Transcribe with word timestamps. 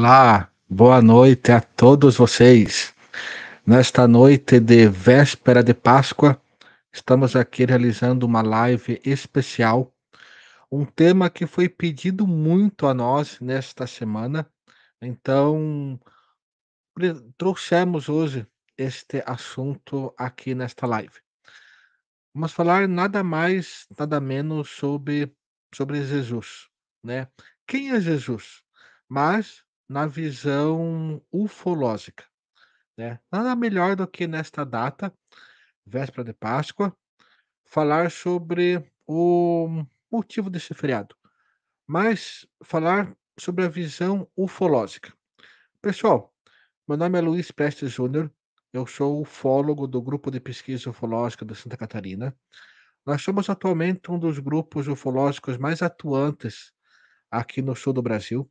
Olá, 0.00 0.48
boa 0.70 1.02
noite 1.02 1.50
a 1.50 1.60
todos 1.60 2.18
vocês. 2.18 2.94
Nesta 3.66 4.06
noite 4.06 4.60
de 4.60 4.88
véspera 4.88 5.60
de 5.60 5.74
Páscoa, 5.74 6.40
estamos 6.92 7.34
aqui 7.34 7.64
realizando 7.64 8.24
uma 8.24 8.40
live 8.40 9.00
especial. 9.04 9.92
Um 10.70 10.84
tema 10.84 11.28
que 11.28 11.48
foi 11.48 11.68
pedido 11.68 12.28
muito 12.28 12.86
a 12.86 12.94
nós 12.94 13.40
nesta 13.40 13.88
semana. 13.88 14.48
Então, 15.02 15.98
trouxemos 17.36 18.08
hoje 18.08 18.46
este 18.76 19.20
assunto 19.26 20.14
aqui 20.16 20.54
nesta 20.54 20.86
live. 20.86 21.18
Vamos 22.32 22.52
falar 22.52 22.86
nada 22.86 23.24
mais, 23.24 23.84
nada 23.98 24.20
menos 24.20 24.70
sobre, 24.70 25.34
sobre 25.74 26.04
Jesus, 26.04 26.68
né? 27.02 27.26
Quem 27.66 27.90
é 27.90 28.00
Jesus? 28.00 28.62
Mas 29.08 29.66
na 29.88 30.06
visão 30.06 31.22
ufológica, 31.32 32.24
né? 32.96 33.18
Nada 33.32 33.56
melhor 33.56 33.96
do 33.96 34.06
que 34.06 34.26
nesta 34.26 34.64
data, 34.64 35.12
véspera 35.86 36.24
de 36.24 36.32
Páscoa, 36.32 36.94
falar 37.64 38.10
sobre 38.10 38.90
o 39.06 39.84
motivo 40.10 40.50
desse 40.50 40.74
feriado, 40.74 41.16
mas 41.86 42.46
falar 42.62 43.16
sobre 43.38 43.64
a 43.64 43.68
visão 43.68 44.28
ufológica. 44.36 45.12
Pessoal, 45.80 46.34
meu 46.86 46.96
nome 46.96 47.18
é 47.18 47.22
Luiz 47.22 47.50
Prestes 47.50 47.92
Júnior, 47.92 48.30
eu 48.72 48.86
sou 48.86 49.22
ufólogo 49.22 49.86
do 49.86 50.02
Grupo 50.02 50.30
de 50.30 50.40
Pesquisa 50.40 50.90
Ufológica 50.90 51.44
de 51.44 51.54
Santa 51.54 51.76
Catarina. 51.76 52.36
Nós 53.06 53.22
somos 53.22 53.48
atualmente 53.48 54.10
um 54.10 54.18
dos 54.18 54.38
grupos 54.38 54.88
ufológicos 54.88 55.56
mais 55.56 55.80
atuantes 55.80 56.72
aqui 57.30 57.62
no 57.62 57.74
sul 57.74 57.94
do 57.94 58.02
Brasil. 58.02 58.50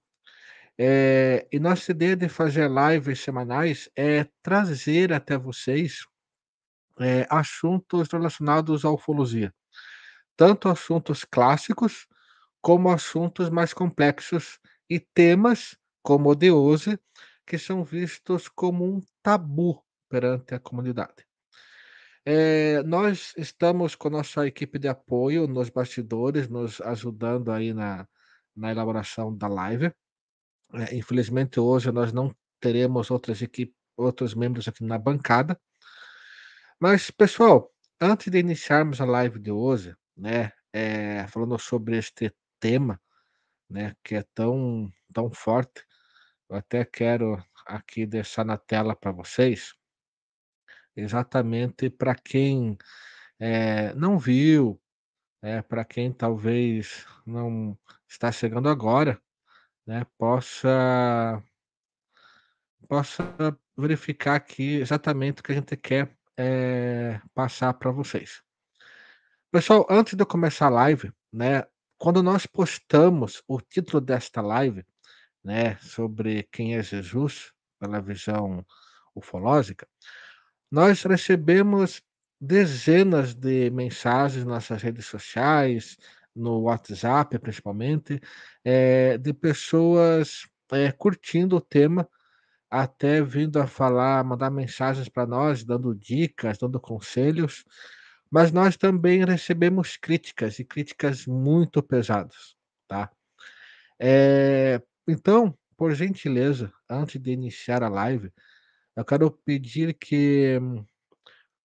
Eh, 0.80 1.47
e 1.52 1.59
nossa 1.59 1.92
ideia 1.92 2.16
de 2.16 2.30
fazer 2.30 2.70
lives 2.70 3.20
semanais 3.22 3.89
é 3.95 4.28
trazer 4.44 5.11
até 5.11 5.36
vocês, 5.38 6.06
eh, 7.02 7.28
assuntos 7.30 8.09
relacionados 8.11 8.86
à 8.86 8.92
ufologia, 8.92 9.53
tanto 10.38 10.69
assuntos 10.69 11.25
clássicos, 11.25 12.08
como 12.61 12.92
assuntos 12.92 13.50
mais 13.50 13.73
complexos 13.73 14.59
e 14.89 15.00
temas, 15.00 15.78
como 16.03 16.31
o 16.31 16.36
de 16.36 16.52
hoje, 16.52 17.00
que 17.47 17.58
são 17.59 17.84
vistos 17.86 18.50
como 18.50 18.86
um 18.86 19.02
tabu 19.23 19.84
perante 20.09 20.56
a 20.56 20.59
comunidade. 20.59 21.25
Eh, 22.25 22.84
nós 22.84 23.34
estamos 23.38 23.95
com 23.95 24.09
nossa 24.09 24.45
equipe 24.47 24.78
de 24.80 24.88
apoio 24.89 25.47
nos 25.47 25.69
bastidores, 25.69 26.50
nos 26.50 26.81
ajudando 26.81 27.52
aí 27.52 27.73
na 27.73 28.08
na 28.56 28.72
elaboração 28.72 29.36
da 29.38 29.47
live. 29.47 29.91
Eh, 30.73 30.95
infelizmente 30.97 31.59
hoje 31.59 31.91
nós 31.91 32.11
não 32.11 32.35
teremos 32.59 33.09
outras 33.11 33.41
equipes, 33.41 33.75
outros 33.95 34.33
membros 34.33 34.67
aqui 34.67 34.83
na 34.83 34.97
bancada. 34.97 35.59
Mas 36.79 37.09
pessoal, 37.09 37.71
antes 37.99 38.29
de 38.31 38.37
iniciarmos 38.39 39.01
a 39.01 39.05
live 39.05 39.39
de 39.39 39.51
hoje, 39.51 39.95
né, 40.15 40.51
eh, 40.71 41.25
falando 41.27 41.57
sobre 41.57 41.97
este 41.97 42.31
tema, 42.59 43.01
né, 43.69 43.95
que 44.03 44.16
é 44.16 44.23
tão 44.35 44.91
tão 45.13 45.31
forte, 45.31 45.83
eu 46.50 46.57
até 46.57 46.85
quero 46.85 47.44
aqui 47.67 48.06
deixar 48.06 48.45
na 48.45 48.57
tela 48.57 48.95
para 48.95 49.11
vocês, 49.11 49.73
exatamente 50.95 51.89
para 51.89 52.16
quem, 52.16 52.77
eh, 53.39 53.94
não 53.95 54.19
viu, 54.19 54.81
eh, 55.44 55.61
para 55.63 55.85
quem 55.85 56.11
talvez 56.13 57.06
não 57.25 57.77
está 58.09 58.31
chegando 58.31 58.69
agora, 58.69 59.22
né, 59.88 60.06
possa 60.18 61.42
possa 62.88 63.24
verificar 63.78 64.36
aqui 64.36 64.75
exatamente 64.75 65.40
o 65.40 65.44
que 65.44 65.52
a 65.52 65.56
gente 65.56 65.75
quer, 65.78 66.16
eh, 66.38 67.20
passar 67.34 67.74
para 67.74 67.92
vocês. 67.92 68.42
Pessoal, 69.52 69.86
antes 69.90 70.14
de 70.14 70.22
eu 70.22 70.28
começar 70.28 70.68
a 70.68 70.70
live, 70.70 71.12
né, 71.31 71.66
quando 71.98 72.22
nós 72.22 72.46
postamos 72.46 73.42
o 73.48 73.59
título 73.59 74.00
desta 74.00 74.42
live, 74.42 74.86
né, 75.44 75.78
sobre 75.78 76.44
quem 76.52 76.75
é 76.75 76.84
Jesus, 76.84 77.52
pela 77.80 78.02
visão 78.02 78.66
ufológica, 79.16 79.88
nós 80.72 81.04
recebemos 81.04 82.02
dezenas 82.40 83.34
de 83.34 83.69
mensagens 83.72 84.46
nas 84.46 84.54
nossas 84.54 84.81
redes 84.81 85.06
sociais, 85.06 85.98
no 86.38 86.62
WhatsApp 86.62 87.40
principalmente, 87.40 88.22
eh, 88.66 89.18
de 89.20 89.34
pessoas, 89.34 90.48
eh, 90.74 90.92
curtindo 90.94 91.58
o 91.58 91.62
tema 91.62 92.08
até 92.72 93.22
vindo 93.24 93.59
a 93.62 93.68
falar, 93.68 94.24
mandar 94.25 94.52
mensagens 94.52 95.09
para 95.09 95.28
nós, 95.28 95.64
dando 95.66 95.96
dicas, 95.96 96.58
dando 96.59 96.80
conselhos, 96.81 97.66
mas 98.31 98.52
nós 98.52 98.78
também 98.78 99.25
recebemos 99.25 99.98
críticas, 99.98 100.59
e 100.59 100.66
críticas 100.66 101.25
muito 101.28 101.84
pesadas, 101.84 102.56
tá. 102.88 103.12
Eh, 104.00 104.81
então, 105.08 105.58
por 105.78 105.94
gentileza, 105.96 106.72
antes 106.90 107.22
de 107.22 107.31
iniciar 107.31 107.84
a 107.84 107.90
live, 107.90 108.31
eu 108.96 109.06
quero 109.06 109.31
pedir 109.31 109.94
que 109.96 110.59
hum, 110.62 110.86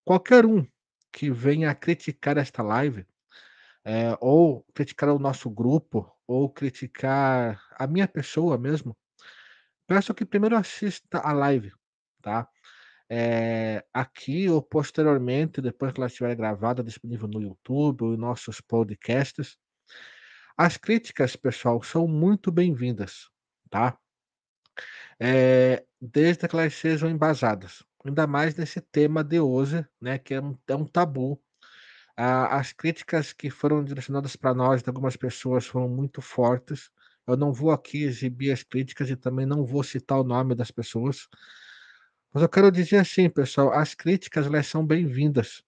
qualquer 0.05 0.47
um 0.47 0.67
que 1.13 1.31
venha 1.31 1.75
criticar 1.75 2.39
esta 2.39 2.63
live, 2.63 3.07
eh, 3.85 4.17
ou 4.21 4.65
criticar 4.75 5.11
o 5.11 5.19
nosso 5.19 5.51
grupo, 5.51 6.11
ou 6.27 6.51
criticar 6.51 7.61
a 7.79 7.87
minha 7.87 8.09
pessoa 8.09 8.59
mesmo, 8.59 8.97
peço 9.89 10.15
que 10.15 10.25
primeiro 10.27 10.57
assista 10.57 11.21
a 11.21 11.33
live, 11.33 11.73
tá. 12.23 12.49
Eh, 13.11 13.85
aqui 13.95 14.49
ou 14.51 14.63
posteriormente, 14.63 15.61
depois 15.63 15.93
que 15.93 16.01
ela 16.01 16.09
estiver 16.09 16.35
gravada, 16.37 16.85
disponível 16.85 17.29
no 17.29 17.43
YouTube 17.43 18.03
ou 18.05 18.15
em 18.15 18.19
nossos 18.19 18.61
podcasts. 18.61 19.57
As 20.57 20.77
críticas, 20.77 21.37
pessoal, 21.37 21.83
são 21.83 22.07
muito 22.09 22.53
bem-vindas, 22.53 23.29
tá? 23.71 23.99
Eh, 25.21 25.85
desde 26.01 26.49
que 26.49 26.57
elas 26.57 26.75
sejam 26.75 27.09
embasadas, 27.11 27.85
ainda 28.05 28.27
mais 28.27 28.55
nesse 28.57 28.81
tema 28.81 29.23
de 29.25 29.41
hoje, 29.41 29.87
né, 30.01 30.19
que 30.19 30.35
é 30.35 30.41
um 30.41 30.57
é 30.69 30.75
um 30.77 30.85
tabu. 30.87 31.41
A 32.17 32.59
as 32.59 32.73
críticas 32.73 33.33
que 33.33 33.51
foram 33.51 33.83
direcionadas 33.85 34.37
para 34.37 34.55
nós 34.55 34.83
de 34.83 34.89
algumas 34.91 35.17
pessoas 35.17 35.67
foram 35.67 35.89
muito 35.89 36.21
fortes. 36.23 36.91
Eu 37.27 37.37
não 37.37 37.53
vou 37.53 37.71
aqui 37.71 38.03
exibir 38.05 38.53
as 38.53 38.63
críticas 38.63 39.09
e 39.11 39.17
também 39.17 39.47
não 39.47 39.65
vou 39.65 39.83
citar 39.83 40.21
o 40.21 40.25
nome 40.25 40.55
das 40.55 40.71
pessoas. 40.71 41.29
Mas 42.33 42.43
eu 42.43 42.49
quero 42.49 42.71
dizer 42.73 42.97
assim, 42.99 43.29
pessoal, 43.29 43.73
as 43.73 43.95
críticas 43.95 44.47
elas 44.47 44.67
são 44.67 44.87
bem-vindas, 44.87 45.63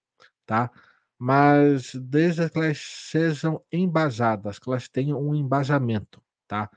tá? 0.47 0.71
Mas 1.19 1.95
desde 1.95 2.49
que 2.51 2.59
elas 2.59 2.79
sejam 2.79 3.63
embasadas, 3.73 4.59
que 4.59 4.69
elas 4.69 4.89
tenham 4.89 5.21
um 5.23 5.35
embasamento, 5.35 6.23
tá? 6.49 6.71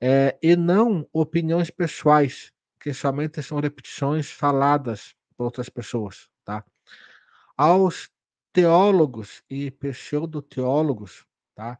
Eh, 0.00 0.38
e 0.42 0.56
não 0.56 1.08
opiniões 1.12 1.70
pessoais, 1.70 2.52
que 2.80 2.92
somente 2.94 3.42
são 3.42 3.60
repetições 3.60 4.30
faladas 4.30 5.14
por 5.36 5.44
outras 5.44 5.68
pessoas, 5.70 6.28
tá? 6.44 6.64
Aos 7.56 8.08
teólogos 8.52 9.42
e 9.48 9.70
pseudo-teólogos, 9.70 11.24
tá? 11.54 11.78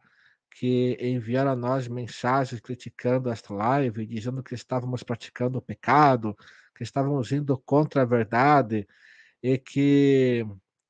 Que 0.51 0.97
enviaram 0.99 1.51
a 1.51 1.55
nós 1.55 1.87
mensagens 1.87 2.61
criticando 2.61 3.29
esta 3.29 3.53
live, 3.53 4.05
dizendo 4.05 4.43
que 4.43 4.55
estávamos 4.55 5.03
praticando 5.03 5.57
o 5.57 5.61
pecado, 5.61 6.35
que 6.75 6.83
estávamos 6.83 7.31
indo 7.31 7.57
contra 7.59 8.01
a 8.01 8.05
verdade 8.05 8.87
e 9.41 9.57
que 9.57 10.45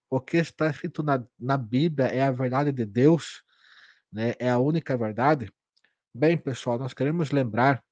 o 0.10 0.22
que 0.22 0.38
está 0.38 0.70
escrito 0.70 1.04
na 1.04 1.24
na 1.40 1.58
Bíblia 1.58 2.08
é 2.08 2.24
a 2.24 2.32
verdade 2.32 2.72
de 2.72 2.86
Deus, 2.86 3.44
né, 4.12 4.36
é 4.40 4.50
a 4.50 4.60
única 4.60 4.98
verdade. 4.98 5.52
Bem, 6.14 6.38
pessoal, 6.38 6.78
nós 6.78 6.94
queremos 6.94 7.32
lembrar 7.32 7.84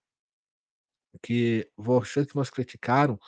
que 1.21 1.69
vocês 1.75 2.27
que 2.27 2.35
nos 2.35 2.49
criticaram, 2.49 3.19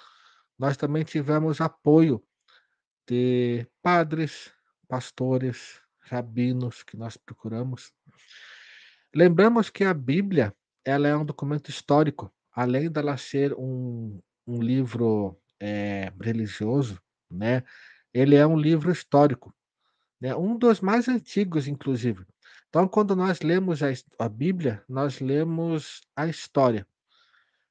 nós 0.57 0.77
também 0.77 1.04
tivemos 1.04 1.60
apoio 1.60 2.24
de 3.07 3.67
padres, 3.81 4.53
pastores, 4.88 5.81
rabinos 6.01 6.83
que 6.83 6.97
nós 6.97 7.17
procuramos. 7.17 7.91
Lembramos 9.15 9.69
que 9.69 9.83
a 9.83 9.94
Bíblia, 9.94 10.55
ela 10.85 11.07
é 11.07 11.15
um 11.15 11.25
documento 11.25 11.69
histórico, 11.69 12.33
além 12.53 12.89
dela 12.91 13.17
ser 13.17 13.53
um 13.53 14.19
um 14.45 14.61
livro, 14.61 15.39
eh, 15.61 16.11
religioso, 16.21 17.01
né, 17.31 17.63
ele 18.13 18.35
é 18.35 18.45
um 18.45 18.57
livro 18.57 18.91
histórico, 18.91 19.55
né, 20.21 20.35
um 20.35 20.57
dos 20.57 20.81
mais 20.81 21.07
antigos 21.09 21.67
inclusive. 21.67 22.25
Então 22.69 22.88
quando 22.88 23.15
nós 23.15 23.41
lemos 23.41 23.81
a 23.83 23.88
a 24.19 24.29
Bíblia, 24.29 24.83
nós 24.89 25.19
lemos 25.21 26.01
a 26.15 26.27
história, 26.27 26.88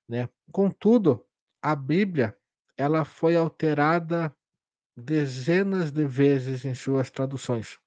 né. 0.09 0.29
Contudo, 0.53 1.25
a 1.63 1.77
Bíblia, 1.77 2.37
ela 2.77 3.05
foi 3.05 3.37
alterada 3.37 4.35
dezenas 4.97 5.91
de 5.93 6.05
vezes 6.07 6.65
em 6.65 6.75
suas 6.75 7.11
traduções. 7.11 7.79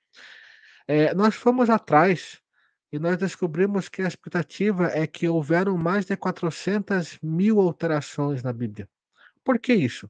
Eh, 0.87 1.13
nós 1.15 1.35
fomos 1.35 1.69
atrás 1.69 2.41
e 2.91 2.99
nós 2.99 3.17
descobrimos 3.17 3.89
que 3.89 4.01
a 4.03 4.07
expectativa 4.07 4.87
é 4.87 5.07
que 5.07 5.27
houveram 5.29 5.77
mais 5.77 6.05
de 6.05 6.15
400.000 6.17 7.59
alterações 7.59 8.43
na 8.43 8.53
Bíblia. 8.53 8.89
Por 9.43 9.59
que 9.59 9.73
isso? 9.73 10.09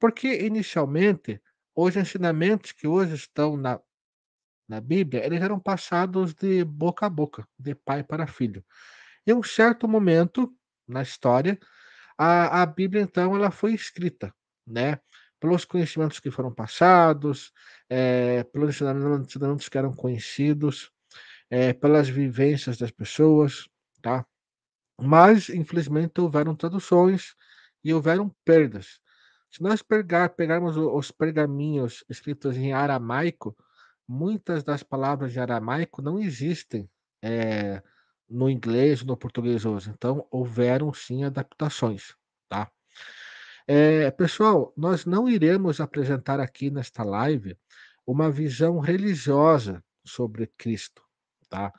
Porque 0.00 0.28
inicialmente 0.46 1.40
os 1.76 1.96
ensinamentos 1.96 2.72
que 2.72 2.86
hoje 2.86 3.14
estão 3.14 3.56
na 3.56 3.80
na 4.68 4.80
Bíblia, 4.80 5.24
eles 5.26 5.42
eram 5.42 5.60
passados 5.60 6.34
de 6.34 6.64
boca 6.64 7.06
a 7.06 7.10
boca, 7.10 7.46
de 7.58 7.74
pai 7.74 8.02
para 8.04 8.26
filho. 8.26 8.64
Em 9.26 9.34
um 9.34 9.42
certo 9.42 9.88
momento 9.88 10.52
na 10.88 11.02
história, 11.02 11.58
a 12.18 12.62
a 12.62 12.66
Bíblia 12.66 13.02
então 13.02 13.36
ela 13.36 13.50
foi 13.50 13.74
escrita, 13.74 14.34
né, 14.66 15.00
pelos 15.42 15.66
conhecimentos 15.66 16.20
que 16.20 16.32
foram 16.32 16.54
passados, 16.54 17.52
eh, 17.90 18.44
pelos 18.54 18.76
ensinamentos 18.80 19.68
que 19.70 19.78
eram 19.78 19.94
conhecidos, 19.94 20.92
eh, 21.50 21.74
pelas 21.74 22.08
vivências 22.08 22.78
das 22.78 22.92
pessoas, 22.92 23.68
tá. 24.02 24.26
Mas 25.00 25.48
infelizmente 25.50 26.20
houveram 26.20 26.54
traduções 26.56 27.34
e 27.84 27.92
houveram 27.94 28.30
perdas. 28.44 29.00
Se 29.50 29.62
nós 29.62 29.82
pegar 29.82 30.30
pegarmos 30.30 30.76
os 30.78 31.10
pergaminhos 31.10 32.04
escritos 32.08 32.56
em 32.56 32.72
aramaico, 32.72 33.56
muitas 34.08 34.64
das 34.64 34.82
palavras 34.82 35.32
de 35.32 35.40
aramaico 35.40 36.02
não 36.02 36.18
existem, 36.20 36.88
eh, 37.22 37.82
no 38.30 38.50
inglês, 38.50 39.04
no 39.04 39.16
português 39.16 39.64
hoje, 39.66 39.90
então 39.90 40.26
houveram 40.30 40.92
sim 40.94 41.24
adaptações, 41.24 42.14
tá. 42.48 42.70
Eh, 43.68 44.10
pessoal, 44.12 44.72
nós 44.76 45.04
não 45.06 45.28
iremos 45.28 45.80
apresentar 45.80 46.40
aqui 46.40 46.70
nesta 46.70 47.04
live 47.04 47.56
uma 48.06 48.30
visão 48.30 48.80
religiosa 48.80 49.82
sobre 50.04 50.48
Cristo, 50.58 51.02
tá. 51.48 51.72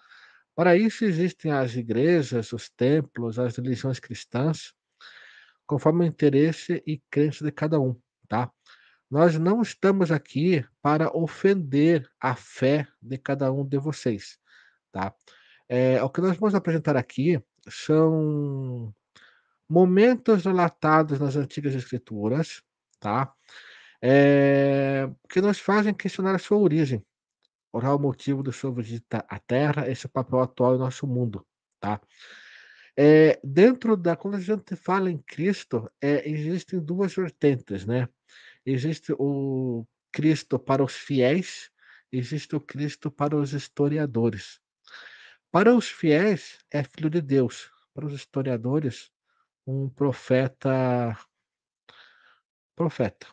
Para 0.56 0.78
isso 0.78 1.04
existem 1.06 1.52
as 1.52 1.76
igrejas, 1.76 2.54
os 2.54 2.70
templos, 2.70 3.38
as 3.40 3.58
religiões 3.58 4.00
cristãs, 4.00 4.74
conforme 5.68 6.06
o 6.06 6.08
interesse 6.08 6.82
e 6.88 7.02
crença 7.12 7.44
de 7.46 7.52
cada 7.52 7.80
um, 7.80 7.96
tá. 8.30 8.52
Nós 9.12 9.38
não 9.38 9.62
estamos 9.62 10.12
aqui 10.12 10.66
para 10.82 11.16
ofender 11.16 12.10
a 12.22 12.36
fé 12.36 12.88
de 13.02 13.18
cada 13.18 13.52
um 13.52 13.66
de 13.68 13.78
vocês, 13.78 14.40
tá. 14.92 15.14
Eh, 15.70 16.02
o 16.04 16.10
que 16.10 16.22
nós 16.22 16.38
vamos 16.38 16.56
apresentar 16.56 16.98
aqui 16.98 17.42
são 17.70 18.94
momentos 19.80 20.46
relatados 20.50 21.18
nas 21.24 21.36
antigas 21.44 21.74
escrituras, 21.82 22.48
tá, 23.00 23.20
eh, 24.04 25.10
que 25.32 25.42
nos 25.42 25.60
fazem 25.60 25.94
questionar 25.94 26.36
a 26.36 26.40
sua 26.48 26.58
origem, 26.60 27.02
o 27.74 27.80
real 27.80 28.00
motivo 28.00 28.44
do 28.44 28.54
seu 28.54 28.72
visita 28.74 29.20
à 29.30 29.40
Terra 29.40 29.90
e 29.90 29.96
seu 29.96 30.10
papel 30.10 30.42
atual 30.42 30.76
em 30.76 30.80
nosso 30.80 31.08
mundo, 31.08 31.46
tá. 31.82 32.02
Eh, 32.98 33.40
dentro 33.44 33.98
da 33.98 34.16
quando 34.16 34.36
a 34.38 34.42
gente 34.42 34.76
fala 34.76 35.10
em 35.12 35.20
Cristo, 35.20 35.90
eh, 36.02 36.24
existem 36.30 36.80
2 36.80 37.14
vertentes, 37.16 37.86
né. 37.86 38.10
Existe 38.66 39.14
o 39.20 39.86
Cristo 40.14 40.60
para 40.60 40.84
os 40.84 40.94
fiéis, 40.96 41.70
existe 42.12 42.56
o 42.56 42.62
Cristo 42.62 43.12
para 43.12 43.36
os 43.38 43.54
historiadores. 43.54 44.60
Para 45.52 45.76
os 45.76 45.88
fiéis, 45.90 46.60
é 46.72 46.84
filho 46.84 47.10
de 47.10 47.22
Deus, 47.22 47.70
para 47.94 48.06
os 48.08 48.14
historiadores, 48.14 49.12
um 49.66 49.90
profeta 49.90 51.18
profeta. 52.76 53.28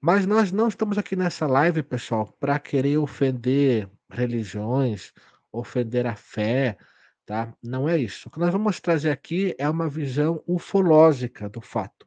Mas 0.00 0.26
nós 0.26 0.52
não 0.52 0.68
estamos 0.68 0.96
aqui 0.96 1.16
nessa 1.16 1.46
live, 1.46 1.82
pessoal, 1.82 2.32
para 2.38 2.58
querer 2.58 2.98
ofender 2.98 3.90
religiões, 4.10 5.12
ofender 5.52 6.06
a 6.06 6.14
fé, 6.14 6.78
tá, 7.26 7.52
não 7.62 7.88
é 7.88 7.98
isso. 7.98 8.28
O 8.28 8.30
que 8.30 8.38
nós 8.38 8.52
vamos 8.52 8.80
trazer 8.80 9.10
aqui 9.10 9.54
é 9.58 9.68
uma 9.68 9.88
visão 9.88 10.42
ufológica 10.46 11.48
do 11.48 11.60
fato. 11.60 12.06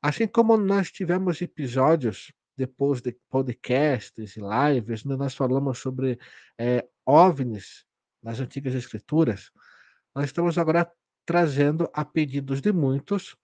Assim 0.00 0.26
como 0.26 0.56
nós 0.56 0.90
tivemos 0.90 1.40
episódios, 1.42 2.32
depois 2.56 3.00
de 3.00 3.16
podcasts 3.28 4.36
e 4.36 4.40
lives, 4.40 5.04
onde 5.04 5.16
nós 5.16 5.34
falamos 5.34 5.78
sobre, 5.78 6.18
eh, 6.58 6.86
OVNIs 7.04 7.84
nas 8.22 8.40
antigas 8.40 8.74
escrituras, 8.74 9.50
nós 10.14 10.26
estamos 10.26 10.56
agora 10.58 10.90
trazendo, 11.26 11.88
a 11.94 12.04
pedidos 12.04 12.60
de 12.60 12.72
muitos, 12.72 13.36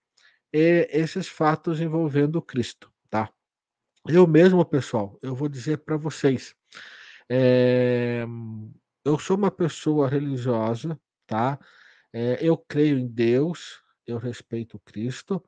eh, 0.55 0.89
esses 0.93 1.29
fatos 1.29 1.81
envolvendo 1.81 2.43
Cristo, 2.43 2.93
tá. 3.11 3.31
Eu 4.09 4.27
mesmo, 4.27 4.65
pessoal, 4.67 5.19
eu 5.23 5.35
vou 5.37 5.49
dizer 5.49 5.79
para 5.79 5.97
vocês, 5.99 6.55
eh, 7.31 8.27
eu 9.05 9.19
sou 9.19 9.37
uma 9.39 9.51
pessoa 9.53 10.09
religiosa, 10.09 10.99
tá, 11.27 11.59
eh, 12.15 12.39
eu 12.43 12.57
creio 12.59 12.99
em 12.99 13.07
Deus, 13.09 13.83
eu 14.07 14.19
respeito 14.19 14.81
Cristo, 14.87 15.43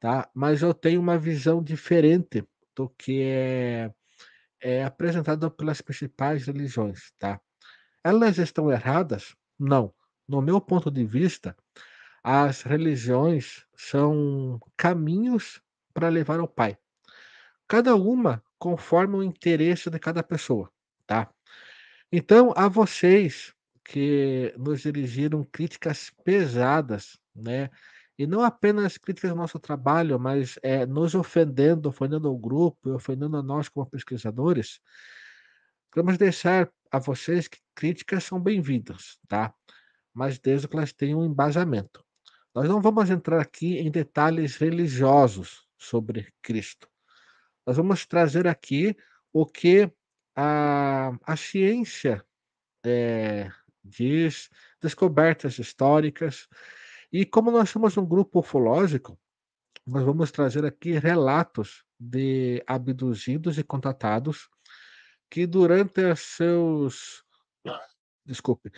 tá, 0.00 0.30
mas 0.34 0.62
eu 0.62 0.74
tenho 0.74 1.00
uma 1.00 1.18
visão 1.18 1.62
diferente 1.64 2.44
do 2.76 2.88
que 2.90 3.22
é 3.22 3.92
é 4.62 4.84
apresentada 4.84 5.50
pelas 5.50 5.80
principais 5.82 6.46
religiões, 6.46 7.12
tá. 7.18 7.40
Elas 8.04 8.38
estão 8.38 8.70
erradas? 8.72 9.36
Não. 9.58 9.92
No 10.28 10.42
meu 10.42 10.60
ponto 10.60 10.90
de 10.90 11.04
vista, 11.04 11.56
as 12.24 12.62
religiões 12.62 13.64
são 13.76 14.60
caminhos 14.76 15.62
para 15.94 16.08
levar 16.08 16.40
ao 16.40 16.48
Pai. 16.48 16.76
Cada 17.68 17.96
uma 17.96 18.42
conforme 18.58 19.16
o 19.16 19.22
interesse 19.22 19.90
de 19.90 19.98
cada 19.98 20.22
pessoa, 20.22 20.70
tá. 21.06 21.30
Então, 22.12 22.52
a 22.56 22.68
vocês 22.68 23.54
que 23.84 24.54
nos 24.58 24.82
dirigiram 24.82 25.44
críticas 25.52 26.10
pesadas, 26.24 27.18
né, 27.34 27.70
e 28.18 28.26
não 28.26 28.42
apenas 28.42 28.98
críticas 28.98 29.30
ao 29.32 29.36
nosso 29.36 29.58
trabalho, 29.60 30.18
mas, 30.20 30.58
eh, 30.62 30.86
nos 30.86 31.14
ofendendo, 31.14 31.88
ofendendo 31.88 32.32
o 32.32 32.38
grupo, 32.38 32.90
ofendendo 32.94 33.36
a 33.38 33.42
nós 33.42 33.68
como 33.68 33.86
pesquisadores, 33.90 34.80
vamos 35.94 36.18
deixar 36.18 36.70
a 36.92 36.98
vocês 36.98 37.48
que 37.48 37.58
críticas 37.74 38.24
são 38.24 38.40
bem-vindas, 38.40 39.18
tá, 39.28 39.52
mas 40.16 40.38
desde 40.38 40.66
que 40.66 40.74
elas 40.74 40.94
tenham 40.94 41.20
um 41.20 41.26
embasamento. 41.26 42.02
Nós 42.54 42.66
não 42.66 42.80
vamos 42.80 43.10
entrar 43.10 43.38
aqui 43.38 43.76
em 43.76 43.90
detalhes 43.90 44.56
religiosos 44.56 45.68
sobre 45.76 46.32
Cristo. 46.40 46.88
Nós 47.66 47.76
vamos 47.76 48.06
trazer 48.06 48.46
aqui 48.48 48.96
o 49.30 49.44
que 49.44 49.92
a 50.34 51.12
a 51.22 51.36
ciência, 51.36 52.24
eh, 52.82 53.50
diz, 53.84 54.48
descobertas 54.80 55.58
históricas, 55.58 56.48
e 57.12 57.26
como 57.26 57.50
nós 57.50 57.68
somos 57.68 57.94
um 57.98 58.06
grupo 58.06 58.38
ufológico, 58.38 59.18
nós 59.86 60.02
vamos 60.02 60.30
trazer 60.30 60.64
aqui 60.64 60.92
relatos 60.98 61.84
de 62.00 62.64
abduzidos 62.66 63.58
e 63.58 63.62
contatados, 63.62 64.48
que 65.30 65.46
durante 65.46 66.16
seus 66.16 67.22
desculpe, 68.24 68.72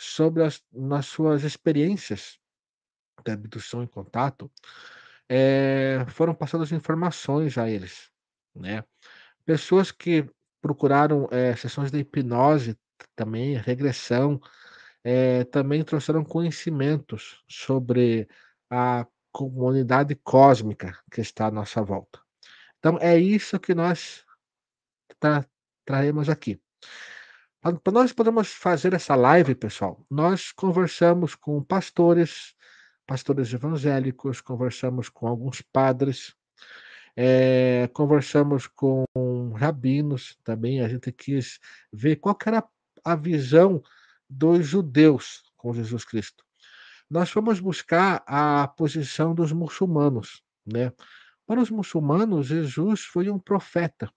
sobre 0.00 0.44
as 0.44 0.62
nas 0.72 1.06
suas 1.06 1.44
experiências 1.44 2.38
de 3.24 3.32
abdução 3.32 3.82
e 3.84 3.88
contato, 3.88 4.50
eh, 5.28 6.04
foram 6.10 6.34
passadas 6.34 6.72
informações 6.72 7.58
a 7.58 7.70
eles, 7.70 8.10
né. 8.54 8.84
Pessoas 9.46 9.92
que 9.92 10.26
procuraram, 10.62 11.28
eh, 11.32 11.56
sessões 11.56 11.90
de 11.92 11.98
hipnose 12.00 12.76
também, 13.16 13.56
regressão, 13.56 14.40
eh, 15.04 15.44
também 15.46 15.84
trouxeram 15.84 16.24
conhecimentos 16.24 17.42
sobre 17.48 18.28
a 18.70 19.06
comunidade 19.32 20.14
cósmica 20.16 20.98
que 21.12 21.20
está 21.22 21.46
à 21.48 21.50
nossa 21.52 21.82
volta. 21.82 22.20
Então 22.78 22.98
é 23.00 23.18
isso 23.18 23.60
que 23.60 23.74
nós 23.74 24.24
tra 25.20 25.46
traremos 25.86 26.28
aqui. 26.28 26.60
Pra 27.62 27.92
nós 27.92 28.10
podermos 28.10 28.48
fazer 28.48 28.94
essa 28.94 29.14
live, 29.14 29.54
pessoal, 29.54 30.02
nós 30.10 30.50
conversamos 30.50 31.34
com 31.34 31.62
pastores, 31.62 32.54
pastores 33.06 33.52
evangélicos, 33.52 34.40
conversamos 34.40 35.10
com 35.10 35.26
alguns 35.26 35.60
padres, 35.60 36.34
eh, 37.14 37.86
conversamos 37.92 38.66
com 38.66 39.04
rabinos 39.58 40.38
também, 40.42 40.80
a 40.80 40.88
gente 40.88 41.12
quis 41.12 41.60
ver 41.92 42.16
qual 42.16 42.38
era 42.46 42.64
a 43.04 43.14
visão 43.14 43.82
dos 44.28 44.66
judeus 44.66 45.42
com 45.58 45.74
Jesus 45.74 46.02
Cristo. 46.04 46.42
Nós 47.10 47.30
fomos 47.30 47.60
buscar 47.60 48.22
a 48.26 48.68
posição 48.68 49.34
dos 49.34 49.52
muçulmanos, 49.52 50.42
né. 50.64 50.94
Para 51.46 51.60
os 51.60 51.70
muçulmanos, 51.70 52.46
Jesus 52.46 53.02
foi 53.02 53.28
um 53.28 53.38
profeta. 53.38 54.10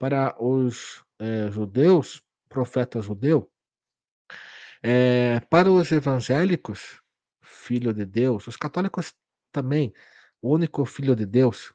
Para 0.00 0.34
os, 0.42 1.03
eh, 1.18 1.50
judeus, 1.50 2.22
profeta 2.48 3.00
judeu. 3.00 3.50
Eh, 4.82 5.40
para 5.50 5.70
os 5.70 5.90
evangélicos, 5.92 7.00
filho 7.42 7.92
de 7.92 8.04
Deus, 8.04 8.46
os 8.46 8.56
católicos 8.56 9.14
também, 9.52 9.92
o 10.42 10.52
único 10.52 10.84
filho 10.84 11.16
de 11.16 11.24
Deus. 11.26 11.72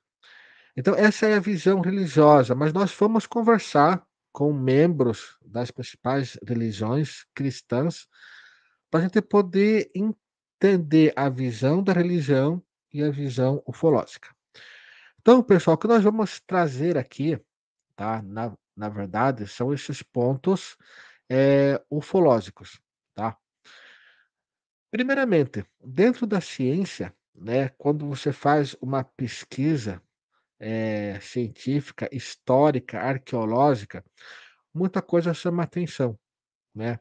Então 0.77 0.93
essa 0.95 1.27
é 1.27 1.35
a 1.35 1.39
visão 1.39 1.81
religiosa, 1.81 2.53
mas 2.55 2.71
nós 2.71 2.91
fomos 2.91 3.25
conversar 3.25 4.05
com 4.31 4.53
membros 4.53 5.37
das 5.43 5.71
principais 5.71 6.37
religiões 6.47 7.25
cristãs, 7.33 8.07
para 8.89 9.01
a 9.01 9.03
gente 9.03 9.21
poder 9.21 9.91
entender 9.93 11.13
a 11.15 11.29
visão 11.29 11.83
da 11.83 11.93
religião 11.93 12.63
e 12.93 13.03
a 13.03 13.11
visão 13.11 13.61
ufológica. 13.65 14.29
Então, 15.21 15.43
pessoal, 15.43 15.75
o 15.75 15.77
que 15.77 15.87
nós 15.87 16.03
vamos 16.03 16.39
trazer 16.39 16.97
aqui, 16.97 17.39
tá? 17.95 18.21
Na, 18.21 18.55
na 18.79 18.87
verdade, 18.87 19.45
são 19.45 19.73
esses 19.73 20.01
pontos 20.01 20.77
é, 21.29 21.83
ufológicos, 21.91 22.79
tá? 23.13 23.37
Primeiramente, 24.89 25.65
dentro 25.83 26.25
da 26.25 26.39
ciência, 26.39 27.13
né, 27.35 27.67
quando 27.77 28.07
você 28.07 28.31
faz 28.31 28.77
uma 28.81 29.03
pesquisa 29.03 30.01
é, 30.57 31.19
científica, 31.19 32.07
histórica, 32.09 32.99
arqueológica, 33.01 34.03
muita 34.73 35.01
coisa 35.01 35.33
chama 35.33 35.63
atenção, 35.63 36.17
né? 36.73 36.99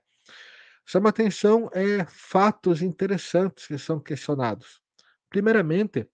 Chama 0.84 1.10
atenção 1.10 1.70
é 1.72 2.04
fatos 2.06 2.82
interessantes 2.82 3.68
que 3.68 3.78
são 3.78 4.00
questionados. 4.00 4.80
Primeiramente, 5.30 6.08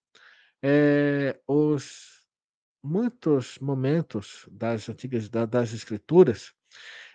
é, 0.61 1.39
os 1.47 2.14
muitos 2.85 3.57
momentos 3.59 4.47
das 4.51 4.87
antigas 4.87 5.27
da, 5.27 5.45
das 5.45 5.73
escrituras, 5.73 6.53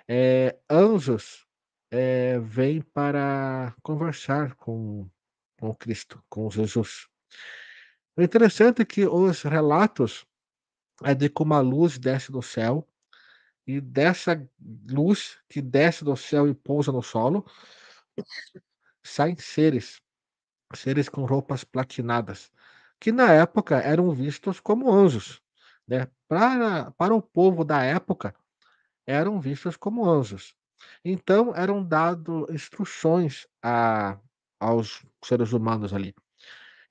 é, 0.09 0.59
anjos 0.69 1.47
é, 1.91 2.39
vêm 2.41 2.83
para 2.83 3.75
conversar 3.83 4.55
com, 4.57 5.09
com 5.59 5.75
Cristo, 5.75 6.23
com 6.29 6.51
Jesus. 6.51 7.07
O 8.17 8.23
interessante 8.23 8.83
é 8.83 8.85
que 8.85 9.07
os 9.07 9.43
relatos 9.43 10.27
é 11.05 11.15
de 11.15 11.29
como 11.29 11.55
a 11.55 11.61
luz 11.61 11.99
desce 11.99 12.33
do 12.33 12.43
céu, 12.43 12.87
e 13.67 13.81
dessa 13.81 14.49
luz 14.89 15.39
que 15.49 15.63
desce 15.63 16.05
do 16.05 16.17
céu 16.17 16.49
e 16.49 16.55
pousa 16.55 16.91
no 16.91 17.03
solo, 17.03 17.47
saem 19.05 19.37
seres, 19.37 20.03
seres 20.75 21.09
com 21.09 21.25
roupas 21.25 21.63
platinadas, 21.63 22.51
que 22.99 23.13
na 23.13 23.33
época 23.33 23.79
eram 23.79 24.11
vistos 24.11 24.59
como 24.59 24.93
anjos. 24.93 25.41
Né? 25.91 26.07
Para, 26.29 26.93
para 26.93 27.13
o 27.13 27.21
povo 27.21 27.65
da 27.65 27.83
época, 27.83 28.33
eram 29.05 29.41
vistos 29.41 29.77
como 29.77 30.09
anjos. 30.09 30.55
Então, 31.05 31.53
eram 31.55 31.85
dadas 31.85 32.49
instruções 32.49 33.49
a, 33.61 34.17
aos 34.61 35.05
seres 35.25 35.53
humanos 35.53 35.93
ali. 35.93 36.15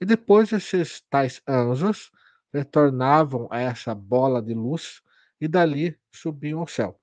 E 0.02 0.06
depois 0.06 0.52
esses 0.52 1.02
tais 1.10 1.42
anjos 1.48 2.12
retornavam 2.54 3.48
a 3.50 3.60
essa 3.60 3.96
bola 3.96 4.42
de 4.42 4.54
luz 4.54 5.02
e 5.40 5.48
dali 5.48 5.98
subiam 6.14 6.60
ao 6.60 6.68
céu. 6.68 7.00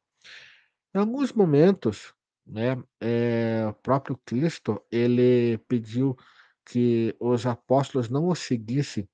Em 0.95 0.99
alguns 0.99 1.33
momentos, 1.33 2.15
né, 2.47 2.83
é, 3.01 3.67
o 3.69 3.73
próprio 3.73 4.19
Cristo 4.25 4.83
ele 4.91 5.59
pediu 5.67 6.17
que 6.65 7.17
os 7.19 7.47
apóstolos 7.47 8.11
não 8.11 8.29
o 8.29 8.35
seguissem 8.35 9.09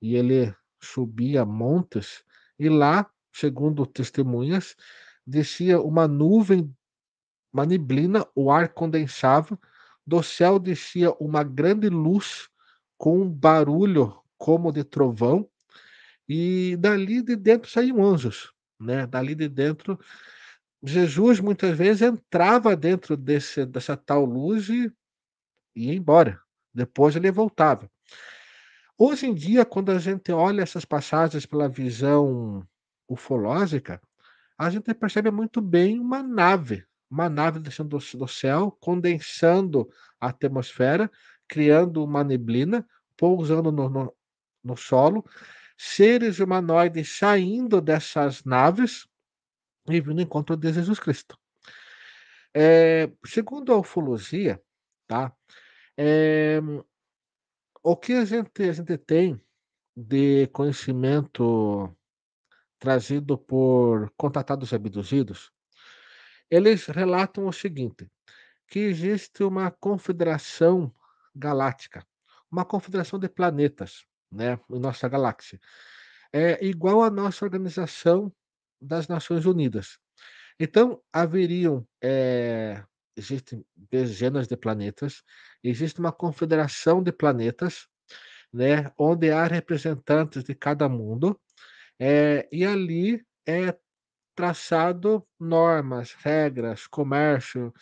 e 0.00 0.16
ele 0.16 0.54
subia 0.82 1.44
montes 1.44 2.24
e 2.58 2.68
lá, 2.68 3.10
segundo 3.32 3.86
testemunhas, 3.86 4.76
descia 5.26 5.80
uma 5.80 6.08
nuvem, 6.08 6.74
uma 7.52 7.64
neblina, 7.66 8.26
o 8.34 8.50
ar 8.50 8.68
condensava, 8.70 9.58
do 10.06 10.22
céu 10.22 10.58
descia 10.58 11.12
uma 11.20 11.44
grande 11.44 11.88
luz 11.88 12.48
com 12.98 13.22
um 13.22 13.30
barulho 13.30 14.20
como 14.36 14.72
de 14.72 14.84
trovão 14.84 15.48
e 16.28 16.76
dali 16.78 17.22
de 17.22 17.36
dentro 17.36 17.70
saíam 17.70 18.04
anjos, 18.04 18.52
né? 18.80 19.06
Dali 19.06 19.34
de 19.34 19.48
dentro 19.48 19.98
Jesus 20.82 21.38
muitas 21.38 21.76
vezes 21.76 22.02
entrava 22.02 22.74
dentro 22.74 23.16
desse, 23.16 23.64
dessa 23.64 23.96
tal 23.96 24.24
luz 24.24 24.68
e 24.68 24.92
ia 25.76 25.94
embora. 25.94 26.40
Depois 26.74 27.14
ele 27.14 27.30
voltava. 27.30 27.88
Hoje 29.04 29.26
em 29.26 29.34
dia, 29.34 29.64
quando 29.64 29.90
a 29.90 29.98
gente 29.98 30.30
olha 30.30 30.62
essas 30.62 30.84
passagens 30.84 31.44
pela 31.44 31.68
visão 31.68 32.64
ufológica, 33.08 34.00
a 34.56 34.70
gente 34.70 34.94
percebe 34.94 35.28
muito 35.28 35.60
bem 35.60 35.98
uma 35.98 36.22
nave, 36.22 36.86
uma 37.10 37.28
nave 37.28 37.58
descendo 37.58 37.98
do, 37.98 38.28
céu, 38.28 38.70
condensando 38.80 39.90
a 40.20 40.28
atmosfera, 40.28 41.10
criando 41.48 42.04
uma 42.04 42.22
neblina, 42.22 42.86
pousando 43.16 43.72
no, 43.72 43.88
no, 43.88 44.14
no 44.62 44.76
solo, 44.76 45.28
seres 45.76 46.38
humanoides 46.38 47.18
saindo 47.18 47.80
dessas 47.80 48.44
naves 48.44 49.08
e 49.88 50.00
vindo 50.00 50.20
em 50.20 50.24
encontro 50.24 50.56
de 50.56 50.72
Jesus 50.72 51.00
Cristo. 51.00 51.36
É, 52.54 53.10
segundo 53.26 53.72
a 53.72 53.78
ufologia, 53.78 54.62
tá? 55.08 55.32
É, 55.96 56.60
o 57.82 57.96
que 57.96 58.12
a 58.14 58.24
gente, 58.24 58.62
a 58.62 58.72
gente 58.72 58.96
tem 58.96 59.40
de 59.96 60.46
conhecimento 60.48 61.94
trazido 62.78 63.36
por 63.36 64.10
contatados 64.16 64.72
abduzidos, 64.72 65.52
eles 66.50 66.86
relatam 66.86 67.46
o 67.46 67.52
seguinte, 67.52 68.08
que 68.68 68.80
existe 68.80 69.42
uma 69.44 69.70
confederação 69.70 70.92
galáctica, 71.34 72.06
uma 72.50 72.64
confederação 72.64 73.18
de 73.18 73.28
planetas, 73.28 74.04
né, 74.30 74.58
em 74.70 74.78
nossa 74.78 75.08
galáxia. 75.08 75.60
É 76.32 76.64
igual 76.64 77.02
à 77.02 77.10
nossa 77.10 77.44
organização 77.44 78.32
das 78.80 79.08
Nações 79.08 79.46
Unidas. 79.46 79.98
Então, 80.58 81.02
haveriam 81.12 81.86
é, 82.02 82.82
existem 83.16 83.64
dezenas 83.76 84.48
de 84.48 84.56
planetas, 84.56 85.22
existe 85.62 86.00
uma 86.00 86.12
confederação 86.12 87.02
de 87.02 87.12
planetas, 87.12 87.86
né, 88.52 88.90
onde 88.98 89.30
há 89.30 89.44
representantes 89.44 90.44
de 90.44 90.54
cada 90.54 90.88
mundo, 90.88 91.40
é, 91.98 92.48
e 92.52 92.64
ali 92.64 93.24
é 93.46 93.76
traçado 94.34 95.26
normas, 95.38 96.14
regras, 96.14 96.86
comércio, 96.86 97.72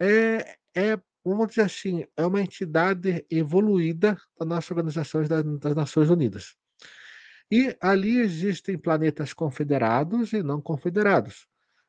é, 0.00 0.56
é 0.74 0.98
vamos 1.24 1.48
dizer 1.48 1.62
assim, 1.62 2.04
é 2.16 2.24
uma 2.24 2.40
entidade 2.40 3.26
evoluída 3.30 4.16
da 4.38 4.46
nossa 4.46 4.72
organização 4.72 5.22
das, 5.24 5.44
das 5.58 5.74
Nações 5.74 6.08
Unidas. 6.10 6.56
E 7.50 7.74
ali 7.80 8.18
existem 8.18 8.76
planetas 8.78 9.32
confederados 9.32 10.32
e 10.32 10.42
não 10.42 10.60
confederados. 10.60 11.47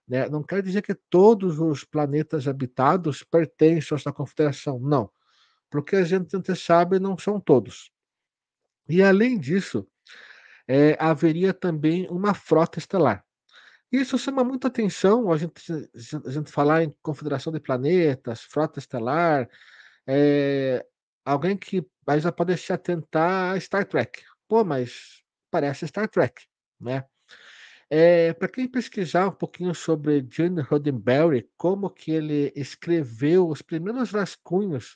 Né? 0.10 0.28
Não 0.28 0.42
quer 0.42 0.64
dizer 0.64 0.82
que 0.82 0.96
todos 0.96 1.60
os 1.60 1.84
planetas 1.86 2.48
habitados 2.48 3.24
pertencem 3.24 3.96
a 3.96 4.00
essa 4.00 4.12
confederação, 4.12 4.80
não. 4.80 5.12
Porque 5.70 5.96
a 5.96 6.04
gente 6.04 6.56
sabe, 6.56 7.00
não 7.00 7.16
são 7.16 7.40
todos. 7.40 7.92
E 8.88 9.04
além 9.04 9.40
disso, 9.40 9.88
é, 10.68 10.98
haveria 11.00 11.54
também 11.54 12.08
uma 12.10 12.34
frota 12.34 12.80
estelar. 12.80 13.24
Isso 13.92 14.18
chama 14.18 14.44
muita 14.44 14.68
atenção, 14.68 15.32
a 15.32 15.38
gente, 15.38 15.62
a 16.26 16.30
gente 16.32 16.52
falar 16.52 16.84
em 16.84 16.96
confederação 17.02 17.54
de 17.54 17.60
planetas, 17.60 18.42
frota 18.42 18.80
estelar, 18.80 19.48
é, 20.08 20.86
alguém 21.24 21.56
que 21.56 21.86
já 22.20 22.32
pode 22.32 22.56
se 22.58 22.74
atentar 22.74 23.54
a 23.56 23.60
Star 23.60 23.86
Trek. 23.86 24.24
Pô, 24.48 24.64
mas 24.64 25.24
parece 25.52 25.88
Star 25.88 26.08
Trek, 26.10 26.44
né? 26.80 27.04
É, 27.92 28.34
para 28.34 28.48
quem 28.48 28.68
pesquisar 28.68 29.30
um 29.30 29.32
pouquinho 29.32 29.74
sobre 29.74 30.26
Gene 30.30 30.62
Roddenberry, 30.62 31.50
como 31.58 31.90
que 31.90 32.12
ele 32.12 32.54
escreveu 32.56 33.48
os 33.48 33.64
primeiros 33.64 34.12
rascunhos 34.12 34.96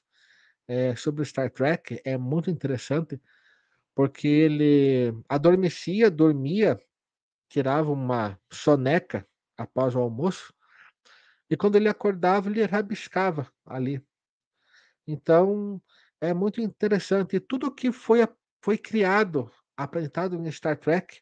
é, 0.68 0.96
sobre 0.96 1.26
Star 1.26 1.50
Trek, 1.50 2.00
é 2.06 2.18
muito 2.18 2.52
interessante, 2.52 3.20
porque 3.96 4.28
ele 4.28 5.14
adormecia, 5.28 6.12
dormia, 6.12 6.80
tirava 7.50 7.92
uma 7.92 8.40
soneca 8.52 9.28
após 9.58 9.96
o 9.96 10.00
almoço, 10.00 10.54
e 11.50 11.58
quando 11.58 11.76
ele 11.76 11.90
acordava, 11.90 12.50
ele 12.50 12.64
rabiscava 12.66 13.52
ali. 13.66 14.04
Então, 15.08 15.82
é 16.22 16.34
muito 16.34 16.62
interessante. 16.62 17.36
E 17.36 17.40
tudo 17.40 17.74
que 17.74 17.92
foi, 17.92 18.28
foi 18.64 18.78
criado, 18.78 19.52
apresentado 19.76 20.36
em 20.36 20.52
Star 20.52 20.78
Trek, 20.78 21.22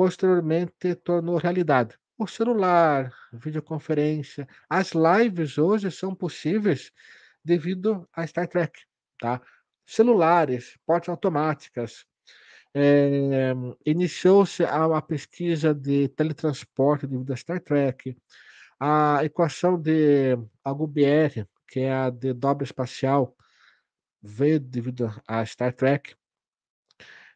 posteriormente 0.00 0.94
tornou 0.94 1.36
realidade. 1.36 1.94
O 2.16 2.26
celular, 2.26 3.12
videoconferência, 3.34 4.48
as 4.66 4.92
lives 4.92 5.58
hoje 5.58 5.90
são 5.90 6.14
possíveis 6.14 6.90
devido 7.44 8.08
a 8.10 8.26
Star 8.26 8.48
Trek, 8.48 8.80
tá? 9.18 9.42
Celulares, 9.84 10.78
portas 10.86 11.10
automáticas. 11.10 12.06
É, 12.72 13.52
Iniciou-se 13.84 14.64
a, 14.64 15.02
pesquisa 15.02 15.74
de 15.74 16.08
teletransporte 16.08 17.06
devido 17.06 17.34
a 17.34 17.36
Star 17.36 17.60
Trek. 17.60 18.16
A 18.80 19.22
equação 19.22 19.78
de 19.78 20.34
Alcubierre, 20.64 21.46
que 21.68 21.80
é 21.80 21.92
a 21.92 22.08
de 22.08 22.32
dobra 22.32 22.64
espacial, 22.64 23.36
veio 24.22 24.58
devido 24.58 25.14
a 25.28 25.44
Star 25.44 25.74
Trek. 25.74 26.14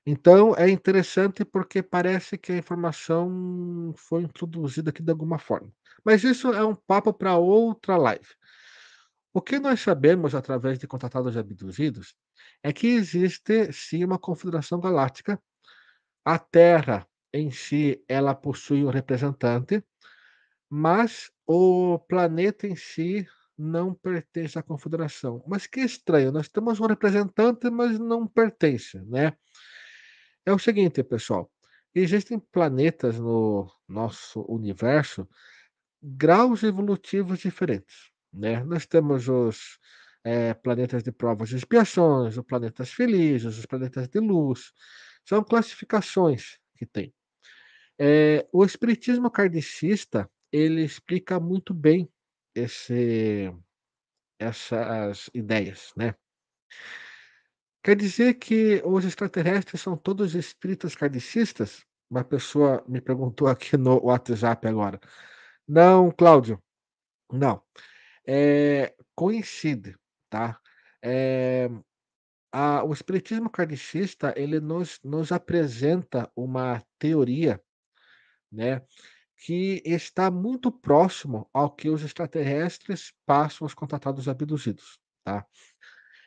Então 0.07 0.55
é 0.57 0.69
interessante, 0.69 1.45
porque 1.47 1.83
parece 1.83 2.37
que 2.37 2.53
a 2.53 2.59
informação 2.59 3.95
foi 3.97 4.23
introduzida 4.23 4.91
aqui 4.91 5.03
de 5.03 5.11
alguma 5.11 5.39
forma. 5.39 5.73
Mas 6.05 6.23
isso 6.25 6.53
é 6.53 6.63
um 6.65 6.75
papo 6.75 7.13
para 7.13 7.37
outra 7.39 7.97
live. 7.97 8.29
O 9.33 9.43
que 9.43 9.59
nós 9.59 9.81
sabemos 9.81 10.35
através 10.35 10.79
de 10.79 10.87
contatados 10.87 11.37
abduzidos, 11.37 12.15
é 12.63 12.73
que 12.73 12.87
existe 12.89 13.73
sim 13.73 14.05
uma 14.05 14.19
confederação 14.19 14.81
galáctica. 14.81 15.41
A 16.25 16.39
Terra 16.39 17.07
em 17.33 17.51
si, 17.51 18.03
ela 18.09 18.35
possui 18.35 18.85
um 18.85 18.91
representante, 18.91 19.85
mas 20.71 21.31
o 21.47 21.99
planeta 22.09 22.67
em 22.67 22.77
si 22.77 23.27
não 23.59 23.95
pertence 23.95 24.59
à 24.59 24.63
confederação. 24.63 25.45
Mas 25.49 25.67
que 25.67 25.81
estranho, 25.81 26.33
nós 26.33 26.49
temos 26.49 26.81
um 26.81 26.87
representante, 26.87 27.71
mas 27.71 27.99
não 27.99 28.27
pertence, 28.27 28.99
né. 29.07 29.35
É 30.47 30.53
o 30.53 30.59
seguinte 30.59 31.03
pessoal, 31.03 31.51
existem 31.95 32.39
planetas 32.39 33.19
no 33.19 33.67
nosso 33.89 34.43
universo, 34.47 35.27
graus 36.03 36.63
evolutivos 36.65 37.41
diferentes, 37.41 38.11
né. 38.33 38.65
Nós 38.65 38.87
temos 38.87 39.29
os, 39.29 39.79
eh, 40.25 40.55
planetas 40.55 41.03
de 41.05 41.13
provas 41.13 41.53
e 41.53 41.57
expiações, 41.57 42.37
os 42.39 42.45
planetas 42.45 42.91
felizes, 42.93 43.59
os 43.59 43.67
planetas 43.67 44.09
de 44.09 44.21
luz, 44.21 44.73
são 45.29 45.45
classificações 45.45 46.59
que 46.79 46.87
tem. 46.87 47.15
Eh, 47.99 48.47
o 48.53 48.65
espiritismo 48.65 49.31
kardecista, 49.31 50.31
ele 50.53 50.83
explica 50.85 51.41
muito 51.41 51.75
bem 51.75 52.09
esse 52.55 53.53
essas 54.41 55.31
ideias, 55.35 55.93
né. 55.97 56.15
Quer 57.85 57.97
dizer 57.97 58.35
que 58.39 58.81
os 58.83 59.05
extraterrestres 59.05 59.83
são 59.83 59.95
todos 59.95 60.35
espíritas 60.35 60.97
kardecistas? 60.97 61.85
Uma 62.11 62.25
pessoa 62.25 62.83
me 62.89 62.99
perguntou 62.99 63.47
aqui 63.47 63.77
no 63.77 64.03
WhatsApp 64.07 64.67
agora. 64.67 64.99
Não, 65.69 66.11
Cláudio, 66.11 66.59
não. 67.33 67.63
Eh, 68.27 68.95
coincide, 69.15 69.97
tá. 70.31 70.61
Eh, 71.05 71.71
a 72.53 72.85
o 72.85 72.93
espiritismo 72.93 73.51
kardecista, 73.51 74.35
ele 74.37 74.61
nos 74.61 75.01
nos 75.05 75.33
apresenta 75.33 76.31
uma 76.37 76.83
teoria, 76.99 77.61
né, 78.53 78.83
que 79.39 79.83
está 79.87 80.31
muito 80.31 80.73
próximo 80.73 81.49
ao 81.53 81.71
que 81.71 81.91
os 81.91 82.03
extraterrestres 82.05 83.13
passam 83.27 83.67
aos 83.67 83.75
contatados 83.75 84.29
abduzidos, 84.29 84.99
tá. 85.25 85.47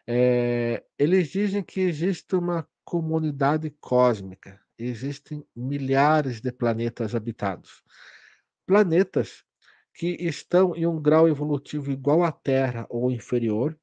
Eh, 0.09 0.81
eles 0.97 1.27
dizem 1.29 1.61
que 1.61 1.81
existe 1.81 2.33
uma 2.35 2.65
comunidade 2.85 3.69
cósmica, 3.81 4.57
existem 4.79 5.45
milhares 5.53 6.39
de 6.39 6.49
planetas 6.49 7.13
habitados. 7.13 7.83
Planetas 8.67 9.43
que 9.93 10.09
estão 10.19 10.75
em 10.75 10.85
um 10.87 11.01
grau 11.01 11.27
evolutivo 11.29 11.91
igual 11.91 12.23
à 12.23 12.31
Terra 12.31 12.87
ou 12.89 13.11
inferior, 13.11 13.77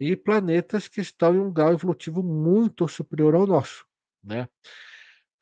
e 0.00 0.16
planetas 0.16 0.88
que 0.88 1.00
estão 1.00 1.34
em 1.34 1.40
um 1.40 1.52
grau 1.52 1.72
evolutivo 1.72 2.22
muito 2.22 2.88
superior 2.88 3.34
ao 3.36 3.46
nosso, 3.46 3.86
né. 4.24 4.48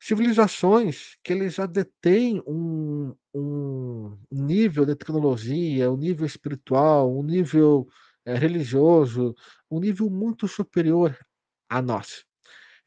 Civilizações 0.01 1.17
que 1.23 1.33
eles 1.33 1.55
já 1.55 1.65
detêm 1.67 2.41
um 2.47 3.15
um 3.35 4.17
nível 4.31 4.85
de 4.85 4.95
tecnologia, 4.95 5.91
um 5.91 5.97
nível 5.97 6.25
espiritual, 6.25 7.13
um 7.17 7.23
nível, 7.23 7.87
eh, 8.25 8.35
religioso, 8.37 9.35
um 9.77 9.79
nível 9.81 10.09
muito 10.09 10.47
superior 10.47 11.17
a 11.69 11.81
nós. 11.81 12.25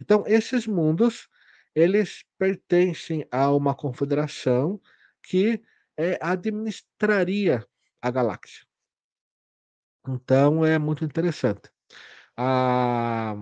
Então 0.00 0.24
esses 0.26 0.66
mundos, 0.66 1.28
eles 1.74 2.24
pertencem 2.38 3.26
a 3.32 3.52
uma 3.52 3.74
confederação 3.74 4.80
que, 5.22 5.62
eh, 5.98 6.18
administraria 6.22 7.66
a 8.02 8.10
galáxia. 8.10 8.64
Então 10.06 10.64
é 10.64 10.78
muito 10.78 11.04
interessante. 11.04 11.70
Ah, 12.36 13.34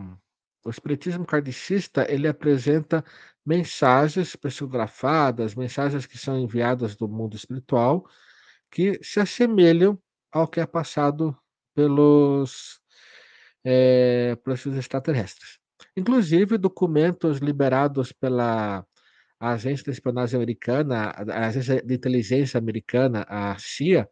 o 0.65 0.71
espiritismo 0.71 1.27
kardecista, 1.27 2.07
ele 2.13 2.29
apresenta 2.29 3.05
mensagens 3.47 4.37
psicografadas, 4.37 5.55
mensagens 5.55 6.07
que 6.07 6.19
são 6.19 6.39
enviadas 6.39 6.97
do 6.97 7.09
mundo 7.09 7.37
espiritual, 7.37 8.07
que 8.71 9.01
se 9.05 9.21
assemelham 9.21 9.99
ao 10.33 10.49
que 10.49 10.61
é 10.61 10.67
passado 10.67 11.37
pelos, 11.75 12.81
eh, 13.67 14.37
por 14.45 14.55
esses 14.55 14.77
extraterrestres. 14.77 15.59
Inclusive 15.97 16.57
documentos 16.57 17.39
liberados 17.39 18.13
pela 18.13 18.87
agência 19.41 19.85
de 19.85 19.91
espionagem 19.91 20.37
americana, 20.37 21.11
a 21.11 21.49
agência 21.49 21.83
de 21.83 21.95
inteligência 21.95 22.59
americana, 22.59 23.27
a 23.29 23.57
CIA, 23.59 24.09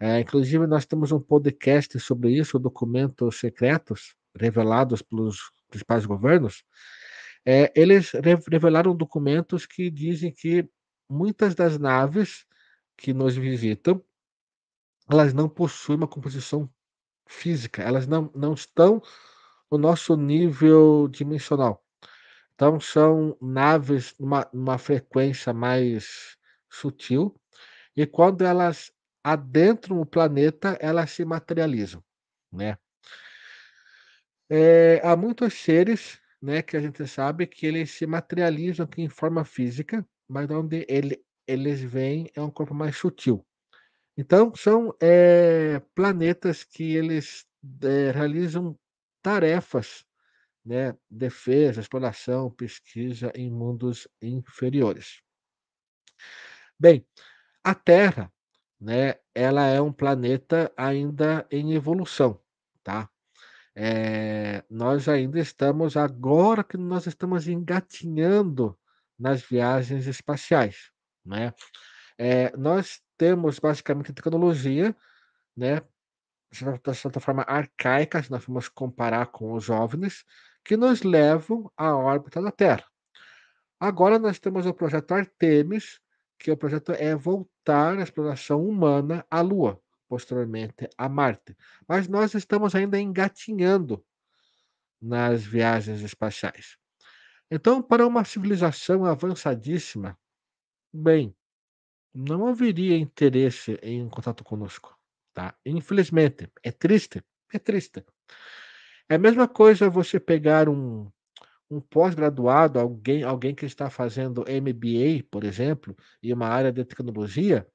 eh, 0.00 0.20
inclusive 0.20 0.66
nós 0.68 0.86
temos 0.86 1.10
um 1.10 1.20
podcast 1.20 1.98
sobre 1.98 2.30
isso, 2.30 2.58
documentos 2.58 3.40
secretos, 3.40 4.14
revelados 4.38 5.02
pelos 5.02 5.50
principais 5.68 6.06
governos, 6.06 6.62
eh, 7.44 7.72
eles 7.74 8.12
rev 8.12 8.42
revelaram 8.50 8.94
documentos 8.96 9.66
que 9.66 9.90
dizem 9.90 10.32
que 10.32 10.68
muitas 11.10 11.54
das 11.54 11.78
naves 11.78 12.46
que 12.96 13.12
nos 13.12 13.36
visitam 13.36 14.02
elas 15.10 15.32
não 15.34 15.48
possuem 15.48 15.96
uma 15.98 16.06
composição 16.08 16.70
física, 17.28 17.82
elas 17.82 18.06
não 18.08 18.30
não 18.34 18.54
estão 18.54 19.02
no 19.72 19.78
nosso 19.78 20.16
nível 20.16 21.08
dimensional. 21.10 21.84
Então 22.54 22.80
são 22.80 23.36
naves 23.42 24.14
numa 24.20 24.48
numa 24.54 24.78
frequência 24.78 25.52
mais 25.54 26.36
sutil, 26.70 27.34
e 27.96 28.06
quando 28.06 28.44
elas 28.44 28.92
adentram 29.24 30.00
o 30.00 30.06
planeta, 30.06 30.78
elas 30.80 31.10
se 31.12 31.24
materializam, 31.24 32.02
né. 32.52 32.78
Eh, 34.50 34.98
há 35.04 35.14
muitos 35.14 35.52
seres, 35.54 36.18
né, 36.40 36.62
que 36.62 36.74
a 36.76 36.80
gente 36.80 37.06
sabe 37.06 37.46
que 37.46 37.66
eles 37.66 37.90
se 37.90 38.06
materializam 38.06 38.84
aqui 38.86 39.02
em 39.02 39.08
forma 39.08 39.44
física, 39.44 40.06
mas 40.26 40.48
onde 40.50 40.86
ele 40.88 41.22
eles 41.46 41.80
vêm 41.82 42.30
é 42.34 42.40
um 42.42 42.50
corpo 42.50 42.74
mais 42.74 42.96
sutil. 42.96 43.44
Então 44.20 44.52
são, 44.56 44.92
eh, 45.00 45.80
planetas 45.94 46.64
que 46.64 46.96
eles, 46.96 47.46
eh, 47.84 48.10
realizam 48.10 48.76
tarefas, 49.22 50.04
né, 50.64 50.96
defesa, 51.10 51.80
exploração, 51.80 52.50
pesquisa 52.50 53.32
em 53.36 53.50
mundos 53.50 54.08
inferiores. 54.22 55.22
Bem, 56.80 57.04
a 57.64 57.74
Terra, 57.74 58.32
né, 58.80 59.16
ela 59.34 59.66
é 59.66 59.80
um 59.80 59.92
planeta 59.92 60.72
ainda 60.76 61.46
em 61.50 61.74
evolução, 61.74 62.40
tá. 62.84 63.08
Eh, 63.76 64.64
nós 64.70 65.08
ainda 65.08 65.40
estamos 65.40 65.96
agora 65.96 66.64
que 66.64 66.76
nós 66.78 67.06
estamos 67.06 67.48
engatinhando 67.48 68.78
nas 69.18 69.42
viagens 69.42 70.06
espaciais, 70.08 70.90
né. 71.24 71.54
Eh, 72.18 72.52
nós 72.58 73.00
temos 73.18 73.58
basicamente 73.58 74.12
tecnologia, 74.12 74.96
né, 75.56 75.82
de 76.50 76.94
certa 76.94 77.20
forma 77.20 77.42
arcaica, 77.42 78.22
se 78.22 78.30
nós 78.30 78.44
formos 78.44 78.68
comparar 78.68 79.26
com 79.26 79.52
os 79.52 79.68
OVNIs, 79.68 80.24
que 80.64 80.76
nos 80.76 81.02
levam 81.02 81.70
à 81.76 81.94
órbita 81.94 82.40
da 82.40 82.50
Terra. 82.50 82.84
Agora 83.78 84.18
nós 84.18 84.38
temos 84.38 84.64
o 84.64 84.72
projeto 84.72 85.12
Artemis, 85.12 86.00
que 86.38 86.50
o 86.50 86.56
projeto 86.56 86.92
é 86.92 87.14
voltar 87.14 87.98
à 87.98 88.02
exploração 88.02 88.64
humana 88.64 89.26
à 89.30 89.40
Lua, 89.40 89.80
posteriormente 90.08 90.88
a 90.96 91.08
Marte. 91.08 91.56
Mas 91.86 92.08
nós 92.08 92.34
estamos 92.34 92.74
ainda 92.74 92.98
engatinhando 92.98 94.04
nas 95.00 95.44
viagens 95.44 96.00
espaciais. 96.00 96.76
Então 97.50 97.82
para 97.82 98.06
uma 98.06 98.24
civilização 98.24 99.04
avançadíssima, 99.04 100.18
bem, 100.92 101.34
não 102.14 102.46
haveria 102.46 102.96
interesse 102.98 103.78
em 103.82 104.08
contato 104.08 104.44
conosco, 104.44 104.96
tá. 105.34 105.54
Infelizmente, 105.66 106.50
é 106.62 106.72
triste, 106.72 107.22
é 107.52 107.58
triste. 107.58 108.04
É 109.10 109.14
a 109.14 109.18
mesma 109.18 109.48
coisa 109.48 109.88
você 109.90 110.20
pegar 110.20 110.68
um 110.68 111.10
um 111.70 111.80
pós-graduado, 111.80 112.78
alguém 112.80 113.24
alguém 113.24 113.54
que 113.54 113.66
está 113.66 113.90
fazendo 113.90 114.44
MBA, 114.48 115.24
por 115.30 115.44
exemplo, 115.44 115.96
em 116.22 116.32
uma 116.32 116.48
área 116.48 116.72
de 116.72 116.84
tecnologia, 116.84 117.66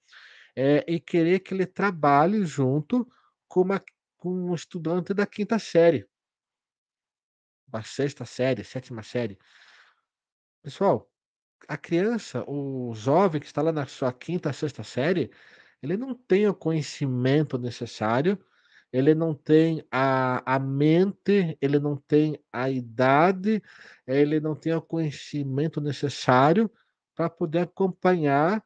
eh, 0.55 0.83
e 0.87 0.99
querer 0.99 1.39
que 1.41 1.53
ele 1.53 1.65
trabalhe 1.67 2.45
junto 2.45 3.07
com 3.49 3.61
uma 3.61 3.81
com 4.17 4.31
um 4.51 4.55
estudante 4.55 5.13
da 5.13 5.25
5ª 5.27 5.59
série. 5.59 6.07
Da 7.67 7.81
6ª 7.81 8.25
série, 8.25 8.63
7ª 8.63 9.01
série. 9.03 9.37
Pessoal, 10.63 11.05
a 11.67 11.77
criança, 11.77 12.43
o 12.47 12.93
jovem 12.95 13.39
que 13.41 13.47
está 13.47 13.61
lá 13.61 13.71
na 13.71 13.85
sua 13.87 14.11
5ª, 14.13 14.53
6ª 14.53 14.83
série, 14.83 15.31
ele 15.81 15.97
não 15.97 16.15
tem 16.15 16.47
o 16.47 16.53
conhecimento 16.55 17.57
necessário, 17.57 18.37
ele 18.91 19.15
não 19.15 19.33
tem 19.35 19.85
a 19.91 20.41
a 20.55 20.59
mente, 20.59 21.57
ele 21.61 21.79
não 21.79 21.97
tem 21.97 22.39
a 22.53 22.69
idade, 22.69 23.61
ele 24.07 24.39
não 24.39 24.55
tem 24.55 24.73
o 24.73 24.81
conhecimento 24.81 25.81
necessário 25.81 26.69
para 27.15 27.29
poder 27.29 27.59
acompanhar, 27.61 28.63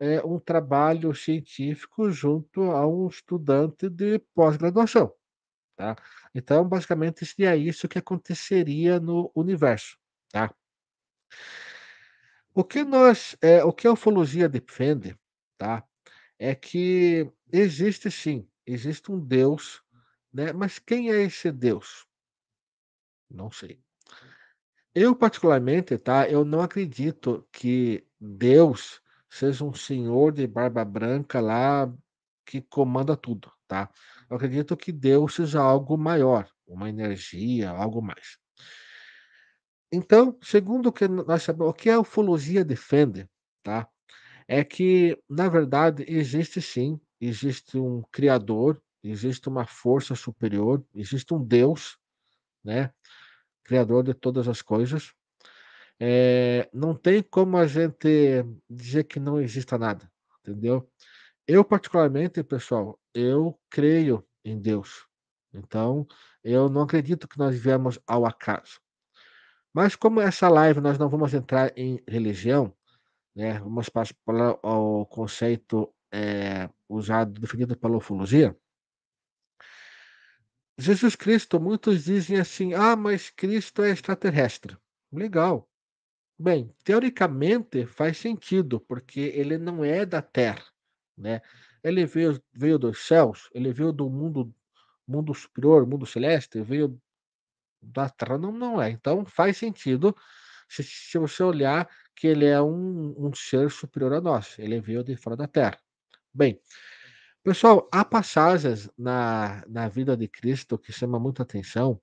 eh, 0.00 0.22
um 0.24 0.38
trabalho 0.40 1.14
científico 1.14 2.10
junto 2.10 2.62
a 2.72 2.86
um 2.88 3.08
estudante 3.08 3.88
de 3.90 4.18
pós-graduação, 4.34 5.12
tá. 5.76 5.96
Então, 6.34 6.68
basicamente, 6.68 7.26
seria 7.26 7.56
isso 7.56 7.88
que 7.88 7.98
aconteceria 7.98 9.00
no 9.00 9.30
universo, 9.36 9.98
tá. 10.32 10.54
O 12.54 12.64
que 12.64 12.82
nós 12.84 13.36
eh, 13.40 13.62
o 13.64 13.72
que 13.72 13.86
a 13.86 13.92
ufologia 13.92 14.48
defende, 14.48 15.16
tá, 15.56 15.84
é 16.38 16.54
que 16.54 17.30
existe 17.52 18.10
sim, 18.10 18.48
existe 18.66 19.12
um 19.12 19.18
Deus, 19.20 19.82
né, 20.32 20.52
mas 20.52 20.78
quem 20.78 21.10
é 21.10 21.22
esse 21.22 21.52
Deus? 21.52 22.06
Não 23.30 23.50
sei. 23.50 23.80
Eu 24.94 25.14
particularmente, 25.14 25.96
tá, 25.98 26.28
eu 26.28 26.44
não 26.44 26.60
acredito 26.60 27.46
que 27.52 28.06
Deus 28.20 29.00
seja 29.30 29.64
um 29.64 29.72
senhor 29.74 30.32
de 30.32 30.46
barba 30.46 30.84
branca 30.84 31.40
lá, 31.40 31.92
que 32.46 32.60
comanda 32.62 33.16
tudo, 33.16 33.52
tá. 33.66 33.90
Eu 34.30 34.36
acredito 34.36 34.76
que 34.76 34.90
Deus 34.92 35.34
seja 35.34 35.60
algo 35.60 35.96
maior, 35.98 36.50
uma 36.66 36.88
energia, 36.88 37.70
algo 37.70 38.00
mais. 38.02 38.38
Então, 39.92 40.36
segundo 40.42 40.88
o 40.88 40.92
que 40.92 41.08
nós 41.08 41.42
sabemos 41.42 41.70
o 41.70 41.74
que 41.74 41.88
a 41.90 42.00
ufologia 42.00 42.64
defende, 42.64 43.28
tá, 43.62 43.88
é 44.48 44.64
que, 44.64 45.18
na 45.28 45.48
verdade, 45.48 46.04
existe 46.08 46.62
sim, 46.62 47.00
existe 47.20 47.78
um 47.78 48.02
criador, 48.12 48.82
existe 49.02 49.48
uma 49.48 49.66
força 49.66 50.14
superior, 50.14 50.84
existe 50.94 51.34
um 51.34 51.44
Deus, 51.44 51.98
né, 52.64 52.92
criador 53.64 54.04
de 54.04 54.14
todas 54.14 54.48
as 54.48 54.62
coisas. 54.62 55.12
Eh, 56.00 56.68
não 56.72 56.94
tem 56.94 57.22
como 57.22 57.56
a 57.58 57.66
gente 57.66 58.44
dizer 58.70 59.04
que 59.04 59.20
não 59.20 59.40
exista 59.40 59.78
nada, 59.78 60.10
entendeu. 60.40 60.90
Eu 61.46 61.64
particularmente, 61.64 62.42
pessoal, 62.44 62.98
eu 63.14 63.58
creio 63.70 64.24
em 64.44 64.60
Deus, 64.60 65.06
então 65.54 66.06
eu 66.44 66.68
não 66.70 66.82
acredito 66.82 67.28
que 67.28 67.38
nós 67.38 67.58
viemos 67.58 67.98
ao 68.06 68.26
acaso. 68.26 68.80
Mas 69.74 69.94
como 69.94 70.20
essa 70.20 70.48
live 70.48 70.80
nós 70.80 70.98
não 70.98 71.08
vamos 71.08 71.34
entrar 71.34 71.72
em 71.76 72.00
religião, 72.08 72.72
né, 73.36 73.60
vamos 73.60 73.88
pas 73.88 74.12
para 74.12 74.52
o 74.66 75.06
conceito, 75.06 75.92
eh, 76.12 76.70
usado 76.88 77.40
definido 77.40 77.76
pela 77.78 77.96
ufologia 77.98 78.56
Jesus 80.80 81.16
Cristo, 81.16 81.58
muitos 81.60 82.04
dizem 82.04 82.38
assim: 82.38 82.72
"Ah, 82.72 82.94
mas 82.94 83.30
Cristo 83.30 83.82
é 83.82 83.90
extraterrestre". 83.90 84.76
Legal. 85.12 85.68
Bem, 86.38 86.72
teoricamente 86.84 87.86
faz 87.86 88.18
sentido, 88.18 88.80
porque 88.80 89.20
ele 89.20 89.58
não 89.58 89.84
é 89.84 90.06
da 90.06 90.22
Terra, 90.22 90.64
né. 91.16 91.42
Ele 91.84 92.06
veio 92.06 92.40
veio 92.54 92.78
dos 92.78 93.06
céus, 93.06 93.50
ele 93.54 93.72
veio 93.72 93.92
do 93.92 94.10
mundo 94.10 94.54
mundo 95.08 95.34
superior, 95.34 95.86
mundo 95.86 96.06
celeste, 96.06 96.62
veio 96.62 97.00
da 97.82 98.08
Terra, 98.10 98.38
não 98.38 98.80
é. 98.82 98.90
Então 98.90 99.24
faz 99.26 99.56
sentido, 99.58 100.14
se 100.68 100.82
se 100.84 101.18
você 101.18 101.42
olhar 101.42 101.88
que 102.16 102.26
ele 102.28 102.46
é 102.46 102.60
um 102.62 103.14
um 103.18 103.32
ser 103.34 103.70
superior 103.70 104.14
a 104.14 104.20
nós, 104.20 104.58
ele 104.58 104.80
veio 104.80 105.04
de 105.04 105.16
fora 105.16 105.36
da 105.36 105.46
Terra. 105.48 105.78
Bem, 106.34 106.60
pessoal, 107.44 107.88
há 107.92 108.04
passagens 108.04 108.90
na 108.98 109.64
na 109.68 109.88
vida 109.88 110.16
de 110.16 110.28
Cristo 110.28 110.78
que 110.78 110.92
chama 110.92 111.18
muito 111.20 111.42
atenção. 111.42 112.00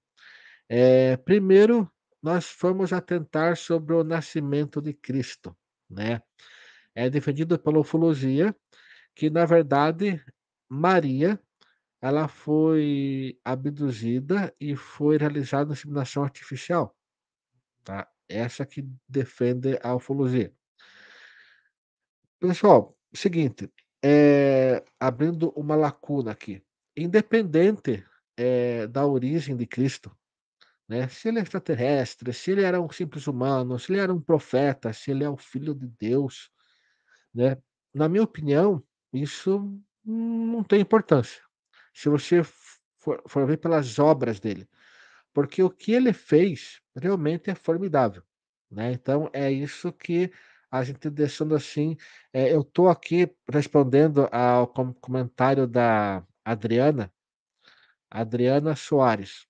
Eh, 0.70 1.18
primeiro, 1.20 1.90
nós 2.24 2.48
fomos 2.48 2.94
atentar 2.94 3.58
sobre 3.58 3.94
o 3.96 4.04
nascimento 4.04 4.82
de 4.82 4.94
Cristo, 4.94 5.56
né. 5.90 6.22
É 6.96 7.10
defendido 7.10 7.60
pela 7.60 7.80
ufologia 7.80 8.56
que, 9.16 9.30
na 9.30 9.46
verdade, 9.46 10.24
Maria, 10.70 11.40
ela 12.08 12.28
foi 12.28 13.40
abduzida 13.46 14.54
e 14.60 14.76
foi 14.76 15.18
realizada 15.18 15.74
inseminação 15.74 16.24
artificial, 16.24 16.96
tá. 17.84 18.08
Essa 18.30 18.66
que 18.66 18.84
defende 19.10 19.80
a 19.84 19.96
ufologia. 19.96 20.54
Pessoal, 22.40 22.96
seguinte, 23.14 23.72
eh, 24.04 24.84
abrindo 25.00 25.50
uma 25.56 25.76
lacuna 25.76 26.32
aqui, 26.32 26.62
independente, 26.96 28.06
eh, 28.38 28.88
da 28.88 29.06
origem 29.06 29.56
de 29.56 29.66
Cristo, 29.66 30.12
né, 30.90 31.08
se 31.10 31.30
ele 31.30 31.40
é 31.40 31.44
extraterrestre, 31.44 32.34
se 32.34 32.52
ele 32.52 32.64
era 32.64 32.82
um 32.82 32.90
simples 32.92 33.28
humano, 33.28 33.80
se 33.80 33.92
ele 33.94 34.02
era 34.02 34.14
um 34.14 34.22
profeta, 34.22 34.94
se 34.94 35.12
ele 35.12 35.24
é 35.26 35.30
o 35.30 35.38
filho 35.38 35.76
de 35.76 35.88
Deus, 36.00 36.52
né, 37.34 37.58
na 37.94 38.10
minha 38.10 38.24
opinião, 38.24 38.84
isso 39.14 39.80
não 40.06 40.64
tem 40.64 40.82
importância. 40.82 41.45
Se 41.96 42.10
você 42.10 42.44
for 42.44 43.24
for 43.28 43.48
ver 43.48 43.58
pelas 43.58 44.00
obras 44.00 44.40
dele, 44.40 44.68
porque 45.34 45.64
o 45.64 45.70
que 45.72 45.94
ele 45.94 46.14
fez 46.14 46.82
realmente 46.96 47.50
é 47.52 47.56
formidável, 47.56 48.24
né. 48.72 48.92
Então 48.94 49.30
é 49.34 49.52
isso 49.52 49.94
que 49.94 50.32
a 50.72 50.84
gente 50.84 51.10
deixando 51.10 51.56
assim, 51.56 51.98
eh, 52.34 52.54
eu 52.54 52.64
tô 52.64 52.90
aqui 52.90 53.32
respondendo 53.52 54.28
ao 54.32 54.68
com 54.68 54.94
comentário 54.96 55.68
da 55.68 56.24
Adriana, 56.46 57.12
Adriana 58.12 58.76
Soares. 58.76 59.48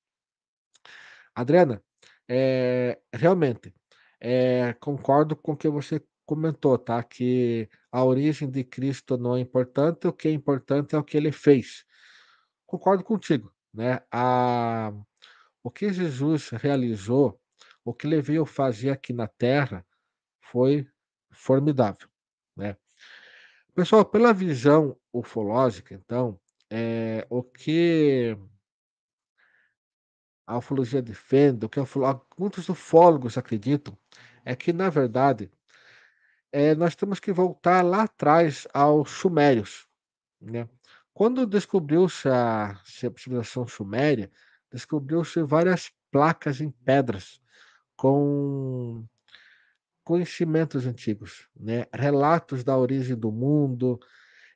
Adriana, 1.36 1.82
eh, 2.30 2.98
realmente, 3.14 3.74
eh, 4.22 4.74
concordo 4.80 5.36
com 5.36 5.54
o 5.54 5.58
que 5.58 5.68
você 5.70 6.02
comentou, 6.26 6.78
tá, 6.78 7.04
que 7.04 7.70
a 7.92 8.04
origem 8.04 8.50
de 8.50 8.64
Cristo 8.64 9.18
não 9.18 9.36
é 9.36 9.40
importante, 9.42 10.08
o 10.08 10.14
que 10.14 10.28
é 10.28 10.32
importante 10.32 10.96
é 10.96 10.98
o 10.98 11.04
que 11.04 11.18
ele 11.18 11.32
fez. 11.32 11.86
Concordo 12.68 13.04
contigo, 13.04 13.52
né, 13.74 14.02
a 14.12 14.92
o 15.64 15.72
que 15.72 15.92
Jesus 15.92 16.50
realizou, 16.52 17.40
o 17.84 17.94
que 17.94 18.06
ele 18.08 18.22
veio 18.22 18.46
fazer 18.46 18.92
aqui 18.92 19.12
na 19.14 19.28
terra, 19.28 19.86
foi 20.42 20.88
formidável, 21.32 22.08
né. 22.58 22.78
Pessoal, 23.76 24.06
pela 24.06 24.34
visão 24.34 24.98
ufológica 25.14 25.94
então, 25.96 26.40
eh, 26.72 27.26
o 27.30 27.44
que 27.44 28.38
a 30.48 30.58
ufologia 30.58 31.02
defende, 31.02 31.66
o 31.66 31.70
que 31.70 31.80
muitos 32.38 32.70
ufólogos 32.70 33.38
acreditam, 33.38 33.98
é 34.44 34.56
que 34.56 34.72
na 34.72 34.90
verdade, 34.90 35.52
eh, 36.52 36.76
nós 36.76 36.96
temos 36.96 37.20
que 37.20 37.32
voltar 37.34 37.84
lá 37.84 38.04
atrás 38.04 38.68
aos 38.74 39.12
sumérios, 39.12 39.88
né. 40.42 40.70
Quando 41.16 41.46
descobriu-se 41.46 42.28
a 42.28 42.76
ci 42.84 43.10
civilização 43.16 43.66
suméria, 43.66 44.30
descobriu-se 44.70 45.42
várias 45.44 45.90
placas 46.12 46.60
em 46.60 46.70
pedras 46.70 47.40
com 47.96 49.06
conhecimentos 50.04 50.86
antigos, 50.86 51.48
né, 51.56 51.86
relatos 51.94 52.66
da 52.66 52.78
origem 52.78 53.16
do 53.16 53.32
mundo, 53.32 53.98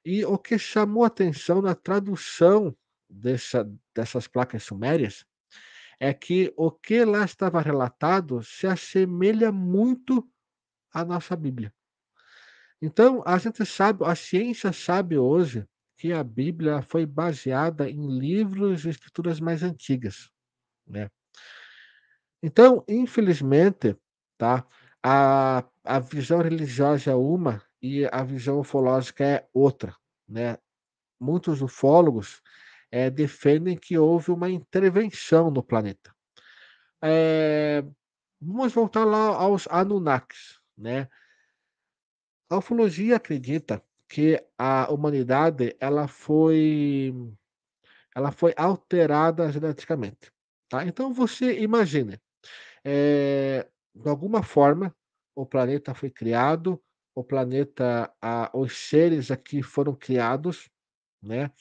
e 0.04 0.26
o 0.26 0.38
que 0.38 0.60
chamou 0.60 1.06
atenção 1.06 1.62
na 1.62 1.74
tradução 1.74 2.76
dessa 3.10 3.64
dessas 3.96 4.28
placas 4.28 4.64
sumérias, 4.64 5.26
é 5.98 6.14
que 6.14 6.54
o 6.58 6.70
que 6.70 7.06
lá 7.06 7.24
estava 7.24 7.62
relatado 7.62 8.44
se 8.44 8.68
assemelha 8.68 9.50
muito 9.50 10.30
à 10.94 11.06
nossa 11.06 11.38
Bíblia. 11.38 11.74
Então, 12.82 13.24
a 13.26 13.38
gente 13.38 13.66
sabe 13.66 14.04
a 14.04 14.14
ciência 14.14 14.74
sabe 14.74 15.18
hoje 15.18 15.66
que 16.00 16.14
a 16.14 16.24
Bíblia 16.24 16.82
foi 16.84 17.06
baseada 17.06 17.90
em 17.90 18.20
livros 18.20 18.86
e 18.86 18.90
escrituras 18.90 19.40
mais 19.42 19.64
antigas, 19.64 20.30
né. 20.88 21.10
Então, 22.44 22.84
infelizmente, 22.88 23.96
tá, 24.38 24.66
a 25.04 25.64
a 25.84 26.00
visão 26.00 26.40
religiosa 26.42 27.10
é 27.12 27.16
uma 27.16 27.64
e 27.82 28.06
a 28.12 28.24
visão 28.24 28.60
ufológica 28.60 29.24
é 29.26 29.48
outra, 29.54 29.96
né. 30.28 30.58
Muitos 31.20 31.62
ufólogos, 31.62 32.42
eh, 32.92 33.10
defendem 33.12 33.78
que 33.78 33.98
houve 33.98 34.32
uma 34.32 34.50
intervenção 34.50 35.52
no 35.52 35.64
planeta. 35.64 36.14
Eh, 37.04 37.84
vamos 38.42 38.74
voltar 38.74 39.06
lá 39.06 39.28
aos 39.36 39.68
Anunnakis, 39.70 40.60
né. 40.78 41.10
A 42.52 42.58
ufologia 42.58 43.16
acredita 43.18 43.84
que 44.10 44.44
a 44.58 44.92
humanidade 44.92 45.76
ela 45.80 46.08
foi 46.08 47.14
ela 48.16 48.32
foi 48.32 48.54
alterada 48.58 49.52
geneticamente, 49.52 50.32
tá. 50.70 50.86
Então 50.86 51.14
você 51.14 51.60
imagine, 51.62 52.20
eh, 52.86 53.68
de 53.96 54.10
alguma 54.10 54.44
forma, 54.44 54.96
o 55.36 55.46
planeta 55.46 55.94
foi 55.96 56.10
criado, 56.12 56.82
o 57.16 57.24
planeta 57.24 58.14
a 58.22 58.52
os 58.54 58.78
seres 58.78 59.32
aqui 59.32 59.64
foram 59.64 59.96
criados, 59.96 60.70
né, 61.24 61.52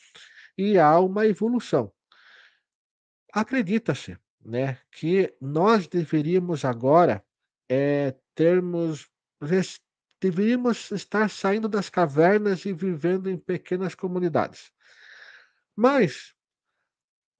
e 0.58 0.78
há 0.78 1.00
uma 1.00 1.26
evolução. 1.26 1.92
Acredita-se, 3.32 4.16
né, 4.44 4.78
que 4.90 5.34
nós 5.40 5.86
deveríamos 5.86 6.64
agora, 6.64 7.22
eh, 7.70 8.14
termos 8.34 9.08
deveríamos 10.20 10.90
estar 10.90 11.28
saindo 11.30 11.68
das 11.68 11.88
cavernas 11.88 12.64
e 12.64 12.72
vivendo 12.72 13.30
em 13.30 13.36
pequenas 13.36 13.94
comunidades. 13.94 14.72
Mas 15.76 16.34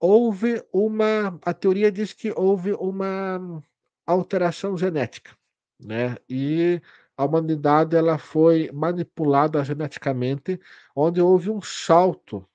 houve 0.00 0.64
uma 0.72 1.38
a 1.44 1.52
teoria 1.52 1.90
diz 1.90 2.12
que 2.12 2.32
houve 2.36 2.72
uma 2.72 3.62
alteração 4.06 4.76
genética, 4.76 5.36
né, 5.78 6.16
e 6.28 6.80
a 7.16 7.24
humanidade 7.24 7.96
ela 7.96 8.16
foi 8.16 8.70
manipulada 8.72 9.62
geneticamente, 9.64 10.60
onde 10.94 11.20
houve 11.20 11.50
um 11.50 11.60
salto 11.60 12.48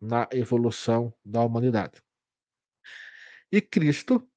na 0.00 0.28
evolução 0.32 1.14
da 1.24 1.40
humanidade. 1.40 2.02
E 3.50 3.60
Cristo, 3.60 4.28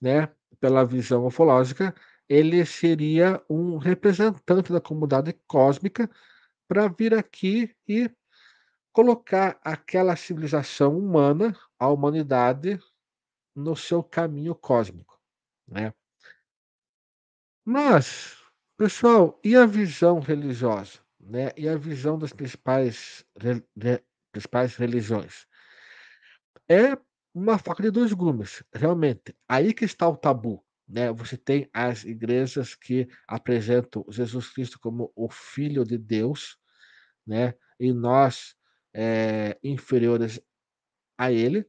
né, 0.00 0.32
pela 0.60 0.84
visão 0.84 1.26
ufológica, 1.26 1.92
ele 2.28 2.64
seria 2.66 3.42
um 3.48 3.78
representante 3.78 4.72
da 4.72 4.80
comunidade 4.80 5.32
cósmica 5.46 6.10
para 6.68 6.88
vir 6.88 7.14
aqui 7.14 7.74
e 7.88 8.10
colocar 8.92 9.58
aquela 9.62 10.16
civilização 10.16 10.98
humana, 10.98 11.56
a 11.78 11.88
humanidade, 11.88 12.80
no 13.56 13.76
seu 13.76 14.02
caminho 14.02 14.54
cósmico, 14.54 15.18
né. 15.68 15.94
Mas, 17.66 18.36
pessoal, 18.78 19.38
e 19.44 19.54
a 19.56 19.66
visão 19.66 20.20
religiosa, 20.20 21.00
né, 21.20 21.50
e 21.56 21.68
a 21.68 21.76
visão 21.76 22.18
das 22.18 22.32
principais 22.32 23.24
principais 24.32 24.76
religiões? 24.76 25.46
É 26.70 26.98
uma 27.34 27.58
faca 27.58 27.82
de 27.82 27.90
2 27.90 28.12
gumes, 28.12 28.62
realmente, 28.74 29.34
aí 29.48 29.72
que 29.72 29.84
está 29.84 30.08
o 30.08 30.16
tabu, 30.16 30.62
né, 30.88 31.12
você 31.12 31.36
tem 31.36 31.68
as 31.72 32.04
igrejas 32.04 32.74
que 32.74 33.06
apresentam 33.26 34.04
Jesus 34.08 34.48
Cristo 34.48 34.80
como 34.80 35.12
o 35.14 35.28
filho 35.28 35.84
de 35.84 35.98
Deus, 35.98 36.58
né, 37.26 37.54
e 37.78 37.92
nós, 37.92 38.56
eh, 38.94 39.58
inferiores 39.62 40.40
a 41.18 41.30
ele. 41.30 41.68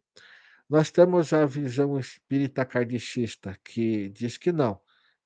Nós 0.69 0.91
temos 0.91 1.33
a 1.33 1.45
visão 1.45 1.99
espírita 1.99 2.65
kardecista 2.65 3.59
que 3.63 4.09
diz 4.09 4.37
que 4.37 4.51
não, 4.51 4.79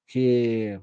que 0.08 0.80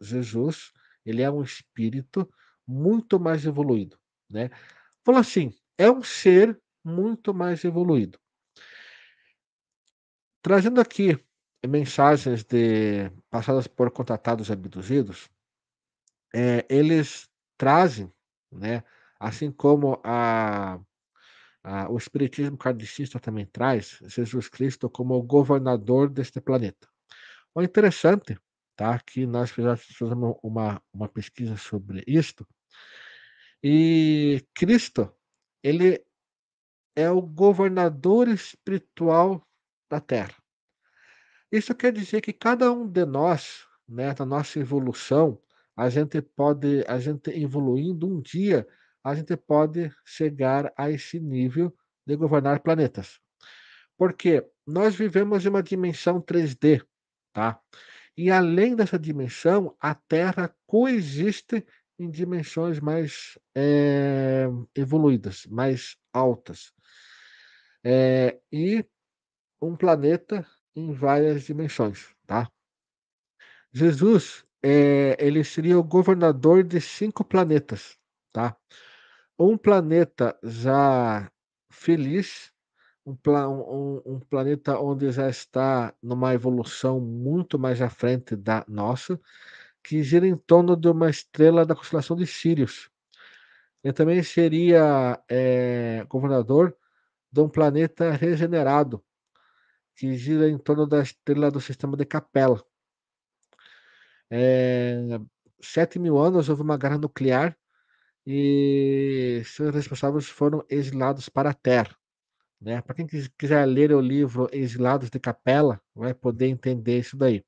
Jesus, 0.00 0.72
ele 1.04 1.22
é 1.22 1.30
um 1.30 1.42
espírito 1.42 2.28
muito 2.66 3.20
mais 3.20 3.44
evoluído, 3.44 3.98
né. 4.30 4.50
Falou 5.04 5.20
assim, 5.20 5.52
é 5.76 5.90
um 5.90 6.02
ser 6.02 6.58
muito 6.82 7.34
mais 7.34 7.62
evoluído. 7.64 8.18
Trazendo 10.40 10.80
aqui 10.80 11.18
mensagens 11.68 12.44
de 12.44 13.10
passadas 13.30 13.66
por 13.66 13.90
contatados 13.90 14.50
abduzidos, 14.50 15.28
eh, 16.34 16.66
eles 16.68 17.28
trazem, 17.56 18.12
né, 18.52 18.82
assim 19.20 19.50
como 19.52 20.00
a 20.04 20.80
a 21.64 21.90
o 21.90 21.96
espiritismo 21.98 22.58
kardecista 22.58 23.18
também 23.20 23.46
traz, 23.46 23.98
Jesus 24.06 24.48
Cristo 24.48 24.90
como 24.90 25.14
o 25.16 25.22
governador 25.22 26.10
deste 26.10 26.40
planeta. 26.40 26.88
O 27.54 27.62
interessante, 27.62 28.38
tá, 28.76 28.98
que 29.00 29.26
nós 29.26 29.50
fizemos 29.50 30.36
uma 30.42 30.82
uma 30.92 31.08
pesquisa 31.08 31.56
sobre 31.56 32.04
isto, 32.06 32.46
e 33.62 34.44
Cristo, 34.54 35.10
ele 35.62 36.04
é 36.96 37.10
o 37.10 37.22
governador 37.22 38.28
espiritual 38.28 39.42
da 39.90 40.00
Terra. 40.00 40.43
Isso 41.54 41.72
quer 41.72 41.92
dizer 41.92 42.20
que 42.20 42.32
cada 42.32 42.72
um 42.72 42.84
de 42.84 43.04
nós, 43.06 43.64
né, 43.88 44.12
na 44.18 44.26
nossa 44.26 44.58
evolução, 44.58 45.40
a 45.76 45.88
gente 45.88 46.20
pode 46.20 46.84
a 46.88 46.98
gente 46.98 47.30
evoluindo, 47.30 48.08
um 48.08 48.20
dia, 48.20 48.66
a 49.04 49.14
gente 49.14 49.36
pode 49.36 49.88
chegar 50.04 50.72
a 50.76 50.90
esse 50.90 51.20
nível 51.20 51.72
de 52.04 52.16
governar 52.16 52.58
planetas. 52.58 53.20
Porque 53.96 54.44
nós 54.66 54.96
vivemos 54.96 55.46
em 55.46 55.50
uma 55.50 55.62
dimensão 55.62 56.20
3D, 56.20 56.82
tá. 57.32 57.60
E 58.16 58.32
além 58.32 58.76
dessa 58.76 58.98
dimensão, 58.98 59.76
a 59.80 59.94
Terra 59.94 60.52
coexiste 60.66 61.64
em 62.00 62.10
dimensões 62.10 62.80
mais, 62.80 63.38
eh, 63.56 64.48
evoluídas, 64.74 65.46
mais 65.46 65.96
altas. 66.12 66.72
Eh, 67.84 68.40
e 68.52 68.84
um 69.62 69.76
planeta 69.76 70.46
em 70.76 70.92
várias 70.92 71.44
dimensões, 71.44 72.14
tá. 72.26 72.48
Jesus, 73.72 74.44
eh, 74.62 75.16
ele 75.18 75.42
seria 75.44 75.78
o 75.78 75.82
governador 75.82 76.62
de 76.62 76.80
5 76.80 77.24
planetas, 77.24 77.96
tá. 78.32 78.56
Um 79.38 79.56
planeta 79.58 80.38
já 80.44 81.30
feliz, 81.72 82.52
um 83.06 83.16
pla 83.16 83.48
um 83.48 84.02
um 84.06 84.20
planeta 84.20 84.78
onde 84.80 85.10
já 85.12 85.28
está 85.30 85.94
numa 86.02 86.34
evolução 86.34 87.00
muito 87.00 87.58
mais 87.58 87.82
à 87.82 87.90
frente 87.90 88.36
da 88.36 88.64
nossa, 88.68 89.20
que 89.84 90.02
gira 90.02 90.26
em 90.28 90.36
torno 90.36 90.76
de 90.76 90.88
uma 90.88 91.10
estrela 91.10 91.66
da 91.66 91.74
constelação 91.76 92.16
de 92.16 92.26
Sírius. 92.26 92.90
Ele 93.84 93.92
também 93.94 94.22
seria, 94.22 95.20
eh, 95.30 96.04
governador 96.08 96.76
de 97.32 97.40
um 97.42 97.48
planeta 97.48 98.12
regenerado, 98.12 99.02
que 99.96 100.16
gira 100.16 100.48
em 100.48 100.58
torno 100.58 100.86
da 100.86 101.00
estrela 101.02 101.50
do 101.50 101.60
sistema 101.60 101.96
de 101.96 102.04
Capela. 102.04 102.62
Eh, 104.30 105.18
7000 105.60 106.18
anos 106.18 106.48
houve 106.48 106.62
uma 106.62 106.76
guerra 106.78 106.98
nuclear, 106.98 107.56
e 108.26 109.42
seus 109.44 109.74
responsáveis 109.74 110.28
foram 110.28 110.64
exilados 110.68 111.28
para 111.28 111.50
a 111.50 111.54
Terra, 111.54 111.96
né. 112.60 112.82
Para 112.82 112.94
quem 112.96 113.06
quis 113.06 113.28
quiser 113.28 113.66
ler 113.66 113.92
o 113.92 114.00
livro 114.00 114.48
Exilados 114.52 115.10
de 115.10 115.20
Capela, 115.20 115.80
vai 115.94 116.14
poder 116.14 116.48
entender 116.48 116.98
isso 117.00 117.16
daí. 117.16 117.44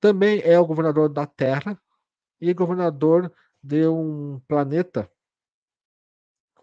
Também 0.00 0.40
é 0.44 0.58
o 0.58 0.66
governador 0.66 1.08
da 1.08 1.26
Terra, 1.26 1.80
e 2.40 2.52
governador 2.54 3.32
de 3.62 3.86
um 3.88 4.40
planeta 4.46 5.10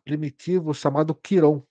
primitivo 0.06 0.74
chamado 0.74 1.16
Quiron. 1.16 1.66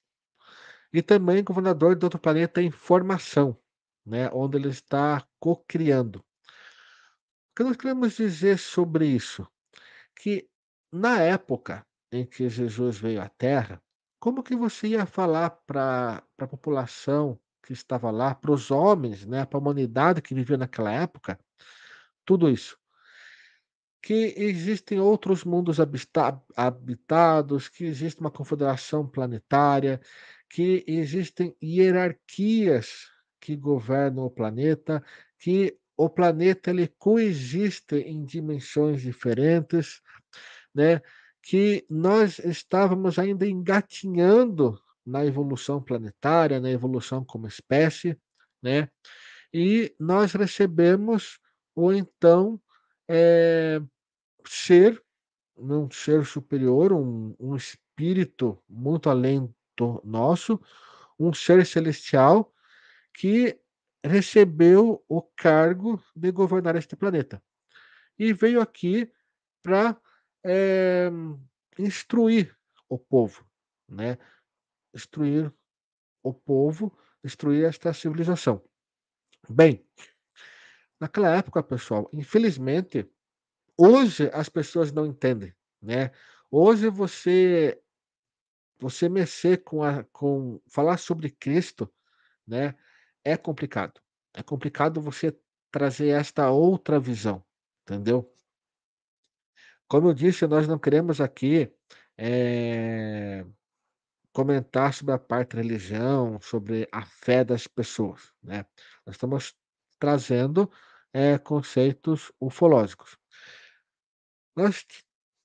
E 0.93 1.03
também 1.03 1.45
governador 1.45 1.95
de 1.95 2.05
outro 2.05 2.19
planeta 2.19 2.61
em 2.61 2.71
formação, 2.71 3.57
né, 4.05 4.29
onde 4.33 4.57
ele 4.57 4.69
está 4.69 5.25
cocriando. 5.39 6.19
O 6.19 6.25
que 7.57 7.63
nós 7.63 7.77
queremos 7.77 8.17
dizer 8.17 8.59
sobre 8.59 9.07
isso? 9.07 9.47
Que 10.17 10.49
na 10.93 11.21
época 11.21 11.87
em 12.11 12.27
que 12.27 12.49
Jesus 12.49 12.99
veio 12.99 13.23
à 13.23 13.29
Terra, 13.29 13.81
como 14.19 14.43
que 14.43 14.57
você 14.57 14.89
ia 14.89 15.07
falar 15.07 15.51
pra 15.67 16.23
pra 16.37 16.49
população 16.49 17.39
que 17.63 17.73
estava 17.73 18.11
lá, 18.11 18.35
para 18.35 18.51
os 18.51 18.71
homens, 18.71 19.25
né, 19.27 19.45
pra 19.47 19.59
humanidade 19.59 20.23
que 20.23 20.35
vivia 20.35 20.57
naquela 20.57 20.91
época, 20.91 21.39
tudo 22.25 22.51
isso? 22.51 22.77
Que 24.03 24.35
existem 24.37 24.99
outros 24.99 25.45
mundos 25.45 25.79
habitados, 26.57 27.69
que 27.69 27.85
existe 27.85 28.21
uma 28.21 28.31
confederação 28.31 29.07
planetária, 29.07 30.01
que 30.51 30.85
existem 30.87 31.57
hierarquias 31.63 33.09
que 33.41 33.57
governam 33.57 34.25
o 34.25 34.31
planeta, 34.31 35.03
que 35.39 35.79
o 35.97 36.11
planeta 36.11 36.71
ele 36.71 36.89
coexiste 36.99 37.95
em 37.95 38.25
dimensões 38.25 39.01
diferentes, 39.01 40.03
né, 40.75 41.01
que 41.43 41.87
nós 41.89 42.39
estávamos 42.41 43.19
ainda 43.19 43.47
engatinhando 43.47 44.79
na 45.07 45.25
evolução 45.25 45.81
planetária, 45.81 46.61
na 46.61 46.71
evolução 46.71 47.25
como 47.25 47.47
espécie, 47.47 48.19
né, 48.63 48.91
e 49.55 49.95
nós 49.99 50.33
recebemos 50.33 51.39
o 51.75 51.93
então, 51.93 52.61
eh, 53.09 53.81
ser, 54.47 55.03
um 55.57 55.91
ser 55.91 56.25
superior, 56.27 56.93
um 56.93 57.35
um 57.39 57.55
espírito 57.55 58.63
muito 58.69 59.11
além 59.11 59.55
nosso, 60.05 60.61
um 61.19 61.33
ser 61.33 61.65
celestial, 61.67 62.53
que 63.15 63.59
recebeu 64.05 65.05
o 65.09 65.23
cargo 65.23 66.03
de 66.17 66.31
governar 66.33 66.77
este 66.77 66.97
planeta. 66.97 67.43
E 68.19 68.33
veio 68.33 68.61
aqui 68.61 69.11
pra, 69.63 69.97
eh, 70.45 71.11
instruir 71.79 72.57
o 72.89 72.99
povo, 72.99 73.45
né, 73.89 74.19
instruir 74.95 75.53
o 76.23 76.35
povo, 76.35 76.97
instruir 77.25 77.65
esta 77.67 77.93
civilização. 77.95 78.63
Bem, 79.49 79.85
naquela 81.01 81.35
época, 81.35 81.63
pessoal, 81.63 82.09
infelizmente, 82.13 83.09
hoje 83.79 84.31
as 84.35 84.49
pessoas 84.49 84.93
não 84.93 85.07
entendem, 85.07 85.55
né. 85.83 86.13
Hoje 86.51 86.89
você 86.91 87.81
você 88.81 89.09
mexer 89.09 89.59
com 89.65 89.83
a 89.83 90.05
com 90.05 90.61
falar 90.69 90.99
sobre 90.99 91.31
Cristo, 91.31 91.93
né, 92.47 92.75
é 93.25 93.37
complicado. 93.37 94.01
É 94.35 94.43
complicado 94.43 95.01
você 95.01 95.39
trazer 95.71 96.09
esta 96.09 96.51
outra 96.51 96.99
visão, 97.01 97.45
entendeu? 97.83 98.33
Como 99.89 100.09
eu 100.09 100.15
disse, 100.15 100.47
nós 100.47 100.69
não 100.69 100.79
queremos 100.79 101.21
aqui, 101.21 101.73
eh, 102.19 103.45
comentar 104.33 104.95
sobre 104.95 105.15
a 105.15 105.19
parte 105.19 105.57
da 105.57 105.63
religião, 105.63 106.41
sobre 106.41 106.89
a 106.93 107.05
fé 107.05 107.45
das 107.45 107.67
pessoas, 107.67 108.33
né. 108.43 108.65
Nós 109.07 109.17
estamos 109.17 109.55
trazendo, 109.99 110.71
eh, 111.13 111.39
conceitos 111.39 112.33
ufológicos. 112.41 113.19
Nós 114.57 114.87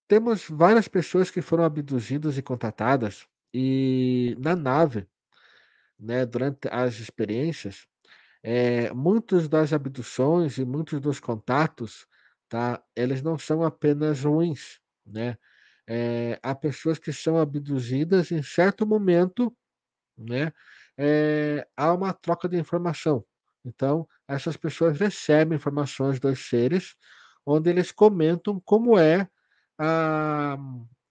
temos 0.07 0.45
várias 0.49 0.87
pessoas 0.87 1.31
que 1.31 1.41
foram 1.41 1.63
abduzidas 1.63 2.37
e 2.37 2.41
contatadas, 2.43 3.25
e 3.53 4.35
na 4.39 4.55
nave, 4.55 5.07
né, 5.99 6.25
durante 6.25 6.67
as 6.71 6.95
experiências, 6.99 7.87
eh, 8.43 8.93
muitos 8.93 9.49
das 9.49 9.73
abduções 9.73 10.57
e 10.59 10.65
muitos 10.65 11.01
dos 11.01 11.19
contatos, 11.19 12.07
tá, 12.49 12.83
eles 12.95 13.21
não 13.23 13.37
são 13.39 13.63
apenas 13.63 14.23
ruins, 14.23 14.79
né. 15.05 15.37
Eh, 15.87 16.39
há 16.43 16.55
pessoas 16.55 16.99
que 16.99 17.13
são 17.13 17.37
abduzidas 17.39 18.31
em 18.31 18.43
certo 18.43 18.85
momento, 18.87 19.55
né, 20.17 20.53
eh, 20.97 21.67
há 21.77 21.93
uma 21.93 22.13
troca 22.13 22.49
de 22.49 22.57
informação. 22.57 23.25
Então, 23.65 24.07
essas 24.27 24.57
pessoas 24.57 24.99
recebem 24.99 25.57
informações 25.57 26.19
dos 26.19 26.47
seres, 26.49 26.95
onde 27.45 27.69
eles 27.69 27.91
comentam 27.91 28.59
como 28.65 28.97
é 28.99 29.29
a 29.79 30.57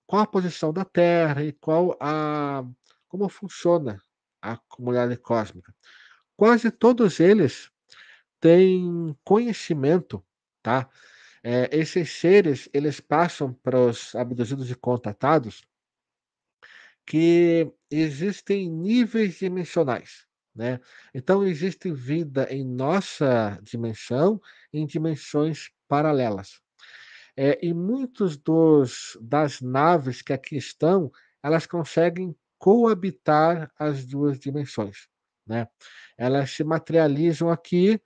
qual 0.06 0.22
a 0.22 0.26
posição 0.26 0.72
da 0.72 0.84
Terra 0.84 1.44
e 1.44 1.52
qual 1.52 1.96
a 2.00 2.64
como 3.08 3.28
funciona 3.28 4.00
a 4.42 4.56
comunidade 4.68 5.16
cósmica. 5.18 5.74
Quase 6.36 6.70
todos 6.70 7.20
eles 7.20 7.70
têm 8.40 9.16
conhecimento, 9.24 10.24
tá, 10.62 10.88
eh, 11.44 11.68
esses 11.72 12.12
seres, 12.12 12.68
eles 12.74 13.00
passam 13.00 13.52
para 13.54 13.78
os 13.80 14.14
abduzidos 14.16 14.70
e 14.70 14.74
contatados 14.76 15.64
que 17.06 17.70
existem 17.90 18.68
níveis 18.70 19.38
dimensionais, 19.38 20.26
né. 20.54 20.80
Então 21.14 21.44
existe 21.46 21.92
vida 21.92 22.46
em 22.50 22.64
nossa 22.64 23.58
dimensão, 23.62 24.40
em 24.72 24.86
dimensões 24.86 25.70
paralelas. 25.86 26.63
Eh, 27.36 27.58
e 27.62 27.74
muitos 27.74 28.36
dos 28.36 29.18
das 29.20 29.60
naves 29.60 30.22
que 30.22 30.32
aqui 30.32 30.56
estão, 30.56 31.10
elas 31.42 31.66
conseguem 31.66 32.34
coabitar 32.58 33.70
as 33.78 34.04
2 34.06 34.38
dimensões, 34.38 35.08
né. 35.46 35.66
Elas 36.16 36.50
se 36.52 36.62
materializam 36.64 37.50
aqui 37.50 38.00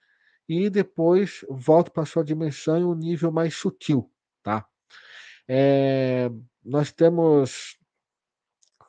e 0.48 0.70
depois 0.70 1.44
voltam 1.50 1.92
para 1.92 2.06
sua 2.06 2.24
dimensão 2.24 2.78
em 2.78 2.84
um 2.84 2.94
nível 2.94 3.32
mais 3.32 3.54
sutil, 3.54 4.10
tá. 4.42 4.66
Eh, 5.48 6.30
nós 6.64 6.92
temos 6.92 7.78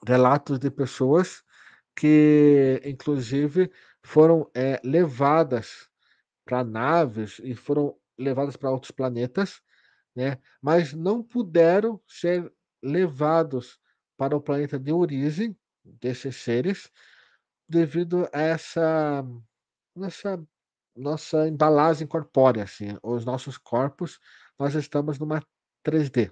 relatos 0.08 0.60
de 0.60 0.72
pessoas 0.72 1.44
que, 1.96 2.82
inclusive, 2.86 3.72
foram, 4.04 4.50
eh, 4.56 4.80
levadas 4.84 5.90
para 6.46 6.64
naves 6.64 7.40
e 7.44 7.56
foram 7.56 7.96
levadas 8.18 8.58
para 8.58 8.72
outros 8.72 8.92
planetas, 8.92 9.62
né, 10.16 10.40
mas 10.62 10.94
não 10.94 11.24
puderam 11.24 12.02
ser 12.08 12.52
levados 12.82 13.80
para 14.18 14.36
o 14.36 14.42
planeta 14.42 14.80
de 14.80 14.92
origem 14.92 15.58
desses 15.84 16.36
seres, 16.38 16.92
devido 17.68 18.28
a 18.34 18.42
essa 18.42 19.24
nossa 19.96 20.44
nossa 20.96 21.48
embalagem 21.48 22.06
corpórea, 22.08 22.64
assim, 22.64 22.98
os 23.02 23.24
nossos 23.26 23.58
corpos, 23.58 24.20
nós 24.58 24.76
estamos 24.76 25.18
numa 25.18 25.42
3D. 25.84 26.32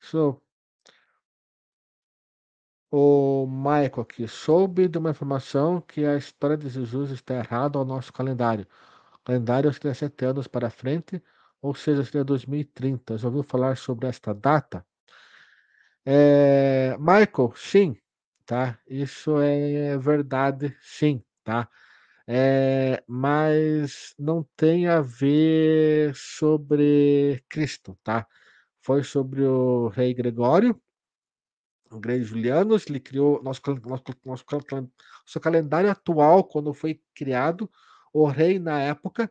So 0.00 0.42
O 2.94 3.46
Michael 3.46 4.02
aqui, 4.02 4.28
soube 4.28 4.86
de 4.86 4.98
uma 4.98 5.10
informação 5.10 5.80
que 5.80 6.04
a 6.04 6.14
história 6.14 6.58
de 6.58 6.68
Jesus 6.68 7.10
está 7.10 7.36
errada 7.36 7.78
ao 7.78 7.86
nosso 7.86 8.12
calendário. 8.12 8.66
Calendário 9.24 9.72
seria 9.72 9.94
7 9.94 10.24
anos 10.24 10.46
para 10.48 10.70
frente, 10.70 11.22
ou 11.60 11.74
seja, 11.74 12.04
seria 12.04 12.24
2030. 12.24 13.16
Já 13.18 13.28
ouviu 13.28 13.42
falar 13.42 13.76
sobre 13.76 14.06
esta 14.08 14.34
data? 14.34 14.84
Eh, 16.04 16.96
Michael, 16.98 17.52
sim, 17.56 17.96
tá, 18.44 18.78
isso 18.88 19.38
é 19.40 19.96
verdade 19.98 20.76
sim, 20.82 21.22
tá. 21.44 21.68
Eh, 22.26 23.02
mas 23.08 24.14
não 24.18 24.44
tem 24.56 24.88
a 24.88 25.00
ver 25.00 26.12
sobre 26.16 27.44
Cristo, 27.48 27.96
tá. 28.02 28.26
Foi 28.82 29.04
sobre 29.04 29.42
o 29.44 29.88
rei 29.88 30.14
Gregório 30.14 30.80
o 31.90 32.00
Grande 32.00 32.24
Julianos, 32.24 32.86
ele 32.88 33.00
criou 33.00 33.42
nosso 33.42 33.60
nosso 33.84 34.02
nosso 34.24 34.44
calen 34.46 34.90
seu 35.26 35.40
calendário 35.40 35.90
atual, 35.90 36.44
quando 36.44 36.72
foi 36.74 37.00
criado, 37.14 37.70
o 38.12 38.26
rei 38.26 38.58
na 38.58 38.80
época, 38.80 39.30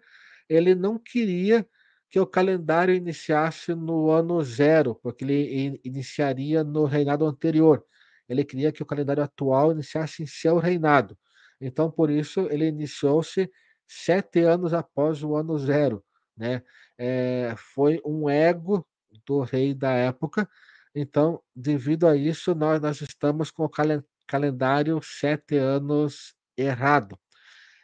ele 0.49 0.75
não 0.75 0.97
queria 0.99 1.67
que 2.09 2.19
o 2.19 2.27
calendário 2.27 2.93
iniciasse 2.93 3.73
no 3.73 4.09
ano 4.11 4.41
0, 4.43 4.95
porque 5.01 5.23
ele 5.23 5.79
iniciaria 5.83 6.63
no 6.63 6.85
reinado 6.85 7.25
anterior. 7.25 7.83
Ele 8.27 8.43
queria 8.43 8.71
que 8.71 8.83
o 8.83 8.85
calendário 8.85 9.23
atual 9.23 9.71
iniciasse 9.71 10.23
em 10.23 10.25
seu 10.27 10.57
reinado. 10.57 11.17
Então, 11.59 11.89
por 11.91 12.09
isso, 12.09 12.47
ele 12.49 12.67
iniciou-se 12.67 13.49
7 13.87 14.39
anos 14.41 14.73
após 14.73 15.23
o 15.23 15.35
ano 15.35 15.57
0, 15.57 16.03
né. 16.37 16.63
Eh, 16.97 17.53
foi 17.75 18.01
um 18.05 18.29
ego 18.29 18.85
do 19.25 19.41
rei 19.41 19.73
da 19.73 19.91
época, 19.93 20.47
então, 20.95 21.41
devido 21.55 22.07
a 22.07 22.15
isso, 22.17 22.53
nós 22.55 22.81
nós 22.81 23.01
estamos 23.01 23.49
com 23.51 23.63
o 23.65 23.69
calen 23.69 24.03
calendário 24.27 25.01
7 25.01 25.57
anos 25.57 26.33
errado. 26.57 27.17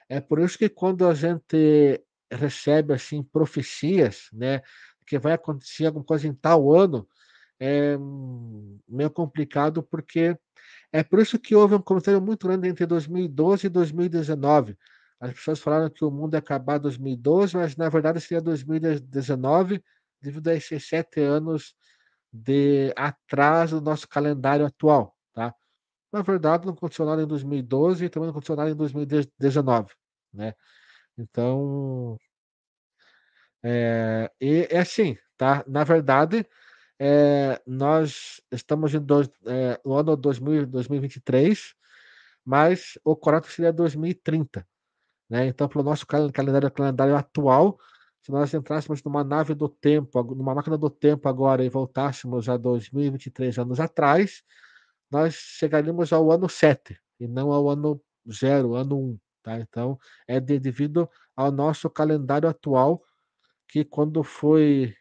É 0.10 0.22
por 0.22 0.40
isso 0.40 0.58
que 0.58 0.70
quando 0.70 1.08
a 1.08 1.14
gente 1.14 2.02
recebe, 2.32 2.94
assim, 2.94 3.22
profecias, 3.24 4.30
né, 4.34 4.62
que 5.06 5.18
vai 5.20 5.34
acontecer 5.34 5.86
alguma 5.88 6.06
coisa 6.06 6.28
em 6.28 6.34
tal 6.34 6.72
ano, 6.74 7.08
é 7.60 7.98
meio 8.88 9.12
complicado, 9.12 9.84
porque 9.84 10.38
é 10.94 11.04
por 11.04 11.20
isso 11.20 11.40
que 11.40 11.56
houve 11.56 11.76
um 11.76 11.82
comentário 11.82 12.22
muito 12.22 12.48
grande 12.48 12.70
entre 12.70 12.86
2012 12.86 13.68
e 13.68 13.70
2019. 13.70 14.78
As 15.20 15.34
pessoas 15.34 15.60
falaram 15.60 15.90
que 15.90 16.06
o 16.06 16.12
mundo 16.12 16.36
ia 16.36 16.40
acabar 16.40 16.80
2012, 16.80 17.58
mas 17.58 17.78
na 17.78 17.90
verdade 17.90 18.22
seria 18.22 18.42
2019, 18.42 19.84
devido 20.22 20.50
a 20.50 20.56
esses 20.56 20.88
7 20.90 21.22
anos 21.22 21.76
de 22.34 22.94
atraso 22.98 23.82
do 23.82 23.86
nosso 23.86 24.08
calendário 24.10 24.66
atual. 24.68 25.17
Na 26.14 26.22
verdade 26.22 26.66
não 26.66 26.74
aconteceu 26.74 27.06
nada 27.06 27.22
em 27.22 27.28
2012 27.28 28.06
e 28.06 28.10
também 28.10 28.28
não 28.28 28.32
aconteceu 28.32 28.56
nada 28.56 28.70
em 28.72 28.76
2019, 28.76 29.94
né. 30.34 30.54
Então 31.18 32.18
e 34.42 34.68
é 34.70 34.80
assim, 34.80 35.18
tá, 35.38 35.64
na 35.68 35.84
verdade, 35.84 36.46
eh, 37.00 37.62
nós 37.68 38.42
estamos 38.52 38.94
em 38.94 39.00
dois 39.02 39.30
eh, 39.48 39.80
no 39.86 39.96
ano 39.96 40.16
dois 40.18 40.40
mil 40.40 40.66
2023, 40.68 41.74
mas 42.46 43.00
o 43.06 43.16
correto 43.16 43.50
seria 43.52 43.74
2030, 43.74 44.68
né. 45.30 45.48
Então 45.48 45.70
o 45.76 45.84
nosso 45.84 46.08
calen 46.08 46.32
calendário 46.32 46.72
calendário 46.72 47.16
atual, 47.18 47.80
se 48.24 48.32
nós 48.32 48.54
entrássemos 48.54 49.04
numa 49.04 49.24
nave 49.24 49.56
do 49.56 49.70
tempo, 49.70 50.24
numa 50.36 50.56
máquina 50.56 50.78
do 50.78 50.90
tempo 50.90 51.30
agora 51.30 51.64
e 51.66 51.70
voltássemos 51.70 52.50
a 52.50 52.58
2023 52.58 53.58
anos 53.60 53.80
atrás, 53.82 54.44
nós 55.12 55.36
chegaríamos 55.36 56.14
ao 56.14 56.32
ano 56.32 56.50
7 56.50 57.00
e 57.20 57.28
não 57.28 57.52
ao 57.52 57.70
ano 57.70 58.02
0, 58.32 58.76
ano 58.76 58.98
1, 59.00 59.20
tá. 59.44 59.60
Então 59.60 59.98
é 60.28 60.40
de 60.40 60.60
devido 60.60 61.10
ao 61.36 61.52
nosso 61.52 61.90
calendário 61.90 62.50
atual, 62.50 63.04
que 63.70 63.86
quando 63.86 64.24
foi 64.24 64.96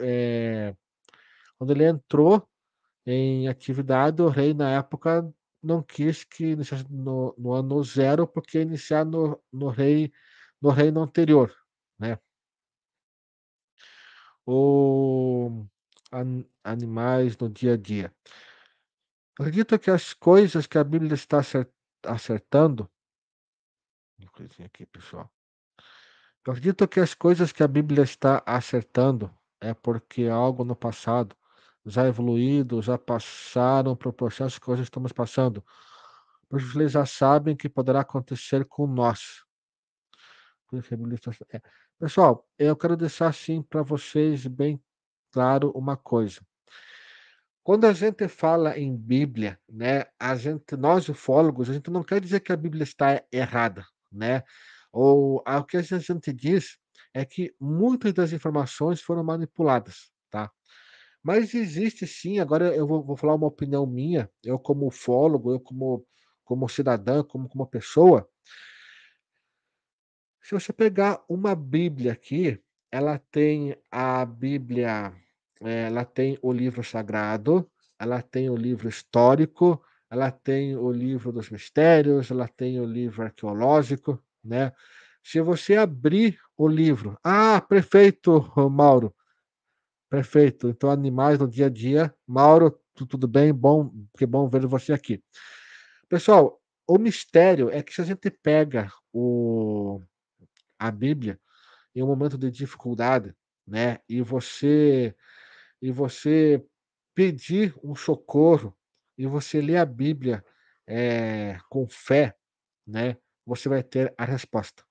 eh, 0.00 0.74
quando 1.58 1.72
ele 1.72 1.84
entrou 1.86 2.46
em 3.06 3.48
atividade, 3.48 4.22
o 4.22 4.28
rei 4.28 4.54
na 4.54 4.70
época 4.72 5.28
não 5.62 5.82
quis 5.82 6.24
que 6.24 6.48
iniciasse 6.52 6.86
no 6.90 7.34
no 7.38 7.52
ano 7.54 7.82
0, 7.84 8.26
porque 8.28 8.58
ia 8.58 8.64
iniciar 8.64 9.04
no 9.06 9.40
no 9.52 9.68
rei 9.70 10.12
no 10.62 10.70
reino 10.70 11.02
anterior, 11.02 11.54
né. 12.00 12.18
O 14.46 15.66
an 16.12 16.44
animais 16.64 17.36
no 17.38 17.48
dia 17.48 17.74
a 17.74 17.76
dia. 17.78 18.12
Acredito 19.38 19.78
que 19.78 19.90
as 19.90 20.14
coisas 20.14 20.66
que 20.66 20.78
a 20.78 20.84
Bíblia 20.84 21.14
está 21.14 21.38
acer 21.38 21.68
acertando 22.06 22.88
uma 24.18 24.30
coisinha 24.30 24.66
aqui, 24.66 24.86
pessoal. 24.86 25.30
Acredito 26.46 26.86
que 26.86 27.00
as 27.00 27.14
coisas 27.14 27.50
que 27.50 27.62
a 27.62 27.68
Bíblia 27.68 28.04
está 28.04 28.42
acertando, 28.46 29.34
é 29.60 29.72
porque 29.72 30.26
algo 30.26 30.64
no 30.64 30.76
passado 30.76 31.34
já 31.86 32.06
evoluído, 32.06 32.80
já 32.80 32.96
passaram 32.96 33.96
por 33.96 34.12
processos 34.12 34.58
que 34.58 34.70
hoje 34.70 34.82
estamos 34.82 35.12
passando. 35.12 35.64
pois 36.48 36.74
eles 36.74 36.92
já 36.92 37.04
sabem 37.04 37.56
que 37.56 37.68
poderá 37.68 38.00
acontecer 38.00 38.64
com 38.66 38.86
nós. 38.86 39.44
É. 41.52 41.60
Pessoal, 41.98 42.46
eu 42.58 42.76
quero 42.76 42.96
deixar 42.96 43.28
assim 43.28 43.62
para 43.62 43.82
vocês 43.82 44.46
bem 44.46 44.82
claro 45.32 45.70
uma 45.72 45.96
coisa. 45.96 46.40
Quando 47.64 47.86
a 47.86 47.94
gente 47.94 48.28
fala 48.28 48.78
em 48.78 48.94
Bíblia, 48.94 49.58
né, 49.66 50.04
a 50.20 50.36
gente, 50.36 50.76
nós 50.76 51.08
ufólogos, 51.08 51.70
a 51.70 51.72
gente 51.72 51.90
não 51.90 52.04
quer 52.04 52.20
dizer 52.20 52.40
que 52.40 52.52
a 52.52 52.56
Bíblia 52.56 52.84
está 52.84 53.24
errada, 53.32 53.82
né? 54.12 54.44
Ou 54.92 55.42
o 55.44 55.64
que 55.64 55.78
a 55.78 55.82
gente 55.82 56.30
diz 56.32 56.76
é 57.14 57.24
que 57.24 57.54
muitas 57.58 58.12
das 58.12 58.32
informações 58.34 59.00
foram 59.00 59.24
manipuladas, 59.24 60.12
tá? 60.30 60.50
Mas 61.22 61.54
existe 61.54 62.06
sim, 62.06 62.38
agora 62.38 62.74
eu 62.76 62.86
vou, 62.86 63.02
vou 63.02 63.16
falar 63.16 63.34
uma 63.34 63.46
opinião 63.46 63.86
minha, 63.86 64.30
eu 64.44 64.58
como 64.58 64.86
ufólogo, 64.86 65.50
eu 65.50 65.58
como, 65.58 66.06
como 66.44 66.68
cidadão, 66.68 67.24
como, 67.24 67.48
como 67.48 67.66
pessoa, 67.66 68.28
se 70.42 70.52
você 70.52 70.70
pegar 70.70 71.24
uma 71.26 71.54
Bíblia 71.54 72.12
aqui, 72.12 72.62
ela 72.92 73.18
tem 73.18 73.74
a 73.90 74.22
Bíblia, 74.26 75.14
ela 75.68 76.04
tem 76.04 76.38
o 76.42 76.52
livro 76.52 76.82
sagrado, 76.84 77.68
ela 77.98 78.22
tem 78.22 78.50
o 78.50 78.56
livro 78.56 78.88
histórico, 78.88 79.82
ela 80.10 80.30
tem 80.30 80.76
o 80.76 80.90
livro 80.90 81.32
dos 81.32 81.50
mistérios, 81.50 82.30
ela 82.30 82.48
tem 82.48 82.80
o 82.80 82.84
livro 82.84 83.22
arqueológico, 83.24 84.22
né? 84.42 84.72
Se 85.22 85.40
você 85.40 85.76
abrir 85.76 86.38
o 86.56 86.68
livro, 86.68 87.18
ah, 87.24 87.60
perfeito, 87.60 88.52
Mauro, 88.70 89.14
perfeito. 90.10 90.68
Então, 90.68 90.90
animais 90.90 91.38
no 91.38 91.48
dia 91.48 91.66
a 91.66 91.70
dia, 91.70 92.14
Mauro, 92.26 92.78
tudo 92.94 93.26
bem? 93.26 93.52
Bom, 93.52 93.90
que 94.16 94.26
bom 94.26 94.48
ver 94.48 94.66
você 94.66 94.92
aqui. 94.92 95.22
Pessoal, 96.08 96.60
o 96.86 96.98
mistério 96.98 97.70
é 97.70 97.82
que 97.82 97.92
se 97.94 98.00
a 98.00 98.04
gente 98.04 98.30
pega 98.30 98.90
o 99.12 100.00
a 100.78 100.90
Bíblia 100.90 101.40
em 101.94 102.02
um 102.02 102.06
momento 102.06 102.38
de 102.38 102.50
dificuldade, 102.50 103.34
né? 103.66 103.98
E 104.08 104.22
você 104.22 105.14
e 105.84 105.92
você 105.92 106.64
pedir 107.14 107.74
um 107.84 107.94
socorro 107.94 108.74
e 109.18 109.26
você 109.26 109.60
ler 109.60 109.76
a 109.76 109.84
Bíblia 109.84 110.42
é, 110.86 111.58
com 111.68 111.86
fé, 111.86 112.34
né? 112.86 113.18
Você 113.44 113.68
vai 113.68 113.82
ter 113.82 114.14
a 114.16 114.24
resposta. 114.24 114.82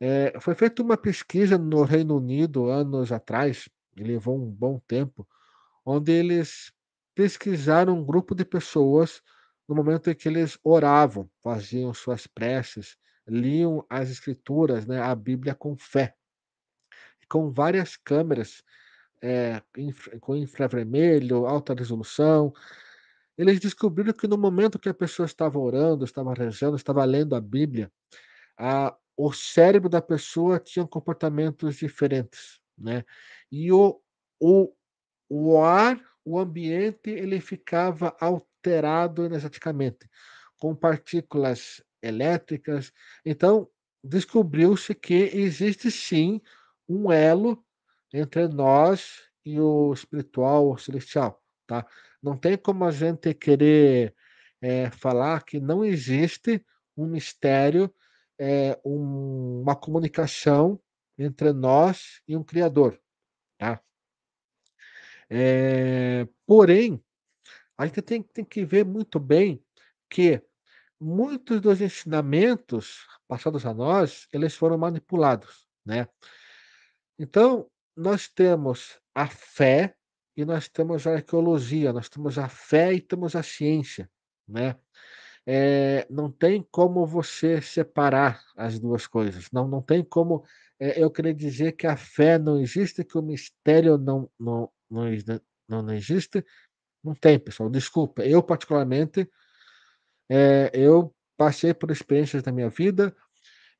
É, 0.00 0.40
foi 0.40 0.54
feita 0.54 0.82
uma 0.82 0.96
pesquisa 0.96 1.58
no 1.58 1.82
Reino 1.82 2.16
Unido 2.16 2.70
anos 2.70 3.12
atrás, 3.12 3.68
e 3.94 4.02
levou 4.02 4.42
um 4.42 4.50
bom 4.50 4.80
tempo, 4.88 5.28
onde 5.84 6.10
eles 6.12 6.72
pesquisaram 7.14 7.98
um 7.98 8.02
grupo 8.02 8.34
de 8.34 8.46
pessoas 8.46 9.20
no 9.68 9.74
momento 9.74 10.08
em 10.08 10.14
que 10.14 10.30
eles 10.30 10.58
oravam, 10.64 11.30
faziam 11.42 11.92
suas 11.92 12.26
preces, 12.26 12.96
liam 13.28 13.84
as 13.90 14.08
escrituras, 14.08 14.86
né, 14.86 14.98
a 14.98 15.14
Bíblia 15.14 15.54
com 15.54 15.76
fé, 15.76 16.14
com 17.28 17.52
várias 17.52 17.98
câmeras, 17.98 18.64
é, 19.22 19.62
infra, 19.76 20.18
com 20.20 20.36
infravermelho, 20.36 21.46
alta 21.46 21.74
resolução. 21.74 22.52
Eles 23.36 23.60
descobriram 23.60 24.12
que 24.12 24.28
no 24.28 24.36
momento 24.36 24.78
que 24.78 24.88
a 24.88 24.94
pessoa 24.94 25.26
estava 25.26 25.58
orando, 25.58 26.04
estava 26.04 26.34
rezando, 26.34 26.76
estava 26.76 27.04
lendo 27.04 27.34
a 27.34 27.40
Bíblia, 27.40 27.90
a, 28.58 28.96
o 29.16 29.32
cérebro 29.32 29.88
da 29.88 30.02
pessoa 30.02 30.58
tinha 30.58 30.86
comportamentos 30.86 31.76
diferentes, 31.76 32.60
né? 32.76 33.04
E 33.50 33.72
o, 33.72 34.00
o, 34.38 34.72
o 35.28 35.58
ar, 35.62 36.00
o 36.24 36.38
ambiente, 36.38 37.10
ele 37.10 37.40
ficava 37.40 38.16
alterado 38.20 39.24
energeticamente, 39.24 40.08
com 40.58 40.74
partículas 40.74 41.82
elétricas. 42.02 42.92
Então, 43.24 43.68
descobriu-se 44.02 44.94
que 44.94 45.14
existe 45.14 45.90
sim 45.90 46.40
um 46.88 47.12
elo 47.12 47.62
entre 48.12 48.48
nós 48.48 49.22
e 49.44 49.60
o 49.60 49.92
espiritual, 49.92 50.70
o 50.70 50.78
celestial, 50.78 51.42
tá? 51.66 51.86
Não 52.22 52.36
tem 52.36 52.56
como 52.56 52.84
a 52.84 52.90
gente 52.90 53.32
querer 53.34 54.14
é, 54.60 54.90
falar 54.90 55.44
que 55.44 55.60
não 55.60 55.84
existe 55.84 56.64
um 56.96 57.06
mistério, 57.06 57.92
é, 58.38 58.78
um, 58.84 59.62
uma 59.62 59.76
comunicação 59.76 60.80
entre 61.18 61.52
nós 61.52 62.22
e 62.26 62.36
um 62.36 62.42
Criador, 62.44 63.00
tá? 63.58 63.80
É, 65.28 66.26
porém, 66.46 67.02
a 67.78 67.86
gente 67.86 68.02
tem, 68.02 68.22
tem 68.22 68.44
que 68.44 68.64
ver 68.64 68.84
muito 68.84 69.18
bem 69.18 69.64
que 70.08 70.42
muitos 71.00 71.60
dos 71.60 71.80
ensinamentos 71.80 73.06
passados 73.26 73.64
a 73.64 73.72
nós, 73.72 74.26
eles 74.32 74.54
foram 74.54 74.76
manipulados, 74.76 75.66
né? 75.86 76.06
Então, 77.18 77.70
nós 77.96 78.28
temos 78.28 78.98
a 79.14 79.26
fé 79.26 79.94
e 80.36 80.44
nós 80.44 80.68
temos 80.68 81.06
a 81.06 81.14
arqueologia, 81.14 81.92
nós 81.92 82.08
temos 82.08 82.38
a 82.38 82.48
fé 82.48 82.94
e 82.94 83.00
temos 83.00 83.36
a 83.36 83.42
ciência, 83.42 84.10
né? 84.48 84.76
É, 85.46 86.06
não 86.10 86.30
tem 86.30 86.66
como 86.70 87.06
você 87.06 87.60
separar 87.60 88.42
as 88.56 88.78
duas 88.78 89.06
coisas. 89.06 89.48
Não, 89.52 89.66
não 89.66 89.82
tem 89.82 90.04
como 90.04 90.44
é, 90.78 91.02
eu 91.02 91.10
querer 91.10 91.34
dizer 91.34 91.72
que 91.72 91.86
a 91.86 91.96
fé 91.96 92.38
não 92.38 92.60
existe, 92.60 93.04
que 93.04 93.18
o 93.18 93.22
mistério 93.22 93.98
não, 93.98 94.30
não, 94.38 94.70
não, 94.90 95.04
não, 95.68 95.82
não 95.82 95.94
existe. 95.94 96.44
Não 97.02 97.14
tem, 97.14 97.38
pessoal. 97.38 97.70
Desculpa. 97.70 98.22
Eu, 98.22 98.42
particularmente, 98.42 99.28
é, 100.30 100.70
eu 100.74 101.14
passei 101.36 101.72
por 101.72 101.90
experiências 101.90 102.44
na 102.44 102.52
minha 102.52 102.68
vida 102.68 103.14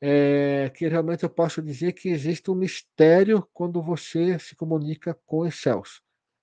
é, 0.00 0.70
que 0.74 0.88
realmente 0.88 1.24
eu 1.24 1.30
posso 1.30 1.60
dizer 1.60 1.92
que 1.92 2.08
existe 2.08 2.50
um 2.50 2.54
mistério 2.54 3.46
quando 3.52 3.82
você 3.82 4.38
se 4.38 4.56
comunica 4.56 5.18
com 5.26 5.40
os 5.40 5.54
céus. 5.60 6.00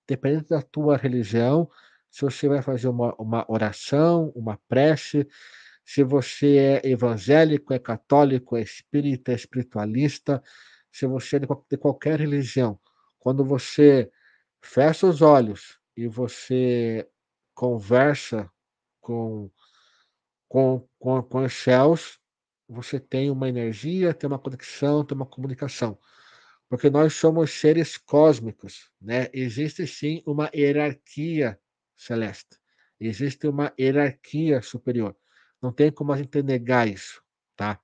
Dependendo 0.08 0.48
da 0.50 0.62
tua 0.62 0.96
religião, 0.96 1.70
se 2.10 2.22
você 2.22 2.48
vai 2.48 2.62
fazer 2.62 2.88
uma, 2.88 3.14
uma 3.16 3.46
oração, 3.50 4.32
uma 4.36 4.60
prece, 4.68 5.28
se 5.84 6.04
você 6.04 6.82
é 6.84 6.90
evangélico, 6.90 7.74
é 7.74 7.80
católico, 7.80 8.56
é 8.56 8.62
espírita, 8.62 9.32
é 9.32 9.36
espiritualista, 9.36 10.44
se 10.92 11.06
você 11.06 11.38
é 11.38 11.40
de, 11.40 11.78
qualquer 11.78 12.20
religião, 12.20 12.80
quando 13.20 13.44
você 13.44 14.12
fecha 14.62 15.08
os 15.08 15.22
olhos 15.22 15.80
e 15.96 16.08
você 16.08 17.08
conversa 17.54 18.50
com 19.02 19.50
com, 20.48 20.88
com, 20.98 21.22
com 21.24 21.44
os 21.44 21.54
céus, 21.54 22.20
você 22.68 23.00
tem 23.00 23.32
uma 23.32 23.48
energia, 23.48 24.14
tem 24.14 24.28
uma 24.28 24.40
conexão, 24.40 25.06
tem 25.06 25.16
uma 25.16 25.26
comunicação. 25.26 25.98
Porque 26.70 26.90
nós 26.90 27.14
somos 27.14 27.52
seres 27.52 27.98
cósmicos, 27.98 28.92
né? 29.02 29.30
Existe 29.34 29.88
sim 29.88 30.22
uma 30.26 30.50
hierarquia 30.54 31.60
celeste. 31.96 32.58
Existe 33.00 33.48
uma 33.48 33.74
hierarquia 33.80 34.62
superior. 34.62 35.16
Não 35.62 35.72
tem 35.72 35.92
como 35.92 36.12
a 36.12 36.18
gente 36.18 36.42
negar 36.44 36.88
isso, 36.88 37.22
tá? 37.56 37.80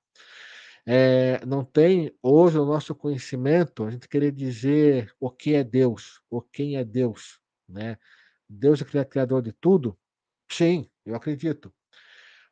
É, 0.86 1.44
não 1.46 1.64
tem 1.64 2.14
hoje 2.22 2.58
o 2.58 2.66
nosso 2.66 2.94
conhecimento 2.94 3.84
a 3.84 3.90
gente 3.90 4.06
querer 4.06 4.32
dizer 4.32 5.14
o 5.18 5.30
que 5.30 5.54
é 5.54 5.64
Deus, 5.64 6.20
ou 6.30 6.42
quem 6.42 6.76
é 6.76 6.84
Deus, 6.84 7.40
né? 7.66 7.96
Deus 8.46 8.82
é 8.94 9.04
criador 9.04 9.40
de 9.40 9.52
tudo? 9.52 9.98
Sim, 10.50 10.88
eu 11.06 11.14
acredito. 11.14 11.72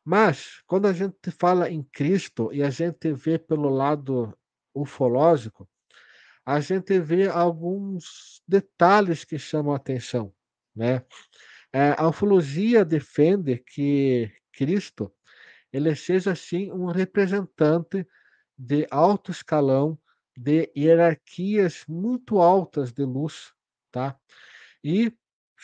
Mas, 0.05 0.61
quando 0.67 0.87
a 0.89 0.93
gente 0.93 1.31
fala 1.31 1.71
em 1.71 1.83
Cristo 1.83 2.53
e 2.53 2.63
a 2.63 2.71
gente 2.71 3.13
vê 3.13 3.39
pelo 3.39 3.69
lado 3.69 4.37
ufológico, 4.75 5.69
a 6.45 6.61
gente 6.61 6.99
vê 6.99 7.29
alguns 7.29 8.43
detalhes 8.47 9.25
que 9.25 9.39
chamam 9.39 9.73
a 9.73 9.77
atenção, 9.77 10.35
né? 10.75 11.05
É, 11.73 11.95
a 11.97 12.09
ufologia 12.09 12.85
defende 12.85 13.59
que 13.59 14.31
Cristo 14.53 15.13
ele 15.73 15.95
seja 15.97 16.33
assim 16.33 16.71
um 16.71 16.87
representante 16.87 18.07
de 18.59 18.87
alto 18.91 19.31
escalão, 19.31 19.99
de 20.37 20.71
hierarquias 20.77 21.85
muito 21.89 22.41
altas 22.41 22.93
de 22.93 23.05
luz, 23.05 23.53
tá? 23.91 24.19
E 24.85 25.13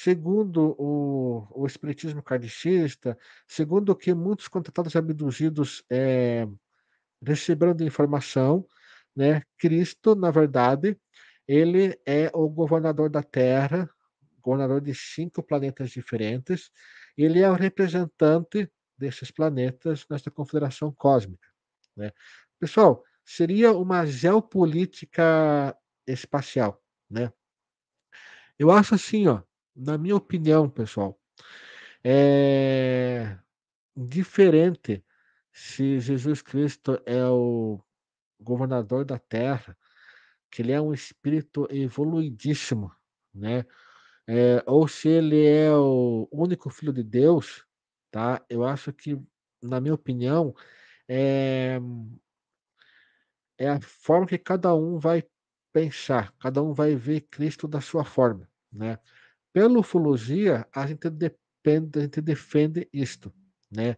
Segundo 0.00 0.76
o, 0.78 1.44
o 1.50 1.66
espiritismo 1.66 2.22
kardecista, 2.22 3.18
segundo 3.48 3.90
o 3.90 3.96
que 3.96 4.14
muitos 4.14 4.46
contratados 4.46 4.94
abduzidos 4.94 5.82
é, 5.90 6.46
receberam 7.20 7.74
de 7.74 7.84
informação, 7.84 8.64
né, 9.14 9.42
Cristo, 9.56 10.14
na 10.14 10.30
verdade, 10.30 10.96
ele 11.48 12.00
é 12.06 12.30
o 12.32 12.48
governador 12.48 13.10
da 13.10 13.24
Terra, 13.24 13.90
governador 14.40 14.80
de 14.80 14.94
cinco 14.94 15.42
planetas 15.42 15.90
diferentes, 15.90 16.70
ele 17.16 17.40
é 17.40 17.50
o 17.50 17.54
representante 17.54 18.70
desses 18.96 19.32
planetas 19.32 20.06
nesta 20.08 20.30
confederação 20.30 20.92
cósmica. 20.92 21.48
Né? 21.96 22.12
Pessoal, 22.60 23.02
seria 23.24 23.72
uma 23.72 24.06
geopolítica 24.06 25.76
espacial, 26.06 26.80
né? 27.10 27.32
Eu 28.56 28.70
acho 28.72 28.94
assim, 28.94 29.28
ó, 29.28 29.42
na 29.78 29.98
minha 29.98 30.16
opinião, 30.16 30.68
pessoal, 30.70 31.20
é... 32.04 33.38
diferente 33.96 35.04
se 35.52 36.00
Jesus 36.00 36.42
Cristo 36.42 37.00
é 37.06 37.24
o 37.28 37.80
governador 38.40 39.04
da 39.06 39.18
terra, 39.18 39.76
que 40.52 40.62
ele 40.62 40.72
é 40.72 40.80
um 40.80 40.94
espírito 40.94 41.68
evoluidíssimo, 41.70 42.92
né, 43.34 43.64
eh, 44.28 44.62
ou 44.66 44.88
se 44.88 45.08
ele 45.08 45.46
é 45.46 45.72
o 45.74 46.28
único 46.32 46.70
filho 46.70 46.92
de 46.92 47.02
Deus, 47.04 47.64
tá, 48.12 48.44
eu 48.50 48.64
acho 48.64 48.92
que, 48.94 49.18
na 49.62 49.80
minha 49.80 49.94
opinião, 49.94 50.54
eh 51.08 51.80
é 53.58 53.68
a 53.68 53.80
forma 53.80 54.26
que 54.26 54.38
cada 54.38 54.72
um 54.74 54.98
vai 54.98 55.24
pensar, 55.72 56.32
cada 56.40 56.62
um 56.62 56.72
vai 56.72 56.94
ver 56.94 57.22
Cristo 57.22 57.66
da 57.68 57.80
sua 57.80 58.04
forma, 58.04 58.48
né. 58.72 58.98
Pela 59.54 59.78
ufologia, 59.78 60.66
a 60.74 60.86
gente 60.86 61.08
depende 61.10 61.98
a 61.98 62.00
gente 62.02 62.20
defende 62.22 62.88
isto, 62.92 63.32
né. 63.70 63.96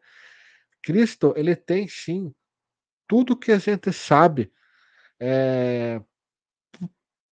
Cristo, 0.83 1.35
ele 1.37 1.57
tem 1.57 1.89
sim 1.89 2.33
tudo 3.09 3.37
que 3.39 3.53
a 3.53 3.59
gente 3.59 3.93
sabe, 3.93 4.53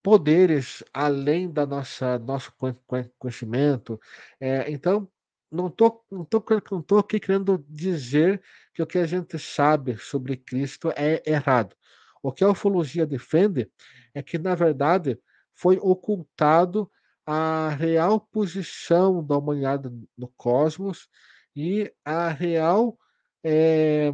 po 0.03 0.19
poderes 0.21 0.85
além 0.95 1.51
da 1.53 1.67
nossa 1.67 2.19
nosso 2.21 2.53
conhe 2.59 2.77
conhe 2.87 3.11
conhecimento, 3.19 4.01
eh, 4.41 4.71
então, 4.71 5.11
não 5.53 5.71
tô 5.71 6.05
não 6.11 6.25
tô 6.25 6.45
não 6.73 6.83
tô 6.83 6.99
aqui 6.99 7.21
querendo 7.21 7.65
dizer 7.69 8.43
que 8.75 8.83
o 8.83 8.87
que 8.89 8.99
a 8.99 9.07
gente 9.07 9.39
sabe 9.39 9.97
sobre 9.99 10.37
Cristo 10.39 10.93
é 10.97 11.23
errado. 11.27 11.77
O 12.23 12.33
que 12.33 12.45
a 12.45 12.51
ufologia 12.51 13.07
defende 13.07 13.71
é 14.15 14.23
que, 14.23 14.39
na 14.39 14.55
verdade, 14.57 15.19
foi 15.55 15.79
ocultado 15.79 16.91
a 17.31 17.69
real 17.69 18.19
posição 18.19 19.23
da 19.23 19.37
humanidade 19.37 19.91
no 20.17 20.29
cosmos 20.29 21.07
e 21.55 21.93
a 22.03 22.31
real, 22.31 22.99
eh, 23.45 24.11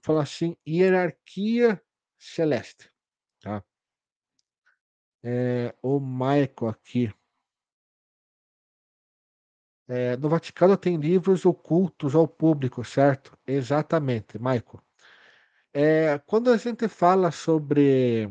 falar 0.00 0.22
assim, 0.22 0.56
hierarquia 0.64 1.82
celeste, 2.16 2.88
tá. 3.40 3.64
Eh, 5.24 5.74
o 5.82 5.98
Michael 5.98 6.68
aqui. 6.70 7.12
Eh, 9.88 10.16
no 10.16 10.28
Vaticano 10.28 10.76
tem 10.76 10.96
livros 10.96 11.44
ocultos 11.44 12.14
ao 12.14 12.28
público, 12.28 12.84
certo? 12.84 13.36
Exatamente, 13.44 14.38
Michael. 14.38 14.80
Eh, 15.74 16.18
quando 16.26 16.50
a 16.52 16.56
gente 16.56 16.86
fala 16.88 17.32
sobre 17.32 18.30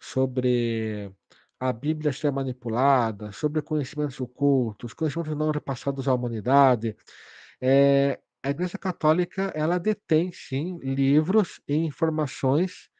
sobre 0.00 1.12
a 1.60 1.72
Bíblia 1.72 2.12
ser 2.12 2.30
manipulada, 2.32 3.32
sobre 3.32 3.62
conhecimentos 3.62 4.20
ocultos, 4.20 4.94
conhecimentos 4.94 5.36
não 5.36 5.50
repassados 5.52 6.08
à 6.08 6.14
humanidade, 6.14 6.96
eh, 7.62 8.20
a 8.44 8.50
Igreja 8.50 8.78
Católica 8.78 9.52
ela 9.56 9.78
detém 9.78 10.32
sim 10.32 10.78
livros 10.82 11.60
e 11.68 11.74
informações, 11.76 12.90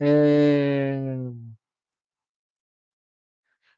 eh 0.00 1.06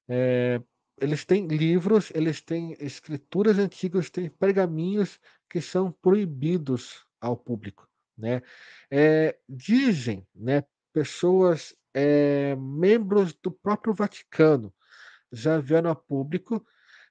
eh, 0.09 0.61
eles 1.01 1.25
têm 1.25 1.47
livros, 1.47 2.11
eles 2.15 2.41
têm 2.41 2.77
escrituras 2.81 3.59
antigas, 3.59 4.11
têm 4.11 4.29
pergaminhos 4.31 5.19
que 5.51 5.61
são 5.61 5.93
proibidos 5.93 7.05
ao 7.21 7.37
público, 7.37 7.89
né. 8.17 8.43
Eh, 8.91 9.37
dizem, 9.49 10.27
né, 10.35 10.65
pessoas, 10.93 11.75
eh, 11.95 12.57
membros 12.57 13.35
do 13.43 13.51
próprio 13.51 13.95
Vaticano, 13.95 14.73
já 15.33 15.59
vieram 15.61 15.91
a 15.91 15.97
público, 15.97 16.65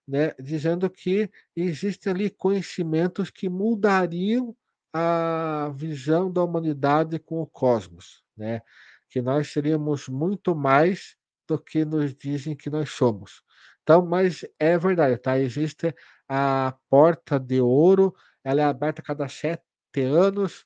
né, 0.07 0.33
dizendo 0.41 0.89
que 0.89 1.29
existem 1.55 2.13
ali 2.13 2.29
conhecimentos 2.29 3.29
que 3.29 3.49
mudariam 3.49 4.55
a 4.93 5.71
visão 5.75 6.31
da 6.31 6.43
humanidade 6.43 7.19
com 7.19 7.41
o 7.41 7.47
cosmos, 7.47 8.23
né, 8.37 8.61
que 9.09 9.21
nós 9.21 9.51
seríamos 9.51 10.07
muito 10.09 10.55
mais 10.55 11.15
do 11.47 11.59
que 11.59 11.85
nos 11.85 12.15
dizem 12.15 12.55
que 12.55 12.69
nós 12.69 12.91
somos. 12.91 13.43
Então, 13.83 14.05
mas 14.05 14.45
é 14.59 14.77
verdade, 14.77 15.17
tá, 15.17 15.39
existe 15.39 15.93
a 16.29 16.75
porta 16.89 17.39
de 17.39 17.59
ouro, 17.61 18.13
ela 18.43 18.61
é 18.61 18.65
aberta 18.65 19.01
a 19.01 19.05
cada 19.05 19.27
7 19.29 19.61
anos, 20.01 20.65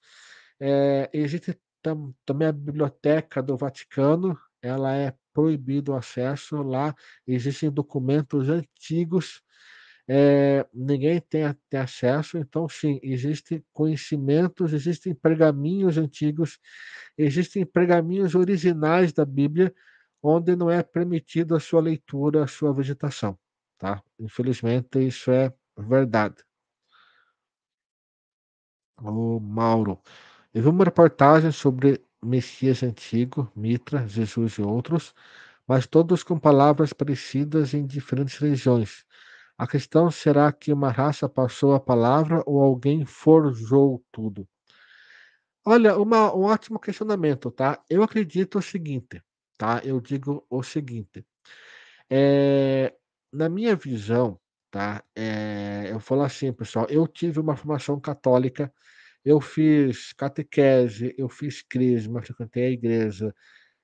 eh, 0.59 1.09
existe 1.13 1.57
tam 1.86 2.13
também 2.25 2.47
a 2.47 2.51
biblioteca 2.51 3.43
do 3.43 3.55
Vaticano, 3.57 4.38
ela 4.61 4.95
é 4.95 5.13
proibido 5.33 5.91
o 5.93 5.95
acesso, 5.95 6.57
lá 6.63 6.95
existem 7.27 7.69
documentos 7.71 8.49
antigos, 8.49 9.43
eh, 10.09 10.65
ninguém 10.73 11.19
tem 11.21 11.43
tem 11.69 11.79
acesso, 11.81 12.38
então 12.38 12.67
sim, 12.69 12.99
existem 13.03 13.63
conhecimentos, 13.73 14.73
existem 14.73 15.13
pergaminhos 15.15 15.97
antigos, 15.97 16.59
existem 17.17 17.65
pergaminhos 17.65 18.36
originais 18.36 19.13
da 19.13 19.25
Bíblia, 19.25 19.73
onde 20.23 20.55
não 20.55 20.69
é 20.71 20.83
permitido 20.83 21.55
a 21.55 21.59
sua 21.59 21.81
leitura, 21.81 22.43
a 22.43 22.47
sua 22.47 22.73
visitação, 22.73 23.38
tá. 23.79 24.01
Infelizmente 24.19 24.99
isso 25.05 25.31
é 25.31 25.53
verdade. 25.77 26.38
O 29.01 29.39
Mauro, 29.39 30.01
eu 30.56 30.64
vi 30.64 30.70
uma 30.70 30.86
reportagem 30.86 31.51
sobre 31.51 32.03
Messias 32.24 32.82
antigo, 32.82 33.51
Mitra, 33.56 34.08
Jesus 34.08 34.53
e 34.53 34.64
outros, 34.64 35.14
mas 35.68 35.88
todos 35.88 36.24
com 36.24 36.39
palavras 36.39 36.93
parecidas 36.93 37.74
em 37.76 37.86
diferentes 37.88 38.38
religiões. 38.38 39.06
A 39.58 39.68
questão 39.68 40.12
será 40.12 40.53
que 40.53 40.74
uma 40.74 40.91
raça 40.91 41.30
passou 41.30 41.74
a 41.76 41.82
palavra 41.82 42.43
ou 42.45 42.62
alguém 42.62 43.06
forjou 43.06 44.06
tudo? 44.12 44.47
Olha, 45.66 45.97
uma 45.97 46.34
um 46.36 46.43
ótimo 46.43 46.80
questionamento, 46.80 47.51
tá. 47.51 47.82
Eu 47.89 48.03
acredito 48.03 48.60
o 48.60 48.62
seguinte, 48.62 49.22
tá, 49.58 49.82
eu 49.84 49.99
digo 49.99 50.45
o 50.49 50.62
seguinte, 50.64 51.26
eh, 52.10 52.93
na 53.34 53.49
minha 53.49 53.76
visão, 53.76 54.39
tá, 54.72 55.03
eh, 55.16 55.89
eu 55.91 55.99
falo 55.99 56.24
assim 56.24 56.53
pessoal, 56.53 56.88
eu 56.89 57.08
tive 57.08 57.39
uma 57.39 57.56
formação 57.58 57.99
católica, 57.99 58.74
eu 59.26 59.41
fiz 59.41 60.13
catequese, 60.13 61.15
eu 61.17 61.30
fiz 61.30 61.61
crisma, 61.63 62.21
frequentei 62.23 62.65
a 62.67 62.71
igreja, 62.71 63.36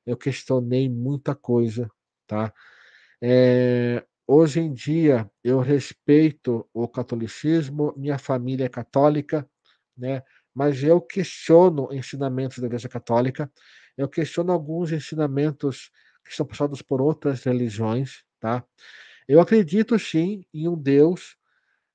eu 0.06 0.18
questionei 0.18 0.90
muita 0.90 1.36
coisa, 1.36 1.90
tá. 2.28 2.54
Eh, 3.22 4.04
hoje 4.28 4.60
em 4.62 4.74
dia 4.74 5.30
eu 5.44 5.60
respeito 5.62 6.68
o 6.74 6.88
catolicismo, 6.88 7.94
minha 7.98 8.18
família 8.20 8.66
é 8.66 8.70
católica, 8.70 9.48
né, 9.98 10.24
mas 10.56 10.84
eu 10.84 11.02
questiono 11.02 11.90
ensinamentos 11.94 12.60
da 12.60 12.68
igreja 12.68 12.90
católica, 12.90 13.52
eu 13.98 14.10
questiono 14.10 14.52
alguns 14.52 14.92
ensinamentos 14.92 15.92
que 16.26 16.36
são 16.36 16.46
passados 16.46 16.82
por 16.82 17.02
outras 17.02 17.44
religiões, 17.44 18.24
tá. 18.40 18.64
Eu 19.28 19.40
acredito 19.42 19.98
sim 20.00 20.46
em 20.54 20.68
um 20.68 20.78
Deus, 20.78 21.38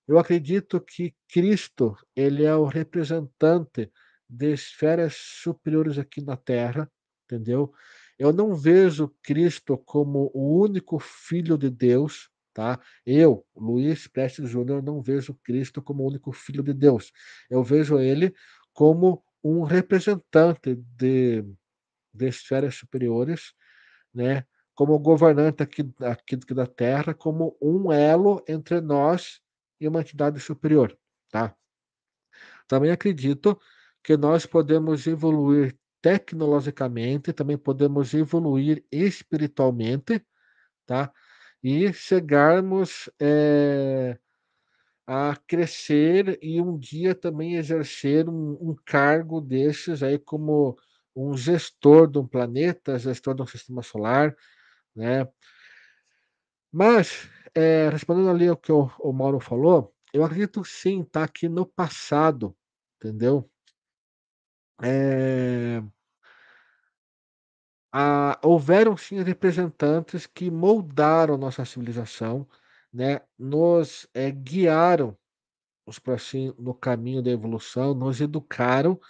eu 0.08 0.18
acredito 0.18 0.80
que 0.80 1.14
Cristo, 1.28 1.96
ele 2.14 2.44
é 2.44 2.54
o 2.54 2.64
representante 2.66 3.90
de 4.28 4.52
esferas 4.52 5.14
superiores 5.16 5.98
aqui 5.98 6.20
na 6.22 6.36
terra, 6.36 6.90
entendeu. 7.24 7.72
Eu 8.18 8.32
não 8.32 8.54
vejo 8.54 9.14
Cristo 9.22 9.76
como 9.78 10.30
o 10.34 10.60
único 10.62 10.98
filho 10.98 11.58
de 11.58 11.70
Deus, 11.70 12.30
tá. 12.54 12.80
Eu, 13.04 13.44
Luiz 13.54 14.06
Prestes 14.08 14.48
Júnior, 14.48 14.82
não 14.82 15.02
vejo 15.02 15.34
Cristo 15.44 15.82
como 15.82 16.02
o 16.04 16.08
único 16.08 16.32
filho 16.32 16.62
de 16.62 16.72
Deus, 16.72 17.12
eu 17.50 17.62
vejo 17.62 17.98
ele 17.98 18.34
como 18.72 19.22
um 19.44 19.62
representante 19.62 20.74
de 20.96 21.44
de 22.14 22.28
esferas 22.28 22.74
superiores, 22.76 23.52
né, 24.14 24.44
como 24.74 24.98
governante 24.98 25.62
aqui 25.62 25.82
aqui 26.00 26.36
da 26.54 26.66
terra, 26.66 27.14
como 27.14 27.56
um 27.60 27.92
elo 27.92 28.42
entre 28.48 28.80
nós 28.80 29.40
e 29.80 29.88
uma 29.88 30.00
entidade 30.00 30.40
superior, 30.40 30.96
tá. 31.30 31.56
Também 32.70 32.90
acredito 32.90 33.58
que 34.02 34.16
nós 34.16 34.44
podemos 34.46 35.06
evoluir 35.06 35.76
tecnologicamente, 36.02 37.32
também 37.32 37.56
podemos 37.58 38.12
evoluir 38.14 38.84
espiritualmente, 38.92 40.22
tá, 40.86 41.12
e 41.62 41.92
chegarmos, 41.92 43.10
eh, 43.20 44.18
a 45.06 45.36
crescer 45.48 46.38
e 46.42 46.60
um 46.62 46.78
dia 46.78 47.14
também 47.14 47.56
exercer 47.56 48.28
um 48.28 48.52
um 48.60 48.76
cargo 48.86 49.40
desses 49.40 50.02
aí 50.02 50.18
como 50.18 50.78
um 51.16 51.36
gestor 51.36 52.08
de 52.10 52.18
um 52.18 52.26
planeta, 52.28 52.98
gestor 52.98 53.34
de 53.34 53.42
um 53.42 53.46
sistema 53.46 53.82
solar, 53.82 54.36
né. 54.96 55.28
Mas, 56.72 57.28
eh, 57.56 57.90
respondendo 57.90 58.30
ali 58.30 58.48
ao 58.48 58.56
que 58.58 58.72
o 58.72 58.90
o 59.00 59.12
Mauro 59.12 59.40
falou, 59.40 59.94
eu 60.14 60.24
acredito 60.24 60.64
sim, 60.64 61.04
tá, 61.04 61.26
que 61.28 61.48
no 61.48 61.66
passado, 61.66 62.56
entendeu? 62.98 63.50
Ah, 67.92 68.38
houveram 68.42 68.96
sim 68.96 69.22
representantes 69.22 70.26
que 70.26 70.50
moldaram 70.50 71.36
nossa 71.38 71.64
civilização, 71.64 72.46
né, 72.92 73.20
nos, 73.38 74.06
eh, 74.14 74.30
guiaram 74.30 75.16
nos 75.86 76.00
assim, 76.08 76.54
no 76.58 76.74
caminho 76.74 77.22
da 77.22 77.30
evolução, 77.30 77.94
nos 77.94 78.20
educaram, 78.20 79.00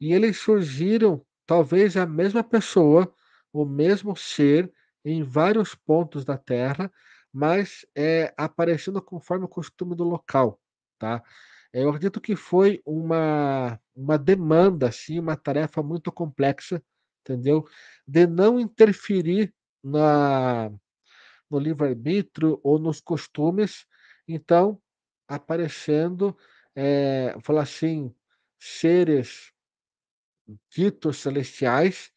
e 0.00 0.12
eles 0.14 0.38
surgiram, 0.38 1.24
talvez 1.46 1.96
a 1.96 2.06
mesma 2.06 2.44
pessoa, 2.44 3.12
o 3.52 3.64
mesmo 3.64 4.16
ser, 4.16 4.72
em 5.04 5.22
vários 5.22 5.74
pontos 5.74 6.24
da 6.24 6.38
Terra, 6.38 6.92
mas, 7.32 7.86
eh, 7.96 8.32
aparecendo 8.36 9.02
conforme 9.02 9.44
o 9.46 9.48
costume 9.48 9.94
do 9.96 10.04
local, 10.04 10.60
tá. 10.98 11.22
Eu 11.72 11.88
acredito 11.90 12.20
que 12.20 12.36
foi 12.36 12.82
uma 12.86 13.80
uma 13.96 14.18
demanda, 14.18 14.88
assim, 14.88 15.18
uma 15.20 15.36
tarefa 15.36 15.82
muito 15.82 16.12
complexa, 16.12 16.82
entendeu, 17.22 17.66
de 18.06 18.26
não 18.26 18.60
interferir 18.60 19.54
na 19.84 20.70
no 21.50 21.58
livre-arbítrio 21.60 22.60
ou 22.64 22.78
nos 22.80 23.00
costumes, 23.00 23.86
então, 24.28 24.80
aparecendo, 25.28 26.36
eh, 26.76 27.36
falar 27.44 27.62
assim, 27.64 28.14
seres 28.60 29.52
ditos 30.70 31.18
celestiais, 31.18 32.10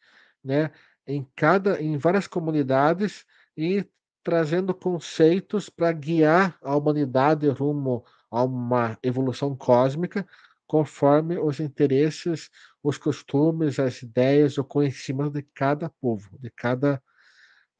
né, 0.44 0.70
em 1.06 1.26
cada 1.36 1.80
em 1.82 1.96
várias 1.98 2.26
comunidades 2.26 3.24
e 3.56 3.84
trazendo 4.22 4.74
conceitos 4.74 5.68
para 5.68 5.92
guiar 5.92 6.58
a 6.62 6.76
humanidade 6.76 7.48
rumo 7.48 8.04
a 8.30 8.44
uma 8.44 8.98
evolução 9.02 9.56
cósmica, 9.56 10.26
conforme 10.66 11.38
os 11.38 11.60
interesses, 11.60 12.50
os 12.82 12.98
costumes, 12.98 13.78
as 13.78 14.02
ideias, 14.02 14.58
o 14.58 14.64
conhecimento 14.64 15.32
de 15.32 15.42
cada 15.54 15.90
povo, 15.90 16.38
de 16.38 16.50
cada 16.50 17.02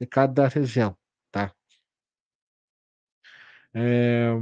de 0.00 0.06
cada 0.06 0.48
região, 0.48 0.96
tá. 1.30 1.54
Eh, 3.74 4.32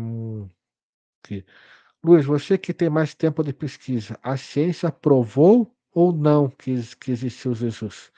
aqui. 1.22 1.44
Luiz, 2.04 2.24
você 2.26 2.58
que 2.58 2.74
tem 2.74 2.90
mais 2.90 3.14
tempo 3.14 3.42
de 3.44 3.52
pesquisa, 3.52 4.18
a 4.22 4.36
ciência 4.36 4.90
provou 4.92 5.74
ou 5.92 6.12
não 6.12 6.48
que 6.50 6.74
que 6.96 7.12
existiu 7.12 7.54
Jesus? 7.54 8.12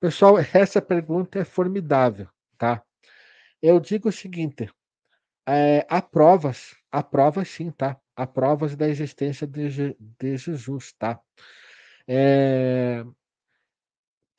Pessoal, 0.00 0.36
essa 0.54 0.82
pergunta 0.82 1.40
é 1.40 1.44
formidável, 1.44 2.28
tá. 2.58 2.82
Eu 3.62 3.80
digo 3.80 4.08
o 4.08 4.12
seguinte, 4.12 4.70
eh, 5.48 5.86
há 5.90 6.02
provas, 6.02 6.76
há 6.92 7.02
provas 7.02 7.48
sim, 7.48 7.70
tá. 7.72 8.00
Há 8.16 8.26
provas 8.26 8.76
da 8.76 8.88
existência 8.88 9.46
de 9.46 9.96
de 10.20 10.36
Jesus, 10.38 10.92
tá. 10.98 11.20
Eh 12.08 13.04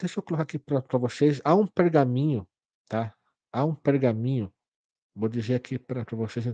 deixa 0.02 0.20
eu 0.20 0.24
colocar 0.24 0.44
aqui 0.44 0.58
pra 0.58 0.82
vocês, 0.98 1.42
há 1.44 1.54
um 1.56 1.68
pergaminho, 1.68 2.48
tá, 2.88 3.14
há 3.52 3.66
um 3.66 3.76
pergaminho, 3.76 4.52
vou 5.16 5.30
dizer 5.30 5.56
aqui 5.56 5.80
pra 5.80 6.06
vocês, 6.14 6.46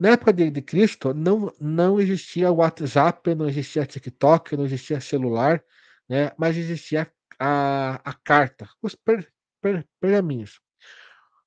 na 0.00 0.10
época 0.10 0.32
de 0.32 0.50
de 0.50 0.62
Cristo 0.62 1.14
não 1.14 1.52
não 1.60 2.00
existia 2.00 2.52
WhatsApp, 2.52 3.34
não 3.34 3.48
existia 3.48 3.86
TikTok, 3.86 4.56
não 4.56 4.64
existia 4.66 5.00
celular, 5.00 5.62
né, 6.08 6.32
mas 6.38 6.56
existia 6.56 7.12
a 7.40 7.96
a 8.04 8.14
carta, 8.14 8.68
os 8.82 8.94
per 8.96 9.30
per 9.62 9.86
pergaminhos. 10.00 10.60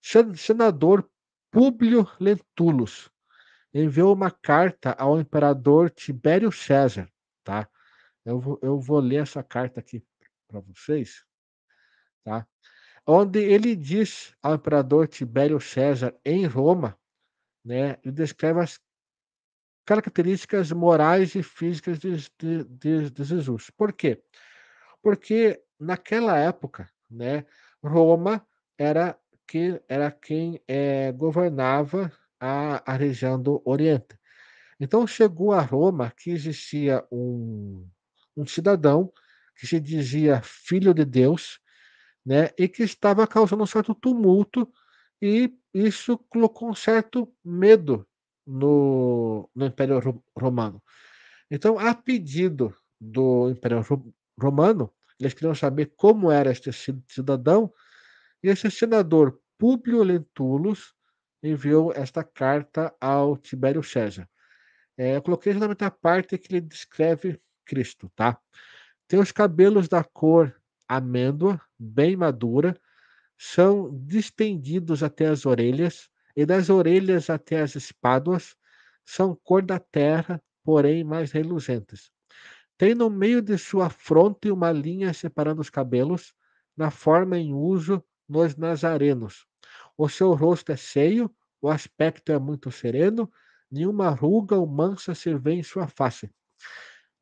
Sen 0.07 0.35
senador 0.35 1.09
Públio 1.51 2.07
Lentulus 2.19 3.09
enviou 3.73 4.13
uma 4.13 4.29
carta 4.29 4.91
ao 4.91 5.19
imperador 5.19 5.89
Tibério 5.89 6.51
César, 6.51 7.11
tá. 7.43 7.67
Eu 8.23 8.39
vou 8.39 8.59
eu 8.61 8.79
vou 8.79 8.99
ler 8.99 9.23
essa 9.23 9.41
carta 9.41 9.79
aqui 9.79 10.05
pra 10.47 10.59
vocês, 10.59 11.25
tá, 12.23 12.47
onde 13.07 13.39
ele 13.39 13.75
diz 13.75 14.35
ao 14.43 14.53
imperador 14.55 15.07
Tibério 15.07 15.59
César 15.59 16.15
em 16.23 16.45
Roma, 16.45 16.95
né, 17.65 17.97
e 18.03 18.11
descreve 18.11 18.59
as 18.61 18.79
características 19.87 20.71
morais 20.71 21.33
e 21.33 21.41
físicas 21.41 21.97
de 21.97 22.15
de 22.39 22.63
de 22.65 23.09
de 23.09 23.23
Jesus. 23.23 23.71
Por 23.71 23.91
quê? 23.91 24.21
Porque 25.01 25.63
naquela 25.79 26.37
época, 26.37 26.87
né, 27.09 27.45
Roma 27.83 28.45
era 28.77 29.17
que 29.47 29.81
era 29.89 30.11
quem, 30.11 30.61
eh, 30.67 31.11
governava 31.13 32.11
a 32.39 32.83
a 32.93 32.95
região 32.97 33.41
do 33.41 33.61
Oriente. 33.65 34.17
Então 34.79 35.07
chegou 35.07 35.53
a 35.53 35.61
Roma 35.61 36.11
que 36.17 36.31
existia 36.31 37.05
um 37.11 37.87
um 38.37 38.45
cidadão 38.47 39.11
que 39.57 39.67
se 39.67 39.79
dizia 39.79 40.41
filho 40.43 40.93
de 40.93 41.05
Deus, 41.05 41.59
né, 42.25 42.49
e 42.59 42.67
que 42.69 42.83
estava 42.83 43.27
causando 43.27 43.63
um 43.63 43.67
certo 43.67 43.95
tumulto, 43.95 44.69
e 45.21 45.53
isso 45.73 46.17
colocou 46.29 46.69
um 46.69 46.75
certo 46.75 47.31
medo 47.45 48.07
no 48.47 49.49
no 49.55 49.65
Império 49.67 49.99
Ro 49.99 50.23
Romano. 50.37 50.81
Então, 51.51 51.79
a 51.79 51.93
pedido 51.95 52.73
do 53.01 53.49
Império 53.51 53.81
Ro 53.81 54.13
Romano, 54.41 54.91
eles 55.19 55.33
queriam 55.35 55.55
saber 55.55 55.93
como 55.97 56.31
era 56.31 56.51
este 56.51 56.71
ci 56.73 56.93
cidadão, 57.09 57.71
esse 58.47 58.69
senador 58.69 59.39
Públio 59.57 60.03
Lentulus 60.03 60.93
enviou 61.41 61.93
esta 61.93 62.23
carta 62.23 62.93
ao 62.99 63.37
Tibério 63.37 63.83
César. 63.83 64.29
Eh, 64.97 65.15
eu 65.15 65.21
coloquei 65.21 65.51
exatamente 65.51 65.83
a 65.83 65.91
parte 65.91 66.37
que 66.37 66.53
ele 66.53 66.61
descreve 66.61 67.39
Cristo, 67.65 68.11
tá. 68.15 68.37
Tem 69.07 69.19
os 69.19 69.31
cabelos 69.31 69.87
da 69.87 70.03
cor 70.03 70.55
amêndoa, 70.87 71.61
bem 71.77 72.15
madura, 72.15 72.79
são 73.37 73.89
distendidos 74.05 75.03
até 75.03 75.27
as 75.27 75.45
orelhas, 75.45 76.09
e 76.35 76.45
das 76.45 76.69
orelhas 76.69 77.29
até 77.29 77.61
as 77.61 77.75
espáduas, 77.75 78.55
são 79.05 79.35
cor 79.43 79.61
da 79.61 79.79
terra, 79.79 80.41
porém 80.63 81.03
mais 81.03 81.31
reluzentes. 81.31 82.11
Tem 82.77 82.93
no 82.93 83.09
meio 83.09 83.41
de 83.41 83.57
sua 83.57 83.89
fronte 83.89 84.51
uma 84.51 84.71
linha 84.71 85.13
separando 85.13 85.61
os 85.61 85.69
cabelos, 85.69 86.33
na 86.75 86.91
forma 86.91 87.37
em 87.37 87.53
uso 87.53 88.03
nos 88.27 88.55
nazarenos. 88.55 89.45
O 89.97 90.09
seu 90.09 90.33
rosto 90.33 90.71
é 90.71 90.77
cheio, 90.77 91.33
o 91.61 91.69
aspecto 91.69 92.31
é 92.31 92.39
muito 92.39 92.71
sereno, 92.71 93.31
nenhuma 93.71 94.09
ruga 94.09 94.55
ou 94.55 94.67
mancha 94.67 95.15
se 95.15 95.33
vê 95.35 95.53
em 95.53 95.63
sua 95.63 95.87
face. 95.87 96.29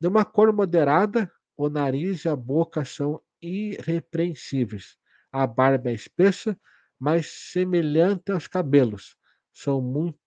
De 0.00 0.08
uma 0.08 0.24
cor 0.24 0.52
moderada, 0.52 1.30
o 1.56 1.68
nariz 1.68 2.24
e 2.24 2.28
a 2.28 2.36
boca 2.36 2.84
são 2.84 3.20
irrepreensíveis. 3.40 4.96
A 5.32 5.46
barba 5.46 5.90
é 5.90 5.94
espessa, 5.94 6.58
mas 6.98 7.26
semelhante 7.26 8.32
aos 8.32 8.46
cabelos, 8.46 9.16
são 9.52 9.80
muito 9.80 10.18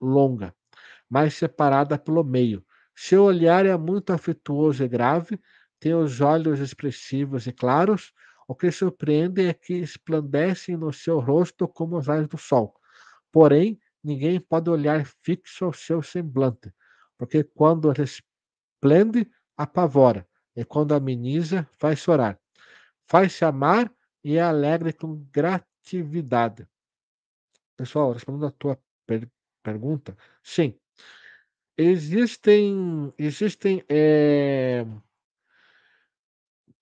longa, 0.00 0.54
mas 1.08 1.34
separada 1.34 1.98
pelo 1.98 2.24
meio. 2.24 2.64
Seu 2.94 3.24
olhar 3.24 3.66
é 3.66 3.76
muito 3.76 4.12
afetuoso 4.12 4.82
e 4.84 4.88
grave, 4.88 5.40
tem 5.78 5.94
os 5.94 6.20
olhos 6.20 6.60
expressivos 6.60 7.46
e 7.46 7.52
claros, 7.52 8.12
o 8.48 8.54
que 8.54 8.70
surpreende 8.72 9.46
é 9.46 9.54
que 9.54 9.74
esplandecem 9.74 10.76
no 10.76 10.92
seu 10.92 11.20
rosto 11.20 11.68
como 11.68 11.98
os 11.98 12.06
raios 12.06 12.28
do 12.28 12.38
sol. 12.38 12.74
Porém, 13.32 13.78
ninguém 14.04 14.40
pode 14.40 14.70
olhar 14.70 15.06
fixo 15.22 15.66
ao 15.66 15.72
seu 15.72 16.02
semblante, 16.02 16.72
porque 17.18 17.44
quando 17.44 17.90
resplende, 17.92 19.30
apavora, 19.56 20.26
e 20.56 20.64
quando 20.64 20.94
ameniza, 20.94 21.68
faz 21.78 22.00
chorar. 22.00 22.38
Faz-se 23.08 23.44
amar 23.44 23.92
e 24.24 24.36
é 24.36 24.42
alegre 24.42 24.92
com 24.92 25.24
gratividade. 25.32 26.66
Pessoal, 27.78 28.12
respondendo 28.12 28.46
a 28.46 28.50
tua 28.52 28.78
per 29.06 29.28
pergunta, 29.62 30.16
sim. 30.42 30.78
Existem 31.78 33.12
existem, 33.18 33.84
eh 33.88 34.86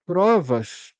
provas 0.06 0.94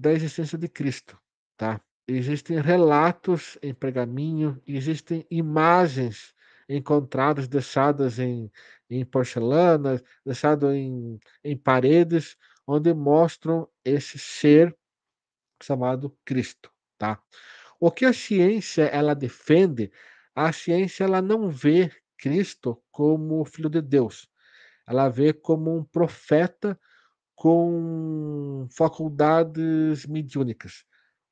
da 0.00 0.12
existência 0.12 0.58
de 0.58 0.68
Cristo, 0.68 1.18
tá. 1.56 1.80
Existem 2.08 2.60
relatos 2.60 3.58
em 3.62 3.74
pergaminho, 3.74 4.60
existem 4.66 5.26
imagens 5.30 6.34
encontradas, 6.68 7.48
deixadas 7.48 8.18
em 8.18 8.50
em 8.90 9.04
porcelana, 9.04 10.02
deixado 10.24 10.72
em 10.72 11.18
em 11.44 11.56
paredes, 11.56 12.36
onde 12.66 12.94
mostram 12.94 13.68
esse 13.84 14.18
ser 14.18 14.76
chamado 15.62 16.16
Cristo, 16.24 16.70
tá. 16.98 17.20
O 17.80 17.90
que 17.90 18.04
a 18.04 18.12
ciência 18.12 18.84
ela 18.84 19.14
defende, 19.14 19.92
a 20.34 20.52
ciência 20.52 21.04
ela 21.04 21.22
não 21.22 21.50
vê 21.50 21.90
Cristo 22.18 22.82
como 22.90 23.44
filho 23.44 23.70
de 23.70 23.80
Deus, 23.82 24.28
ela 24.88 25.08
vê 25.08 25.32
como 25.32 25.76
um 25.76 25.84
profeta 25.84 26.78
com 27.38 28.66
faculdades 28.72 30.06
mediúnicas, 30.06 30.84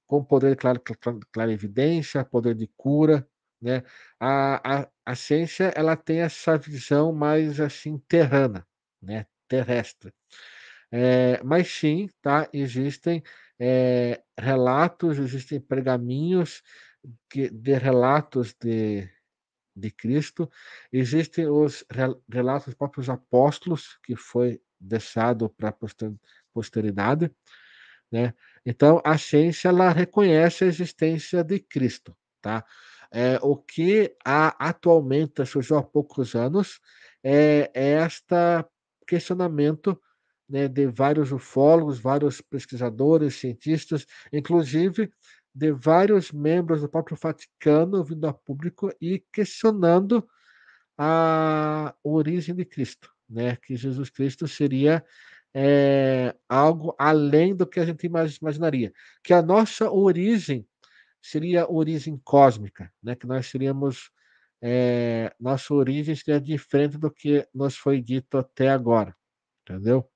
com 0.08 0.24
poder 0.24 0.50
de 0.52 0.56
clara 0.58 0.78
cla 0.80 0.96
clarividência, 1.32 2.24
poder 2.24 2.54
de 2.56 2.68
cura, 2.76 3.28
né. 3.62 3.82
A 4.20 4.82
a 4.84 4.88
a 5.06 5.14
ciência 5.16 5.72
ela 5.76 5.96
tem 5.96 6.20
essa 6.22 6.58
visão 6.58 7.12
mais, 7.12 7.60
assim, 7.60 7.98
terrana, 8.08 8.66
né, 9.02 9.26
terrestre. 9.48 10.12
Eh, 10.92 11.40
mas 11.44 11.68
sim, 11.70 12.08
tá, 12.22 12.48
existem, 12.54 13.22
eh, 13.60 14.22
relatos, 14.38 15.18
existem 15.18 15.60
pergaminhos 15.60 16.62
que 17.30 17.50
de 17.50 17.74
relatos 17.78 18.54
de 18.62 19.08
de 19.76 19.90
Cristo, 19.92 20.50
existem 20.92 21.48
os 21.48 21.84
relatos 22.30 22.66
dos 22.68 22.74
próprios 22.76 23.10
apóstolos, 23.10 23.98
que 24.04 24.16
foi 24.16 24.60
deixado 24.80 25.48
para 25.50 25.70
a 25.70 25.74
posteridade, 26.52 27.30
né. 28.12 28.34
Então 28.66 29.00
a 29.04 29.18
ciência 29.18 29.68
ela 29.70 29.90
reconhece 29.90 30.64
a 30.64 30.68
existência 30.68 31.44
de 31.44 31.60
Cristo, 31.60 32.16
tá. 32.42 32.64
Eh, 33.12 33.38
o 33.42 33.56
que 33.56 34.14
há 34.24 34.68
atualmente, 34.70 35.44
surgiu 35.46 35.78
há 35.78 35.82
poucos 35.84 36.34
anos, 36.36 36.80
é 37.24 37.70
é 37.74 37.92
esta 37.94 38.66
questionamento, 39.08 40.00
né, 40.48 40.68
de 40.68 40.86
vários 40.88 41.32
ufólogos, 41.32 42.00
vários 42.00 42.40
pesquisadores, 42.42 43.36
cientistas, 43.36 44.06
inclusive 44.32 45.10
de 45.54 45.72
vários 45.72 46.32
membros 46.32 46.82
do 46.82 46.88
próprio 46.90 47.16
Vaticano 47.20 48.04
vindo 48.04 48.26
a 48.28 48.34
público 48.34 48.90
e 49.00 49.20
questionando 49.32 50.26
a 50.98 51.94
origem 52.04 52.54
de 52.54 52.64
Cristo, 52.66 53.10
né, 53.28 53.56
que 53.56 53.76
Jesus 53.76 54.10
Cristo 54.10 54.46
seria, 54.48 55.04
eh, 55.54 56.34
algo 56.48 56.94
além 56.98 57.54
do 57.56 57.66
que 57.66 57.80
a 57.80 57.86
gente 57.86 58.06
imagi 58.06 58.38
imaginaria, 58.40 58.92
que 59.24 59.32
a 59.34 59.42
nossa 59.42 59.90
origem 59.90 60.66
seria 61.22 61.70
origem 61.70 62.20
cósmica, 62.24 62.92
né, 63.02 63.16
que 63.16 63.26
nós 63.26 63.46
seríamos, 63.48 64.10
eh, 64.62 65.32
nossa 65.40 65.74
origem 65.74 66.14
seria 66.16 66.40
diferente 66.40 66.98
do 66.98 67.10
que 67.10 67.46
nos 67.54 67.76
foi 67.76 68.00
dito 68.02 68.38
até 68.38 68.70
agora, 68.70 69.16
entendeu? 69.62 70.08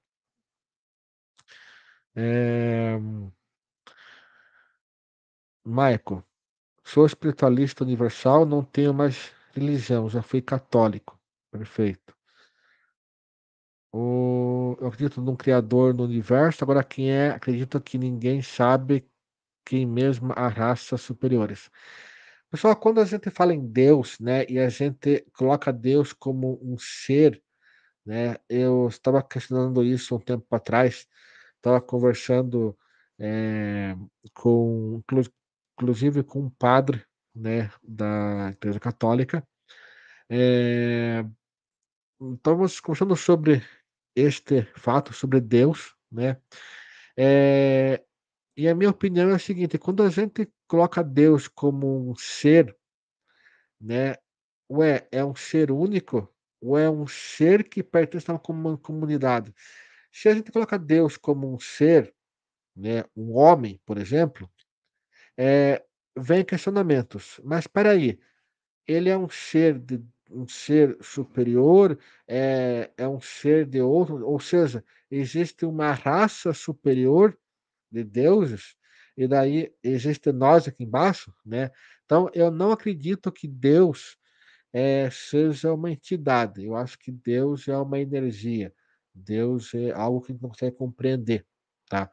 Eh 2.16 2.98
Michael, 5.64 6.24
sou 6.84 7.06
espiritualista 7.06 7.84
universal, 7.84 8.46
não 8.46 8.64
tenho 8.64 8.94
mais 8.94 9.32
religião, 9.54 10.08
já 10.10 10.22
fui 10.22 10.42
católico. 10.42 11.18
Perfeito. 11.52 12.14
O 13.92 14.76
eu 14.80 14.86
acredito 14.86 15.20
num 15.20 15.34
criador 15.36 15.92
no 15.94 16.04
universo, 16.04 16.62
agora 16.62 16.84
quem 16.84 17.10
é 17.10 17.30
acredito 17.30 17.80
que 17.80 17.98
ninguém 17.98 18.40
sabe 18.40 19.04
quem 19.66 19.86
mesmo 19.86 20.32
a 20.36 20.48
raças 20.48 21.00
superiores. 21.02 21.70
Pessoal, 22.50 22.76
quando 22.76 23.00
a 23.00 23.04
gente 23.06 23.30
fala 23.30 23.54
em 23.54 23.66
Deus, 23.66 24.18
né, 24.20 24.44
e 24.48 24.58
a 24.60 24.68
gente 24.70 25.26
coloca 25.36 25.72
Deus 25.72 26.12
como 26.12 26.58
um 26.62 26.76
ser, 26.78 27.42
né, 28.06 28.36
eu 28.48 28.88
estava 28.88 29.22
questionando 29.22 29.84
isso 29.84 30.16
um 30.16 30.20
tempo 30.20 30.46
atrás, 30.56 31.06
estava 31.56 31.80
conversando, 31.82 32.76
eh, 33.20 33.96
com 34.34 34.98
inclu 35.00 35.22
inclusive 35.78 36.22
com 36.24 36.40
um 36.42 36.50
padre, 36.50 37.04
né, 37.34 37.70
da 37.82 38.50
igreja 38.52 38.80
católica, 38.80 39.44
eh, 40.30 41.24
estávamos 42.36 42.80
conversando 42.80 43.16
sobre 43.16 43.62
este 44.16 44.62
fato, 44.76 45.12
sobre 45.14 45.40
Deus, 45.40 45.94
né, 46.12 46.38
eh, 47.18 48.02
e 48.56 48.68
a 48.68 48.74
minha 48.76 48.90
opinião 48.90 49.30
é 49.30 49.34
a 49.34 49.38
seguinte, 49.40 49.78
quando 49.78 50.02
a 50.04 50.10
gente 50.10 50.48
coloca 50.68 51.02
Deus 51.04 51.48
como 51.48 52.10
um 52.10 52.16
ser 52.16 52.76
né, 53.80 54.14
ou 54.68 54.82
é 54.84 55.08
é 55.10 55.24
um 55.24 55.34
ser 55.34 55.70
único, 55.72 56.28
ou 56.60 56.78
é 56.78 56.90
um 56.90 57.06
ser 57.06 57.64
que 57.68 57.82
pertence 57.82 58.30
a 58.30 58.34
uma 58.34 58.40
comu 58.40 58.78
comunidade. 58.78 59.54
Se 60.12 60.28
a 60.28 60.34
gente 60.34 60.52
coloca 60.52 60.78
Deus 60.78 61.16
como 61.16 61.52
um 61.54 61.58
ser, 61.60 62.14
né, 62.76 63.04
um 63.16 63.34
homem, 63.36 63.80
por 63.86 63.98
exemplo, 63.98 64.50
eh, 65.38 65.82
vem 66.18 66.44
questionamentos, 66.44 67.40
mas 67.44 67.60
espera 67.64 67.92
aí, 67.92 68.20
ele 68.88 69.10
é 69.10 69.18
um 69.18 69.28
ser 69.30 69.78
de 69.80 70.02
um 70.30 70.46
ser 70.48 70.96
superior, 71.02 71.98
é 72.28 72.90
é 72.98 73.08
um 73.08 73.20
ser 73.20 73.66
de 73.66 73.80
outro, 73.82 74.26
ou 74.26 74.40
seja, 74.40 74.84
existe 75.10 75.64
uma 75.66 75.92
raça 75.92 76.52
superior 76.54 77.36
de 77.92 78.04
deuses, 78.04 78.76
e 79.16 79.28
daí 79.28 79.72
existe 79.84 80.32
nós 80.32 80.68
aqui 80.68 80.84
embaixo, 80.84 81.32
né. 81.46 81.70
Então 82.06 82.30
eu 82.34 82.50
não 82.50 82.72
acredito 82.72 83.32
que 83.32 83.48
Deus, 83.48 84.16
eh, 84.74 85.10
seja 85.12 85.72
uma 85.74 85.90
entidade, 85.92 86.64
eu 86.66 86.76
acho 86.76 86.98
que 86.98 87.12
Deus 87.12 87.68
é 87.68 87.76
uma 87.78 88.00
energia, 88.00 88.72
Deus 89.14 89.74
é 89.74 89.92
algo 89.92 90.20
que 90.22 90.32
a 90.32 90.34
gente 90.34 90.42
não 90.42 90.50
consegue 90.50 90.76
compreender, 90.76 91.46
tá. 91.90 92.10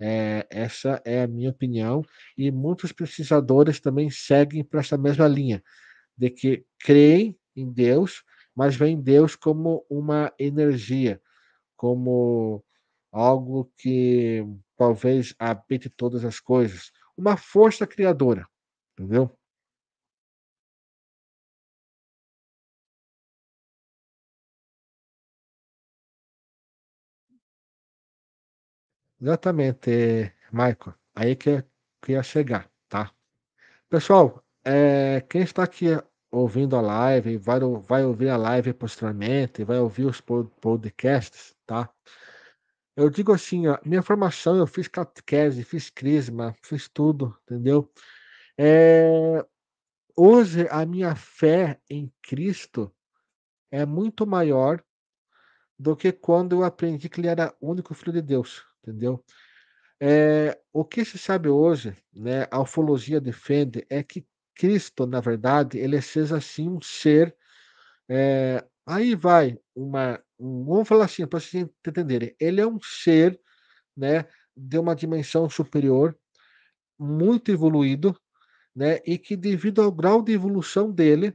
Eh, 0.00 0.46
essa 0.50 1.02
é 1.06 1.22
a 1.24 1.28
minha 1.28 1.50
opinião, 1.50 2.02
e 2.38 2.50
muitos 2.52 2.92
pesquisadores 2.92 3.80
também 3.80 4.10
seguem 4.10 4.64
por 4.64 4.80
essa 4.80 4.98
mesma 4.98 5.28
linha, 5.28 5.62
de 6.18 6.30
que 6.30 6.64
creem 6.80 7.38
em 7.56 7.70
Deus, 7.70 8.24
mas 8.54 8.76
veem 8.76 9.00
Deus 9.00 9.36
como 9.36 9.84
uma 9.90 10.32
energia, 10.38 11.20
como 11.76 12.64
algo 13.12 13.72
que 13.78 14.44
talvez 14.76 15.34
habite 15.38 15.90
todas 15.90 16.24
as 16.24 16.40
coisas, 16.40 16.92
uma 17.16 17.36
força 17.36 17.86
criadora, 17.86 18.46
entendeu? 18.98 19.30
Exatamente, 29.20 30.32
Michael, 30.52 30.94
aí 31.14 31.36
que 31.36 31.64
que 32.02 32.12
ia 32.12 32.22
chegar, 32.22 32.70
tá. 32.88 33.10
Pessoal, 33.90 34.44
eh, 34.64 35.22
quem 35.30 35.42
está 35.42 35.64
aqui 35.64 35.86
ouvindo 36.34 36.76
a 36.76 36.80
live, 36.80 37.36
vai 37.36 37.60
vai 37.86 38.04
ouvir 38.04 38.28
a 38.28 38.36
live 38.36 38.72
posteriormente, 38.72 39.64
vai 39.64 39.78
ouvir 39.78 40.04
os 40.06 40.20
pod 40.20 40.50
podcasts, 40.60 41.54
tá. 41.66 41.88
Eu 42.96 43.10
digo 43.10 43.32
assim, 43.32 43.66
ó, 43.66 43.78
minha 43.84 44.02
formação 44.02 44.56
eu 44.56 44.66
fiz 44.66 44.88
catequese, 44.88 45.64
fiz 45.64 45.90
crisma, 45.90 46.54
fiz 46.62 46.88
tudo, 46.88 47.36
entendeu. 47.42 47.90
Eh, 48.58 49.44
hoje 50.16 50.68
a 50.70 50.86
minha 50.86 51.14
fé 51.16 51.80
em 51.90 52.12
Cristo 52.22 52.92
é 53.70 53.84
muito 53.86 54.26
maior 54.26 54.82
do 55.78 55.96
que 55.96 56.12
quando 56.12 56.56
eu 56.56 56.64
aprendi 56.64 57.08
que 57.08 57.20
ele 57.20 57.28
era 57.28 57.54
o 57.60 57.70
único 57.70 57.94
filho 57.94 58.12
de 58.12 58.22
Deus, 58.22 58.64
entendeu. 58.82 59.24
Eh, 60.00 60.58
o 60.72 60.84
que 60.84 61.04
se 61.04 61.18
sabe 61.18 61.48
hoje, 61.48 61.96
né, 62.12 62.46
a 62.50 62.60
ufologia 62.60 63.20
defende, 63.20 63.86
é 63.90 64.02
que 64.02 64.26
Cristo, 64.56 65.06
na 65.06 65.20
verdade, 65.20 65.78
ele 65.78 66.00
seja 66.02 66.36
assim 66.38 66.68
um 66.68 66.80
ser, 66.82 67.34
eh, 68.08 68.64
aí 68.86 69.14
vai 69.16 69.58
uma 69.76 70.20
um 70.38 70.64
vamos 70.66 70.88
falar 70.88 71.06
assim 71.06 71.26
para 71.26 71.40
vocês 71.40 71.66
entenderem, 71.86 72.34
ele 72.40 72.60
é 72.60 72.66
um 72.66 72.78
ser, 72.82 73.40
né, 73.96 74.26
de 74.56 74.78
uma 74.78 74.96
dimensão 74.96 75.48
superior, 75.50 76.16
muito 76.98 77.50
evoluído, 77.52 78.16
né, 78.76 79.00
e 79.06 79.18
que 79.18 79.36
devido 79.36 79.82
ao 79.82 79.92
grau 79.92 80.22
de 80.22 80.32
evolução 80.32 80.92
dele, 80.92 81.34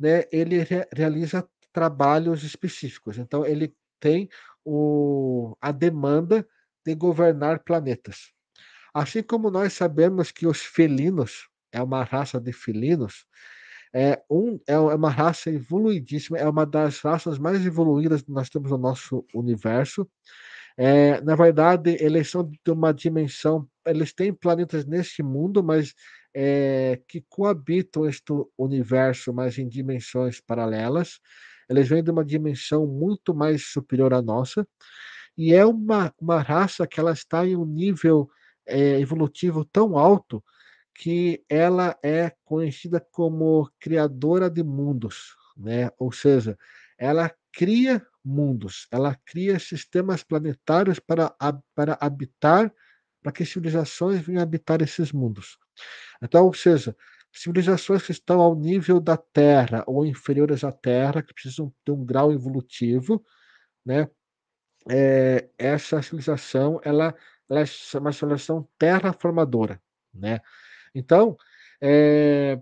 né, 0.00 0.24
ele 0.32 0.58
rea 0.64 0.88
realiza 0.94 1.48
trabalhos 1.72 2.42
específicos, 2.44 3.18
então 3.18 3.46
ele 3.46 3.74
tem 4.00 4.28
o 4.64 5.56
a 5.60 5.72
demanda 5.72 6.46
de 6.86 6.94
governar 6.96 7.60
planetas. 7.64 8.32
Assim 8.94 9.22
como 9.22 9.50
nós 9.50 9.74
sabemos 9.74 10.30
que 10.32 10.46
os 10.46 10.60
felinos, 10.62 11.48
é 11.74 11.82
uma 11.82 12.04
raça 12.04 12.40
de 12.40 12.52
felinos, 12.52 13.26
é 13.94 14.22
um 14.30 14.58
é 14.68 14.78
uma 14.78 15.10
raça 15.10 15.50
evoluidíssima, 15.50 16.38
é 16.38 16.48
uma 16.48 16.66
das 16.66 17.00
raças 17.00 17.38
mais 17.38 17.64
evoluídas 17.66 18.22
que 18.22 18.32
nós 18.32 18.50
temos 18.50 18.70
no 18.72 18.78
nosso 18.78 19.24
universo. 19.34 20.08
Eh, 20.78 21.20
na 21.22 21.36
verdade, 21.36 21.96
eles 22.00 22.30
são 22.30 22.44
de 22.44 22.70
uma 22.72 22.92
dimensão 22.94 23.68
eles 23.86 24.12
têm 24.14 24.32
planetas 24.34 24.86
neste 24.86 25.22
mundo, 25.22 25.62
mas, 25.64 25.94
eh, 26.34 27.00
que 27.08 27.22
coabitam 27.28 28.06
este 28.08 28.32
universo, 28.58 29.32
mas 29.34 29.58
em 29.58 29.68
dimensões 29.68 30.40
paralelas. 30.40 31.20
Eles 31.70 31.88
vêm 31.88 32.02
de 32.04 32.10
uma 32.10 32.24
dimensão 32.24 32.86
muito 32.86 33.34
mais 33.34 33.64
superior 33.72 34.14
à 34.14 34.22
nossa, 34.22 34.66
e 35.36 35.54
é 35.54 35.64
uma 35.66 36.12
uma 36.20 36.40
raça 36.42 36.86
que 36.86 37.00
ela 37.00 37.12
está 37.12 37.46
em 37.46 37.56
um 37.56 37.64
nível, 37.66 38.28
eh, 38.66 39.00
evolutivo 39.00 39.64
tão 39.64 39.98
alto, 39.98 40.42
que 40.94 41.44
ela 41.48 41.96
é 42.02 42.32
conhecida 42.44 43.00
como 43.12 43.70
criadora 43.80 44.50
de 44.50 44.62
mundos, 44.62 45.34
né, 45.56 45.90
ou 45.98 46.12
seja, 46.12 46.58
ela 46.98 47.32
cria 47.52 48.04
mundos, 48.24 48.86
ela 48.92 49.16
cria 49.26 49.58
sistemas 49.58 50.22
planetários 50.22 50.98
para 51.00 51.34
para 51.74 51.98
habitar, 52.00 52.72
para 53.22 53.32
que 53.32 53.44
civilizações 53.46 54.22
venham 54.22 54.42
habitar 54.42 54.82
esses 54.82 55.12
mundos. 55.12 55.58
Então, 56.22 56.46
ou 56.46 56.54
seja, 56.54 56.96
civilizações 57.32 58.02
que 58.04 58.12
estão 58.12 58.40
ao 58.40 58.54
nível 58.56 59.00
da 59.00 59.16
Terra 59.16 59.84
ou 59.86 60.06
inferiores 60.06 60.64
à 60.64 60.72
Terra, 60.72 61.22
que 61.22 61.34
precisam 61.34 61.72
ter 61.84 61.92
um 61.92 62.04
grau 62.04 62.32
evolutivo, 62.32 63.24
né, 63.86 64.08
eh, 64.90 65.48
essa 65.58 66.02
civilização 66.02 66.80
ela 66.84 67.14
ela 67.50 67.60
é 67.62 67.98
uma 67.98 68.12
civilização 68.12 68.68
terraformadora, 68.78 69.80
né. 70.14 70.40
Então, 70.94 71.36
eh, 71.80 72.60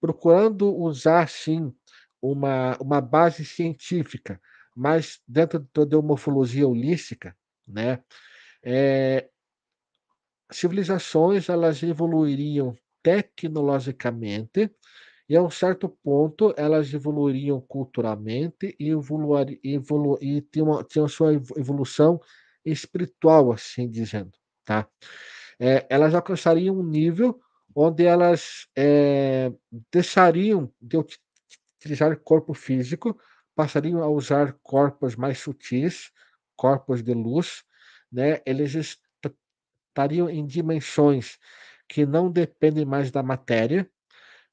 procurando 0.00 0.74
usar, 0.76 1.24
assim, 1.24 1.72
uma, 2.22 2.76
uma 2.80 3.00
base 3.00 3.44
científica, 3.44 4.40
mas 4.76 5.20
dentro 5.28 5.60
da 5.86 6.02
morfologia 6.02 6.66
holística, 6.68 7.36
né? 7.66 8.00
É, 8.64 9.28
civilizações 10.50 11.48
elas 11.48 11.82
evoluiriam 11.82 12.76
tecnologicamente 13.02 14.70
e 15.28 15.36
a 15.36 15.42
um 15.42 15.50
certo 15.50 15.88
ponto 15.88 16.54
elas 16.56 16.92
evoluiriam 16.92 17.60
culturalmente 17.60 18.76
e, 18.78 18.90
evoluir, 18.90 19.58
evolu, 19.64 20.18
e 20.20 20.40
tinham, 20.42 20.82
tinham 20.84 21.08
sua 21.08 21.32
evolução 21.34 22.20
espiritual, 22.64 23.52
assim 23.52 23.90
dizendo, 23.90 24.32
tá? 24.64 24.88
É, 25.60 25.86
elas 25.90 26.14
alcançariam 26.14 26.78
um 26.78 26.82
nível 26.84 27.40
onde 27.74 28.04
elas 28.04 28.68
é, 28.76 29.52
deixariam 29.92 30.72
de 30.80 30.96
utilizar 30.96 32.16
corpo 32.18 32.54
físico, 32.54 33.18
passariam 33.54 34.02
a 34.02 34.08
usar 34.08 34.54
corpos 34.62 35.16
mais 35.16 35.38
sutis, 35.38 36.10
corpos 36.56 37.02
de 37.02 37.14
luz, 37.14 37.64
né? 38.10 38.40
Eles 38.46 38.74
estariam 38.74 40.28
em 40.28 40.46
dimensões 40.46 41.38
que 41.88 42.06
não 42.06 42.30
dependem 42.30 42.84
mais 42.84 43.10
da 43.10 43.22
matéria, 43.22 43.88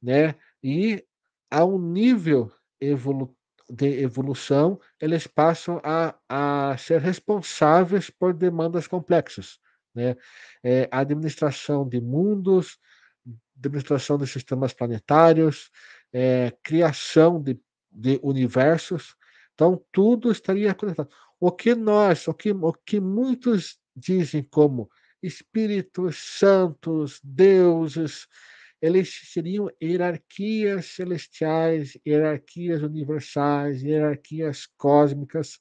né? 0.01 0.35
E 0.63 1.05
a 1.49 1.63
um 1.65 1.79
nível 1.79 2.51
evolu 2.79 3.35
de 3.69 4.01
evolução, 4.01 4.79
eles 4.99 5.27
passam 5.27 5.79
a, 5.83 6.15
a 6.27 6.75
ser 6.77 6.99
responsáveis 6.99 8.09
por 8.09 8.33
demandas 8.33 8.87
complexas, 8.87 9.59
né? 9.93 10.15
É, 10.63 10.89
administração 10.91 11.87
de 11.87 12.01
mundos, 12.01 12.79
administração 13.59 14.17
de 14.17 14.25
sistemas 14.25 14.73
planetários, 14.73 15.69
é, 16.11 16.53
criação 16.63 17.41
de, 17.41 17.59
de 17.91 18.19
universos. 18.23 19.15
Então, 19.53 19.83
tudo 19.91 20.31
estaria 20.31 20.73
conectado. 20.73 21.09
O 21.39 21.51
que 21.51 21.75
nós, 21.75 22.27
o 22.27 22.33
que, 22.33 22.51
o 22.51 22.73
que 22.73 22.99
muitos 22.99 23.77
dizem 23.95 24.41
como 24.43 24.89
espíritos 25.21 26.17
santos, 26.17 27.19
deuses, 27.23 28.27
eles 28.81 29.21
seriam 29.25 29.69
hierarquias 29.81 30.85
celestiais, 30.85 31.97
hierarquias 32.07 32.81
universais, 32.81 33.83
hierarquias 33.83 34.65
cósmicas, 34.77 35.59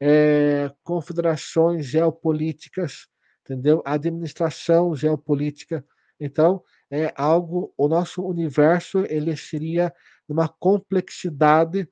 é, 0.00 0.70
confederações 0.82 1.86
geopolíticas, 1.86 3.06
entendeu? 3.44 3.82
Administração 3.84 4.94
geopolítica. 4.96 5.84
Então, 6.18 6.62
é 6.90 7.12
algo, 7.16 7.72
o 7.76 7.88
nosso 7.88 8.22
universo 8.22 9.04
ele 9.08 9.36
seria 9.36 9.92
uma 10.28 10.48
complexidade 10.48 11.88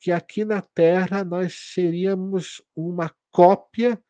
que 0.00 0.10
aqui 0.10 0.44
na 0.44 0.60
Terra 0.60 1.24
nós 1.24 1.54
seríamos 1.74 2.62
uma 2.74 3.12
cópia, 3.30 4.00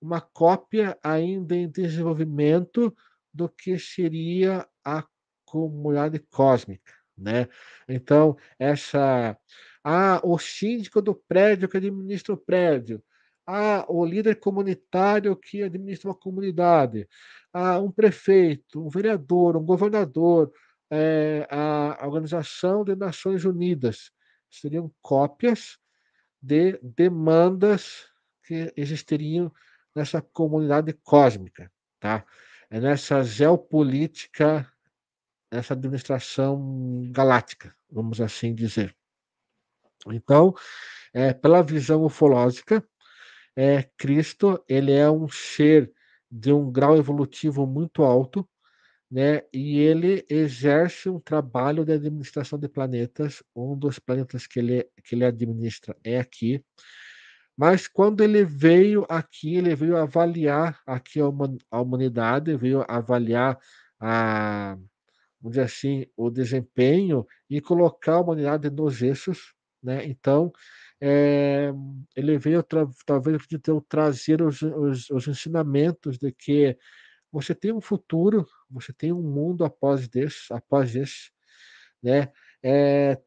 uma 0.00 0.20
cópia 0.20 0.98
ainda 1.02 1.54
em 1.54 1.70
desenvolvimento 1.70 2.94
do 3.32 3.48
que 3.48 3.78
seria 3.78 4.66
a 4.84 5.04
comunidade 5.44 6.18
cósmica, 6.18 6.92
né? 7.16 7.48
Então, 7.88 8.36
essa 8.58 9.36
ah, 9.84 10.20
o 10.24 10.38
síndico 10.38 11.00
do 11.00 11.14
prédio 11.14 11.68
que 11.68 11.76
administra 11.76 12.34
o 12.34 12.36
prédio, 12.36 13.02
ah, 13.46 13.86
o 13.88 14.04
líder 14.04 14.36
comunitário 14.40 15.34
que 15.36 15.62
administra 15.62 16.10
uma 16.10 16.14
comunidade, 16.14 17.08
ah, 17.58 17.80
um 17.80 17.90
prefeito, 17.90 18.86
um 18.86 18.88
vereador, 18.88 19.56
um 19.56 19.64
governador, 19.64 20.52
é, 20.88 21.44
a 21.50 22.06
Organização 22.06 22.84
das 22.84 22.96
Nações 22.96 23.44
Unidas. 23.44 24.12
Seriam 24.48 24.92
cópias 25.02 25.76
de 26.40 26.78
demandas 26.80 28.06
que 28.44 28.72
existiriam 28.76 29.52
nessa 29.92 30.22
comunidade 30.22 30.92
cósmica, 31.02 31.70
tá? 31.98 32.24
É 32.70 32.78
nessa 32.80 33.24
geopolítica, 33.24 34.70
nessa 35.50 35.74
administração 35.74 37.10
galáctica, 37.10 37.74
vamos 37.90 38.20
assim 38.20 38.54
dizer. 38.54 38.94
Então, 40.06 40.54
é, 41.12 41.34
pela 41.34 41.62
visão 41.62 42.04
ufológica, 42.04 42.86
é, 43.56 43.82
Cristo 43.96 44.62
ele 44.68 44.92
é 44.92 45.10
um 45.10 45.28
ser 45.28 45.92
de 46.30 46.52
um 46.52 46.70
grau 46.70 46.96
evolutivo 46.96 47.66
muito 47.66 48.02
alto, 48.02 48.48
né? 49.10 49.42
E 49.52 49.78
ele 49.78 50.24
exerce 50.28 51.08
um 51.08 51.18
trabalho 51.18 51.84
de 51.84 51.92
administração 51.92 52.58
de 52.58 52.68
planetas. 52.68 53.42
Um 53.56 53.76
dos 53.76 53.98
planetas 53.98 54.46
que 54.46 54.58
ele, 54.58 54.84
que 55.02 55.14
ele 55.14 55.24
administra 55.24 55.96
é 56.04 56.18
aqui. 56.18 56.62
Mas 57.56 57.88
quando 57.88 58.22
ele 58.22 58.44
veio 58.44 59.04
aqui, 59.08 59.56
ele 59.56 59.74
veio 59.74 59.96
avaliar 59.96 60.80
aqui 60.86 61.18
a 61.20 61.80
humanidade, 61.80 62.56
veio 62.56 62.84
avaliar 62.88 63.58
a, 63.98 64.78
dizer 65.42 65.62
assim, 65.62 66.06
o 66.16 66.30
desempenho 66.30 67.26
e 67.50 67.60
colocar 67.60 68.14
a 68.14 68.20
humanidade 68.20 68.70
nos 68.70 69.02
eixos, 69.02 69.54
né? 69.82 70.04
Então, 70.06 70.52
é, 71.00 71.72
ele 72.16 72.38
veio 72.38 72.64
talvez 73.06 73.42
trazer 73.88 74.42
os, 74.42 74.62
os, 74.62 75.10
os, 75.10 75.28
ensinamentos 75.28 76.18
de 76.18 76.32
que 76.32 76.76
você 77.30 77.54
tem 77.54 77.72
um 77.72 77.80
futuro, 77.80 78.46
você 78.68 78.92
tem 78.92 79.12
um 79.12 79.22
mundo 79.22 79.64
após 79.64 80.08
esse, 80.14 80.52
após 80.52 80.96
esse, 80.96 81.30
né? 82.02 82.32
É, 82.62 83.20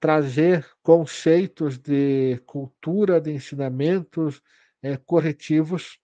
trazer 0.00 0.66
conceitos 0.82 1.78
de 1.78 2.38
cultura, 2.46 3.20
de 3.20 3.32
ensinamentos 3.32 4.40
é, 4.82 4.96
corretivos. 4.96 5.98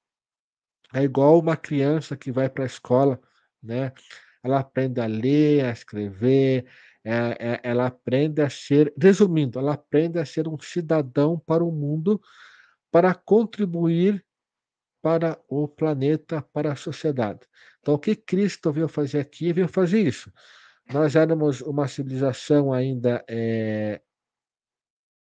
É 0.94 1.02
igual 1.02 1.38
uma 1.38 1.56
criança 1.56 2.16
que 2.16 2.30
vai 2.30 2.48
para 2.48 2.64
a 2.64 2.66
escola, 2.66 3.20
né? 3.62 3.92
Ela 4.42 4.60
aprende 4.60 5.00
a 5.00 5.06
ler, 5.06 5.64
a 5.64 5.72
escrever, 5.72 6.66
é, 7.08 7.36
é, 7.54 7.60
ela 7.62 7.86
aprende 7.86 8.42
a 8.42 8.50
ser, 8.50 8.92
resumindo, 9.00 9.58
ela 9.58 9.72
aprende 9.72 10.18
a 10.18 10.26
ser 10.26 10.46
um 10.46 10.58
cidadão 10.58 11.38
para 11.38 11.64
o 11.64 11.72
mundo, 11.72 12.20
para 12.90 13.14
contribuir 13.14 14.22
para 15.00 15.40
o 15.48 15.66
planeta, 15.66 16.42
para 16.52 16.72
a 16.72 16.76
sociedade. 16.76 17.40
Então, 17.80 17.94
o 17.94 17.98
que 17.98 18.14
Cristo 18.14 18.70
veio 18.70 18.88
fazer 18.88 19.20
aqui? 19.20 19.54
Veio 19.54 19.68
fazer 19.68 20.00
isso. 20.00 20.30
Nós 20.92 21.16
éramos 21.16 21.62
uma 21.62 21.88
civilização 21.88 22.74
ainda 22.74 23.24
é, 23.26 24.02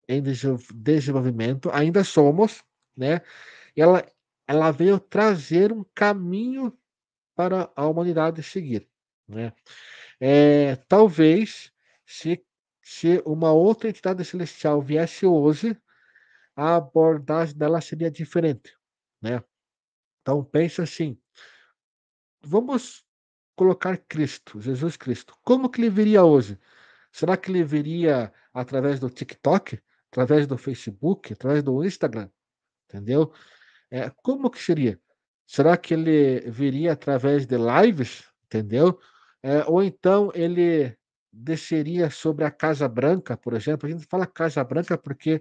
em 0.08 0.22
desenvolvimento, 0.22 1.68
ainda 1.74 2.02
somos, 2.04 2.64
né? 2.96 3.20
E 3.76 3.82
ela, 3.82 4.02
ela 4.48 4.70
veio 4.70 4.98
trazer 4.98 5.72
um 5.72 5.84
caminho 5.94 6.72
para 7.34 7.70
a 7.76 7.86
humanidade 7.86 8.42
seguir, 8.42 8.88
né? 9.28 9.52
É, 10.20 10.76
talvez, 10.88 11.72
se, 12.06 12.44
se 12.82 13.22
uma 13.26 13.52
outra 13.52 13.88
entidade 13.88 14.24
celestial 14.24 14.80
viesse 14.80 15.26
hoje, 15.26 15.76
a 16.54 16.76
abordagem 16.76 17.56
dela 17.56 17.80
seria 17.80 18.10
diferente, 18.10 18.76
né? 19.20 19.42
Então, 20.22 20.42
pense 20.42 20.80
assim, 20.80 21.18
vamos 22.42 23.04
colocar 23.54 23.96
Cristo, 23.96 24.60
Jesus 24.60 24.96
Cristo. 24.96 25.34
Como 25.42 25.68
que 25.68 25.80
ele 25.80 25.90
viria 25.90 26.24
hoje? 26.24 26.58
Será 27.12 27.36
que 27.36 27.50
ele 27.50 27.62
viria 27.62 28.32
através 28.52 28.98
do 29.00 29.08
TikTok, 29.08 29.80
através 30.10 30.46
do 30.46 30.58
Facebook, 30.58 31.32
através 31.32 31.62
do 31.62 31.84
Instagram? 31.84 32.30
Entendeu? 32.84 33.32
É, 33.90 34.10
como 34.22 34.50
que 34.50 34.62
seria? 34.62 35.00
Será 35.46 35.76
que 35.76 35.94
ele 35.94 36.40
viria 36.50 36.92
através 36.92 37.46
de 37.46 37.56
lives? 37.56 38.24
Entendeu? 38.44 38.98
É, 39.46 39.64
ou 39.68 39.80
então 39.80 40.32
ele 40.34 40.96
desceria 41.32 42.10
sobre 42.10 42.44
a 42.44 42.50
Casa 42.50 42.88
Branca, 42.88 43.36
por 43.36 43.54
exemplo. 43.54 43.86
A 43.86 43.92
gente 43.92 44.04
fala 44.04 44.26
Casa 44.26 44.64
Branca 44.64 44.98
porque 44.98 45.40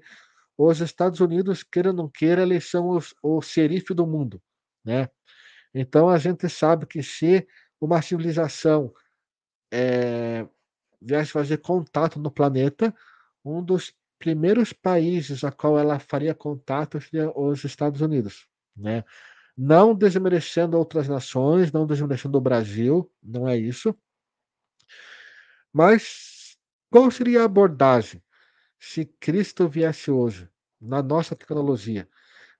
os 0.56 0.80
Estados 0.80 1.22
Unidos, 1.22 1.64
queira 1.64 1.90
ou 1.90 1.96
não 1.96 2.08
queira, 2.08 2.44
eles 2.44 2.70
são 2.70 2.90
os, 2.90 3.16
o 3.24 3.42
xerife 3.42 3.96
do 3.96 4.06
mundo, 4.06 4.40
né? 4.86 5.10
Então 5.74 6.08
a 6.08 6.20
gente 6.20 6.48
sabe 6.48 6.86
que 6.86 7.02
se 7.02 7.48
uma 7.82 8.00
civilização 8.00 8.94
é, 9.74 10.48
viesse 11.02 11.32
fazer 11.32 11.58
contato 11.58 12.20
no 12.20 12.30
planeta, 12.30 12.94
um 13.44 13.64
dos 13.64 13.92
primeiros 14.20 14.72
países 14.72 15.44
a 15.44 15.52
qual 15.52 15.80
ela 15.80 15.98
faria 15.98 16.36
contato 16.36 17.02
seria 17.02 17.32
os 17.36 17.64
Estados 17.64 18.02
Unidos, 18.02 18.48
né? 18.78 19.04
Não 19.58 19.96
desmerecendo 19.96 20.78
outras 20.78 21.08
nações, 21.08 21.72
não 21.72 21.86
desmerecendo 21.88 22.38
o 22.38 22.42
Brasil, 22.42 23.12
não 23.24 23.48
é 23.48 23.58
isso. 23.58 23.96
Mas 25.74 26.58
qual 26.90 27.10
seria 27.12 27.42
a 27.42 27.46
abordagem 27.46 28.22
se 28.80 29.06
Cristo 29.20 29.68
viesse 29.68 30.12
hoje, 30.12 30.50
na 30.82 31.04
nossa 31.04 31.36
tecnologia? 31.36 32.08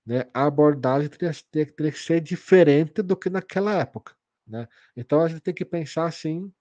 Né? 0.06 0.24
A 0.34 0.46
abordagem 0.46 1.08
teria, 1.08 1.32
teria 1.52 1.92
que 1.92 1.98
ser 1.98 2.20
diferente 2.20 3.02
do 3.02 3.16
que 3.16 3.30
naquela 3.30 3.74
época. 3.74 4.14
Né? 4.46 4.68
Então 4.96 5.22
a 5.22 5.28
gente 5.28 5.40
tem 5.40 5.54
que 5.54 5.64
pensar 5.64 6.06
assim 6.06 6.52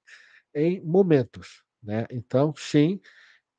em 0.55 0.81
momentos. 0.83 1.63
Né? 1.83 2.05
Então, 2.11 2.53
sim, 2.57 2.99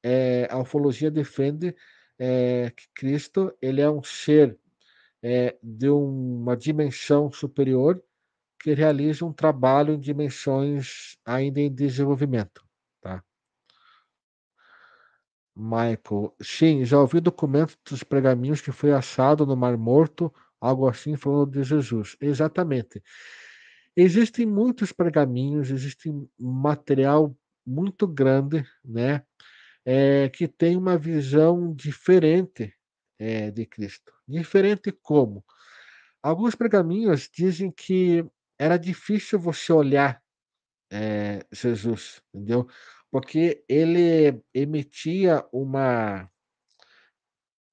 eh, 0.05 0.49
a 0.51 0.59
ufologia 0.59 1.11
defende, 1.11 1.75
eh, 2.19 2.73
que 2.77 2.87
Cristo 2.95 3.57
ele 3.63 3.81
é 3.81 3.91
um 3.91 4.03
ser, 4.03 4.59
eh, 5.23 5.57
de 5.63 5.89
uma 5.91 6.57
dimensão 6.57 7.31
superior, 7.33 8.03
que 8.61 8.75
realiza 8.75 9.25
um 9.27 9.33
trabalho 9.33 9.95
em 9.95 10.01
dimensões 10.01 11.19
ainda 11.27 11.61
em 11.61 11.73
desenvolvimento, 11.75 12.65
tá. 13.03 13.25
Michael, 15.57 16.35
sim, 16.43 16.85
já 16.85 17.01
ouvi 17.01 17.19
documentos 17.19 17.79
dos 17.89 18.03
pergaminhos 18.05 18.61
que 18.61 18.71
foi 18.71 18.93
achado 18.93 19.47
no 19.47 19.57
Mar 19.57 19.77
Morto, 19.79 20.33
algo 20.61 20.87
assim 20.87 21.17
falando 21.17 21.51
de 21.53 21.63
Jesus. 21.63 22.15
Exatamente. 22.21 23.03
Existem 23.97 24.47
muitos 24.47 24.93
pergaminhos, 24.93 25.71
existe 25.71 26.11
material 26.39 27.35
muito 27.67 28.07
grande, 28.07 28.65
né, 28.85 29.23
eh, 29.87 30.31
que 30.31 30.49
tem 30.49 30.77
uma 30.77 30.99
visão 30.99 31.75
diferente, 31.75 32.75
eh, 33.19 33.51
de 33.51 33.67
Cristo. 33.67 34.13
Diferente 34.29 34.93
como? 34.93 35.45
Alguns 36.23 36.55
pergaminhos 36.57 37.31
dizem 37.35 37.71
que 37.73 38.25
era 38.59 38.79
difícil 38.79 39.39
você 39.41 39.73
olhar, 39.73 40.23
eh, 40.93 41.41
Jesus, 41.53 42.23
entendeu? 42.35 42.69
Porque 43.11 43.65
ele 43.69 44.41
emitia 44.55 45.45
uma 45.53 46.31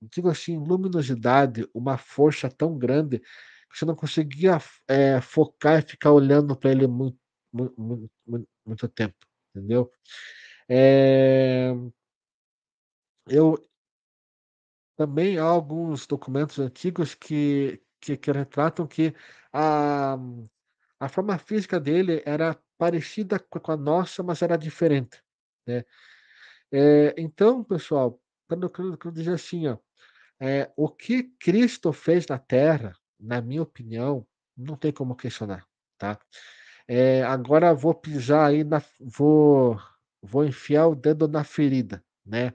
digo 0.01 0.29
assim, 0.29 0.57
luminosidade, 0.57 1.67
uma 1.73 1.97
força 1.97 2.49
tão 2.49 2.77
grande, 2.77 3.19
que 3.19 3.77
você 3.79 3.85
não 3.85 3.95
conseguia 3.95 4.59
eh, 4.87 5.19
focar 5.21 5.79
e 5.79 5.81
ficar 5.89 6.11
olhando 6.11 6.55
para 6.55 6.71
ele 6.71 6.87
mui 6.87 7.15
mui 7.51 7.69
mui 7.77 8.09
mui 8.27 8.45
muito 8.65 8.87
tempo, 8.89 9.15
entendeu? 9.55 9.91
Eh 10.69 11.73
eu 13.27 13.57
também 14.97 15.37
há 15.39 15.43
alguns 15.43 16.07
documentos 16.07 16.59
antigos 16.59 17.15
que 17.15 17.81
que 18.01 18.17
que 18.17 18.31
retratam 18.31 18.87
que 18.87 19.13
a 19.53 20.17
a 20.99 21.09
forma 21.09 21.37
física 21.39 21.79
dele 21.79 22.21
era 22.25 22.57
parecida 22.77 23.39
co 23.39 23.59
com 23.61 23.71
a 23.73 23.77
nossa, 23.77 24.23
mas 24.23 24.41
era 24.41 24.57
diferente, 24.57 25.21
né. 25.67 25.83
Eh, 26.73 27.13
então, 27.17 27.63
pessoal, 27.63 28.21
quando 28.49 28.69
quero 28.71 28.97
dizer 29.13 29.33
assim, 29.35 29.67
ó, 29.67 29.77
eh, 30.41 30.71
o 30.77 30.89
que 30.89 31.23
Cristo 31.39 31.93
fez 31.93 32.27
na 32.27 32.39
terra, 32.39 32.93
na 33.19 33.41
minha 33.41 33.63
opinião, 33.63 34.27
não 34.57 34.75
tem 34.77 34.91
como 34.93 35.15
questionar, 35.17 35.65
tá. 35.99 36.19
Eh, 36.89 37.23
agora 37.23 37.73
vou 37.75 37.95
pisar 37.95 38.47
aí 38.49 38.63
na 38.65 38.81
vou 39.01 39.79
vou 40.23 40.45
enfiar 40.45 40.87
o 40.87 40.95
dedo 40.95 41.27
na 41.29 41.43
ferida, 41.45 42.03
né. 42.25 42.53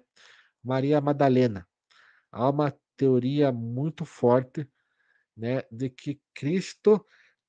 Maria 0.64 1.01
Madalena. 1.03 1.68
Há 2.33 2.51
uma 2.51 2.74
teoria 2.97 3.53
muito 3.53 4.05
forte, 4.05 4.68
né, 5.37 5.62
de 5.70 5.91
que 5.91 6.20
Cristo 6.35 7.05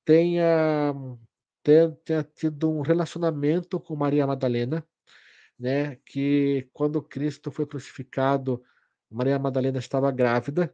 tenha 0.05 0.93
tenha 1.63 1.91
tenha 2.05 2.23
tido 2.23 2.69
um 2.71 2.81
relacionamento 2.81 3.79
com 3.79 3.95
Maria 3.95 4.27
Madalena, 4.27 4.85
né, 5.59 5.97
que 6.05 6.69
quando 6.73 7.01
Cristo 7.03 7.51
foi 7.51 7.65
crucificado, 7.67 8.63
Maria 9.11 9.39
Madalena 9.39 9.79
estava 9.79 10.11
grávida, 10.11 10.73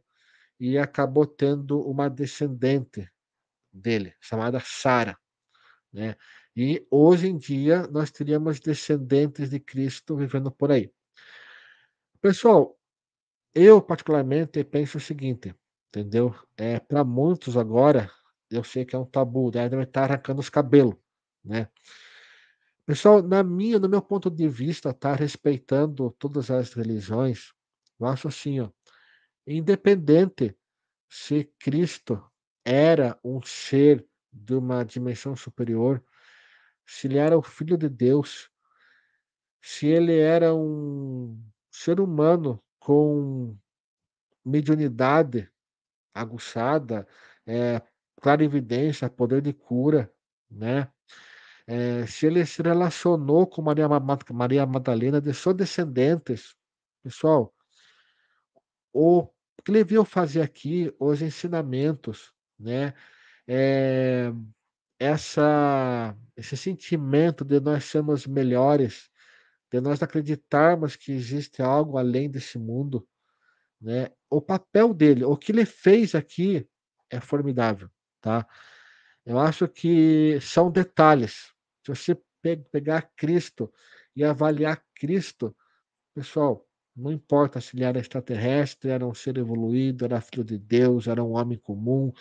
e 0.60 0.78
acabou 0.78 1.26
tendo 1.26 1.80
uma 1.82 2.08
descendente 2.10 3.10
dele, 3.72 4.14
chamada 4.20 4.60
Sara, 4.64 5.18
né. 5.92 6.16
E 6.56 6.86
hoje 6.90 7.28
em 7.28 7.38
dia 7.38 7.86
nós 7.88 8.10
teríamos 8.10 8.60
descendentes 8.60 9.50
de 9.50 9.60
Cristo 9.60 10.16
vivendo 10.16 10.50
por 10.52 10.72
aí. 10.72 10.92
Pessoal, 12.20 12.76
eu 13.56 13.82
particularmente 13.82 14.62
penso 14.64 14.98
o 14.98 15.00
seguinte, 15.00 15.54
entendeu? 15.88 16.34
Eh, 16.58 16.80
pra 16.80 17.04
muitos 17.04 17.56
agora, 17.56 18.10
eu 18.50 18.62
sei 18.64 18.84
que 18.84 18.94
é 18.96 19.00
um 19.00 19.06
tabu, 19.06 19.50
né, 19.54 19.68
devem 19.68 19.84
estar 19.84 20.04
arrancando 20.04 20.40
os 20.40 20.50
cabelo, 20.50 20.98
né. 21.44 21.68
Pessoal, 22.88 23.20
na 23.20 23.42
minha 23.42 23.80
no 23.80 23.88
meu 23.88 24.00
ponto 24.00 24.30
de 24.30 24.48
vista, 24.48 24.94
tá, 24.94 25.12
respeitando 25.12 26.08
todas 26.20 26.52
as 26.52 26.72
religiões, 26.72 27.52
eu 27.98 28.06
acho 28.06 28.28
assim, 28.28 28.60
ó, 28.60 28.68
independente 29.46 30.56
se 31.10 31.50
Cristo 31.60 32.22
era 32.64 33.18
um 33.24 33.42
ser 33.42 34.06
de 34.32 34.54
uma 34.54 34.84
dimensão 34.84 35.36
superior, 35.36 36.04
se 36.86 37.08
ele 37.08 37.18
era 37.18 37.38
o 37.38 37.42
filho 37.42 37.78
de 37.78 37.88
Deus 37.88 38.50
se 39.62 39.86
ele 39.86 40.18
era 40.18 40.54
um 40.54 41.38
ser 41.70 42.00
humano 42.00 42.62
com 42.86 43.56
mediunidade 44.44 45.50
aguçada, 46.14 47.06
eh, 47.46 47.82
clarividência, 48.22 49.10
poder 49.10 49.42
de 49.42 49.52
cura, 49.52 50.12
né. 50.50 50.90
Eh, 51.68 52.06
se 52.06 52.26
ele 52.26 52.46
se 52.46 52.62
relacionou 52.62 53.46
com 53.46 53.62
Maria 53.62 53.88
Ma 53.88 54.00
Ma 54.00 54.18
Maria 54.32 54.66
Madalena, 54.66 55.20
deixou 55.20 55.54
descendentes, 55.54 56.56
pessoal 57.02 57.52
o 58.94 59.26
que 59.64 59.70
ele 59.72 59.84
veio 59.84 60.04
fazer 60.04 60.42
aqui, 60.42 60.92
os 60.98 61.20
ensinamentos, 61.22 62.32
né, 62.58 62.94
eh, 63.48 64.32
essa 64.98 66.16
esse 66.36 66.56
sentimento 66.56 67.44
de 67.44 67.60
nós 67.60 67.84
sermos 67.84 68.26
melhores, 68.26 69.10
de 69.72 69.80
nós 69.80 70.02
acreditarmos 70.02 70.96
que 70.96 71.12
existe 71.12 71.62
algo 71.62 71.98
além 71.98 72.30
desse 72.30 72.58
mundo, 72.58 73.06
né, 73.80 74.10
o 74.30 74.40
papel 74.40 74.94
dele, 74.94 75.24
o 75.24 75.36
que 75.36 75.52
ele 75.52 75.66
fez 75.66 76.14
aqui 76.14 76.68
é 77.10 77.20
formidável, 77.20 77.90
tá. 78.20 78.46
Eu 79.24 79.38
acho 79.38 79.68
que 79.68 80.38
são 80.40 80.70
detalhes, 80.70 81.52
se 81.84 81.88
você 81.94 82.14
pe 82.42 82.56
pegar 82.70 83.10
Cristo 83.16 83.72
e 84.14 84.24
avaliar 84.24 84.82
Cristo, 84.94 85.54
pessoal, 86.14 86.66
não 86.96 87.12
importa 87.12 87.60
se 87.60 87.76
ele 87.76 87.84
era 87.84 87.98
extraterrestre, 87.98 88.90
era 88.90 89.06
um 89.06 89.14
ser 89.14 89.36
evoluído, 89.38 90.04
era 90.04 90.20
filho 90.20 90.44
de 90.44 90.58
Deus, 90.58 91.08
era 91.08 91.22
um 91.22 91.32
homem 91.36 91.58
comum, 91.58 92.12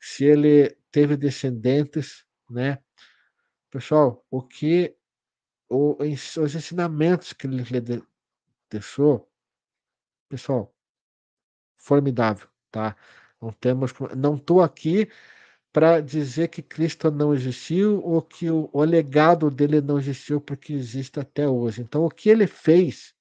se 0.00 0.24
ele 0.24 0.76
teve 0.90 1.16
descendentes, 1.16 2.24
né. 2.50 2.78
Pessoal, 3.70 4.24
o 4.30 4.42
que 4.42 4.96
os 5.70 6.54
ensinamentos 6.54 7.32
que 7.32 7.46
ele 7.46 7.62
de 7.80 8.02
deixou, 8.70 9.28
pessoal 10.28 10.74
formidável, 11.76 12.48
tá. 12.70 12.96
Não 13.40 13.52
temos 13.52 13.92
não 14.16 14.34
estou 14.36 14.60
aqui 14.62 15.08
pra 15.72 16.00
dizer 16.00 16.48
que 16.48 16.62
Cristo 16.62 17.10
não 17.10 17.34
existiu 17.34 18.02
ou 18.04 18.22
que 18.22 18.50
o 18.50 18.70
o 18.72 18.84
legado 18.84 19.50
dele 19.50 19.80
não 19.80 19.98
existiu, 19.98 20.40
porque 20.40 20.72
existe 20.72 21.20
até 21.20 21.48
hoje. 21.48 21.82
Então 21.82 22.04
o 22.04 22.10
que 22.10 22.28
ele 22.30 22.46
fez 22.46 23.14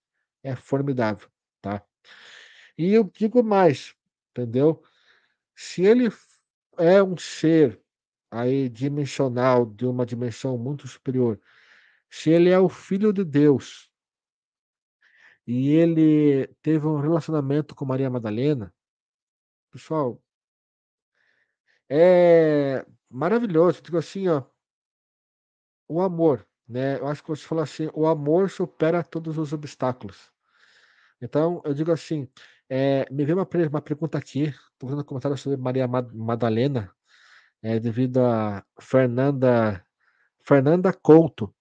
é 0.43 0.55
formidável, 0.55 1.29
tá. 1.61 1.83
E 2.77 2.93
eu 2.93 3.03
digo 3.05 3.43
mais, 3.43 3.95
entendeu? 4.31 4.81
Se 5.55 5.83
ele 5.85 6.09
é 6.77 7.03
um 7.03 7.17
ser 7.17 7.81
aí 8.31 8.69
dimensional, 8.69 9.65
de 9.65 9.85
uma 9.85 10.05
dimensão 10.05 10.57
muito 10.57 10.87
superior, 10.87 11.39
se 12.09 12.29
ele 12.31 12.49
é 12.49 12.59
o 12.59 12.69
filho 12.69 13.13
de 13.13 13.23
Deus 13.23 13.89
e 15.47 15.69
ele 15.69 16.47
teve 16.61 16.85
um 16.85 16.99
relacionamento 16.99 17.73
com 17.73 17.85
Maria 17.85 18.09
Madalena, 18.09 18.73
pessoal 19.71 20.21
é 21.89 22.85
maravilhoso, 23.09 23.81
digo 23.81 23.97
assim, 23.97 24.27
ó 24.27 24.43
o 25.89 26.01
amor, 26.01 26.45
né, 26.67 26.99
eu 26.99 27.07
acho 27.07 27.23
que 27.23 27.29
você 27.29 27.43
falou 27.45 27.63
assim: 27.63 27.89
"O 27.93 28.05
amor 28.07 28.49
supera 28.49 29.03
todos 29.03 29.37
os 29.37 29.53
obstáculos". 29.53 30.31
Então, 31.21 31.61
eu 31.65 31.73
digo 31.73 31.91
assim, 31.91 32.27
eh, 32.69 33.05
me 33.11 33.25
veio 33.25 33.37
uma 33.39 33.47
uma 33.71 33.81
pergunta 33.81 34.17
aqui, 34.17 34.53
tô 34.79 34.87
vendo 34.87 35.05
comentário 35.05 35.37
sobre 35.37 35.57
Maria 35.59 35.87
Ma 35.87 36.01
Madalena, 36.13 36.91
eh, 37.63 37.79
devido 37.79 38.19
a 38.21 38.63
Fernanda 38.81 39.83
Fernanda 40.43 40.93
Couto. 40.93 41.53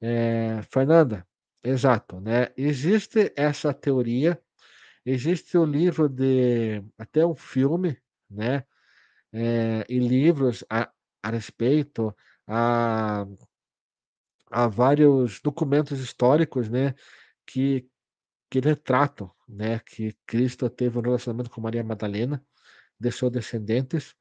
Eh, 0.00 0.62
Fernanda, 0.70 1.26
exato, 1.62 2.20
né, 2.20 2.52
existe 2.56 3.32
essa 3.36 3.74
teoria, 3.74 4.40
existe 5.06 5.58
o 5.58 5.64
livro 5.64 6.08
de 6.08 6.82
até 6.98 7.26
um 7.26 7.36
filme, 7.36 7.98
né, 8.30 8.64
eh, 9.32 9.84
e 9.88 9.98
livros 10.00 10.64
a 10.70 10.90
a 11.22 11.30
respeito, 11.30 12.14
há 12.48 13.26
há 14.50 14.66
vários 14.68 15.40
documentos 15.40 16.00
históricos, 16.00 16.68
né, 16.68 16.94
que 17.46 17.86
que 18.50 18.60
retratam, 18.60 19.30
né, 19.48 19.80
que 19.80 20.14
Cristo 20.26 20.70
teve 20.70 20.98
um 20.98 21.02
relacionamento 21.02 21.50
com 21.50 21.60
Maria 21.60 21.84
Madalena, 21.84 22.44
deixou 23.00 23.30
descendentes. 23.30 24.14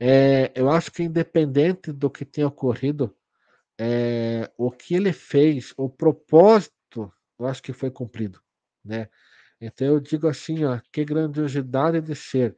Eh, 0.00 0.52
eu 0.56 0.70
acho 0.70 0.92
que 0.92 1.02
independente 1.04 1.92
do 1.92 2.10
que 2.10 2.24
tenha 2.24 2.48
ocorrido, 2.48 3.16
eh, 3.78 4.50
o 4.58 4.70
que 4.70 4.94
ele 4.94 5.12
fez, 5.12 5.74
o 5.76 5.88
propósito 5.88 6.72
eu 7.38 7.46
acho 7.46 7.62
que 7.62 7.72
foi 7.72 7.90
cumprido, 7.90 8.40
né. 8.84 9.08
Então 9.60 9.86
eu 9.88 10.00
digo 10.00 10.28
assim, 10.28 10.64
ó, 10.64 10.80
que 10.92 11.04
grandiosidade 11.04 12.00
de 12.02 12.14
ser. 12.16 12.56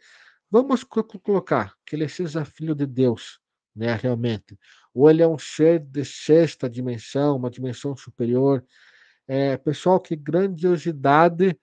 Vamos 0.51 0.85
co 0.85 1.05
co 1.05 1.21
colocar 1.21 1.75
que 1.87 1.97
ele 1.97 2.09
seja 2.09 2.45
filho 2.47 2.75
de 2.75 2.87
Deus, 2.87 3.41
né, 3.77 3.95
realmente, 3.97 4.59
ou 4.95 5.11
ele 5.11 5.23
é 5.23 5.29
um 5.29 5.39
ser 5.39 5.81
de 5.81 6.05
sexta 6.05 6.71
dimensão, 6.71 7.37
uma 7.37 7.51
dimensão 7.51 7.97
superior. 7.97 8.65
Eh, 9.29 9.57
pessoal, 9.59 10.01
que 10.01 10.17
grandiosidade 10.17 11.59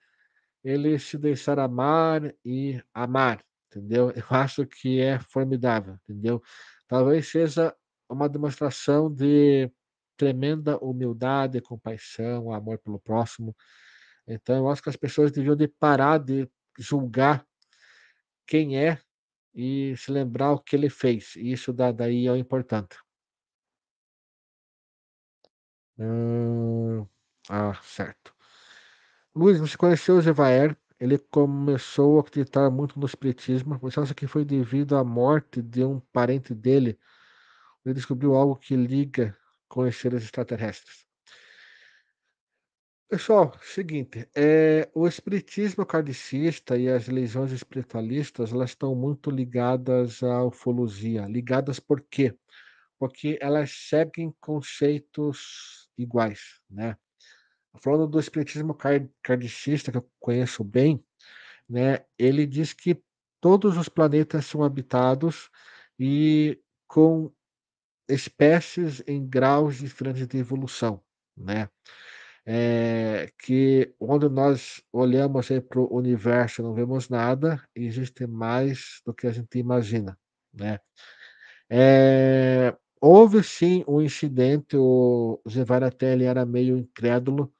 ele 0.64 0.98
se 0.98 1.18
deixar 1.18 1.58
amar 1.58 2.34
e 2.44 2.82
amar, 2.94 3.44
entendeu? 3.68 4.10
Eu 4.16 4.24
acho 4.30 4.66
que 4.66 5.00
é 5.00 5.18
formidável, 5.20 5.94
entendeu? 6.04 6.42
Talvez 6.88 7.28
seja 7.28 7.74
uma 8.08 8.28
demonstração 8.28 9.12
de 9.12 9.70
tremenda 10.16 10.78
humildade, 10.78 11.60
compaixão, 11.60 12.52
amor 12.52 12.78
pelo 12.78 12.98
próximo. 13.00 13.54
Então 14.26 14.56
eu 14.56 14.68
acho 14.70 14.82
que 14.82 14.90
as 14.90 14.96
pessoas 14.96 15.32
deviam 15.32 15.56
de 15.56 15.68
parar 15.68 16.18
de 16.18 16.48
julgar 16.78 17.46
quem 18.46 18.78
é 18.78 18.98
e 19.54 19.94
se 19.96 20.10
lembrar 20.10 20.52
o 20.52 20.58
que 20.60 20.76
ele 20.76 20.90
fez, 20.90 21.36
e 21.36 21.52
isso 21.52 21.72
da 21.72 21.92
daí 21.92 22.26
é 22.26 22.32
o 22.32 22.36
importante. 22.36 22.96
Hum, 25.98 27.06
ah, 27.48 27.74
certo. 27.82 28.34
Luiz, 29.34 29.58
você 29.58 29.76
conheceu 29.76 30.16
o 30.16 30.20
Jevaer, 30.22 30.76
ele 30.98 31.18
começou 31.18 32.18
a 32.18 32.20
acreditar 32.20 32.70
muito 32.70 32.98
no 32.98 33.06
espiritismo. 33.06 33.78
Você 33.78 34.00
acha 34.00 34.14
que 34.14 34.26
foi 34.26 34.44
devido 34.44 34.96
à 34.96 35.04
morte 35.04 35.60
de 35.60 35.84
um 35.84 36.00
parente 36.12 36.54
dele? 36.54 36.98
Ele 37.84 37.94
descobriu 37.94 38.34
algo 38.34 38.56
que 38.56 38.74
liga 38.74 39.36
com 39.68 39.82
os 39.82 39.96
seres 39.96 40.22
extraterrestres? 40.24 41.04
Pessoal, 43.10 43.52
seguinte, 43.62 44.26
eh, 44.34 44.88
o 44.94 45.06
espiritismo 45.06 45.84
kardecista 45.84 46.76
e 46.76 46.88
as 46.88 47.06
religiões 47.06 47.52
espiritualistas, 47.52 48.52
elas 48.52 48.70
estão 48.70 48.94
muito 48.94 49.30
ligadas 49.30 50.22
à 50.22 50.42
ufologia. 50.42 51.26
Ligadas 51.26 51.78
por 51.78 52.00
quê? 52.10 52.34
Porque 52.98 53.38
elas 53.40 53.70
seguem 53.72 54.34
conceitos 54.40 55.88
iguais, 55.98 56.60
né. 56.70 56.96
Falando 57.82 58.08
do 58.08 58.20
espiritismo 58.20 58.74
kar 58.74 59.08
kardecista, 59.22 59.92
que 59.92 59.98
eu 59.98 60.10
conheço 60.20 60.64
bem, 60.64 61.04
né, 61.68 62.04
ele 62.18 62.46
diz 62.46 62.72
que 62.72 63.02
todos 63.40 63.76
os 63.76 63.88
planetas 63.88 64.46
são 64.46 64.64
habitados 64.64 65.50
e 65.98 66.60
com 66.88 67.32
espécies 68.08 69.02
em 69.06 69.26
graus 69.26 69.76
diferentes 69.78 70.26
de 70.28 70.38
evolução, 70.38 71.00
né. 71.36 71.68
Eh, 72.46 73.30
que 73.40 73.94
quando 73.98 74.30
nós 74.30 74.82
olhamos 74.92 75.48
para 75.68 75.80
o 75.80 75.94
universo 75.96 76.62
não 76.62 76.74
vemos 76.74 77.08
nada, 77.10 77.62
existe 77.76 78.26
mais 78.26 79.00
do 79.06 79.14
que 79.14 79.26
a 79.28 79.32
gente 79.32 79.58
imagina, 79.58 80.18
né. 80.54 80.78
Eh, 81.70 82.74
houve 83.00 83.42
sim 83.44 83.84
um 83.88 84.02
incidente, 84.02 84.76
o 84.78 85.40
Zevar 85.50 85.84
até 85.84 86.12
ele 86.14 86.24
era 86.24 86.46
meio 86.46 86.78
incrédulo, 86.78 87.52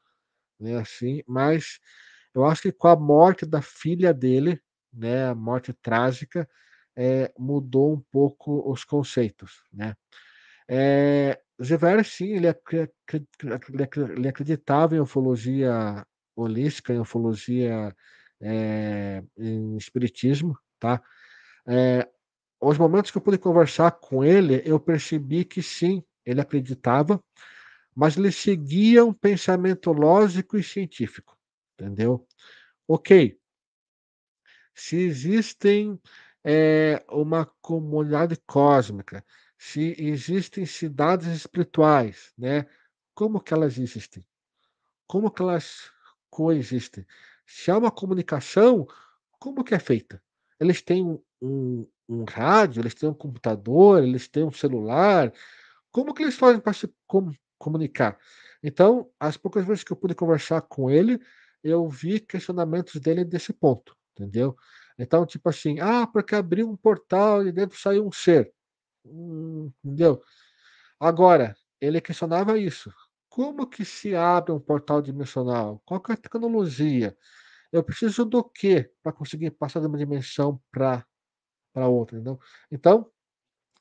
né, 0.60 0.76
assim, 0.78 1.22
mas 1.28 1.80
eu 2.34 2.44
acho 2.46 2.62
que 2.62 2.72
com 2.72 2.88
a 2.88 2.96
morte 2.96 3.46
da 3.46 3.62
filha 3.62 4.14
dele, 4.14 4.60
né, 4.92 5.26
a 5.28 5.34
morte 5.36 5.72
trágica, 5.74 6.48
eh, 6.96 7.32
mudou 7.38 7.94
um 7.94 8.02
pouco 8.12 8.70
os 8.72 8.84
conceitos, 8.84 9.62
né. 9.72 9.94
Eh, 10.68 11.38
Zevar 11.62 12.04
sim, 12.04 12.32
ele 12.34 12.48
ele 12.48 13.84
acre 13.84 14.02
ele 14.16 14.28
acreditava 14.28 14.96
em 14.96 15.00
ufologia 15.00 16.04
holística, 16.36 16.92
em 16.92 16.98
ufologia, 17.00 17.94
eh, 18.40 19.22
em 19.38 19.76
espiritismo, 19.76 20.58
tá. 20.80 21.00
Eh, 21.68 22.08
os 22.60 22.78
momentos 22.78 23.10
que 23.12 23.18
eu 23.18 23.22
pude 23.22 23.38
conversar 23.38 23.92
com 23.92 24.24
ele, 24.24 24.62
eu 24.66 24.80
percebi 24.80 25.44
que 25.44 25.62
sim, 25.62 26.02
ele 26.26 26.40
acreditava, 26.40 27.20
mas 27.96 28.16
ele 28.18 28.32
seguia 28.32 29.04
um 29.04 29.12
pensamento 29.14 29.92
lógico 29.92 30.58
e 30.58 30.62
científico, 30.64 31.36
entendeu. 31.80 32.26
Ok 32.88 33.38
se 34.74 34.96
existem, 34.96 35.98
eh, 36.44 37.02
uma 37.08 37.46
comunidade 37.62 38.36
cósmica, 38.46 39.24
se 39.58 39.94
existem 39.98 40.66
cidades 40.66 41.28
espirituais, 41.28 42.32
né, 42.38 42.66
como 43.14 43.40
que 43.40 43.54
elas 43.54 43.78
existem? 43.78 44.24
Como 45.06 45.30
que 45.30 45.42
elas 45.42 45.90
coexistem? 46.30 47.06
Se 47.46 47.70
há 47.70 47.78
uma 47.78 47.90
comunicação, 47.90 48.86
como 49.38 49.64
que 49.64 49.74
é 49.74 49.78
feita? 49.78 50.22
Eles 50.60 50.82
têm 50.82 51.04
um 51.04 51.20
um 51.42 51.86
um 52.06 52.24
rádio, 52.24 52.82
eles 52.82 52.94
têm 52.94 53.08
um 53.08 53.14
computador, 53.14 54.02
eles 54.04 54.28
têm 54.28 54.44
um 54.44 54.52
celular, 54.52 55.32
como 55.92 56.14
que 56.14 56.22
eles 56.22 56.36
fazem 56.36 56.60
para 56.60 56.72
se 56.72 56.92
comu 57.06 57.32
comunicar? 57.58 58.18
Então, 58.62 59.10
as 59.20 59.36
poucas 59.36 59.64
vezes 59.66 59.84
que 59.84 59.92
eu 59.92 59.96
pude 59.96 60.14
conversar 60.14 60.62
com 60.62 60.90
ele, 60.90 61.18
eu 61.62 61.88
vi 61.88 62.20
questionamentos 62.20 63.00
dele 63.00 63.24
desse 63.24 63.52
ponto, 63.52 63.96
entendeu. 64.12 64.56
Então, 64.98 65.26
tipo 65.26 65.48
assim: 65.48 65.80
"Ah, 65.80 66.06
porque 66.06 66.34
abriu 66.34 66.68
um 66.70 66.76
portal 66.76 67.46
e 67.46 67.52
dentro 67.52 67.78
saiu 67.78 68.06
um 68.06 68.12
ser", 68.12 68.52
entendeu. 69.04 70.22
Agora, 71.00 71.56
ele 71.80 72.00
questionava 72.00 72.58
isso: 72.58 72.92
"Como 73.28 73.66
que 73.68 73.84
se 73.84 74.14
abre 74.16 74.52
um 74.52 74.60
portal 74.60 75.02
dimensional? 75.02 75.82
Qual 75.86 76.00
que 76.00 76.12
é 76.12 76.14
a 76.14 76.18
tecnologia? 76.18 77.16
Eu 77.72 77.84
preciso 77.84 78.24
do 78.26 78.44
quê 78.44 78.90
para 79.02 79.12
conseguir 79.12 79.52
passar 79.52 79.80
de 79.80 79.86
uma 79.88 79.98
dimensão 79.98 80.60
pra 80.72 81.04
outra", 81.88 82.16
entendeu. 82.18 82.40
Então, 82.70 83.10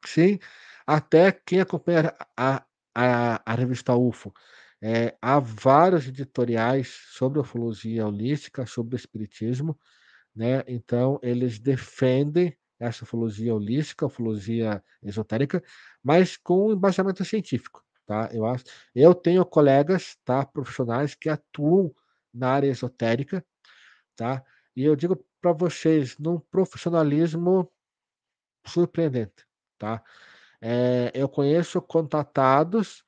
sim, 0.05 0.39
até 0.88 1.32
quem 1.32 1.61
acompanha 1.61 2.13
a 2.38 2.65
a 2.95 3.41
a 3.45 3.55
revista 3.55 3.95
UFO, 3.95 4.33
eh, 4.82 5.16
há 5.21 5.39
vários 5.39 6.08
editoriais 6.08 6.89
sobre 7.13 7.39
ufologia 7.39 8.08
holística, 8.08 8.66
sobre 8.67 8.95
espiritismo, 8.97 9.79
né, 10.36 10.63
então 10.67 11.20
eles 11.24 11.59
defendem 11.59 12.58
essa 12.84 13.04
ufologia 13.05 13.54
holística, 13.55 14.05
ufologia 14.05 14.84
esotérica, 15.04 15.64
mas 16.04 16.38
com 16.38 16.72
embasamento 16.74 17.26
científico, 17.26 17.84
tá. 18.05 18.30
Eu 18.34 18.46
acho 18.46 18.66
eu 18.96 19.16
tenho 19.16 19.46
colegas, 19.46 20.18
tá, 20.26 20.46
profissionais 20.46 21.16
que 21.16 21.30
atuam 21.30 21.93
na 22.34 22.50
área 22.51 22.68
esotérica, 22.70 23.46
tá, 24.18 24.43
e 24.76 24.84
eu 24.86 24.96
digo 24.96 25.18
pra 25.42 25.54
vocês, 25.54 26.18
num 26.20 26.39
profissionalismo 26.39 27.72
surpreendente, 28.68 29.46
tá. 29.80 30.04
Eh, 30.62 31.12
eu 31.16 31.30
conheço 31.30 31.82
contatados 31.82 33.04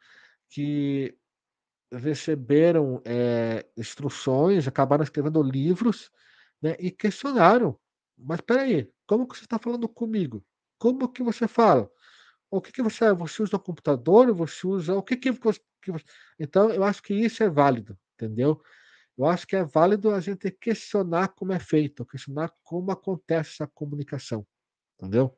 que 0.50 1.18
receberam, 1.94 3.02
eh, 3.06 3.66
instruções, 3.78 4.68
acabaram 4.68 5.04
escrevendo 5.04 5.42
livros, 5.44 6.12
né, 6.62 6.76
e 6.80 6.92
questionaram: 6.92 7.78
"Mas 8.18 8.40
espera 8.40 8.64
aí, 8.64 8.92
como 9.08 9.28
que 9.28 9.38
você 9.38 9.44
está 9.46 9.60
falando 9.60 9.88
comigo? 9.90 10.44
Como 10.80 11.10
que 11.12 11.24
você 11.24 11.48
fala? 11.48 11.90
O 12.52 12.62
que 12.62 12.72
que 12.72 12.82
você 12.84 13.14
você 13.14 13.44
usa 13.44 13.58
o 13.58 13.60
computador? 13.60 14.34
Você 14.36 14.68
usa 14.68 14.96
o 14.96 15.04
que 15.04 15.18
que 15.18 15.32
voc 15.32 15.58
que 15.82 15.92
voc" 15.92 16.04
Então 16.40 16.72
eu 16.72 16.84
acho 16.84 17.02
que 17.04 17.14
isso 17.14 17.44
é 17.44 17.50
válido, 17.50 17.98
entendeu. 18.16 18.62
Eu 19.18 19.26
acho 19.28 19.48
que 19.48 19.56
é 19.58 19.64
válido 19.66 20.12
a 20.14 20.20
gente 20.22 20.52
questionar 20.52 21.30
como 21.30 21.54
é 21.54 21.60
feito, 21.60 22.06
questionar 22.06 22.52
como 22.64 22.92
acontece 22.92 23.52
essa 23.56 23.68
comunicação, 23.68 24.46
entendeu. 25.00 25.38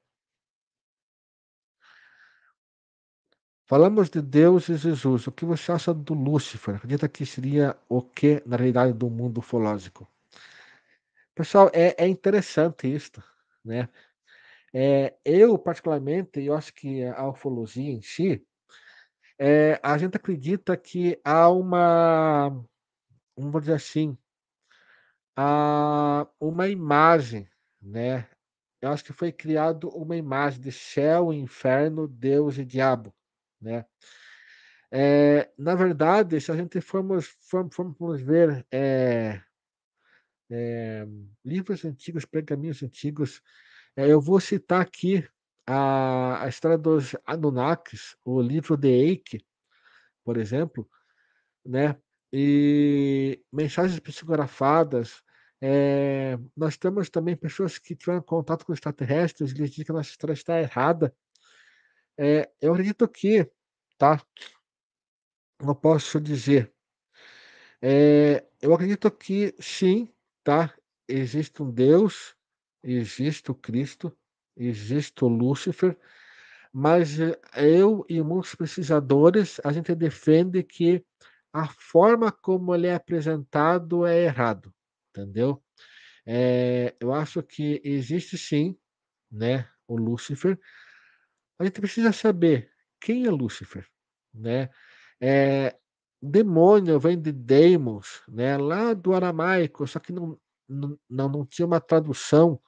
Falamos 3.69 4.09
de 4.09 4.21
Deus 4.21 4.67
e 4.69 4.77
Jesus, 4.77 5.27
o 5.27 5.31
que 5.31 5.45
você 5.45 5.71
acha 5.71 5.93
do 5.93 6.13
Lúcifer? 6.13 6.75
Acredita 6.75 7.07
que 7.09 7.25
seria 7.25 7.77
o 7.89 8.01
quê 8.01 8.41
na 8.45 8.55
realidade 8.57 8.93
do 8.93 9.09
mundo 9.09 9.39
ufológico? 9.39 10.07
Pessoal, 11.37 11.69
é 11.73 11.95
é 12.03 12.07
interessante 12.07 12.87
isto, 12.93 13.23
né. 13.63 13.89
Eh, 14.73 15.15
eu 15.25 15.57
particularmente, 15.59 16.41
eu 16.41 16.55
acho 16.55 16.73
que 16.73 17.03
a 17.05 17.27
ufologia 17.29 17.91
em 17.91 18.01
si, 18.01 18.45
eh, 19.39 19.79
a 19.83 19.97
gente 19.97 20.17
acredita 20.17 20.77
que 20.77 21.19
há 21.25 21.49
uma, 21.49 22.49
vamos 23.37 23.61
dizer 23.61 23.75
assim 23.75 24.17
há 25.39 26.27
uma 26.39 26.67
imagem, 26.67 27.47
né, 27.81 28.27
eu 28.81 28.89
acho 28.91 29.03
que 29.03 29.13
foi 29.13 29.31
criado 29.31 29.89
uma 29.89 30.15
imagem 30.17 30.61
de 30.61 30.71
céu 30.71 31.33
inferno, 31.33 32.07
Deus 32.07 32.57
e 32.57 32.65
diabo, 32.65 33.13
né. 33.61 33.85
Eh, 34.91 35.49
na 35.57 35.75
verdade, 35.75 36.39
se 36.39 36.49
a 36.51 36.55
gente 36.55 36.79
formos 36.79 37.25
for 37.41 37.67
formos 37.71 38.21
ver, 38.21 38.65
eh 38.71 39.41
eh, 40.49 41.05
livros 41.45 41.85
antigos, 41.85 42.25
pergaminhos 42.25 42.83
antigos, 42.83 43.41
eh, 43.97 44.07
eu 44.11 44.21
vou 44.21 44.39
citar 44.41 44.81
aqui 44.81 45.27
a 45.67 46.43
a 46.45 46.49
história 46.49 46.77
dos 46.77 47.15
Anunnakis, 47.25 48.15
o 48.25 48.41
livro 48.41 48.77
de 48.77 48.89
Eike, 48.89 49.45
por 50.25 50.37
exemplo, 50.37 50.89
né. 51.65 51.97
E 52.33 53.41
mensagens 53.53 53.99
psicografadas, 54.01 55.23
eh, 55.61 56.37
nós 56.57 56.77
temos 56.77 57.09
também 57.09 57.35
pessoas 57.37 57.79
que 57.79 57.95
tiveram 57.95 58.21
contato 58.23 58.65
com 58.65 58.73
extraterrestres, 58.73 59.53
eles 59.55 59.69
dizem 59.71 59.85
que 59.85 59.91
a 59.91 59.95
nossa 59.95 60.09
história 60.11 60.33
está 60.33 60.59
errada. 60.61 61.15
Eh, 62.19 62.49
eu 62.61 62.73
acredito 62.73 63.07
que, 63.07 63.49
tá, 63.97 64.21
eu 65.59 65.75
posso 65.75 66.19
dizer, 66.19 66.73
eh, 67.81 68.43
eu 68.61 68.73
acredito 68.73 69.09
que 69.11 69.53
sim, 69.59 70.09
tá, 70.47 70.73
existe 71.09 71.61
um 71.61 71.69
Deus, 71.69 72.33
existe 72.81 73.51
o 73.51 73.53
Cristo, 73.53 74.17
existe 74.55 75.25
o 75.25 75.27
Lúcifer, 75.27 75.97
mas 76.71 77.19
eh, 77.19 77.37
eu 77.57 78.05
e 78.07 78.21
muitos 78.21 78.55
pesquisadores, 78.55 79.59
a 79.65 79.73
gente 79.73 79.93
defende 79.93 80.63
que 80.63 81.03
a 81.51 81.67
forma 81.67 82.31
como 82.31 82.73
ele 82.73 82.87
é 82.87 82.95
apresentado 82.95 84.05
é 84.05 84.23
errado, 84.23 84.73
entendeu? 85.09 85.61
Eh, 86.25 86.95
eu 87.01 87.13
acho 87.13 87.43
que 87.43 87.81
existe 87.83 88.37
sim, 88.37 88.77
né, 89.29 89.69
o 89.85 89.97
Lúcifer. 89.97 90.57
A 91.59 91.65
gente 91.65 91.81
precisa 91.81 92.13
saber 92.13 92.71
quem 93.01 93.25
é 93.25 93.29
Lúcifer, 93.29 93.85
né? 94.33 94.69
Eh, 95.19 95.75
demônio 96.21 96.99
vem 96.99 97.19
de 97.21 97.31
deimos, 97.31 98.21
né, 98.27 98.57
lá 98.57 98.93
do 98.93 99.13
aramaico, 99.13 99.87
só 99.87 99.99
que 99.99 100.11
não 100.13 100.37
não 100.69 100.97
não 101.29 101.45
tinha 101.45 101.65
uma 101.65 101.79
tradução, 101.81 102.59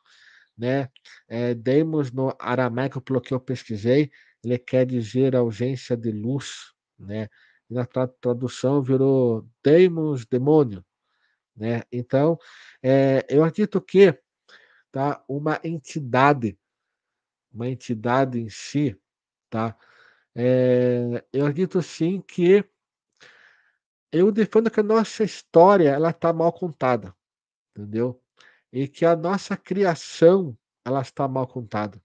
né, 0.58 0.90
eh, 1.30 1.56
deimos 1.56 2.12
no 2.12 2.36
aramaico, 2.40 3.02
pelo 3.02 3.22
que 3.22 3.34
eu 3.34 3.40
pesquisei, 3.42 4.12
ele 4.44 4.58
quer 4.60 4.86
dizer 4.88 5.36
ausência 5.36 5.98
de 5.98 6.12
luz, 6.12 6.74
né, 7.00 7.30
na 7.70 7.86
tra 7.86 8.08
tradução 8.08 8.82
virou 8.84 9.48
deimos, 9.64 10.26
demônio, 10.28 10.86
né. 11.58 11.84
Então, 11.92 12.38
eh, 12.84 13.26
eu 13.30 13.44
acredito 13.46 13.82
que, 13.82 14.18
tá, 14.92 15.24
uma 15.30 15.60
entidade, 15.64 16.58
uma 17.54 17.70
entidade 17.70 18.40
em 18.42 18.50
si, 18.50 18.98
tá, 19.50 19.76
eh, 20.36 21.24
eu 21.34 21.46
acredito 21.48 21.82
sim 21.84 22.22
que 22.22 22.66
eu 24.12 24.32
defendo 24.32 24.72
que 24.72 24.80
a 24.80 24.84
nossa 24.84 25.24
história 25.24 25.90
ela 25.90 26.10
está 26.12 26.34
mal 26.34 26.52
contada, 26.54 27.16
entendeu? 27.76 28.22
E 28.72 28.88
que 28.88 29.06
a 29.06 29.16
nossa 29.16 29.58
criação, 29.58 30.58
ela 30.86 31.02
está 31.02 31.28
mal 31.28 31.48
contada. 31.48 32.02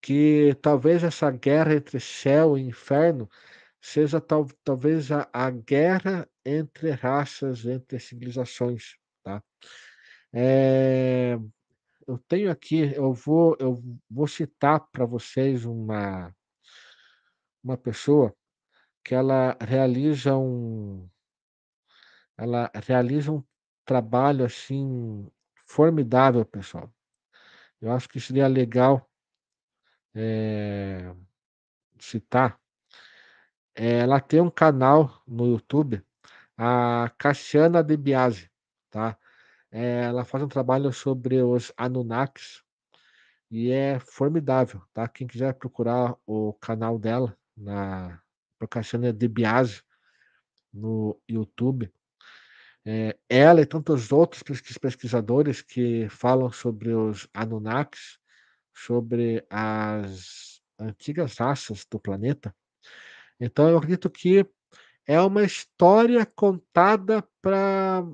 Que 0.00 0.54
talvez 0.62 1.02
essa 1.02 1.30
guerra 1.30 1.74
entre 1.74 1.98
céu 2.00 2.56
e 2.56 2.62
inferno 2.62 3.28
seja 3.80 4.20
tal 4.20 4.46
talvez 4.64 5.10
a 5.12 5.28
a 5.32 5.50
guerra 5.50 6.28
entre 6.44 6.90
raças, 6.90 7.64
entre 7.66 7.98
civilizações, 7.98 8.96
tá? 9.22 9.42
Eh, 10.32 11.38
eu 12.06 12.18
tenho 12.28 12.50
aqui, 12.50 12.92
eu 12.94 13.12
vou 13.12 13.56
eu 13.60 13.82
vou 14.10 14.26
citar 14.28 14.80
para 14.92 15.04
vocês 15.06 15.64
uma 15.64 16.34
uma 17.62 17.76
pessoa 17.76 18.34
que 19.08 19.14
ela 19.14 19.56
realiza 19.58 20.36
um 20.36 21.08
ela 22.36 22.70
realiza 22.86 23.32
um 23.32 23.42
trabalho, 23.86 24.44
assim, 24.44 25.26
formidável, 25.64 26.44
pessoal. 26.44 26.92
Eu 27.80 27.90
acho 27.92 28.06
que 28.06 28.20
seria 28.20 28.46
legal 28.46 29.10
eh, 30.14 31.14
citar. 31.98 32.60
Eh, 33.74 34.00
ela 34.00 34.20
tem 34.20 34.42
um 34.42 34.50
canal 34.50 35.22
no 35.26 35.46
YouTube, 35.46 36.04
a 36.58 37.10
Cassiana 37.18 37.82
De 37.82 37.96
Biasi, 37.96 38.50
tá. 38.90 39.18
Eh, 39.72 40.04
ela 40.04 40.24
faz 40.24 40.44
um 40.44 40.48
trabalho 40.48 40.92
sobre 40.92 41.42
os 41.42 41.72
Anunnakis, 41.78 42.62
e 43.50 43.70
é 43.70 43.98
formidável, 44.00 44.82
tá. 44.92 45.08
Quem 45.08 45.26
quiser 45.26 45.54
procurar 45.54 46.16
o 46.26 46.52
canal 46.54 46.98
dela 46.98 47.36
na 47.56 48.20
por 48.58 48.68
Cassiana 48.68 49.12
De 49.12 49.28
Biasi 49.28 49.82
no 50.72 51.20
YouTube, 51.28 51.92
eh, 52.86 53.16
ela 53.28 53.60
e 53.60 53.66
tantos 53.66 54.12
outros 54.12 54.42
pesquis 54.42 54.78
pesquisadores 54.78 55.62
que 55.62 56.08
falam 56.10 56.50
sobre 56.52 56.94
os 56.94 57.28
Anunnakis, 57.34 58.18
sobre 58.74 59.44
as 59.50 60.60
antigas 60.78 61.38
raças 61.38 61.86
do 61.90 62.00
planeta. 62.00 62.54
Então 63.40 63.68
eu 63.68 63.78
acredito 63.78 64.10
que 64.10 64.46
é 65.06 65.20
uma 65.20 65.44
história 65.44 66.26
contada 66.26 67.22
pra 67.42 68.04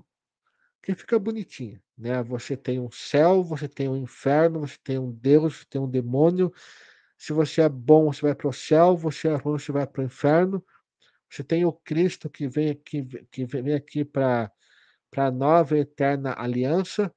que 0.82 0.94
fica 0.94 1.18
bonitinha, 1.18 1.82
né. 1.98 2.22
Você 2.24 2.56
tem 2.56 2.80
um 2.80 2.90
céu, 2.90 3.42
você 3.44 3.68
tem 3.68 3.88
um 3.88 3.96
inferno, 3.96 4.60
você 4.60 4.76
tem 4.84 4.98
um 4.98 5.12
Deus, 5.12 5.58
você 5.58 5.64
tem 5.70 5.80
um 5.80 5.90
demônio. 5.90 6.52
Se 7.24 7.32
você 7.32 7.62
é 7.62 7.68
bom, 7.70 8.12
você 8.12 8.20
vai 8.22 8.34
para 8.34 8.48
o 8.48 8.52
céu, 8.52 8.96
você 8.96 9.28
é 9.28 9.34
ruim, 9.36 9.58
você 9.58 9.72
vai 9.72 9.86
para 9.86 10.02
o 10.02 10.04
inferno. 10.04 10.62
Você 11.30 11.44
tem 11.44 11.64
o 11.66 11.72
Cristo 11.72 12.30
que 12.30 12.48
vem 12.48 12.70
aqui 12.70 13.04
que 13.32 13.46
vem 13.46 13.74
aqui 13.74 14.04
pra 14.04 14.52
pra 15.10 15.30
nova 15.30 15.76
e 15.78 15.80
eterna 15.82 16.34
aliança. 16.38 17.12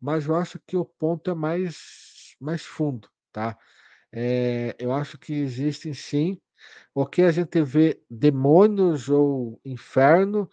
Mas 0.00 0.26
eu 0.26 0.34
acho 0.36 0.58
que 0.66 0.76
o 0.76 0.84
ponto 0.84 1.30
é 1.30 1.34
mais 1.34 2.36
mais 2.40 2.62
fundo, 2.64 3.08
tá. 3.32 3.56
Eh, 4.12 4.74
eu 4.78 4.92
acho 4.92 5.18
que 5.18 5.32
existem 5.34 5.94
sim, 5.94 6.40
o 6.94 7.06
que 7.06 7.22
a 7.22 7.32
gente 7.32 7.62
vê 7.62 8.00
demônios 8.10 9.08
ou 9.10 9.60
inferno, 9.64 10.50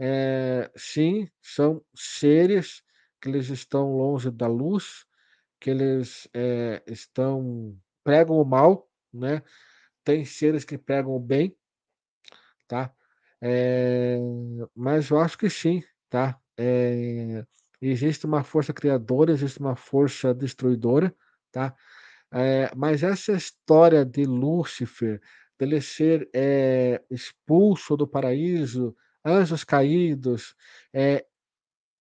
eh, 0.00 0.70
sim, 0.76 1.28
são 1.42 1.82
seres 1.96 2.82
que 3.22 3.28
eles 3.30 3.48
estão 3.50 3.96
longe 3.96 4.30
da 4.30 4.48
luz, 4.48 5.06
que 5.62 5.70
eles, 5.70 6.28
eh, 6.34 6.82
estão 6.88 7.76
pregam 8.04 8.36
o 8.38 8.44
mal, 8.44 8.88
né. 9.14 9.42
Tem 10.04 10.24
seres 10.24 10.64
que 10.64 10.78
pregam 10.78 11.12
o 11.12 11.20
bem, 11.20 11.56
tá. 12.68 12.92
Eh, 13.42 14.18
mas 14.74 15.10
eu 15.10 15.18
acho 15.20 15.38
que 15.38 15.50
sim, 15.50 15.82
tá. 16.10 16.38
Eh, 16.58 17.44
existe 17.80 18.26
uma 18.26 18.44
força 18.44 18.72
criadora, 18.72 19.32
existe 19.32 19.60
uma 19.60 19.76
força 19.76 20.34
destruidora, 20.34 21.14
tá. 21.52 21.74
Mas 22.76 23.02
essa 23.02 23.32
história 23.32 24.04
de 24.04 24.24
Lúcifer, 24.24 25.20
dele 25.58 25.80
ser, 25.80 26.28
expulso 27.10 27.96
do 27.96 28.06
paraíso, 28.08 28.96
anjos 29.24 29.64
caídos, 29.64 30.54
eh, 30.94 31.24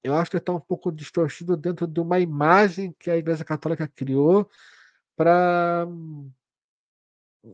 eu 0.03 0.15
acho 0.15 0.32
que 0.32 0.38
está 0.38 0.53
um 0.53 0.60
pouco 0.60 0.91
distorcido 0.91 1.57
dentro 1.57 1.88
de 1.88 1.99
uma 2.02 2.19
imagem 2.19 2.94
que 2.99 3.10
a 3.11 3.18
igreja 3.18 3.45
católica 3.45 3.88
criou 3.88 4.49
pra 5.18 5.88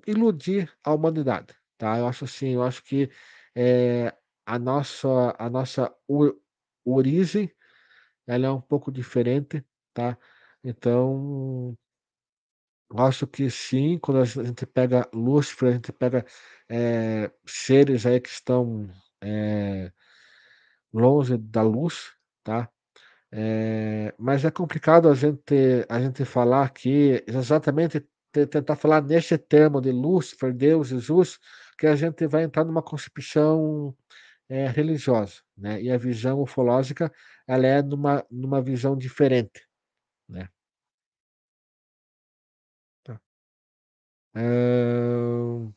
iludir 0.06 0.72
a 0.84 0.94
humanidade, 0.94 1.54
tá. 1.78 1.98
Eu 1.98 2.08
acho 2.08 2.26
assim, 2.26 2.50
eu 2.50 2.64
acho 2.64 2.84
que, 2.84 3.10
eh, 3.56 4.14
a 4.46 4.60
nossa 4.60 5.36
a 5.38 5.50
nossa 5.50 5.94
origem, 6.86 7.52
ela 8.28 8.48
é 8.48 8.52
um 8.52 8.62
pouco 8.62 8.92
diferente, 8.92 9.66
tá. 9.94 10.18
Então 10.64 11.78
acho 12.96 13.28
que 13.28 13.50
sim, 13.50 13.98
quando 14.00 14.20
a 14.22 14.26
gente 14.26 14.66
pega 14.66 15.10
Lúcifer, 15.14 15.70
a 15.70 15.74
gente 15.74 15.92
pega, 15.92 16.26
eh, 16.70 17.30
seres 17.46 18.06
aí 18.06 18.20
que 18.22 18.30
estão, 18.30 18.90
eh, 19.22 19.92
longe 20.94 21.38
da 21.38 21.62
luz, 21.62 22.14
tá. 22.48 22.70
Eh, 23.34 24.14
mas 24.20 24.46
é 24.46 24.52
complicado 24.52 25.10
a 25.10 25.16
gente 25.16 25.86
a 25.90 26.00
gente 26.02 26.26
falar 26.26 26.64
aqui 26.66 27.24
exatamente 27.28 28.02
te 28.34 28.48
tentar 28.48 28.76
falar 28.78 29.02
nesse 29.04 29.38
termo 29.38 29.82
de 29.82 29.92
Lúcifer, 29.92 30.54
Deus, 30.54 30.90
Jesus, 30.90 31.40
que 31.78 31.88
a 31.88 31.96
gente 31.98 32.28
vai 32.28 32.44
entrar 32.44 32.66
numa 32.66 32.84
concepção, 32.84 33.96
eh, 34.50 34.68
religiosa, 34.70 35.42
né. 35.58 35.82
E 35.82 35.92
a 35.92 35.98
visão 36.00 36.42
ufológica, 36.42 37.12
ela 37.48 37.68
é 37.68 37.82
numa 37.84 38.26
numa 38.32 38.62
visão 38.62 38.98
diferente, 38.98 39.62
né. 40.30 40.50
Tá. 43.06 43.20
Hã 44.34 45.72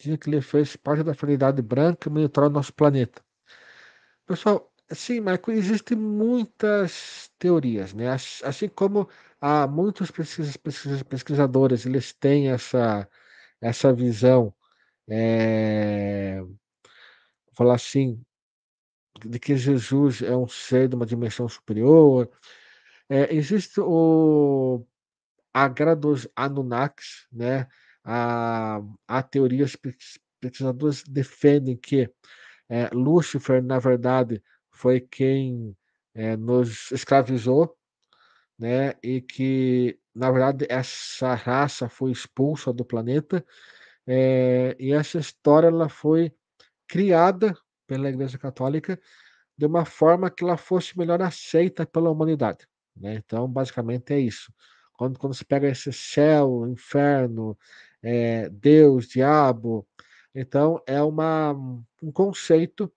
Dizem 0.00 0.16
que 0.16 0.30
ele 0.30 0.40
fez 0.40 0.76
parte 0.76 1.02
da 1.04 1.12
Fraternidade 1.14 1.60
Branca 1.60 2.08
e 2.08 2.12
monitorar 2.12 2.48
o 2.48 2.52
nosso 2.52 2.72
planeta. 2.72 3.22
Pessoal, 4.30 4.72
sim, 4.92 5.18
mas 5.20 5.40
existem 5.48 5.98
muitas 5.98 7.28
teorias, 7.36 7.92
né, 7.92 8.08
ass 8.10 8.40
assim 8.44 8.68
como 8.68 9.08
há 9.40 9.66
muitos 9.66 10.08
pesquisa 10.12 10.56
pesquisa 10.56 11.04
pesquisadores, 11.04 11.84
eles 11.84 12.12
têm 12.12 12.48
essa 12.48 13.08
essa 13.60 13.92
visão, 13.92 14.54
eh, 15.08 16.42
falar 17.56 17.76
assim, 17.76 18.22
de 19.26 19.38
que 19.40 19.56
Jesus 19.56 20.22
é 20.22 20.36
um 20.36 20.48
ser 20.48 20.88
de 20.88 20.96
uma 20.96 21.06
dimensão 21.06 21.48
superior. 21.48 22.30
Eh, 23.10 23.34
existe 23.36 23.80
o 23.80 24.86
a 25.54 25.68
guerra 25.68 25.96
dos 25.96 26.28
Anunnakis, 26.36 27.26
né, 27.32 27.68
há 28.04 28.80
há 29.08 29.22
teorias 29.24 29.76
pes 29.76 30.18
pesquisadores 30.40 31.04
defendem 31.04 31.76
que, 31.76 32.10
eh, 32.70 32.90
Lúcifer, 32.94 33.62
na 33.64 33.80
verdade, 33.80 34.42
foi 34.72 35.00
quem, 35.02 35.76
eh, 36.14 36.36
nos 36.38 36.92
escravizou, 36.92 37.76
né, 38.58 38.94
e 39.02 39.20
que, 39.22 39.98
na 40.14 40.30
verdade, 40.30 40.66
essa 40.70 41.34
raça 41.34 41.88
foi 41.88 42.12
expulsa 42.12 42.72
do 42.72 42.84
planeta, 42.84 43.44
eh, 44.06 44.76
e 44.80 44.92
essa 44.92 45.18
história 45.18 45.68
ela 45.68 45.88
foi 45.88 46.32
criada 46.88 47.56
pela 47.88 48.08
Igreja 48.10 48.38
Católica 48.38 49.00
de 49.58 49.66
uma 49.66 49.84
forma 49.86 50.30
que 50.30 50.44
ela 50.44 50.56
fosse 50.58 50.98
melhor 50.98 51.22
aceita 51.22 51.86
pela 51.86 52.10
humanidade, 52.10 52.66
né, 52.96 53.16
então 53.16 53.48
basicamente 53.48 54.12
é 54.14 54.20
isso. 54.20 54.52
Quando 54.94 55.18
quando 55.18 55.34
você 55.34 55.44
pega 55.44 55.68
esse 55.68 55.92
céu, 55.92 56.66
inferno, 56.68 57.58
eh, 58.02 58.48
Deus, 58.50 59.08
diabo, 59.08 59.86
então 60.34 60.82
é 60.86 61.02
uma 61.02 61.52
um 62.02 62.12
conceito, 62.12 62.92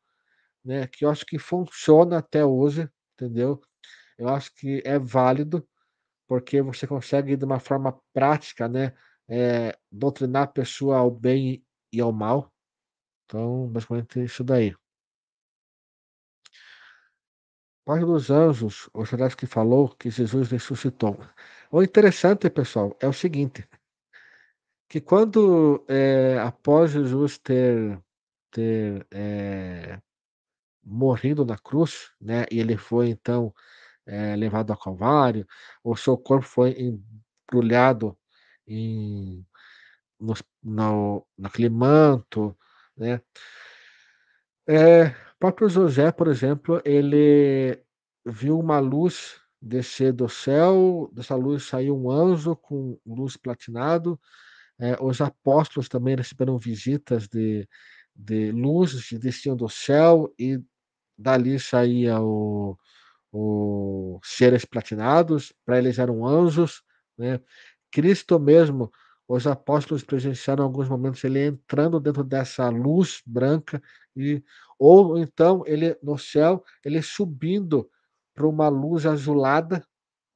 né, 0.64 0.88
que 0.88 1.06
eu 1.06 1.10
acho 1.10 1.26
que 1.26 1.40
funciona 1.40 2.20
até 2.20 2.46
hoje, 2.46 2.90
entendeu. 3.16 3.62
Eu 4.18 4.30
acho 4.30 4.54
que 4.56 4.82
é 4.86 5.00
válido, 5.00 5.68
porque 6.28 6.62
você 6.62 6.88
consegue 6.88 7.36
de 7.38 7.46
uma 7.46 7.60
forma 7.60 8.00
prática, 8.14 8.68
né, 8.70 8.94
eh, 9.30 9.78
doutrinar 9.92 10.44
a 10.44 10.48
pessoa 10.48 10.98
ao 10.98 11.12
bem 11.12 11.66
e 11.92 12.02
ao 12.02 12.12
mal. 12.12 12.52
Então, 13.26 13.68
basicamente 13.70 14.20
é 14.20 14.26
isso 14.26 14.44
daí. 14.44 14.76
Página 17.86 18.08
dos 18.08 18.30
Anjos, 18.30 18.90
o 18.94 19.04
que 19.38 19.46
falou 19.46 19.90
que 19.90 20.10
Jesus 20.10 20.50
ressuscitou. 20.50 21.20
O 21.70 21.84
interessante, 21.84 22.50
pessoal, 22.50 22.96
é 23.02 23.08
o 23.08 23.14
seguinte 23.14 23.68
que 24.94 25.02
quando, 25.02 25.84
eh, 25.90 26.38
após 26.40 26.92
Jesus 26.92 27.40
ter 27.40 28.00
ter, 28.52 29.08
eh, 29.12 30.00
morrido 30.84 31.44
na 31.44 31.58
cruz, 31.58 32.12
né, 32.22 32.46
e 32.52 32.60
ele 32.60 32.78
foi 32.78 33.10
então, 33.10 33.52
eh, 34.06 34.36
levado 34.36 34.72
ao 34.72 34.80
calvário, 34.80 35.48
o 35.84 35.96
seu 35.96 36.16
corpo 36.18 36.46
foi 36.46 36.76
embrulhado 37.52 38.16
em 38.68 39.44
nos 40.20 40.44
no 40.64 41.26
naquele 41.38 41.70
manto, 41.70 42.56
né. 42.98 43.22
O 44.68 45.40
próprio 45.40 45.68
José, 45.70 46.12
por 46.12 46.28
exemplo, 46.28 46.82
ele 46.86 47.84
viu 48.26 48.60
uma 48.60 48.80
luz 48.80 49.42
descer 49.60 50.14
do 50.14 50.30
céu, 50.30 51.10
dessa 51.14 51.36
luz 51.36 51.64
saiu 51.64 51.98
um 51.98 52.12
anjo 52.12 52.56
com 52.56 53.00
luz 53.06 53.36
platinado, 53.36 54.20
eh, 54.80 54.98
os 55.02 55.22
apóstolos 55.22 55.90
também 55.90 56.16
receberam 56.16 56.58
visitas 56.58 57.28
de 57.28 57.68
de 58.16 58.52
luzes 58.52 59.08
que 59.10 59.18
desciam 59.20 59.56
do 59.56 59.70
céu 59.70 60.34
e 60.40 60.60
dali 61.18 61.60
saía 61.60 62.22
o 62.22 62.78
o 63.34 64.20
seres 64.24 64.66
platinados, 64.66 65.54
para 65.66 65.78
eles 65.80 66.00
eram 66.00 66.26
anjos, 66.28 66.84
né. 67.18 67.40
Cristo 67.92 68.40
mesmo, 68.40 68.92
os 69.28 69.48
apóstolos 69.48 70.04
presenciaram 70.04 70.64
alguns 70.66 70.90
momentos 70.90 71.24
ele 71.26 71.40
entrando 71.46 72.00
dentro 72.02 72.24
dessa 72.26 72.70
luz 72.70 73.22
branca 73.26 73.82
e 74.18 74.44
ou 74.80 75.18
então 75.20 75.64
ele 75.68 75.98
no 76.04 76.18
céu, 76.20 76.64
ele 76.86 77.02
subindo 77.04 77.90
para 78.36 78.48
uma 78.48 78.70
luz 78.70 79.06
azulada, 79.08 79.86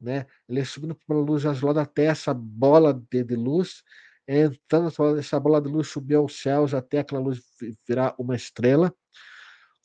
né, 0.02 0.26
ele 0.50 0.66
subindo 0.66 0.96
para 0.96 1.18
uma 1.18 1.26
luz 1.26 1.46
azulada 1.48 1.82
até 1.84 2.06
essa 2.08 2.34
bola 2.34 2.94
de 3.12 3.24
de 3.26 3.36
luz, 3.38 3.84
entrando 4.28 4.90
essa 5.20 5.40
bola 5.40 5.62
de 5.62 5.70
luz 5.70 5.88
subir 5.90 6.16
aos 6.16 6.42
céus 6.42 6.74
até 6.74 7.00
aquela 7.00 7.22
luz 7.22 7.40
vi 7.62 7.78
virar 7.88 8.16
uma 8.20 8.36
estrela. 8.36 8.94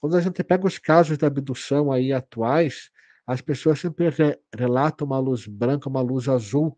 Quando 0.01 0.17
a 0.17 0.21
gente 0.21 0.43
pega 0.45 0.67
os 0.67 0.79
casos 0.79 1.19
de 1.19 1.25
abdução 1.27 1.93
aí 1.93 2.13
atuais, 2.13 2.91
as 3.27 3.41
pessoas 3.41 3.81
sempre 3.81 4.09
re 4.11 4.39
relatam 4.57 5.07
uma 5.07 5.19
luz 5.19 5.47
branca, 5.47 5.89
uma 5.89 6.01
luz 6.03 6.29
azul, 6.29 6.77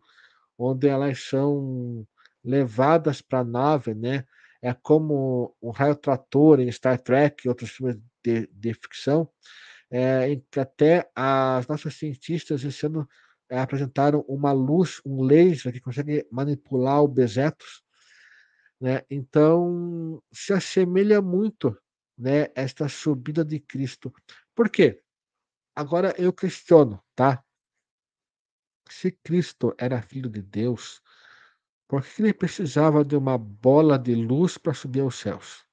onde 0.58 0.88
elas 0.88 1.20
são 1.20 2.06
levadas 2.44 3.22
para 3.22 3.40
a 3.40 3.44
nave, 3.44 3.94
né, 3.94 4.24
é 4.62 4.74
como 4.74 5.54
um 5.62 5.70
raio 5.70 5.96
trator 5.96 6.60
em 6.60 6.70
Star 6.72 7.00
Trek 7.00 7.46
e 7.46 7.48
outros 7.48 7.70
filmes 7.70 7.96
de 8.24 8.48
de 8.52 8.74
ficção, 8.74 9.28
eh, 9.90 10.30
em 10.32 10.44
que 10.50 10.60
até 10.60 11.10
as 11.16 11.66
nossas 11.68 11.94
cientistas 11.96 12.64
esse 12.64 12.86
ano 12.86 13.08
apresentaram 13.62 14.24
uma 14.28 14.52
luz, 14.52 15.00
um 15.04 15.22
laser 15.22 15.72
que 15.72 15.80
consegue 15.80 16.26
manipular 16.30 17.02
objetos, 17.02 17.82
né, 18.80 19.02
então 19.10 20.22
se 20.32 20.52
assemelha 20.52 21.22
muito, 21.22 21.76
né, 22.18 22.48
esta 22.54 22.88
subida 22.88 23.44
de 23.44 23.60
Cristo. 23.60 24.12
Por 24.54 24.70
quê? 24.70 25.00
Agora 25.76 26.14
eu 26.18 26.32
questiono, 26.32 27.00
tá? 27.16 27.42
Se 28.90 29.10
Cristo 29.10 29.74
era 29.78 30.02
filho 30.02 30.28
de 30.28 30.42
Deus, 30.42 31.00
por 31.88 32.02
que 32.04 32.22
ele 32.22 32.34
precisava 32.34 33.04
de 33.04 33.16
uma 33.16 33.38
bola 33.38 33.98
de 33.98 34.14
luz 34.14 34.58
para 34.58 34.74
subir 34.74 35.00
aos 35.00 35.16
céus? 35.16 35.64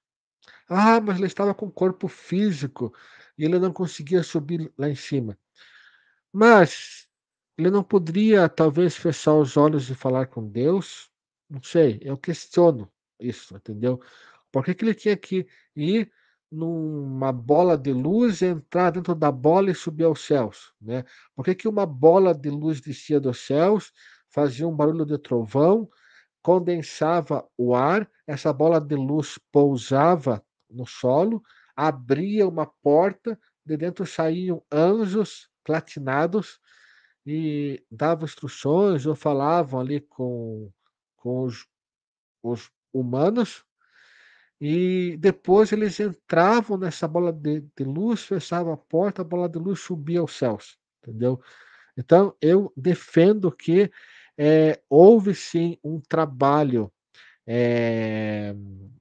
"Ah, 0.70 1.02
mas 1.02 1.18
ele 1.18 1.28
estava 1.28 1.54
com 1.56 1.72
corpo 1.72 2.08
físico 2.08 2.94
e 3.38 3.46
ele 3.46 3.60
não 3.60 3.74
conseguia 3.74 4.24
subir 4.24 4.72
lá 4.78 4.90
em 4.90 4.96
cima". 4.96 5.38
Mas 6.34 7.08
ele 7.58 7.70
não 7.70 7.84
poderia 7.84 8.48
talvez 8.50 8.96
fechar 8.96 9.36
os 9.36 9.58
olhos 9.58 9.90
e 9.90 9.96
falar 9.96 10.28
com 10.28 10.48
Deus? 10.48 11.10
Não 11.50 11.62
sei, 11.62 12.00
eu 12.02 12.18
questiono 12.18 12.90
isso, 13.20 13.56
entendeu? 13.56 14.02
Por 14.52 14.66
que 14.66 14.74
que 14.74 14.86
ele 14.86 14.94
tinha 14.94 15.16
que 15.18 15.48
ir 15.76 16.12
numa 16.52 17.32
bola 17.32 17.78
de 17.78 17.94
luz, 17.94 18.42
entrar 18.42 18.92
dentro 18.92 19.16
da 19.16 19.32
bola 19.32 19.72
e 19.72 19.76
subir 19.76 20.04
aos 20.04 20.22
céus, 20.26 20.74
né? 20.82 21.06
Por 21.34 21.46
que 21.46 21.56
que 21.56 21.68
uma 21.68 21.86
bola 21.86 22.34
de 22.34 22.50
luz 22.50 22.82
descia 22.82 23.20
dos 23.20 23.40
céus, 23.40 23.94
fazia 24.30 24.68
um 24.68 24.76
barulho 24.76 25.06
de 25.06 25.18
trovão, 25.18 25.90
condensava 26.42 27.48
o 27.58 27.74
ar, 27.74 28.10
essa 28.28 28.52
bola 28.52 28.82
de 28.82 28.96
luz 28.96 29.40
pousava 29.52 30.44
no 30.70 30.86
solo, 30.86 31.42
abria 31.76 32.48
uma 32.48 32.66
porta, 32.66 33.40
de 33.66 33.78
dentro 33.78 34.06
saíam 34.06 34.64
anjos 34.72 35.50
platinados 35.64 36.60
e 37.26 37.84
davam 37.92 38.26
instruções 38.26 39.06
ou 39.06 39.16
falavam 39.16 39.80
ali 39.80 40.02
com 40.02 40.70
com 41.18 41.44
os 41.46 41.68
os 42.44 42.72
humanos, 42.94 43.66
e 44.62 45.18
depois 45.20 45.72
eles 45.74 46.00
entravam 46.00 46.78
nessa 46.78 47.08
bola 47.08 47.34
de 47.34 47.62
de 47.78 47.84
luz, 47.86 48.24
fechavam 48.24 48.74
a 48.74 48.78
porta, 48.78 49.22
a 49.24 49.26
bola 49.26 49.50
de 49.50 49.60
luz 49.60 49.82
subia 49.82 50.20
aos 50.22 50.34
céus, 50.38 50.78
entendeu? 51.04 51.42
Então 51.98 52.36
eu 52.42 52.72
defendo 52.78 53.52
que, 53.52 53.92
eh, 54.38 54.82
houve 54.90 55.36
sim 55.36 55.78
um 55.84 56.00
trabalho, 56.02 56.92
eh, 57.48 58.56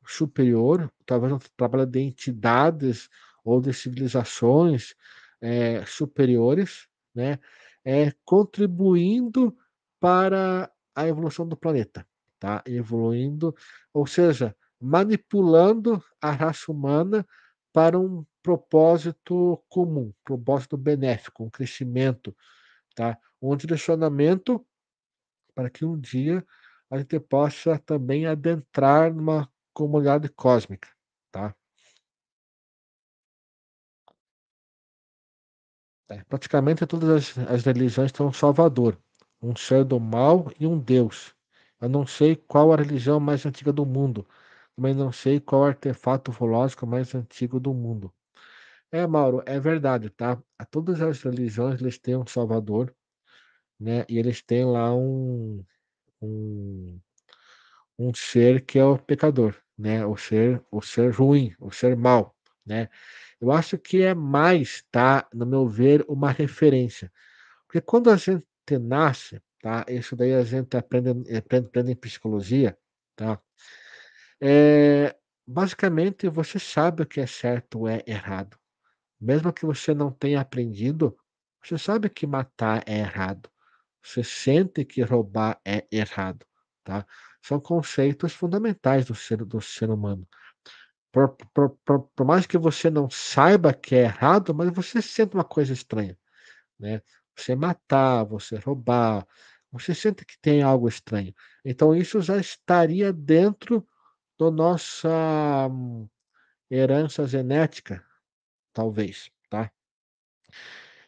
superior, 0.07 0.91
talvez 1.07 1.33
um 1.35 1.39
trabalho 1.57 1.87
de 1.87 2.01
entidades 2.01 3.09
ou 3.45 3.61
de 3.61 3.73
civilizações, 3.75 4.95
eh, 5.43 5.85
superiores, 5.87 6.89
né, 7.15 7.39
eh, 7.85 8.13
contribuindo 8.25 9.57
para 9.99 10.71
a 10.95 11.07
evolução 11.07 11.47
do 11.47 11.57
planeta, 11.57 12.07
tá, 12.39 12.63
evoluindo, 12.67 13.55
ou 13.93 14.07
seja, 14.07 14.57
manipulando 14.81 16.03
a 16.21 16.31
raça 16.31 16.73
humana 16.73 17.27
para 17.73 17.99
um 17.99 18.25
propósito 18.43 19.63
comum, 19.69 20.13
propósito 20.25 20.77
benéfico, 20.77 21.45
um 21.45 21.51
crescimento, 21.51 22.35
tá, 22.95 23.19
um 23.41 23.57
direcionamento 23.57 24.65
para 25.55 25.71
que 25.71 25.85
um 25.85 25.99
dia 25.99 26.45
a 26.91 26.99
gente 26.99 27.21
possa 27.21 27.79
também 27.79 28.27
adentrar 28.27 29.15
numa 29.15 29.49
comunidade 29.73 30.29
cósmica, 30.31 30.89
É, 36.11 36.23
praticamente 36.25 36.87
todas 36.87 37.09
as 37.37 37.39
as 37.49 37.65
religiões 37.65 38.11
têm 38.13 38.27
um 38.27 38.33
salvador, 38.33 38.99
um 39.41 39.55
ser 39.57 39.85
do 39.85 40.01
mal 40.01 40.51
e 40.59 40.67
um 40.67 40.79
Deus. 40.79 41.35
Eu 41.81 41.89
não 41.89 42.07
sei 42.07 42.35
qual 42.37 42.73
a 42.73 42.77
religião 42.77 43.21
mais 43.21 43.47
antiga 43.47 43.73
do 43.73 43.87
mundo, 43.87 44.27
também 44.77 44.95
não 44.95 45.13
sei 45.13 45.39
qual 45.41 45.65
artefato 45.65 46.31
ufológico 46.33 46.87
mais 46.87 47.15
antigo 47.15 47.61
do 47.61 47.73
mundo. 47.73 48.13
É, 48.93 49.07
Mauro, 49.07 49.43
é 49.47 49.61
verdade, 49.61 50.11
tá? 50.11 50.43
A 50.59 50.65
todas 50.67 51.01
as 51.03 51.23
religiões 51.23 51.81
eles 51.81 51.99
têm 51.99 52.17
um 52.17 52.27
salvador, 52.27 52.95
né, 53.81 54.05
e 54.09 54.19
eles 54.19 54.43
têm 54.43 54.65
lá 54.67 54.95
um 54.95 55.65
um 56.23 57.01
um 57.99 58.15
ser 58.15 58.65
que 58.67 58.79
é 58.79 58.85
o 58.85 58.99
pecador, 58.99 59.55
né, 59.79 60.05
o 60.07 60.17
ser 60.17 60.63
o 60.71 60.83
ser 60.83 61.13
ruim, 61.15 61.55
o 61.61 61.71
ser 61.73 61.97
mau, 61.97 62.35
né. 62.67 62.89
Eu 63.41 63.53
acho 63.53 63.79
que 63.79 64.03
é 64.03 64.15
mais, 64.15 64.85
tá, 64.91 65.27
no 65.33 65.47
meu 65.47 65.67
ver, 65.67 66.05
uma 66.09 66.31
referência, 66.31 67.11
porque 67.67 67.81
quando 67.81 68.11
a 68.11 68.17
gente 68.17 68.45
nasce, 68.81 69.41
tá, 69.63 69.85
isso 69.89 70.17
daí 70.17 70.35
a 70.35 70.45
gente 70.45 70.77
aprende 70.77 71.11
aprende 71.37 71.67
aprende 71.69 71.93
em 71.93 71.97
psicologia, 71.97 72.77
tá. 73.17 73.41
Eh, 74.43 75.15
basicamente 75.47 76.29
você 76.29 76.59
sabe 76.59 77.03
o 77.03 77.07
que 77.07 77.21
é 77.21 77.27
certo 77.27 77.81
ou 77.81 77.89
é 77.89 78.03
errado. 78.07 78.57
Mesmo 79.21 79.53
que 79.53 79.67
você 79.67 79.95
não 79.95 80.13
tenha 80.13 80.41
aprendido, 80.41 81.17
você 81.65 81.79
sabe 81.79 82.11
que 82.11 82.27
matar 82.27 82.83
é 82.87 82.99
errado. 83.01 83.51
Você 84.05 84.25
sente 84.25 84.85
que 84.85 85.03
roubar 85.03 85.61
é 85.67 85.87
errado, 85.93 86.47
tá. 86.85 87.07
São 87.43 87.61
conceitos 87.61 88.33
fundamentais 88.35 89.07
do 89.07 89.15
ser 89.17 89.45
do 89.45 89.61
ser 89.61 89.91
humano. 89.91 90.27
Por 91.15 91.37
por 91.53 91.71
por 91.85 92.01
por 92.15 92.25
mais 92.27 92.47
que 92.47 92.57
você 92.57 92.89
não 92.89 93.11
saiba 93.11 93.75
que 93.75 93.95
é 93.97 94.03
errado, 94.05 94.55
mas 94.55 94.71
você 94.71 95.03
sente 95.03 95.35
uma 95.35 95.45
coisa 95.45 95.73
estranha, 95.73 96.17
né. 96.79 97.03
Você 97.37 97.55
matar, 97.57 98.25
você 98.25 98.57
roubar, 98.59 99.27
você 99.73 99.95
sente 99.95 100.25
que 100.27 100.39
tem 100.41 100.63
algo 100.63 100.89
estranho. 100.89 101.35
Então 101.65 101.95
isso 101.97 102.21
já 102.23 102.39
estaria 102.39 103.13
dentro 103.13 103.87
do 104.39 104.51
nossa 104.51 105.09
herança 106.71 107.27
genética, 107.27 108.05
talvez, 108.75 109.31
tá. 109.51 109.71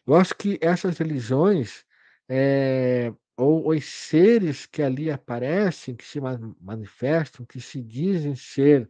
Eu 0.07 0.15
acho 0.15 0.35
que 0.35 0.59
essas 0.61 0.97
religiões, 0.97 1.85
eh, 2.29 3.13
ou 3.37 3.69
os 3.69 3.85
seres 3.85 4.65
que 4.65 4.81
ali 4.83 5.09
aparecem, 5.09 5.95
que 5.95 6.03
se 6.05 6.19
ma 6.19 6.37
manifestam, 6.59 7.45
que 7.45 7.61
se 7.61 7.81
dizem 7.81 8.35
ser, 8.35 8.89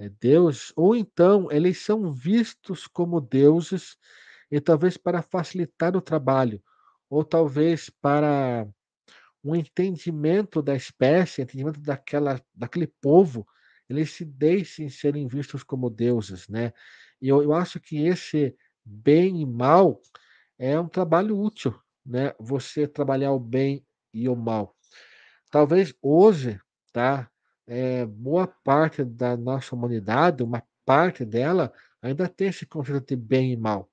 eh, 0.00 0.10
Deus, 0.20 0.72
ou 0.76 0.96
então 0.96 1.48
eles 1.52 1.78
são 1.80 2.12
vistos 2.12 2.86
como 2.88 3.20
deuses, 3.20 3.98
e 4.50 4.60
talvez 4.60 4.96
para 4.98 5.22
facilitar 5.22 5.96
o 5.96 6.02
trabalho, 6.02 6.62
ou 7.10 7.24
talvez 7.24 7.90
para 7.90 8.66
um 9.44 9.54
entendimento 9.56 10.62
da 10.62 10.74
espécie, 10.76 11.42
entendimento 11.42 11.80
daquela 11.80 12.40
daquele 12.54 12.86
povo, 12.86 13.46
eles 13.88 14.12
se 14.12 14.24
deixem 14.24 14.88
serem 14.90 15.26
vistos 15.28 15.62
como 15.64 15.90
deuses, 15.90 16.48
né. 16.48 16.72
E 17.22 17.28
eu 17.28 17.42
eu 17.42 17.54
acho 17.54 17.80
que 17.80 18.06
esse 18.06 18.56
bem 18.84 19.40
e 19.42 19.46
mal 19.46 20.00
é 20.58 20.78
um 20.80 20.88
trabalho 20.88 21.38
útil, 21.40 21.74
né, 22.06 22.34
você 22.40 22.86
trabalhar 22.88 23.32
o 23.32 23.40
bem 23.40 23.84
e 24.14 24.28
o 24.28 24.36
mal. 24.36 24.76
Talvez 25.50 25.94
hoje, 26.02 26.60
tá, 26.92 27.30
eh, 27.70 28.06
boa 28.06 28.48
parte 28.48 29.04
da 29.04 29.36
nossa 29.38 29.76
humanidade, 29.76 30.42
uma 30.44 30.64
parte 30.86 31.24
dela, 31.26 31.72
ainda 32.02 32.28
tem 32.28 32.48
esse 32.50 32.66
conceito 32.66 33.06
de 33.08 33.16
bem 33.16 33.52
e 33.54 33.58
mal. 33.58 33.90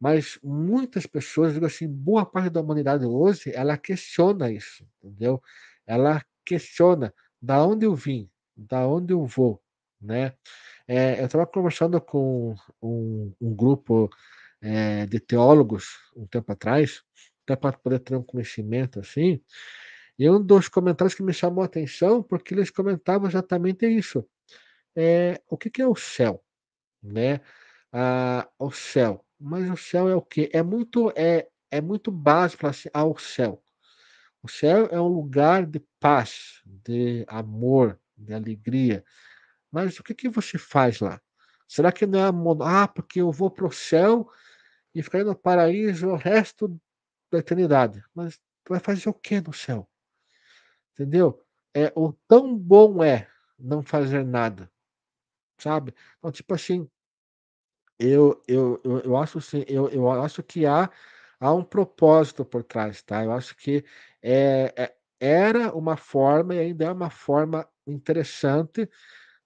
Mas 0.00 0.38
muitas 0.42 1.06
pessoas, 1.06 1.54
digo 1.54 1.66
assim, 1.66 1.88
boa 1.88 2.26
parte 2.26 2.50
da 2.50 2.60
humanidade 2.60 3.04
hoje, 3.06 3.50
ela 3.54 3.78
questiona 3.78 4.50
isso, 4.52 4.86
entendeu. 5.02 5.42
Ela 5.86 6.22
questiona: 6.44 7.14
"Da 7.42 7.64
onde 7.66 7.86
eu 7.86 7.94
vim? 7.94 8.30
Da 8.56 8.86
onde 8.88 9.12
eu 9.14 9.24
vou?", 9.26 9.62
né. 10.00 10.34
Eh, 10.88 11.20
eu 11.22 11.26
estava 11.26 11.46
conversando 11.46 12.00
com 12.00 12.54
um 12.82 13.32
um 13.40 13.54
grupo, 13.56 14.10
eh, 14.62 15.06
de 15.06 15.20
teólogos 15.20 15.86
um 16.16 16.26
tempo 16.26 16.52
atrás, 16.52 17.02
até 17.44 17.56
para 17.56 17.78
poder 17.78 18.00
ter 18.00 18.16
um 18.16 18.22
conhecimento, 18.24 19.00
assim, 19.00 19.40
e 20.18 20.28
um 20.30 20.42
dos 20.42 20.68
comentários 20.68 21.14
que 21.14 21.22
me 21.22 21.32
chamou 21.34 21.62
a 21.62 21.66
atenção, 21.66 22.22
porque 22.22 22.54
eles 22.54 22.70
comentavam 22.70 23.28
exatamente 23.28 23.86
isso, 23.88 24.26
eh, 24.96 25.40
o 25.50 25.56
que 25.58 25.70
que 25.70 25.82
é 25.82 25.86
o 25.88 25.96
céu, 25.96 26.42
né. 27.02 27.40
Ah, 27.92 28.48
o 28.58 28.70
céu, 28.72 29.24
mas 29.40 29.70
o 29.70 29.76
céu 29.76 30.08
é 30.10 30.14
o 30.16 30.22
quê? 30.22 30.50
É 30.54 30.62
muito 30.62 31.12
é 31.16 31.48
é 31.70 31.80
muito 31.82 32.10
básico 32.12 32.66
assim: 32.68 32.88
"Ah, 32.94 33.04
o 33.06 33.18
céu". 33.18 33.62
O 34.42 34.48
céu 34.48 34.86
é 34.92 35.00
um 35.00 35.08
lugar 35.08 35.66
de 35.66 35.80
paz, 36.00 36.62
de 36.66 37.24
amor, 37.28 37.98
de 38.16 38.32
alegria. 38.34 39.04
Mas 39.72 39.98
o 40.00 40.04
que 40.04 40.14
que 40.14 40.28
você 40.30 40.58
faz 40.58 41.00
lá? 41.00 41.20
Será 41.68 41.92
que 41.92 42.06
não 42.06 42.20
é 42.20 42.32
mo 42.32 42.58
"Ah, 42.62 42.88
porque 42.88 43.20
eu 43.22 43.32
vou 43.32 43.50
para 43.50 43.66
o 43.66 43.72
céu 43.72 44.28
e 44.94 45.02
ficarei 45.02 45.26
no 45.26 45.36
paraíso 45.36 46.08
o 46.10 46.16
resto 46.16 46.68
da 47.32 47.38
eternidade", 47.40 48.02
mas 48.14 48.38
tu 48.64 48.70
vai 48.70 48.80
fazer 48.80 49.08
o 49.10 49.14
quê 49.14 49.40
no 49.42 49.52
céu? 49.54 49.88
Entendeu? 50.98 51.42
É 51.74 51.92
o 51.94 52.10
tão 52.26 52.56
bom 52.56 53.04
é 53.04 53.28
não 53.58 53.82
fazer 53.82 54.24
nada, 54.24 54.70
sabe. 55.58 55.94
Então, 56.18 56.32
tipo 56.32 56.54
assim 56.54 56.88
eu 58.00 58.42
eu 58.46 58.80
eu 58.84 59.00
eu 59.00 59.16
acho 59.16 59.38
assim, 59.38 59.64
eu 59.68 59.88
eu 59.88 60.10
acho 60.10 60.42
que 60.42 60.66
há 60.66 60.90
há 61.40 61.52
um 61.54 61.64
propósito 61.64 62.44
por 62.44 62.62
trás, 62.62 63.02
tá. 63.02 63.24
Eu 63.24 63.32
acho 63.32 63.56
que, 63.56 63.84
eh 64.22 64.72
eh, 64.76 64.94
era 65.20 65.74
uma 65.74 65.96
forma 65.96 66.54
e 66.54 66.58
ainda 66.58 66.84
é 66.84 66.92
uma 66.92 67.08
forma 67.10 67.66
interessante 67.86 68.84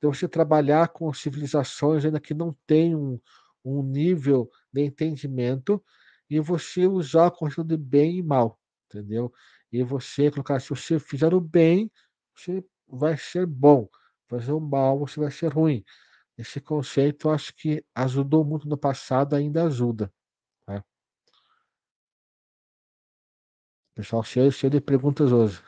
de 0.03 0.09
você 0.09 0.29
trabalhar 0.29 0.89
com 0.91 1.13
civilizações 1.15 2.05
ainda 2.05 2.21
que 2.21 2.35
não 2.35 2.55
têm 2.67 2.97
um 2.97 3.21
um 3.65 3.83
nível 3.83 4.51
de 4.73 4.83
entendimento, 4.83 5.85
e 6.31 6.41
você 6.41 6.87
usar 6.87 7.29
o 7.29 7.33
conceito 7.33 7.65
de 7.69 7.77
bem 7.77 8.19
e 8.19 8.23
mal, 8.23 8.59
entendeu. 8.87 9.33
E 9.73 9.83
você 9.83 10.31
colocar 10.31 10.61
se 10.61 10.71
você 10.71 10.99
fizer 10.99 11.35
o 11.35 11.41
bem, 11.41 11.91
você 12.37 12.65
vai 12.89 13.17
ser 13.17 13.47
bom, 13.47 13.89
fazer 14.29 14.53
o 14.53 14.61
mal, 14.61 14.99
você 14.99 15.21
vai 15.21 15.31
ser 15.31 15.53
ruim. 15.53 15.85
Esse 16.39 16.61
conceito 16.61 17.31
acho 17.31 17.55
que 17.55 17.85
ajudou 17.95 18.45
muito 18.45 18.69
no 18.69 18.79
passado, 18.79 19.37
ainda 19.37 19.65
ajuda, 19.67 20.13
tá. 20.67 20.85
Pessoal 23.95 24.23
cheio 24.25 24.51
cheio 24.51 24.71
de 24.71 24.81
perguntas 24.81 25.31
hoje. 25.33 25.63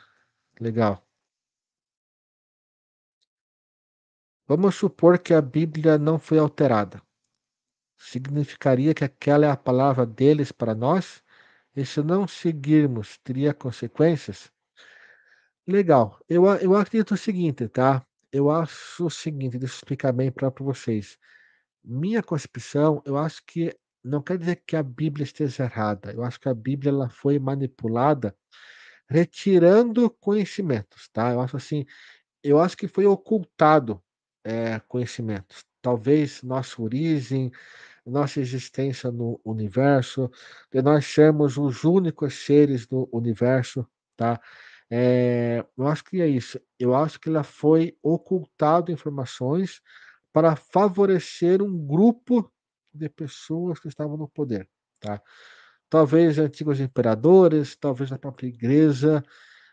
Legal. 0.59 1.01
Vamos 4.47 4.75
supor 4.75 5.19
que 5.19 5.33
a 5.33 5.41
Bíblia 5.41 5.97
não 5.97 6.19
foi 6.19 6.37
alterada. 6.37 7.01
Significaria 7.97 8.93
que 8.93 9.03
aquela 9.05 9.45
é 9.45 9.49
a 9.49 9.57
palavra 9.57 10.05
deles 10.05 10.51
para 10.51 10.75
nós? 10.75 11.22
E 11.75 11.85
se 11.85 12.01
não 12.03 12.27
seguirmos, 12.27 13.17
teria 13.23 13.53
consequências? 13.53 14.51
Legal. 15.67 16.19
Eu 16.27 16.45
eu 16.57 16.75
acredito 16.75 17.13
o 17.13 17.17
seguinte, 17.17 17.67
tá. 17.69 18.05
Eu 18.31 18.49
acho 18.51 19.05
o 19.05 19.09
seguinte, 19.09 19.57
deixa 19.57 19.75
eu 19.75 19.77
explicar 19.77 20.11
bem 20.11 20.31
pra 20.31 20.49
vocês. 20.59 21.17
Minha 21.83 22.23
concepção, 22.23 23.01
eu 23.05 23.17
acho 23.17 23.43
que 23.47 23.75
não 24.03 24.21
quer 24.21 24.37
dizer 24.39 24.63
que 24.67 24.75
a 24.75 24.83
Bíblia 24.83 25.23
esteja 25.25 25.65
errada, 25.65 26.13
eu 26.13 26.23
acho 26.23 26.39
que 26.39 26.49
a 26.49 26.53
Bíblia 26.55 26.91
ela 26.91 27.09
foi 27.09 27.39
manipulada, 27.39 28.35
retirando 29.09 30.09
conhecimentos, 30.21 31.09
tá. 31.13 31.31
Eu 31.33 31.41
acho 31.41 31.57
assim, 31.57 31.85
eu 32.43 32.59
acho 32.61 32.77
que 32.77 32.87
foi 32.87 33.05
ocultado, 33.07 34.01
eh, 34.45 34.79
conhecimentos. 34.89 35.65
Talvez 35.81 36.43
nossa 36.43 36.81
origem, 36.81 37.51
nossa 38.05 38.39
existência 38.41 39.11
no 39.11 39.39
universo, 39.45 40.29
de 40.71 40.81
nós 40.81 41.05
sermos 41.05 41.57
os 41.57 41.83
únicos 41.83 42.35
seres 42.45 42.85
do 42.87 43.09
universo, 43.13 43.87
tá. 44.17 44.39
Eh, 44.91 45.65
eu 45.77 45.87
acho 45.87 46.03
que 46.05 46.21
é 46.21 46.27
isso. 46.27 46.59
Eu 46.79 46.95
acho 46.95 47.19
que 47.19 47.29
ela 47.29 47.43
foi 47.43 47.97
ocultado 48.03 48.91
informações 48.91 49.81
para 50.33 50.55
favorecer 50.55 51.61
um 51.61 51.77
grupo 51.87 52.51
de 52.93 53.09
pessoas 53.09 53.79
que 53.79 53.87
estavam 53.87 54.17
no 54.17 54.27
poder, 54.29 54.67
tá. 54.99 55.21
Talvez 55.89 56.39
antigos 56.39 56.79
imperadores, 56.79 57.75
talvez 57.75 58.11
a 58.11 58.17
própria 58.17 58.47
igreja, 58.47 59.23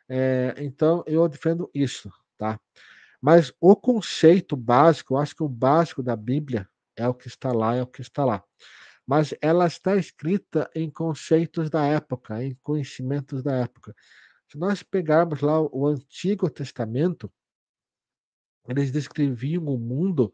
eh, 0.08 0.54
então 0.58 1.04
eu 1.06 1.28
defendo 1.28 1.70
isso, 1.74 2.10
tá. 2.38 2.60
Mas 3.22 3.52
o 3.60 3.76
conceito 3.76 4.56
básico, 4.56 5.14
eu 5.14 5.18
acho 5.18 5.36
que 5.36 5.42
o 5.44 5.48
básico 5.48 6.02
da 6.02 6.16
Bíblia 6.16 6.68
é 7.00 7.08
o 7.08 7.14
que 7.14 7.28
está 7.28 7.52
lá, 7.52 7.74
é 7.74 7.82
o 7.82 7.86
que 7.86 8.02
está 8.02 8.24
lá. 8.24 8.42
Mas 9.06 9.34
ela 9.40 9.66
está 9.66 9.96
escrita 9.96 10.70
em 10.74 10.90
conceitos 10.90 11.70
da 11.70 11.84
época, 11.84 12.42
em 12.44 12.54
conhecimentos 12.62 13.42
da 13.42 13.54
época. 13.56 13.94
Se 14.50 14.58
nós 14.58 14.82
pegarmos 14.82 15.40
lá 15.40 15.60
o 15.60 15.86
Antigo 15.86 16.50
Testamento 16.50 17.32
eles 18.68 18.92
descreviam 18.92 19.64
o 19.64 19.78
mundo 19.78 20.32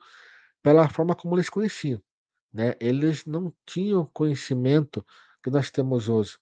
pela 0.62 0.88
forma 0.88 1.14
como 1.14 1.36
eles 1.36 1.48
conheciam, 1.48 2.02
né. 2.52 2.74
Eles 2.80 3.24
não 3.24 3.54
tinham 3.64 4.04
conhecimento 4.06 5.04
que 5.42 5.50
nós 5.50 5.70
temos 5.70 6.08
hoje. 6.08 6.36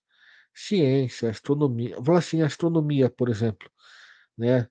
Ciência, 0.55 1.31
astronomia 1.31 1.97
vou 2.01 2.17
assim, 2.17 2.43
astronomia, 2.43 3.11
por 3.11 3.29
exemplo, 3.29 3.69
né, 4.39 4.69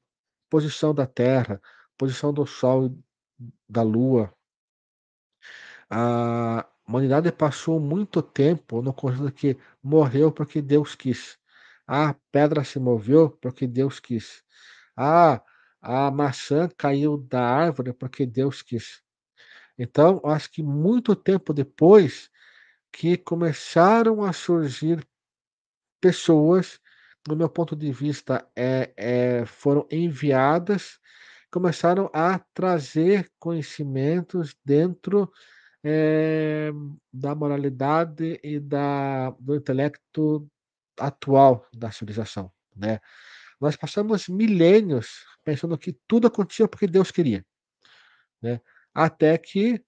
posição 0.50 0.94
da 0.94 1.06
Terra, 1.06 1.62
posição 1.98 2.34
do 2.34 2.46
Sol 2.46 2.98
da 3.68 3.84
Lua. 3.84 4.34
A 5.96 6.66
humanidade 6.88 7.32
passou 7.32 7.80
muito 7.80 8.20
tempo 8.24 8.82
no 8.82 8.92
conceito 8.92 9.32
que 9.32 9.58
morreu 9.84 10.32
porque 10.32 10.60
Deus 10.62 10.96
quis. 10.96 11.38
A 11.88 12.16
pedra 12.32 12.64
se 12.64 12.80
moveu 12.80 13.30
porque 13.30 13.68
Deus 13.68 14.00
quis. 14.00 14.44
Ah, 14.98 15.40
a 15.82 16.10
maçã 16.12 16.68
caiu 16.78 17.18
da 17.18 17.44
árvore 17.46 17.94
porque 17.94 18.26
Deus 18.26 18.62
quis. 18.64 19.04
Então, 19.78 20.22
acho 20.26 20.52
que 20.52 20.64
muito 20.64 21.16
tempo 21.16 21.54
depois 21.54 22.30
que 22.94 23.18
começaram 23.18 24.24
a 24.24 24.34
surgir 24.34 25.06
pessoas, 26.02 26.80
no 27.28 27.36
meu 27.36 27.50
ponto 27.50 27.76
de 27.76 27.92
vista, 27.92 28.46
eh 28.56 28.94
eh, 28.98 29.46
foram 29.46 29.88
enviadas 29.92 31.00
começaram 31.52 32.10
a 32.14 32.40
trazer 32.54 33.32
conhecimentos 33.40 34.56
dentro, 34.66 35.32
eh, 35.84 36.72
da 37.14 37.36
moralidade 37.36 38.40
e 38.44 38.60
da 38.60 39.32
do 39.40 39.56
intelecto 39.56 40.48
atual 41.00 41.68
da 41.76 41.92
civilização, 41.92 42.52
né. 42.76 43.00
Nós 43.62 43.76
passamos 43.78 44.28
milênios 44.30 45.26
pensando 45.46 45.78
que 45.78 45.94
tudo 46.08 46.28
acontecia 46.28 46.68
porque 46.68 46.88
Deus 46.88 47.12
queria, 47.12 47.46
né, 48.42 48.62
até 48.94 49.38
que 49.38 49.84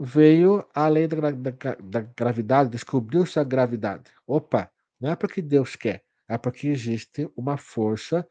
veio 0.00 0.66
a 0.74 0.88
lei 0.88 1.08
da 1.08 1.30
da 1.32 1.76
da 1.82 2.00
gravidade, 2.16 2.70
descobriu-se 2.70 3.38
a 3.40 3.44
gravidade. 3.44 4.10
Opa, 4.26 4.70
não 5.00 5.10
é 5.12 5.16
porque 5.16 5.42
Deus 5.42 5.76
quer, 5.76 6.04
é 6.28 6.38
porque 6.38 6.68
existe 6.68 7.30
uma 7.36 7.56
força 7.58 8.26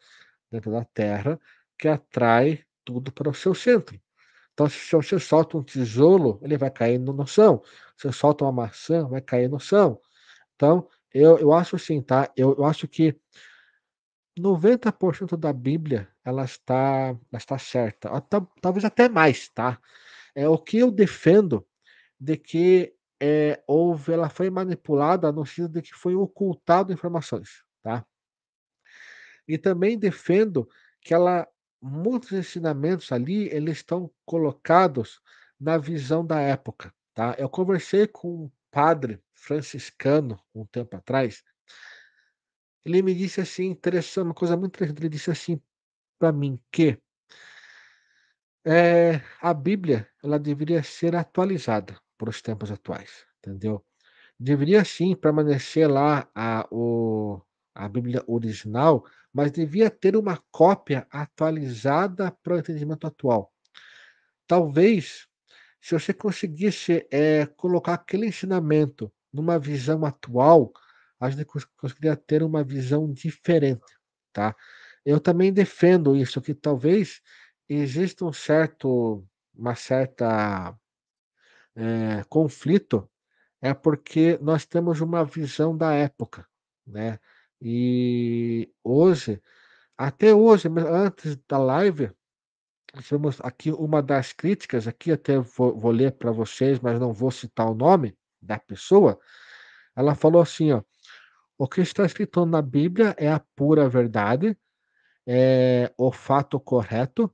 dentro 0.51 0.71
da 0.71 0.85
Terra 0.85 1.39
que 1.79 1.87
atrai 1.89 2.63
tudo 2.85 3.11
para 3.13 3.29
o 3.29 3.33
seu 3.35 3.55
centro. 3.55 3.99
Então 4.53 4.69
se 4.69 4.91
você 4.95 5.19
solta 5.19 5.57
um 5.57 5.63
tijolo, 5.63 6.39
ele 6.43 6.57
vai 6.57 6.69
cair 6.71 6.99
no 6.99 7.11
no 7.13 7.25
chão, 7.27 7.61
você 7.97 8.11
solta 8.11 8.45
uma 8.45 8.51
maçã, 8.51 9.07
vai 9.07 9.21
cair 9.21 9.49
no. 9.49 9.57
Então, 10.55 10.87
eu 11.13 11.39
eu 11.39 11.53
acho 11.53 11.75
assim, 11.77 12.01
tá, 12.01 12.31
eu 12.37 12.55
eu 12.57 12.65
acho 12.65 12.87
que 12.87 13.15
90% 14.37 15.37
da 15.37 15.53
Bíblia, 15.53 16.07
ela 16.25 16.43
está 16.45 17.09
ela 17.09 17.37
está 17.37 17.57
certa, 17.57 18.09
tal 18.21 18.47
talvez 18.61 18.83
até 18.85 19.07
mais, 19.09 19.49
tá. 19.49 19.79
É 20.35 20.47
o 20.49 20.57
que 20.57 20.79
eu 20.79 20.91
defendo 20.91 21.65
de 22.19 22.37
que, 22.37 22.93
eh, 23.21 23.61
houve 23.67 24.13
ela 24.13 24.29
foi 24.29 24.49
manipulada 24.51 25.31
no 25.31 25.45
sentido 25.45 25.69
de 25.75 25.83
que 25.83 25.93
foi 25.95 26.15
ocultado 26.15 26.93
informações, 26.93 27.63
tá. 27.83 28.05
E 29.47 29.57
também 29.57 29.97
defendo 29.97 30.67
que 31.01 31.13
ela 31.13 31.47
muitos 31.83 32.33
ensinamentos 32.33 33.11
ali, 33.13 33.49
eles 33.49 33.77
estão 33.79 34.11
colocados 34.25 35.21
na 35.59 35.77
visão 35.79 36.25
da 36.25 36.41
época, 36.41 36.93
tá. 37.15 37.35
Eu 37.39 37.49
conversei 37.49 38.07
com 38.07 38.45
um 38.45 38.51
padre 38.71 39.21
franciscano 39.35 40.39
um 40.55 40.65
tempo 40.67 40.97
atrás 40.97 41.43
ele 42.85 43.01
me 43.01 43.13
disse 43.15 43.41
assim, 43.41 43.65
interessante 43.67 44.25
uma 44.25 44.33
coisa 44.33 44.57
muito 44.57 44.75
interessante, 44.75 44.99
ele 45.01 45.09
disse 45.09 45.31
assim 45.31 45.61
pra 46.19 46.31
mim 46.33 46.59
que 46.71 46.99
eh, 48.65 49.21
a 49.41 49.53
Bíblia, 49.53 50.07
ela 50.23 50.39
deveria 50.39 50.81
ser 50.83 51.15
atualizada 51.15 51.99
para 52.17 52.29
os 52.29 52.41
tempos 52.41 52.71
atuais, 52.71 53.25
entendeu. 53.39 53.83
Deveria 54.39 54.85
sim 54.85 55.15
permanecer 55.15 55.89
lá 55.89 56.29
a 56.35 56.67
o 56.71 57.41
a 57.75 57.89
Bíblia 57.89 58.23
original, 58.27 59.05
mas 59.33 59.51
devia 59.51 59.89
ter 59.91 60.15
uma 60.17 60.37
cópia 60.51 61.07
atualizada 61.11 62.31
para 62.43 62.55
o 62.55 62.59
entendimento 62.59 63.07
atual. 63.07 63.51
Talvez, 64.47 65.27
se 65.81 65.93
você 65.99 66.13
conseguisse, 66.13 67.07
eh, 67.11 67.47
colocar 67.57 67.95
aquele 67.95 68.27
ensinamento 68.27 69.11
numa 69.33 69.59
visão 69.59 70.05
atual, 70.05 70.71
a 71.19 71.29
gente 71.29 71.45
cons 71.45 71.65
conseguiria 71.77 72.15
ter 72.17 72.43
uma 72.43 72.63
visão 72.63 73.11
diferente, 73.11 73.83
tá. 74.33 74.55
Eu 75.05 75.19
também 75.19 75.53
defendo 75.53 76.15
isso, 76.15 76.41
que 76.41 76.53
talvez 76.55 77.21
exista 77.69 78.25
um 78.25 78.33
certo 78.33 79.25
uma 79.55 79.75
certa, 79.75 80.75
eh, 81.77 82.23
conflito, 82.29 83.09
é 83.61 83.73
porque 83.73 84.37
nós 84.41 84.65
temos 84.65 85.01
uma 85.01 85.25
visão 85.25 85.77
da 85.77 85.93
época, 85.93 86.47
né. 86.87 87.19
E 87.65 88.69
hoje, 88.83 89.41
até 89.97 90.35
hoje, 90.35 90.67
antes 90.67 91.37
da 91.47 91.57
live, 91.57 92.11
tivemos 93.01 93.39
aqui 93.41 93.71
uma 93.71 94.03
das 94.03 94.33
críticas 94.33 94.85
aqui, 94.87 95.13
até 95.13 95.39
vou 95.39 95.79
vou 95.79 95.91
ler 95.91 96.11
pra 96.13 96.31
vocês, 96.31 96.79
mas 96.81 96.99
não 96.99 97.13
vou 97.13 97.31
citar 97.31 97.69
o 97.71 97.73
nome 97.75 98.17
da 98.41 98.59
pessoa. 98.59 99.17
Ela 99.95 100.15
falou 100.15 100.41
assim, 100.41 100.73
ó: 100.73 100.83
"O 101.57 101.67
que 101.67 101.81
está 101.81 102.05
escrito 102.05 102.45
na 102.45 102.61
Bíblia 102.61 103.15
é 103.17 103.31
a 103.31 103.39
pura 103.55 103.89
verdade, 103.89 104.57
é 105.27 105.93
o 105.97 106.11
fato 106.11 106.59
correto, 106.59 107.33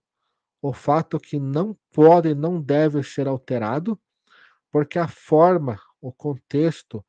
o 0.62 0.74
fato 0.74 1.20
que 1.20 1.40
não 1.40 1.78
pode 1.92 2.30
e 2.30 2.36
não 2.36 2.62
deve 2.62 3.04
ser 3.04 3.28
alterado, 3.28 4.00
porque 4.72 5.00
a 5.00 5.08
forma, 5.08 5.80
o 6.02 6.14
contexto, 6.14 7.06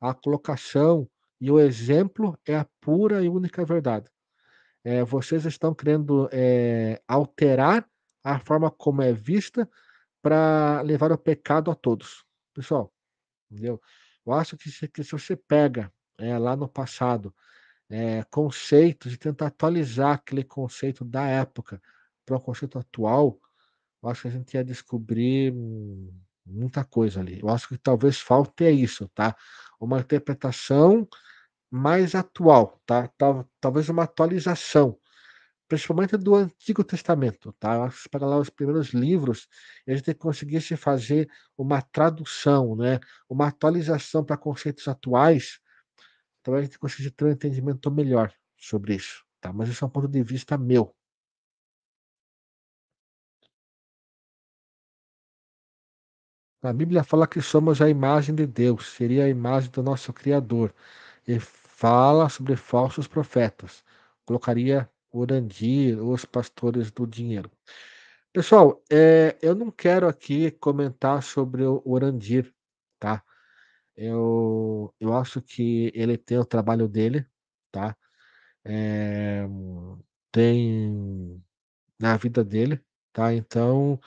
a 0.00 0.14
colocação 0.14 1.08
e 1.40 1.50
o 1.50 1.60
exemplo 1.60 2.38
é 2.46 2.56
a 2.56 2.66
pura 2.80 3.22
e 3.24 3.28
única 3.28 3.64
verdade. 3.64 4.10
Eh, 4.84 5.04
vocês 5.04 5.44
estão 5.46 5.74
querendo, 5.74 6.28
eh, 6.32 7.00
alterar 7.08 7.88
a 8.24 8.38
forma 8.40 8.70
como 8.70 9.02
é 9.02 9.12
vista 9.12 9.68
pra 10.22 10.82
levar 10.82 11.12
o 11.12 11.18
pecado 11.18 11.70
a 11.70 11.74
todos". 11.76 12.24
Pessoal, 12.54 12.92
entendeu. 13.50 13.80
Eu 14.26 14.32
acho 14.34 14.56
que 14.58 14.70
se 14.70 14.88
que 14.88 15.04
se 15.04 15.12
você 15.12 15.36
pega, 15.36 15.92
eh, 16.18 16.38
lá 16.38 16.56
no 16.56 16.68
passado, 16.68 17.34
eh, 17.90 18.24
conceitos 18.30 19.12
e 19.14 19.18
tenta 19.18 19.46
atualizar 19.46 20.14
aquele 20.16 20.44
conceito 20.44 21.04
da 21.04 21.26
época 21.28 21.80
para 22.26 22.36
o 22.36 22.40
conceito 22.40 22.78
atual, 22.78 23.40
eu 24.02 24.08
acho 24.10 24.22
que 24.22 24.28
a 24.28 24.30
gente 24.32 24.54
ia 24.54 24.64
descobrir 24.64 25.52
muita 26.46 26.84
coisa 26.84 27.20
ali. 27.20 27.40
Eu 27.40 27.48
acho 27.50 27.68
que 27.68 27.78
talvez 27.78 28.20
falte 28.20 28.64
é 28.64 28.70
isso, 28.72 29.08
tá. 29.14 29.36
Uma 29.84 30.00
interpretação 30.00 31.08
mais 31.70 32.14
atual, 32.14 32.80
tá. 32.86 33.08
Tal 33.18 33.48
talvez 33.60 33.88
uma 33.90 34.04
atualização, 34.04 34.98
principalmente 35.68 36.16
do 36.18 36.34
Antigo 36.36 36.84
Testamento, 36.84 37.52
tá. 37.60 37.90
Pega 38.10 38.26
lá 38.26 38.38
os 38.38 38.50
primeiros 38.50 38.88
livros, 38.94 39.48
a 39.88 39.94
gente 39.96 40.14
conseguisse 40.14 40.76
fazer 40.76 41.28
uma 41.58 41.82
tradução, 41.82 42.76
né, 42.76 43.00
uma 43.28 43.48
atualização 43.48 44.24
pra 44.24 44.36
conceitos 44.38 44.88
atuais, 44.88 45.60
talvez 46.42 46.64
a 46.64 46.66
gente 46.66 46.78
conseguisse 46.78 47.12
ter 47.12 47.26
um 47.26 47.30
entendimento 47.30 47.90
melhor 47.90 48.32
sobre 48.58 48.96
isso, 48.96 49.24
tá. 49.40 49.52
Mas 49.52 49.70
esse 49.70 49.82
é 49.84 49.86
um 49.86 49.90
ponto 49.90 50.08
de 50.08 50.22
vista 50.22 50.58
meu. 50.58 50.94
A 56.64 56.72
Bíblia 56.72 57.04
fala 57.04 57.26
que 57.26 57.42
somos 57.42 57.82
a 57.82 57.90
imagem 57.90 58.34
de 58.34 58.46
Deus, 58.46 58.88
seria 58.92 59.24
a 59.26 59.28
imagem 59.28 59.70
do 59.70 59.82
nosso 59.82 60.14
criador, 60.14 60.74
e 61.28 61.38
fala 61.38 62.28
sobre 62.30 62.56
falsos 62.56 63.06
profetas, 63.06 63.84
colocaria 64.24 64.88
Urandir, 65.12 66.02
os 66.02 66.24
pastores 66.24 66.90
do 66.90 67.06
dinheiro. 67.06 67.50
Pessoal, 68.32 68.82
eh, 68.90 69.36
eu 69.42 69.54
não 69.54 69.70
quero 69.70 70.08
aqui 70.08 70.50
comentar 70.52 71.22
sobre 71.22 71.64
o 71.64 71.82
Urandir, 71.86 72.52
tá. 73.00 73.22
Eu 73.96 74.94
eu 75.00 75.14
acho 75.16 75.42
que 75.42 75.92
ele 75.94 76.18
tem 76.18 76.38
o 76.38 76.44
trabalho 76.46 76.88
dele, 76.88 77.26
tá. 77.72 77.96
Eh, 78.64 79.46
tem 80.32 81.42
na 82.00 82.16
vida 82.16 82.44
dele, 82.44 82.80
tá. 83.12 83.34
Então, 83.34 84.00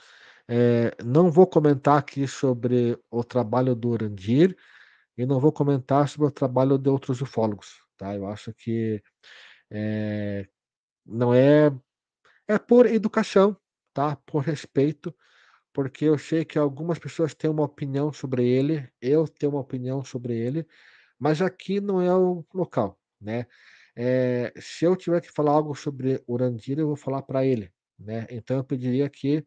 eh, 0.48 0.92
não 1.04 1.30
vou 1.30 1.46
comentar 1.46 1.98
aqui 1.98 2.26
sobre 2.28 2.98
o 3.10 3.24
trabalho 3.24 3.74
do 3.76 3.90
Urandir, 3.90 4.56
e 5.18 5.26
não 5.26 5.40
vou 5.40 5.52
comentar 5.52 6.08
sobre 6.08 6.28
o 6.28 6.30
trabalho 6.32 6.78
de 6.78 6.90
outros 6.90 7.20
ufólogos, 7.22 7.82
tá. 7.98 8.14
Eu 8.16 8.26
acho 8.28 8.54
que, 8.54 9.02
eh, 9.70 10.46
não 11.06 11.34
é 11.34 11.72
é 12.48 12.58
por 12.58 12.86
educação, 12.86 13.56
tá, 13.94 14.16
por 14.26 14.42
respeito, 14.44 15.14
porque 15.74 16.04
eu 16.06 16.18
sei 16.18 16.44
que 16.44 16.58
algumas 16.58 16.98
pessoas 16.98 17.34
têm 17.34 17.50
uma 17.50 17.64
opinião 17.64 18.12
sobre 18.12 18.48
ele, 18.48 18.88
eu 19.02 19.28
tenho 19.28 19.52
uma 19.52 19.60
opinião 19.62 20.04
sobre 20.04 20.36
ele, 20.38 20.66
mas 21.18 21.42
aqui 21.42 21.80
não 21.80 22.00
é 22.02 22.14
o 22.16 22.44
local, 22.54 22.98
né. 23.20 23.46
Eh, 23.96 24.52
se 24.60 24.84
eu 24.86 24.96
tiver 24.96 25.20
que 25.22 25.32
falar 25.32 25.52
algo 25.52 25.74
sobre 25.76 26.22
Urandir, 26.28 26.78
eu 26.80 26.88
vou 26.88 26.96
falar 26.96 27.22
pra 27.22 27.44
ele, 27.46 27.72
né. 27.98 28.26
Então 28.30 28.58
eu 28.58 28.64
pediria 28.64 29.08
que 29.10 29.44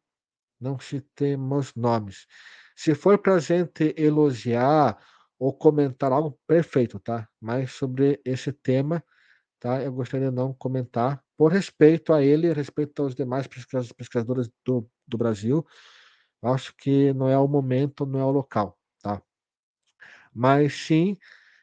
não 0.61 0.79
citemos 0.79 1.73
nomes. 1.75 2.27
Se 2.75 2.95
for 2.95 3.17
pra 3.19 3.39
gente 3.39 3.93
elogiar 3.97 4.97
ou 5.39 5.53
comentar 5.53 6.11
algo, 6.13 6.39
perfeito, 6.47 6.99
tá. 6.99 7.27
Mas 7.41 7.71
sobre 7.73 8.21
esse 8.25 8.53
tema, 8.53 9.03
tá, 9.59 9.81
eu 9.83 9.93
gostaria 9.93 10.29
de 10.31 10.35
não 10.35 10.53
comentar, 10.53 11.23
por 11.37 11.51
respeito 11.53 12.13
a 12.13 12.23
ele 12.23 12.53
respeito 12.53 13.03
aos 13.03 13.15
demais 13.15 13.47
pesquisa 13.47 13.93
pesquisadores 13.95 14.49
do 14.65 14.89
do 15.07 15.17
Brasil, 15.17 15.65
acho 16.43 16.75
que 16.77 17.13
não 17.13 17.29
é 17.29 17.37
o 17.39 17.47
momento, 17.47 18.05
não 18.05 18.19
é 18.19 18.25
o 18.25 18.31
local, 18.31 18.77
tá. 19.03 19.21
Mas 20.33 20.73
sim, 20.73 21.15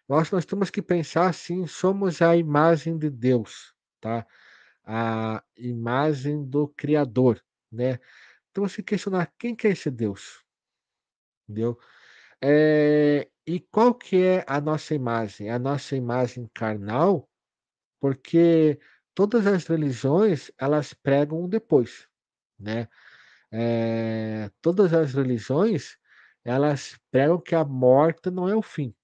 que 0.09 0.33
nós 0.33 0.47
temos 0.47 0.71
que 0.71 0.83
pensar 0.83 1.29
assim, 1.29 1.67
somos 1.67 2.23
a 2.23 2.37
imagem 2.37 2.99
de 2.99 3.11
Deus, 3.11 3.75
tá. 4.01 4.27
A 4.87 5.43
imagem 5.59 6.45
do 6.45 6.69
criador, 6.69 7.43
né. 7.73 8.01
Então 8.55 8.69
se 8.69 8.83
questionar: 8.83 9.33
"Quem 9.39 9.55
que 9.55 9.67
é 9.67 9.71
esse 9.71 9.91
Deus?". 9.91 10.43
Entendeu. 11.49 11.79
Eh, 12.43 13.29
e 13.47 13.61
qual 13.61 13.95
que 13.95 14.23
é 14.23 14.45
a 14.49 14.61
nossa 14.61 14.95
imagem? 14.95 15.51
A 15.51 15.59
nossa 15.59 15.97
imagem 15.97 16.49
carnal? 16.55 17.29
Porque 18.01 18.79
todas 19.15 19.47
as 19.47 19.67
religiões, 19.67 20.51
elas 20.59 20.95
pregam 20.95 21.49
depois, 21.49 22.09
né. 22.59 22.89
Eh, 23.53 24.51
todas 24.63 24.93
as 24.95 25.15
religiões, 25.15 25.99
elas 26.45 26.99
pregam 27.13 27.41
que 27.41 27.55
a 27.55 27.65
morte 27.65 28.31
não 28.31 28.49
é 28.49 28.57
o 28.57 28.63
fim. 28.63 28.95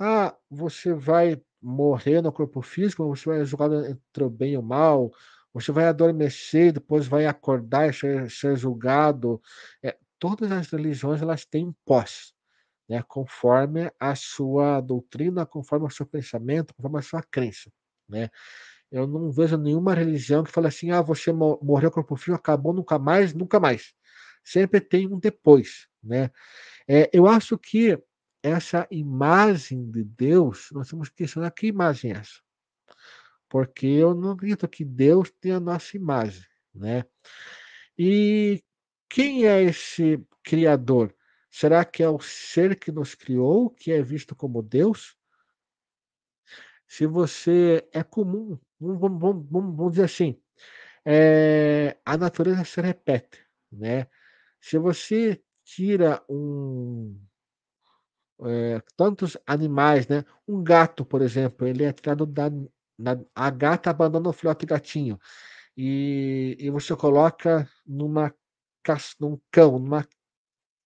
"Ah, 0.00 0.36
você 0.50 0.94
vai 0.94 1.40
morrer 1.62 2.22
no 2.22 2.32
corpo 2.32 2.62
físico, 2.62 3.06
você 3.08 3.28
vai 3.30 3.44
julgado 3.46 3.84
entre 3.86 4.24
o 4.24 4.30
bem 4.30 4.54
e 4.54 4.58
o 4.58 4.62
mal, 4.62 5.12
você 5.54 5.72
vai 5.72 5.86
adormecer, 5.86 6.72
depois 6.72 7.06
vai 7.06 7.26
acordar 7.26 7.88
e 7.88 7.92
ser 7.92 8.30
ser 8.30 8.56
julgado". 8.56 9.40
Eh, 9.82 9.96
todas 10.18 10.50
as 10.52 10.68
religiões 10.70 11.22
elas 11.22 11.44
têm 11.44 11.74
pós, 11.86 12.32
né, 12.88 13.02
conforme 13.08 13.90
a 14.00 14.14
sua 14.16 14.80
doutrina, 14.80 15.46
conforme 15.46 15.86
o 15.86 15.90
seu 15.90 16.06
pensamento, 16.06 16.74
conforme 16.74 16.98
a 17.00 17.02
sua 17.02 17.22
crença, 17.22 17.70
né. 18.08 18.30
Eu 18.90 19.06
não 19.06 19.30
vejo 19.30 19.56
nenhuma 19.56 19.94
religião 19.94 20.44
que 20.44 20.50
fale 20.52 20.68
assim: 20.68 20.90
"Ah, 20.90 21.02
você 21.02 21.32
mo 21.32 21.58
morreu 21.62 21.90
corpo 21.90 22.16
físico, 22.16 22.36
acabou, 22.36 22.72
nunca 22.74 22.98
mais, 22.98 23.34
nunca 23.34 23.58
mais". 23.60 23.94
Sempre 24.44 24.80
tem 24.80 25.06
um 25.08 25.18
depois, 25.18 25.86
né. 26.02 26.30
Eh, 26.88 27.10
eu 27.12 27.26
acho 27.28 27.58
que 27.58 27.98
essa 28.42 28.86
imagem 28.90 29.90
de 29.90 30.04
Deus, 30.04 30.68
nós 30.72 30.88
temos 30.88 31.08
que 31.10 31.16
questionar 31.16 31.50
que 31.52 31.66
imagem 31.68 32.12
é 32.12 32.16
essa? 32.18 32.40
Porque 33.52 33.86
eu 33.86 34.14
não 34.14 34.30
acredito 34.32 34.66
que 34.66 34.82
Deus 34.82 35.30
tenha 35.30 35.58
a 35.58 35.60
nossa 35.60 35.94
imagem, 35.94 36.42
né. 36.74 37.04
E 37.98 38.62
quem 39.10 39.46
é 39.46 39.62
esse 39.62 40.24
criador? 40.42 41.14
Será 41.50 41.84
que 41.84 42.02
é 42.02 42.08
o 42.08 42.20
ser 42.20 42.78
que 42.78 42.92
nos 42.92 43.14
criou, 43.14 43.70
que 43.70 43.92
é 43.92 44.02
visto 44.02 44.34
como 44.34 44.62
Deus? 44.62 45.14
Se 46.88 47.06
você 47.06 47.86
é 47.92 48.02
comum, 48.02 48.58
vamos 48.80 49.20
vamos 49.20 49.46
vamos 49.50 49.92
dizer 49.92 50.04
assim, 50.04 50.40
eh, 51.06 51.96
a 52.04 52.16
natureza 52.16 52.64
se 52.64 52.80
repete, 52.80 53.40
né. 53.72 54.06
Se 54.60 54.78
você 54.78 55.42
tira 55.64 56.22
um 56.28 57.16
eh, 58.40 58.80
tantos 58.96 59.36
animais, 59.46 60.06
né, 60.08 60.24
um 60.48 60.62
gato, 60.62 61.04
por 61.04 61.22
exemplo, 61.22 61.66
ele 61.66 61.84
é 61.84 61.92
tirado 61.92 62.26
da 62.26 62.50
na 62.98 63.18
a 63.34 63.50
gata 63.50 63.90
abandona 63.90 64.28
o 64.30 64.32
filhote 64.32 64.66
gatinho, 64.66 65.18
e 65.76 66.56
e 66.60 66.70
você 66.70 66.96
coloca 66.96 67.68
numa 67.86 68.34
num 69.20 69.38
cão, 69.52 69.78
numa 69.78 70.06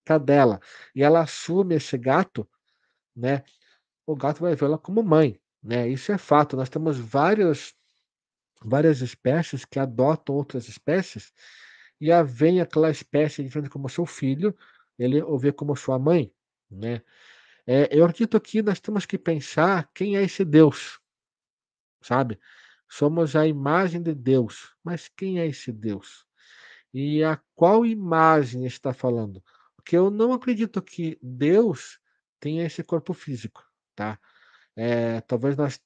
cadela, 0.07 0.61
e 0.95 1.03
ela 1.05 1.23
assume 1.23 1.77
esse 1.77 1.99
gato, 1.99 2.49
né, 3.17 3.43
o 4.07 4.17
gato 4.17 4.41
vai 4.43 4.55
vê-la 4.57 4.79
como 4.79 5.03
mãe, 5.05 5.41
né, 5.63 5.89
isso 5.89 6.13
é 6.13 6.19
fato. 6.19 6.57
Nós 6.57 6.69
temos 6.71 6.99
vários 6.99 7.75
várias 8.65 9.01
espécies 9.03 9.65
que 9.67 9.79
adotam 9.81 10.35
outras 10.37 10.69
espécies, 10.69 11.33
e 12.01 12.13
a 12.13 12.23
veem 12.25 12.61
aquela 12.63 12.91
espécie 12.91 13.43
diferente 13.45 13.71
como 13.71 13.89
seu 13.91 14.07
filho, 14.07 14.57
ele 14.99 15.23
o 15.23 15.39
vê 15.39 15.53
como 15.53 15.77
sua 15.77 15.99
mãe, 15.99 16.33
né. 16.71 17.03
Eh, 17.69 17.89
eu 17.93 18.05
acredito 18.07 18.41
que 18.41 18.63
nós 18.63 18.81
temos 18.81 19.07
que 19.07 19.19
pensar 19.19 19.91
quem 19.95 20.17
é 20.19 20.23
esse 20.25 20.45
Deus, 20.45 21.01
sabe. 22.07 22.39
Somos 22.89 23.35
a 23.35 23.47
imagem 23.47 24.03
de 24.03 24.15
Deus, 24.15 24.75
mas 24.83 25.09
quem 25.09 25.41
é 25.41 25.47
esse 25.47 25.73
Deus? 25.73 26.25
E 26.95 27.23
a 27.25 27.41
qual 27.55 27.85
imagem 27.85 28.65
está 28.65 28.93
falando? 28.95 29.43
Porque 29.75 29.97
eu 29.97 30.11
não 30.11 30.33
acredito 30.33 30.81
que 30.81 31.19
Deus 31.23 31.99
tenha 32.41 32.65
esse 32.65 32.83
corpo 32.85 33.13
físico, 33.13 33.65
tá. 33.95 34.19
Eh, 34.77 35.21
talvez 35.23 35.57
nós 35.57 35.81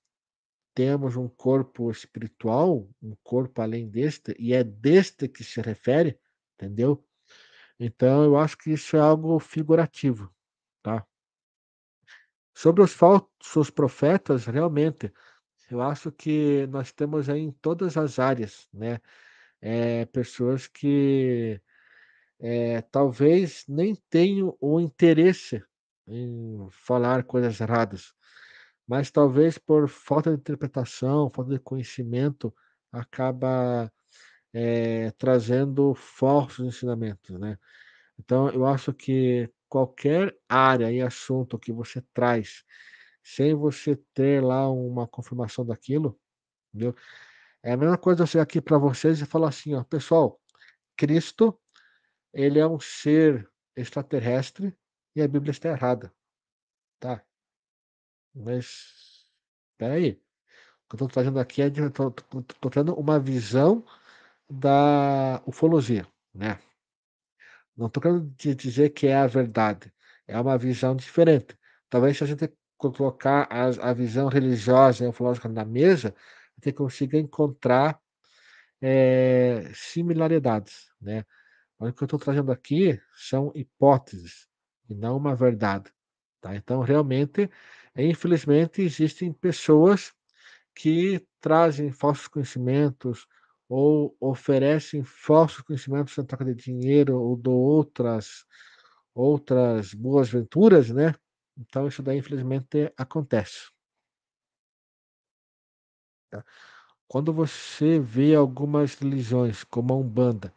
tenhamos 0.74 1.16
um 1.16 1.28
corpo 1.28 1.90
espiritual, 1.90 2.88
um 3.02 3.16
corpo 3.22 3.62
além 3.62 3.88
deste, 3.88 4.34
e 4.38 4.52
é 4.54 4.62
deste 4.62 5.28
que 5.28 5.42
se 5.42 5.60
refere, 5.60 6.18
entendeu. 6.54 7.04
Então 7.78 8.24
eu 8.24 8.36
acho 8.36 8.58
que 8.58 8.70
isso 8.70 8.96
é 8.96 9.00
algo 9.00 9.38
figurativo, 9.38 10.32
tá. 10.82 11.06
Sobre 12.54 12.82
os 12.82 12.92
falsos 12.92 13.70
profetas, 13.70 14.44
realmente, 14.44 15.12
eu 15.70 15.82
acho 15.82 16.12
que 16.12 16.66
nós 16.68 16.92
temos 16.92 17.28
aí 17.30 17.40
em 17.40 17.52
todas 17.52 17.96
as 17.96 18.18
áreas, 18.18 18.68
né, 18.72 19.00
eh, 19.62 20.06
pessoas 20.06 20.66
que, 20.68 21.60
eh, 22.40 22.82
talvez 22.92 23.64
nem 23.68 23.94
tenham 24.10 24.56
o 24.60 24.80
interesse 24.80 25.62
em 26.08 26.68
falar 26.72 27.24
coisas 27.24 27.60
erradas, 27.60 28.14
mas 28.88 29.10
talvez 29.10 29.58
por 29.58 29.88
falta 29.88 30.30
de 30.32 30.36
interpretação, 30.38 31.30
falta 31.30 31.52
de 31.52 31.60
conhecimento, 31.60 32.54
acaba, 32.92 33.92
eh, 34.54 35.12
trazendo 35.18 35.94
falsos 35.94 36.66
ensinamentos, 36.66 37.38
né. 37.40 37.58
Então 38.18 38.50
eu 38.50 38.66
acho 38.66 38.92
que 38.94 39.50
qualquer 39.68 40.34
área 40.48 40.92
e 40.92 41.00
assunto 41.02 41.58
que 41.58 41.72
você 41.72 42.02
traz, 42.14 42.64
sem 43.22 43.54
você 43.54 43.96
ter 44.14 44.42
lá 44.42 44.68
uma 44.70 45.06
confirmação 45.08 45.64
daquilo, 45.66 46.18
entendeu. 46.74 46.94
É 47.62 47.72
a 47.72 47.78
mesma 47.78 47.98
coisa 47.98 48.22
eu 48.24 48.28
chegar 48.28 48.44
aqui 48.44 48.60
pra 48.60 48.78
vocês 48.78 49.20
e 49.20 49.26
falar 49.26 49.48
assim: 49.50 49.74
"Ó, 49.74 49.84
pessoal, 49.84 50.40
Cristo, 50.96 51.58
ele 52.34 52.58
é 52.60 52.66
um 52.66 52.80
ser 52.80 53.48
extraterrestre 53.76 54.76
e 55.16 55.22
a 55.22 55.28
Bíblia 55.28 55.52
está 55.52 55.70
errada", 55.70 56.12
tá. 57.00 57.22
Mas 58.34 59.26
espera 59.72 59.94
aí, 59.94 60.12
o 60.12 60.88
que 60.90 60.94
eu 60.96 60.98
tô 61.00 61.08
trazendo 61.08 61.40
aqui 61.40 61.62
é 61.62 61.70
de 61.70 61.90
tô 61.90 62.10
tô 62.12 62.42
tô 62.42 62.70
tendo 62.70 62.94
uma 62.94 63.20
visão 63.20 63.84
da 64.50 65.42
ufologia, 65.46 66.06
né. 66.34 66.58
Não 67.76 67.88
tô 67.88 68.00
querendo 68.00 68.28
dizer 68.56 68.90
que 68.90 69.06
é 69.06 69.16
a 69.16 69.26
verdade, 69.26 69.92
é 70.26 70.38
uma 70.40 70.58
visão 70.58 70.94
diferente. 70.96 71.56
Talvez 71.88 72.16
se 72.18 72.24
a 72.24 72.26
gente 72.26 72.48
colocar 72.80 73.46
as 73.50 73.78
a 73.78 73.92
visão 73.92 74.28
religiosa 74.28 75.04
e 75.04 75.08
ufológica 75.08 75.48
na 75.48 75.64
mesa, 75.64 76.14
a 76.58 76.66
gente 76.66 76.74
consiga 76.76 77.18
encontrar, 77.18 78.00
eh, 78.82 79.70
similaridades, 79.74 80.90
né. 81.00 81.24
O 81.80 81.92
que 81.92 82.04
eu 82.04 82.08
tô 82.08 82.18
trazendo 82.18 82.52
aqui 82.52 83.00
são 83.16 83.52
hipóteses, 83.54 84.48
e 84.90 84.94
não 84.94 85.16
uma 85.18 85.34
verdade, 85.36 85.92
tá. 86.42 86.54
Então 86.56 86.80
realmente, 86.82 87.50
infelizmente 87.96 88.82
existem 88.82 89.32
pessoas 89.32 90.12
que 90.76 91.24
trazem 91.40 91.92
falsos 91.92 92.28
conhecimentos, 92.28 93.26
ou 93.68 94.16
oferecem 94.20 95.04
falsos 95.04 95.62
conhecimentos 95.62 96.16
em 96.18 96.24
troca 96.26 96.44
de 96.46 96.54
dinheiro 96.54 97.18
ou 97.20 97.36
do 97.36 97.52
outras 97.52 98.44
outras 99.14 99.94
boas-venturas, 99.94 100.90
né. 100.90 101.14
Então 101.56 101.86
isso 101.88 102.02
daí 102.02 102.18
infelizmente 102.18 102.92
acontece. 102.96 103.70
Tá. 106.30 106.44
Quando 107.08 107.32
você 107.32 107.98
vê 108.00 108.34
algumas 108.34 108.94
religiões, 108.94 109.64
como 109.64 109.94
a 109.94 109.96
Umbanda, 109.96 110.54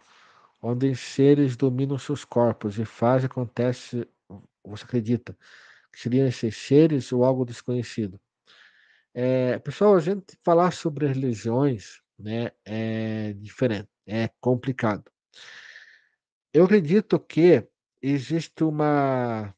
onde 0.62 0.96
seres 0.96 1.58
dominam 1.58 1.98
seus 2.00 2.26
corpos 2.26 2.80
e 2.80 2.86
faz 2.86 3.26
acontece 3.26 4.08
você 4.66 4.86
acredita 4.86 5.38
que 5.94 6.00
seriam 6.02 6.28
esses 6.28 6.56
seres 6.58 7.12
ou 7.14 7.24
algo 7.26 7.46
desconhecido? 7.46 8.20
Eh, 9.16 9.60
pessoal, 9.60 9.96
a 9.96 10.02
gente 10.02 10.38
falar 10.44 10.72
sobre 10.74 11.08
religiões, 11.08 12.02
né, 12.20 12.52
é 12.66 13.34
diferente, 13.34 13.90
é 14.08 14.30
complicado. 14.42 15.12
Eu 16.54 16.66
acredito 16.66 17.20
que 17.20 17.68
existe 18.02 18.64
uma 18.64 19.54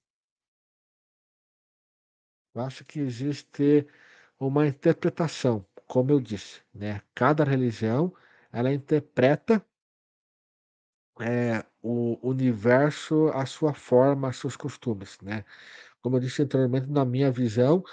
eu 2.55 2.61
acho 2.61 2.85
que 2.85 2.99
existe 2.99 3.87
uma 4.39 4.67
interpretação, 4.67 5.65
como 5.87 6.11
eu 6.11 6.19
disse, 6.21 6.61
né, 6.73 7.01
cada 7.15 7.43
religião, 7.43 8.13
ela 8.51 8.73
interpreta 8.73 9.65
eh, 11.19 11.63
o 11.81 12.17
universo 12.27 13.27
à 13.29 13.45
sua 13.45 13.73
forma, 13.73 14.27
aos 14.27 14.37
seus 14.37 14.55
costumes, 14.57 15.17
né. 15.21 15.45
Como 16.01 16.17
eu 16.17 16.21
disse 16.21 16.43
anteriormente, 16.43 16.87
na 16.91 17.05
minha 17.05 17.31
visão, 17.31 17.83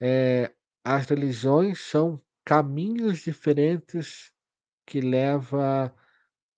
eh, 0.00 0.52
as 0.84 1.06
religiões 1.06 1.80
são 1.80 2.20
caminhos 2.44 3.20
diferentes 3.20 4.32
que 4.86 5.00
leva 5.02 5.94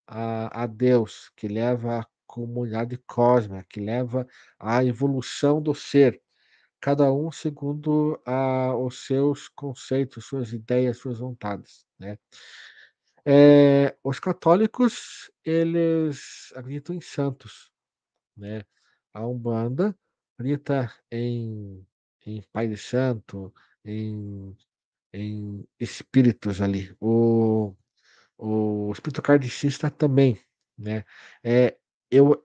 a 0.08 0.64
a 0.64 0.66
Deus, 0.68 1.30
que 1.36 1.48
leva 1.48 2.00
à 2.02 2.06
comunidade 2.26 2.98
cósmica, 3.08 3.66
que 3.70 3.80
leva 3.80 4.26
à 4.60 4.84
evolução 4.84 5.62
do 5.62 5.74
ser, 5.74 6.22
cada 6.84 7.12
um 7.12 7.32
segundo 7.32 8.20
a 8.26 8.76
os 8.76 9.06
seus 9.06 9.48
conceitos, 9.48 10.26
suas 10.26 10.52
ideias, 10.52 10.98
suas 10.98 11.18
vontades, 11.20 11.86
né. 11.98 12.18
Eh, 13.26 13.96
os 14.04 14.20
católicos, 14.20 15.30
eles 15.44 16.52
acreditam 16.54 16.94
em 16.94 17.00
santos, 17.00 17.70
né, 18.36 18.62
a 19.14 19.26
Umbanda 19.26 19.96
acredita 20.38 20.92
em 21.10 21.86
em 22.26 22.42
pai 22.52 22.68
de 22.68 22.76
santo, 22.78 23.54
em 23.84 24.56
em 25.14 25.66
espíritos 25.80 26.60
ali, 26.62 26.96
o 27.00 27.74
o 28.38 28.92
espírito 28.92 29.22
kardecista 29.22 29.90
também, 29.90 30.40
né. 30.78 31.04
Eh, 31.44 31.78
eu 32.10 32.44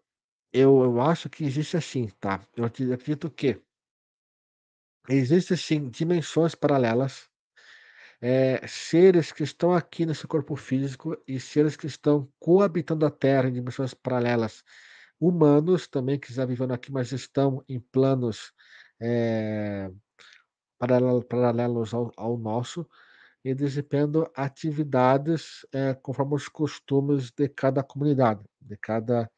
eu 0.54 0.84
eu 0.86 1.02
acho 1.02 1.30
que 1.30 1.46
existe 1.46 1.78
assim, 1.78 2.10
tá, 2.20 2.46
eu 2.58 2.66
acre 2.66 2.94
acredito 2.94 3.32
que 3.32 3.62
existem 5.10 5.58
sim 5.58 5.90
dimensões 5.90 6.56
paralelas, 6.56 7.30
eh, 8.22 8.62
seres 8.68 9.32
que 9.32 9.44
estão 9.44 9.74
aqui 9.74 10.06
nesse 10.06 10.28
corpo 10.28 10.56
físico 10.56 11.18
e 11.28 11.40
seres 11.40 11.78
que 11.78 11.88
estão 11.88 12.30
coabitando 12.40 13.06
a 13.06 13.12
Terra 13.12 13.50
em 13.50 13.54
dimensões 13.54 13.94
paralelas, 13.94 14.64
humanos 15.20 15.88
também 15.88 16.20
que 16.20 16.34
já 16.34 16.46
vivendo 16.46 16.74
aqui, 16.74 16.92
mas 16.92 17.12
estão 17.14 17.64
em 17.70 17.80
planos, 17.80 18.54
eh, 19.02 19.92
paralelo 20.80 21.24
paralelos 21.24 21.94
ao 21.94 22.12
ao 22.18 22.38
nosso, 22.38 22.88
e 23.46 23.56
desempenhando 23.56 24.30
atividades, 24.36 25.66
eh, 25.74 25.96
conforme 25.96 26.36
os 26.36 26.50
costumes 26.50 27.32
de 27.32 27.50
cada 27.50 27.84
comunidade, 27.84 28.42
de 28.62 28.78
cada, 28.78 29.30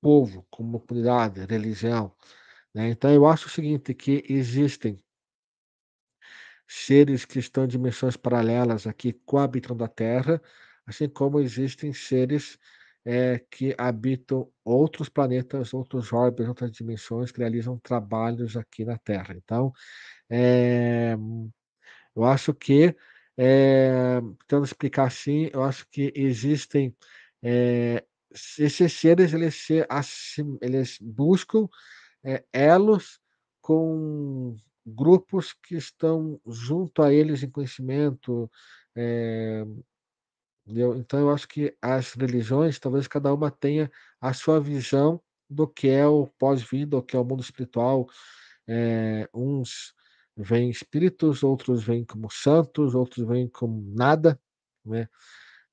povo, 0.00 0.46
comunidade, 0.50 1.44
religião, 1.46 2.12
né. 2.78 2.90
Então 2.90 3.10
eu 3.12 3.26
acho 3.26 3.46
o 3.46 3.50
seguinte, 3.50 3.94
que 3.94 4.24
existem 4.28 5.02
seres 6.66 7.24
que 7.24 7.38
estão 7.38 7.64
em 7.64 7.68
dimensões 7.68 8.16
paralelas 8.16 8.86
aqui 8.86 9.12
coabitando 9.24 9.82
a 9.84 9.88
Terra, 9.88 10.40
assim 10.86 11.08
como 11.08 11.40
existem 11.40 11.92
seres, 11.94 12.58
eh, 13.06 13.42
que 13.50 13.74
habitam 13.78 14.50
outros 14.64 15.08
planetas, 15.08 15.72
outros 15.72 16.12
orbes, 16.12 16.46
outras 16.46 16.70
dimensões 16.72 17.32
que 17.32 17.38
realizam 17.40 17.78
trabalhos 17.78 18.54
aqui 18.56 18.84
na 18.84 18.98
Terra. 18.98 19.34
Então, 19.34 19.72
eh, 20.30 21.16
eu 22.16 22.24
acho 22.24 22.54
que, 22.54 22.94
eh, 23.38 24.20
tentando 24.46 24.64
explicar 24.64 25.06
assim, 25.06 25.50
eu 25.52 25.62
acho 25.64 25.86
que 25.90 26.12
existem, 26.16 26.94
se 28.34 28.64
esses 28.64 28.92
seres 28.92 29.32
eles 29.32 29.54
se 29.54 29.84
assim 29.88 30.58
eles 30.60 30.98
buscam, 31.00 31.68
eh, 32.24 32.44
elos 32.52 33.20
com 33.62 34.56
grupos 34.86 35.52
que 35.52 35.76
estão 35.76 36.40
junto 36.46 37.02
a 37.02 37.12
eles 37.12 37.42
em 37.42 37.50
conhecimento, 37.50 38.50
eh, 38.96 39.64
entendeu. 40.66 40.96
Então 40.96 41.20
eu 41.20 41.30
acho 41.30 41.48
que 41.48 41.76
as 41.82 42.12
religiões, 42.14 42.78
talvez 42.78 43.08
cada 43.08 43.32
uma 43.34 43.50
tenha 43.50 43.90
a 44.20 44.32
sua 44.34 44.60
visão 44.60 45.20
do 45.50 45.66
que 45.68 45.88
é 45.88 46.06
o 46.06 46.26
pós-vida, 46.38 46.96
o 46.98 47.02
que 47.02 47.16
é 47.16 47.20
o 47.20 47.24
mundo 47.24 47.42
espiritual, 47.42 48.06
eh, 48.68 49.28
uns 49.34 49.94
veem 50.36 50.70
espíritos, 50.70 51.42
outros 51.42 51.84
veem 51.84 52.04
como 52.04 52.30
santos, 52.30 52.94
outros 52.94 53.26
veem 53.28 53.48
como 53.48 53.82
nada, 53.96 54.40
né. 54.84 55.08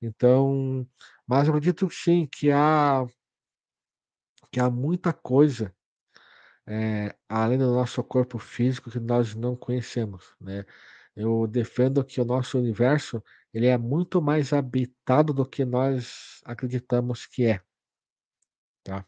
Então, 0.02 0.88
mas 1.28 1.48
eu 1.48 1.56
acredito 1.56 1.90
sim 1.92 2.28
que 2.32 2.52
há 2.52 3.06
que 4.52 4.60
há 4.60 4.70
muita 4.70 5.14
coisa, 5.14 5.74
eh, 6.68 7.16
além 7.30 7.58
do 7.60 7.72
nosso 7.74 8.04
corpo 8.04 8.40
físico 8.40 8.92
que 8.92 9.00
nós 9.00 9.36
não 9.36 9.56
conhecemos, 9.56 10.36
né. 10.42 10.66
Eu 11.16 11.48
defendo 11.48 12.04
que 12.06 12.22
o 12.22 12.26
nosso 12.26 12.58
universo, 12.60 13.24
ele 13.54 13.68
é 13.68 13.78
muito 13.78 14.22
mais 14.22 14.54
habitado 14.54 15.34
do 15.34 15.46
que 15.46 15.66
nós 15.66 16.42
acreditamos 16.46 17.26
que 17.28 17.46
é. 17.46 17.62
Tá. 18.86 19.06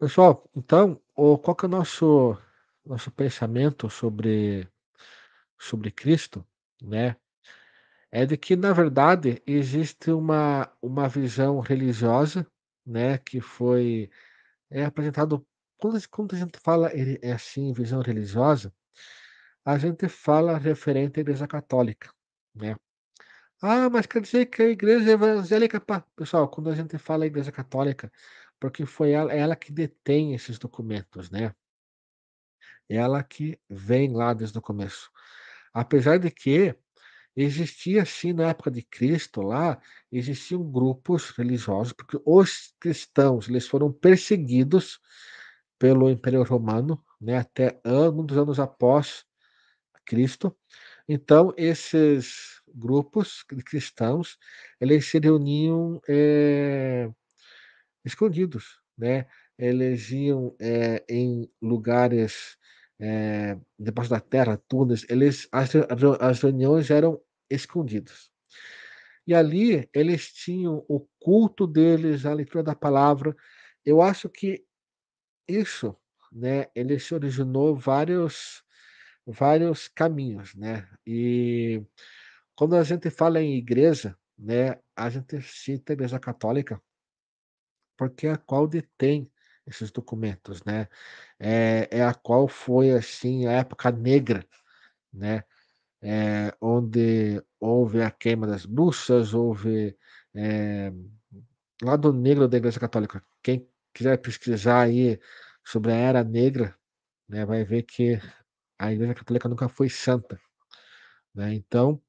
Pessoal, 0.00 0.46
então, 0.54 1.00
o 1.14 1.38
qual 1.38 1.56
que 1.56 1.64
é 1.64 1.68
o 1.68 1.70
nosso 1.70 2.36
nosso 2.84 3.10
pensamento 3.10 3.88
sobre 3.88 4.68
sobre 5.58 5.90
Cristo, 5.90 6.46
né, 6.82 7.16
é 8.12 8.26
de 8.26 8.36
que 8.36 8.56
na 8.56 8.72
verdade 8.72 9.42
existe 9.46 10.10
uma 10.12 10.70
uma 10.82 11.08
visão 11.08 11.60
religiosa, 11.60 12.46
né, 12.86 13.18
que 13.18 13.40
foi, 13.40 14.10
é 14.70 14.84
apresentado 14.84 15.46
quando 15.78 15.98
quando 16.10 16.34
a 16.36 16.38
gente 16.38 16.58
fala 16.60 16.90
é 16.92 17.32
assim 17.32 17.72
visão 17.72 18.00
religiosa, 18.02 18.72
a 19.64 19.78
gente 19.78 20.08
fala 20.08 20.58
referente 20.58 21.20
à 21.20 21.22
igreja 21.22 21.46
católica, 21.48 22.10
né. 22.54 22.76
"Ah, 23.62 23.90
mas 23.90 24.06
quer 24.06 24.22
dizer 24.22 24.46
que 24.46 24.62
a 24.62 24.68
igreja 24.70 25.12
evangélica 25.12 25.80
pá", 25.80 26.04
pessoal, 26.16 26.48
quando 26.50 26.70
a 26.70 26.74
gente 26.76 26.98
fala 26.98 27.26
igreja 27.26 27.52
católica, 27.52 28.12
porque 28.60 28.86
foi 28.86 29.12
ela 29.12 29.32
ela 29.34 29.56
que 29.56 29.72
detém 29.72 30.34
esses 30.34 30.58
documentos, 30.58 31.30
né. 31.30 31.54
Ela 32.88 33.22
que 33.22 33.58
vem 33.68 34.12
lá 34.12 34.32
desde 34.32 34.58
o 34.58 34.62
começo. 34.62 35.10
Apesar 35.74 36.18
de 36.18 36.30
que 36.30 36.74
existia 37.36 38.04
sim 38.06 38.32
na 38.32 38.48
época 38.50 38.70
de 38.70 38.82
Cristo 38.82 39.42
lá, 39.42 39.80
existiam 40.12 40.62
grupos 40.64 41.30
religiosos, 41.30 41.92
porque 41.92 42.18
os 42.26 42.74
cristãos 42.80 43.48
eles 43.48 43.68
foram 43.68 43.92
perseguidos 43.92 45.00
pelo 45.78 46.10
Império 46.10 46.42
Romano, 46.44 47.02
né, 47.20 47.38
até 47.38 47.80
muitos 48.14 48.38
anos 48.38 48.60
após 48.60 49.24
Cristo. 50.06 50.56
Então 51.08 51.54
esses 51.56 52.60
grupos 52.74 53.42
cri 53.44 53.62
cristãos, 53.64 54.38
eles 54.80 55.06
se 55.10 55.18
reuniam, 55.20 56.00
eh, 56.08 57.10
escondidos, 58.04 58.80
né. 58.98 59.26
Eles 59.58 60.10
iam, 60.10 60.54
eh, 60.60 61.04
em 61.08 61.50
lugares, 61.62 62.56
eh, 63.00 63.58
debaixo 63.78 64.10
da 64.10 64.20
terra, 64.20 64.56
túneis, 64.68 65.04
eles 65.10 65.48
as 65.52 65.70
as 66.20 66.42
reuniões 66.42 66.90
eram 66.90 67.20
escondidos. 67.50 68.30
E 69.26 69.34
ali 69.34 69.88
eles 69.94 70.32
tinham 70.32 70.84
o 70.88 71.00
culto 71.20 71.66
deles, 71.66 72.24
a 72.26 72.32
leitura 72.34 72.62
da 72.64 72.74
palavra. 72.76 73.34
Eu 73.84 74.00
acho 74.02 74.28
que 74.28 74.64
isso, 75.48 75.96
né, 76.32 76.66
ele 76.74 76.98
se 77.00 77.14
originou 77.14 77.76
vários 77.76 78.62
vários 79.26 79.88
caminhos, 79.88 80.54
né. 80.56 80.88
E 81.06 81.82
quando 82.56 82.76
a 82.76 82.84
gente 82.84 83.10
fala 83.10 83.40
em 83.42 83.56
igreja, 83.56 84.16
né, 84.38 84.78
a 84.96 85.10
gente 85.10 85.40
cita 85.42 85.92
a 85.92 85.94
igreja 85.94 86.20
católica 86.20 86.80
porque 87.98 88.26
é 88.26 88.32
a 88.32 88.36
qual 88.36 88.66
detém 88.68 89.30
esses 89.66 89.90
documentos, 89.90 90.62
né. 90.64 90.88
É 91.40 91.88
é 91.98 92.04
a 92.04 92.14
qual 92.14 92.48
foi, 92.48 92.92
assim, 92.92 93.46
a 93.46 93.52
época 93.54 93.90
negra, 93.92 94.46
né, 95.12 95.44
eh, 96.02 96.52
onde 96.60 97.42
houve 97.60 98.02
a 98.02 98.10
queima 98.12 98.46
das 98.48 98.66
bruxas, 98.66 99.34
houve, 99.34 99.96
eh, 100.34 100.92
lado 101.82 102.12
negro 102.12 102.48
da 102.48 102.58
igreja 102.58 102.80
católica. 102.80 103.22
Quem 103.42 103.68
quiser 103.94 104.18
pesquisar 104.18 104.82
aí 104.82 105.20
sobre 105.64 105.92
a 105.92 105.96
era 105.96 106.24
negra, 106.24 106.76
né, 107.28 107.46
vai 107.46 107.64
ver 107.64 107.84
que 107.84 108.20
a 108.78 108.92
igreja 108.92 109.14
católica 109.14 109.48
nunca 109.50 109.68
foi 109.70 109.88
santa, 109.90 110.40
né, 111.34 111.54
então 111.54 112.00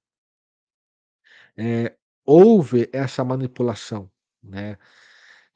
eh, 1.56 1.96
houve 2.26 2.90
essa 2.94 3.24
manipulação, 3.24 4.12
né. 4.44 4.78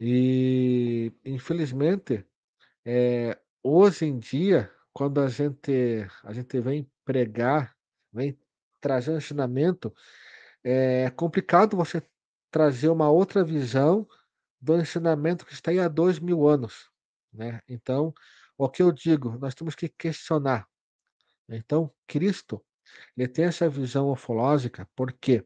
E 0.03 1.14
infelizmente, 1.23 2.26
eh, 2.86 3.40
hoje 3.64 4.06
em 4.06 4.19
dia, 4.19 4.72
quando 4.94 5.22
a 5.22 5.30
gente 5.30 6.07
a 6.23 6.34
gente 6.34 6.60
vem 6.61 6.90
pregar, 7.06 7.76
vem 8.14 8.38
trazer 8.82 9.11
um 9.11 9.18
ensinamento, 9.18 9.94
é 10.64 11.10
complicado 11.11 11.78
você 11.78 12.03
trazer 12.52 12.90
uma 12.90 13.10
outra 13.11 13.44
visão 13.44 14.07
do 14.61 14.78
ensinamento 14.80 15.45
que 15.45 15.53
está 15.53 15.72
aí 15.72 15.80
há 15.80 15.88
2000 15.88 16.48
anos, 16.48 16.90
né. 17.34 17.61
Então, 17.69 18.14
o 18.57 18.69
que 18.69 18.84
eu 18.84 18.91
digo, 18.91 19.38
nós 19.40 19.56
temos 19.56 19.76
que 19.76 19.90
questionar. 19.90 20.68
Então, 21.49 21.94
Cristo, 22.07 22.64
ele 23.18 23.28
tem 23.28 23.45
essa 23.45 23.69
visão 23.69 24.11
ufológica, 24.11 24.90
por 24.95 25.14
quê? 25.14 25.45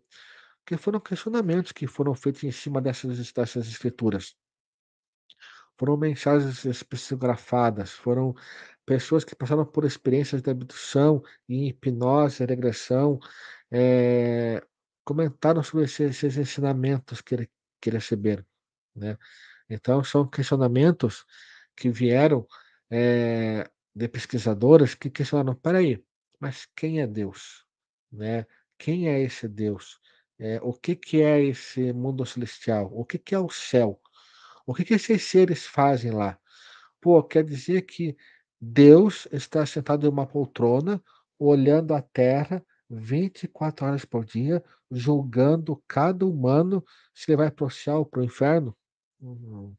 Porque 0.65 0.77
foram 0.77 0.99
questionamentos 0.99 1.71
que 1.73 1.87
foram 1.87 2.15
feitos 2.15 2.43
em 2.43 2.51
cima 2.51 2.81
dessas 2.81 3.31
dessas 3.33 3.67
escrituras. 3.67 4.35
Foram 5.79 5.97
mensagens 5.97 6.83
psicografadas, 6.83 7.91
foram 7.91 8.33
pessoas 8.85 9.25
que 9.25 9.35
passaram 9.35 9.65
por 9.65 9.83
experiências 9.85 10.41
de 10.41 10.49
abdução 10.49 11.21
e 11.49 11.67
hipnose, 11.69 12.45
regressão, 12.45 13.19
eh, 13.71 14.61
comentaram 15.05 15.61
sobre 15.63 15.85
esse 15.85 16.03
esses 16.03 16.37
ensinamentos 16.37 17.21
que 17.21 17.49
que 17.81 17.89
receberam, 17.91 18.45
né. 18.95 19.17
Então 19.69 20.03
são 20.03 20.27
questionamentos 20.29 21.25
que 21.77 21.89
vieram, 21.91 22.47
eh, 22.91 23.69
de 23.95 24.07
pesquisadores 24.09 24.95
que 24.95 25.09
questionaram: 25.11 25.53
"Espera 25.53 25.79
aí, 25.79 26.03
mas 26.39 26.67
quem 26.75 27.01
é 27.01 27.07
Deus?", 27.07 27.65
né. 28.11 28.45
"Quem 28.79 29.09
é 29.09 29.21
esse 29.21 29.47
Deus?", 29.49 29.99
eh, 30.39 30.59
"O 30.63 30.73
que 30.73 30.95
que 30.97 31.21
é 31.23 31.41
esse 31.43 31.93
mundo 31.93 32.25
celestial?", 32.25 32.91
"O 32.93 33.05
que 33.05 33.17
que 33.19 33.35
é 33.35 33.39
o 33.39 33.49
céu?", 33.49 34.01
"O 34.65 34.73
que 34.73 34.83
que 34.85 34.93
esses 34.95 35.23
seres 35.23 35.65
fazem 35.65 36.11
lá?". 36.11 36.37
Pô, 37.01 37.23
quer 37.23 37.43
dizer 37.45 37.83
que 37.83 38.15
Deus 38.59 39.27
está 39.31 39.65
sentado 39.65 40.05
em 40.05 40.09
uma 40.09 40.25
poltrona, 40.27 41.01
olhando 41.39 41.93
a 41.93 42.01
terra, 42.01 42.65
24 42.89 43.85
horas 43.85 44.05
por 44.05 44.25
dia, 44.25 44.63
julgando 44.91 45.81
cada 45.87 46.25
humano 46.25 46.83
se 47.13 47.31
ele 47.31 47.37
vai 47.37 47.51
para 47.51 47.65
o 47.65 47.69
céu 47.69 47.99
ou 47.99 48.05
para 48.05 48.21
o 48.21 48.23
inferno? 48.23 48.75
Hum, 49.21 49.73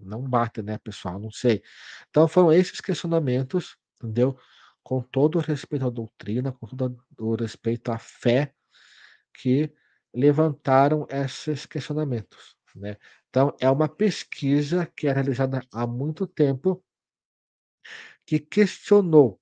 não 0.00 0.22
bate, 0.22 0.62
né, 0.62 0.78
pessoal, 0.78 1.18
não 1.20 1.30
sei. 1.30 1.62
Então 2.10 2.28
foram 2.28 2.52
esses 2.52 2.80
questionamentos, 2.80 3.76
entendeu, 4.02 4.38
com 4.82 5.02
todo 5.02 5.36
o 5.38 5.42
respeito 5.42 5.86
à 5.86 5.90
doutrina, 5.90 6.52
com 6.52 6.66
todo 6.68 6.98
o 7.18 7.34
respeito 7.36 7.90
à 7.92 7.98
fé, 7.98 8.54
que 9.34 9.72
levantaram 10.14 11.06
esses 11.10 11.66
questionamentos, 11.66 12.55
né. 12.76 12.96
Então 13.30 13.54
é 13.60 13.70
uma 13.70 13.88
pesquisa 13.88 14.86
que 14.96 15.08
é 15.08 15.12
realizada 15.12 15.62
há 15.72 15.86
muito 15.86 16.26
tempo 16.26 16.82
que 18.26 18.40
questionou 18.40 19.40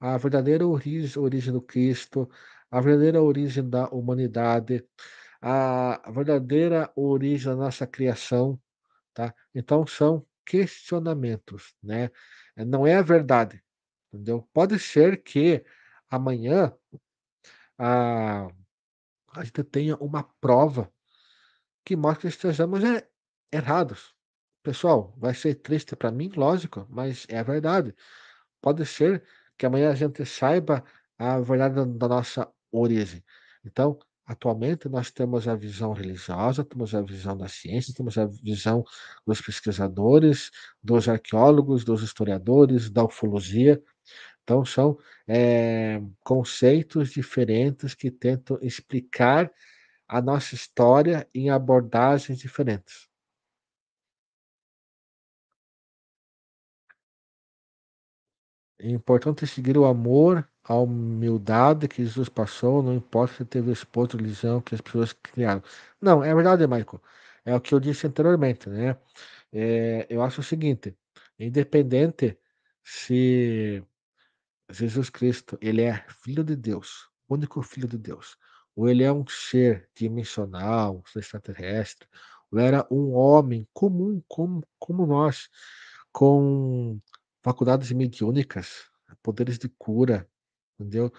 a 0.00 0.16
verdadeira 0.18 0.66
origem 0.66 1.22
origem 1.22 1.52
do 1.52 1.62
Cristo, 1.62 2.28
a 2.70 2.80
verdadeira 2.80 3.22
origem 3.22 3.68
da 3.68 3.88
humanidade, 3.90 4.86
a 5.42 6.02
verdadeira 6.12 6.92
origem 6.96 7.48
da 7.52 7.56
nossa 7.56 7.86
criação, 7.86 8.60
tá. 9.14 9.34
Então 9.54 9.86
são 9.86 10.26
questionamentos, 10.46 11.74
né, 11.82 12.10
não 12.56 12.86
é 12.86 12.96
a 12.96 13.02
verdade, 13.02 13.62
entendeu. 14.12 14.48
Pode 14.54 14.78
ser 14.80 15.22
que 15.22 15.64
amanhã, 16.10 16.74
a 17.78 18.48
a 19.36 19.44
gente 19.44 19.64
tenha 19.64 19.96
uma 19.98 20.24
prova 20.40 20.90
que 21.84 21.96
mostre 21.96 22.28
que 22.28 22.34
estejamos, 22.36 22.82
eh, 22.84 23.06
errados. 23.52 24.14
Pessoal, 24.62 25.14
vai 25.18 25.34
ser 25.34 25.56
triste 25.56 25.94
para 25.96 26.10
mim? 26.10 26.30
Lógico, 26.36 26.86
mas 26.90 27.26
é 27.28 27.38
a 27.38 27.42
verdade. 27.42 27.94
Pode 28.62 28.86
ser 28.86 29.22
que 29.58 29.66
amanhã 29.66 29.90
a 29.92 29.94
gente 29.94 30.24
saiba 30.26 30.84
a 31.18 31.40
verdade 31.40 31.74
da 31.98 32.08
nossa 32.08 32.50
origem. 32.72 33.24
Então, 33.64 33.98
atualmente 34.26 34.88
nós 34.88 35.10
temos 35.10 35.46
a 35.48 35.54
visão 35.56 35.92
religiosa, 35.92 36.64
temos 36.64 36.94
a 36.94 37.02
visão 37.02 37.36
da 37.36 37.48
ciência, 37.48 37.94
temos 37.94 38.16
a 38.18 38.26
visão 38.26 38.84
dos 39.26 39.40
pesquisadores, 39.40 40.50
dos 40.82 41.08
arqueólogos, 41.08 41.84
dos 41.84 42.02
historiadores, 42.02 42.90
da 42.90 43.04
ufologia. 43.04 43.82
Então 44.42 44.64
são, 44.64 44.98
eh, 45.28 46.00
conceitos 46.24 47.10
diferentes 47.12 47.94
que 47.94 48.10
tentam 48.10 48.58
explicar 48.62 49.50
a 50.08 50.20
nossa 50.22 50.54
história 50.54 51.28
em 51.34 51.50
abordagens 51.50 52.38
diferentes. 52.38 53.08
É 58.78 58.88
importante 58.90 59.46
seguir 59.46 59.78
o 59.78 59.84
amor, 59.84 60.48
a 60.64 60.74
humildade 60.76 61.86
que 61.88 62.04
Jesus 62.04 62.28
passou, 62.28 62.82
não 62.82 62.94
importa 62.94 63.34
se 63.36 63.44
teve 63.44 63.70
exposto 63.72 64.16
religião 64.16 64.60
que 64.60 64.74
as 64.74 64.80
pessoas 64.80 65.12
criaram. 65.12 65.62
Não, 66.00 66.22
é 66.24 66.34
verdade, 66.34 66.66
Michael. 66.66 67.00
É 67.44 67.54
o 67.54 67.60
que 67.60 67.72
eu 67.74 67.80
disse 67.80 68.06
anteriormente, 68.06 68.68
né. 68.68 68.96
Eh, 69.52 70.06
eu 70.10 70.22
acho 70.22 70.40
o 70.40 70.44
seguinte, 70.44 70.96
independente 71.38 72.38
se 72.84 73.84
Jesus 74.70 75.10
Cristo, 75.10 75.58
ele 75.60 75.82
é 75.82 76.04
filho 76.08 76.44
de 76.44 76.56
Deus, 76.56 77.08
único 77.28 77.62
filho 77.62 77.88
de 77.88 77.98
Deus, 77.98 78.38
ou 78.76 78.88
ele 78.88 79.02
é 79.04 79.12
um 79.12 79.26
ser 79.28 79.88
dimensional, 79.96 80.98
um 80.98 81.06
ser 81.06 81.20
extraterrestre, 81.20 82.08
ou 82.52 82.58
era 82.58 82.86
um 82.90 83.12
homem 83.14 83.66
comum 83.72 84.22
como 84.28 84.62
como 84.78 85.06
nós, 85.06 85.48
com 86.12 87.00
faculdades 87.42 87.90
mediúnicas, 87.92 88.84
poderes 89.22 89.58
de 89.58 89.68
cura, 89.78 90.28
entendeu. 90.78 91.12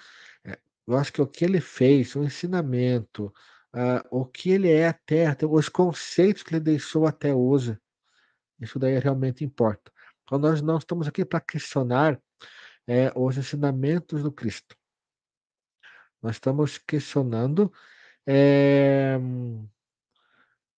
Eh, 0.45 0.59
eu 0.87 0.97
acho 0.97 1.13
que 1.13 1.21
o 1.21 1.27
que 1.27 1.45
ele 1.45 1.61
fez, 1.61 2.15
o 2.15 2.23
ensinamento, 2.23 3.33
ah, 3.73 4.03
o 4.11 4.25
que 4.25 4.51
ele 4.51 4.69
é 4.71 4.87
até 4.89 5.27
até 5.27 5.45
os 5.45 5.69
conceitos 5.69 6.43
que 6.43 6.53
ele 6.55 6.61
deixou 6.61 7.07
até 7.07 7.33
hoje, 7.33 7.77
isso 8.61 8.79
daí 8.79 8.99
realmente 8.99 9.43
importa. 9.45 9.91
Então 10.23 10.39
nós 10.39 10.61
não 10.61 10.77
estamos 10.77 11.07
aqui 11.07 11.25
para 11.25 11.41
questionar, 11.41 12.19
eh, 12.87 13.11
os 13.15 13.37
ensinamentos 13.37 14.23
do 14.23 14.31
Cristo. 14.31 14.75
Nós 16.25 16.37
estamos 16.37 16.79
questionando, 16.79 17.71
eh 18.27 19.19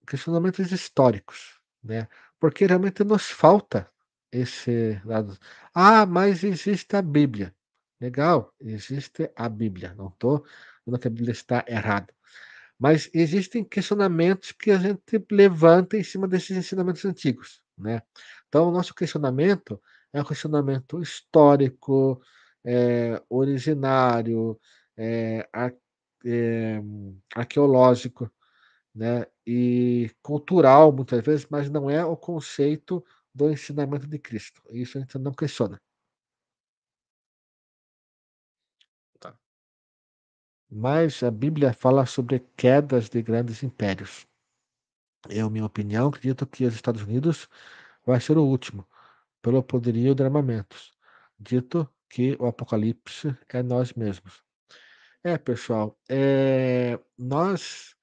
questionamentos 0.08 0.72
históricos, 0.72 1.60
né, 1.84 2.08
porque 2.40 2.66
realmente 2.66 3.04
nos 3.04 3.26
falta 3.30 3.90
esse 4.32 5.02
lado. 5.06 5.38
"Ah, 5.74 6.06
mas 6.06 6.44
existe 6.44 6.96
a 6.96 7.02
Bíblia", 7.02 7.54
legal, 8.00 8.54
existe 8.62 9.30
a 9.36 9.50
Bíblia, 9.50 9.94
não 9.96 10.08
estou 10.10 10.46
falando 10.86 11.02
que 11.02 11.08
a 11.08 11.12
Bíblia 11.12 11.32
está 11.34 11.66
errada, 11.68 12.14
mas 12.80 13.10
existem 13.14 13.64
questionamentos 13.66 14.52
que 14.54 14.72
a 14.72 14.80
gente 14.80 15.26
levanta 15.32 15.98
em 15.98 16.04
cima 16.04 16.28
desses 16.28 16.58
ensinamentos 16.58 17.06
antigos, 17.06 17.62
né. 17.78 18.02
Então 18.50 18.70
o 18.70 18.72
nosso 18.72 18.96
questionamento 18.96 19.82
é 20.14 20.22
um 20.22 20.26
questionamento 20.26 21.02
histórico, 21.02 22.22
eh, 22.66 23.22
originário, 23.30 24.60
eh, 24.98 25.48
ar 25.54 25.74
eh, 26.26 26.82
arqueológico, 27.36 28.32
né, 28.96 29.26
e 29.46 30.12
cultural 30.24 30.92
muitas 30.92 31.24
vezes, 31.26 31.48
mas 31.50 31.70
não 31.70 31.90
é 31.90 32.04
o 32.06 32.18
conceito 32.18 33.04
do 33.34 33.52
ensinamento 33.52 34.08
de 34.08 34.20
Cristo, 34.20 34.62
isso 34.72 34.98
a 34.98 35.02
gente 35.02 35.18
não 35.20 35.34
questiona. 35.34 35.80
Tá. 39.20 39.38
Mas 40.72 41.22
a 41.24 41.30
Bíblia 41.32 41.74
fala 41.74 42.06
sobre 42.06 42.40
quedas 42.56 43.10
de 43.10 43.22
grandes 43.22 43.64
impérios. 43.64 44.26
Eu, 45.30 45.50
minha 45.50 45.66
opinião, 45.66 46.10
acredito 46.10 46.46
que 46.48 46.66
os 46.66 46.74
Estados 46.76 47.02
Unidos 47.04 47.48
vai 48.06 48.20
ser 48.22 48.38
o 48.38 48.46
último, 48.46 48.88
pelo 49.42 49.64
poderio 49.64 50.16
de 50.16 50.24
armamentos, 50.24 50.94
dito 51.40 51.90
que 52.10 52.38
o 52.40 52.48
apocalipse 52.48 53.38
é 53.50 53.64
nós 53.64 53.94
mesmos. 53.94 54.47
É 55.34 55.38
pessoal, 55.38 55.98
eh, 56.10 56.98
nós 57.18 57.94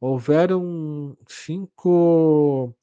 houveram 0.00 1.16
5 1.28 2.74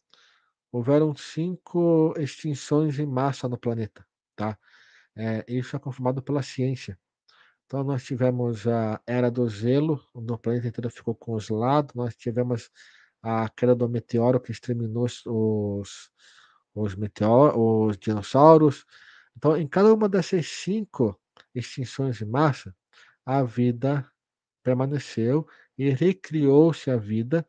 houveram 0.72 1.16
5 1.16 2.14
extinções 2.18 3.00
em 3.00 3.06
massa 3.08 3.50
no 3.50 3.58
planeta, 3.58 4.06
tá. 4.38 4.58
Eh, 5.18 5.46
isso 5.50 5.76
é 5.76 5.80
confirmado 5.80 6.22
pela 6.24 6.44
ciência. 6.44 7.00
Então 7.66 7.84
nós 7.84 8.04
tivemos 8.06 8.68
a 8.68 9.02
era 9.08 9.32
do 9.32 9.50
gelo, 9.50 10.02
no 10.16 10.38
planeta 10.40 10.68
inteiro 10.70 10.90
ficou 10.92 11.16
congelado, 11.16 11.94
nós 11.96 12.16
tivemos 12.16 12.70
a 13.24 13.50
queda 13.50 13.76
do 13.76 13.90
meteoro 13.90 14.40
que 14.42 14.52
exterminou 14.54 15.06
os 15.06 15.24
os 15.28 16.12
os 16.76 16.96
meteoro 16.96 17.60
os 17.88 17.98
dinossauros. 17.98 18.86
Então 19.38 19.58
em 19.58 19.68
cada 19.68 19.94
uma 19.94 20.10
dessas 20.10 20.48
5 20.48 21.20
extinções 21.56 22.22
em 22.22 22.26
massa, 22.28 22.76
a 23.26 23.44
vida 23.44 24.08
permaneceu 24.64 25.48
e 25.78 25.90
recriou-se 25.91 26.91
a 26.91 26.98
vida, 26.98 27.48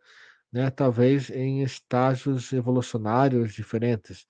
né, 0.53 0.71
talvez 0.71 1.31
em 1.31 1.63
estágios 1.63 2.53
evolucionários 2.53 3.55
diferentes. 3.55 4.27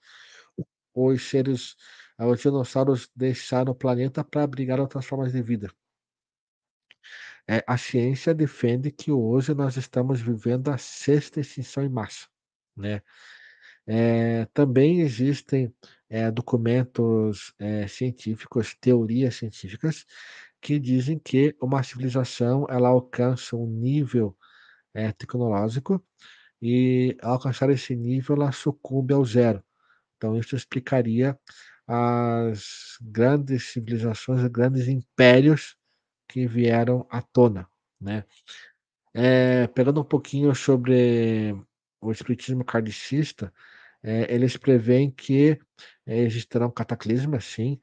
Os 0.94 1.22
seres 1.24 1.76
os 2.20 2.40
dinossauros 2.42 3.10
deixaram 3.16 3.72
o 3.72 3.76
planeta 3.76 4.24
para 4.24 4.44
abrigar 4.44 4.80
outras 4.80 5.06
formas 5.06 5.32
de 5.32 5.42
vida. 5.42 5.70
Eh, 7.48 7.62
a 7.66 7.76
ciência 7.78 8.34
defende 8.34 8.90
que 8.90 9.10
hoje 9.12 9.54
nós 9.54 9.76
estamos 9.76 10.20
vivendo 10.20 10.68
a 10.70 10.78
6ª 10.78 11.40
extinção 11.40 11.82
em 11.84 11.88
massa, 11.88 12.26
né. 12.76 13.02
Eh, 13.86 14.46
também 14.54 15.00
existem, 15.02 15.74
eh, 16.10 16.30
documentos, 16.32 17.54
eh, 17.58 17.88
científicos, 17.88 18.76
teorias 18.80 19.36
científicas, 19.36 20.06
que 20.62 20.78
dizem 20.78 21.18
que 21.18 21.56
uma 21.62 21.82
civilização 21.82 22.66
ela 22.70 22.88
alcança 22.88 23.56
um 23.56 23.66
nível, 23.66 24.36
eh, 24.94 25.12
tecnológico, 25.12 26.02
e 26.62 27.16
ao 27.22 27.34
alcançar 27.34 27.70
esse 27.70 27.96
nível 27.96 28.36
ela 28.36 28.52
sucumbe 28.52 29.14
ao 29.14 29.24
zero. 29.24 29.62
Então 30.16 30.36
isso 30.38 30.56
explicaria 30.56 31.38
as 31.88 32.98
grandes 33.02 33.72
civilizações, 33.72 34.46
grandes 34.48 34.88
impérios 34.88 35.76
que 36.28 36.46
vieram 36.46 37.06
à 37.10 37.22
tona, 37.22 37.68
né. 38.00 38.24
Eh, 39.14 39.66
pegando 39.68 40.00
um 40.02 40.04
pouquinho 40.04 40.54
sobre 40.54 41.54
o 42.00 42.12
espiritismo 42.12 42.64
kardecista, 42.64 43.52
eh, 44.04 44.26
eles 44.34 44.56
prevêem 44.56 45.10
que 45.10 45.58
existirão 46.06 46.70
cataclismas 46.70 47.44
sim, 47.46 47.80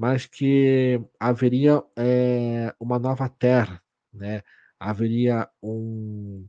mas 0.00 0.26
que 0.26 1.00
haveria, 1.20 1.82
eh, 1.98 2.74
uma 2.80 2.98
nova 2.98 3.28
terra, 3.28 3.82
né, 4.14 4.42
haveria 4.80 5.48
um, 5.62 6.46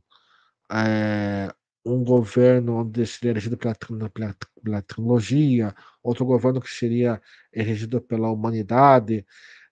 eh, 0.72 1.48
um 1.86 2.04
governo 2.04 2.76
onde 2.82 3.06
seria 3.06 3.34
regido 3.34 3.56
pela 3.58 3.74
pela 4.14 4.36
pela 4.64 4.82
tecnologia, 4.82 5.74
outro 6.02 6.24
governo 6.26 6.60
que 6.62 6.70
seria 6.70 7.20
regido 7.54 8.00
pela 8.02 8.30
humanidade, 8.30 9.26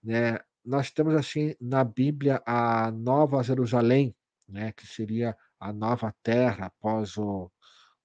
né, 0.05 0.39
nós 0.65 0.90
temos, 0.93 1.15
assim, 1.16 1.55
na 1.61 1.85
Bíblia 1.85 2.43
a 2.47 2.90
Nova 2.93 3.43
Jerusalém, 3.44 4.15
né, 4.48 4.73
que 4.73 4.86
seria 4.86 5.36
a 5.61 5.73
nova 5.73 6.15
terra 6.24 6.66
após 6.69 7.16
o 7.19 7.51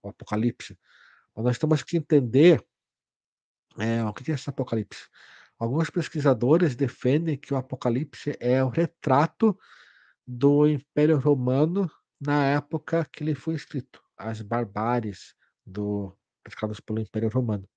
o 0.03 0.09
Apocalipse. 0.09 0.77
Mas 1.35 1.45
nós 1.45 1.59
temos 1.59 1.83
que 1.83 1.97
entender, 1.97 2.63
eh, 3.79 4.03
o 4.03 4.13
que 4.13 4.31
é 4.31 4.35
esse 4.35 4.49
Apocalipse. 4.49 5.05
Alguns 5.59 5.89
pesquisadores 5.89 6.75
defendem 6.75 7.37
que 7.37 7.53
o 7.53 7.57
Apocalipse 7.57 8.35
é 8.39 8.63
o 8.63 8.69
retrato 8.69 9.57
do 10.27 10.67
Império 10.67 11.17
Romano 11.17 11.89
na 12.19 12.45
época 12.45 13.05
que 13.11 13.23
ele 13.23 13.35
foi 13.35 13.55
escrito, 13.55 14.01
as 14.17 14.41
barbáries 14.41 15.35
do 15.65 16.15
praticadas 16.43 16.79
pelo 16.79 16.99
Império 16.99 17.29
Romano. 17.29 17.67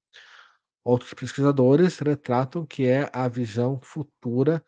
Outros 0.84 1.14
pesquisadores 1.14 1.98
retratam 1.98 2.66
que 2.66 2.86
é 2.86 3.10
a 3.12 3.28
visão 3.28 3.80
futura 3.80 4.64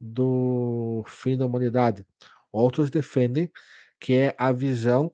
do 0.00 1.04
fim 1.06 1.36
da 1.36 1.46
humanidade. 1.46 2.06
Outros 2.52 2.90
defendem 2.90 3.50
que 4.00 4.14
é 4.14 4.34
a 4.38 4.52
visão, 4.52 5.12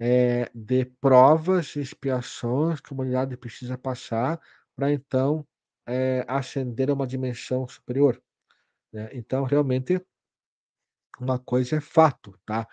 eh, 0.00 0.50
de 0.54 0.84
provas 0.84 1.76
e 1.76 1.80
expiações 1.80 2.80
que 2.80 2.92
a 2.92 2.94
humanidade 2.94 3.36
precisa 3.36 3.78
passar 3.78 4.40
para 4.76 4.92
então, 4.92 5.46
eh, 5.90 6.24
ascender 6.28 6.90
a 6.90 6.94
uma 6.94 7.06
dimensão 7.08 7.68
superior, 7.68 8.22
né. 8.92 9.10
Então 9.14 9.44
realmente 9.44 10.00
uma 11.18 11.38
coisa 11.38 11.76
é 11.76 11.80
fato, 11.80 12.38
tá, 12.46 12.66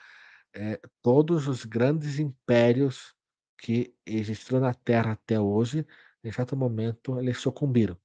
eh, 0.56 0.80
todos 1.02 1.48
os 1.48 1.66
grandes 1.66 2.20
impérios 2.20 3.16
que 3.60 3.94
existiram 4.06 4.60
na 4.62 4.74
Terra 4.74 5.14
até 5.14 5.40
hoje, 5.40 5.86
em 6.24 6.32
certo 6.32 6.56
momento 6.58 7.20
eles 7.20 7.40
sucumbiram. 7.40 7.98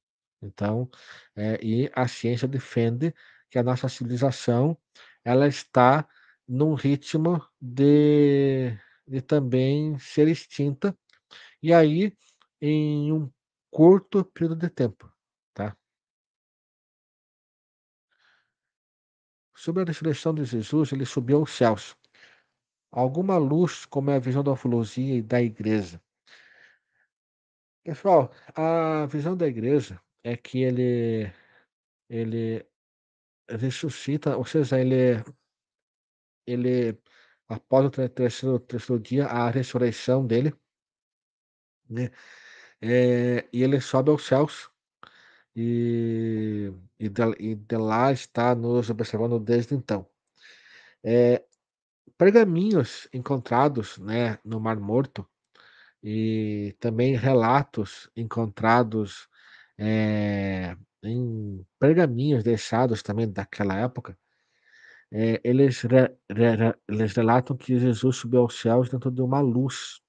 Então, 0.43 0.91
eh, 1.37 1.59
e 1.63 1.91
a 1.95 2.09
ciência 2.09 2.49
defende 2.49 3.15
que 3.51 3.59
a 3.59 3.63
nossa 3.63 3.89
civilização, 3.89 4.77
ela 5.25 5.47
está 5.49 6.09
num 6.49 6.75
ritmo 6.75 7.43
de 7.61 8.77
de 9.07 9.21
também 9.21 9.99
ser 9.99 10.29
extinta, 10.29 10.97
e 11.63 11.73
aí 11.75 12.17
em 12.63 13.13
um 13.13 13.31
curto 13.73 14.23
período 14.23 14.57
de 14.57 14.69
tempo, 14.69 15.11
tá. 15.55 15.75
Sobre 19.57 19.83
a 19.83 19.87
ressurreição 19.87 20.35
de 20.35 20.45
Jesus, 20.45 20.93
ele 20.93 21.07
subiu 21.07 21.39
aos 21.39 21.53
céus. 21.53 21.97
Alguma 22.93 23.39
luz, 23.39 23.87
como 23.87 24.11
é 24.11 24.17
a 24.17 24.19
visão 24.19 24.45
da 24.45 24.53
ufologia 24.53 25.17
e 25.17 25.23
da 25.23 25.41
igreja. 25.41 26.01
Pessoal, 27.83 28.31
a 28.55 29.07
visão 29.07 29.37
da 29.37 29.47
igreja 29.47 30.01
é 30.23 30.37
que 30.37 30.63
ele 30.63 31.33
ele 32.11 32.67
ressuscita, 33.49 34.37
ou 34.37 34.45
seja, 34.45 34.79
ele 34.81 35.25
ele 36.47 36.99
após 37.49 37.87
o 37.87 37.91
ter 37.91 38.09
terceiro 38.11 38.61
terceiro 38.61 39.03
dia, 39.03 39.27
a 39.27 39.51
ressurreição 39.51 40.27
dele 40.27 40.53
né, 41.89 42.11
eh, 42.83 43.49
e 43.53 43.63
ele 43.65 43.81
sobe 43.81 44.11
aos 44.11 44.25
céus, 44.27 44.71
e 45.57 46.73
e 47.01 47.09
da 47.11 47.27
e 47.41 47.55
de 47.57 47.77
lá 47.79 48.13
está 48.13 48.55
nos 48.57 48.91
observando 48.91 49.41
desde 49.41 49.75
então. 49.77 50.07
Eh, 51.05 51.45
pergaminhos 52.19 53.09
encontrados, 53.15 53.99
né, 53.99 54.39
no 54.45 54.61
Mar 54.61 54.79
Morto, 54.81 55.27
e 56.03 56.77
também 56.81 57.17
relatos 57.17 58.11
encontrados, 58.17 59.29
eh, 59.79 60.77
em 61.05 61.67
pergaminhos 61.81 62.45
deixados 62.45 63.03
também 63.03 63.31
daquela 63.33 63.77
época, 63.79 64.19
eh, 65.13 65.41
eles 65.45 65.83
re 65.83 66.11
re 66.31 66.57
re 66.57 66.75
eles 66.89 67.15
relatam 67.15 67.57
que 67.57 67.79
Jesus 67.81 68.17
subiu 68.19 68.43
aos 68.43 68.57
céus 68.61 68.91
dentro 68.91 69.11
de 69.13 69.23
uma 69.23 69.41
luz. 69.43 70.02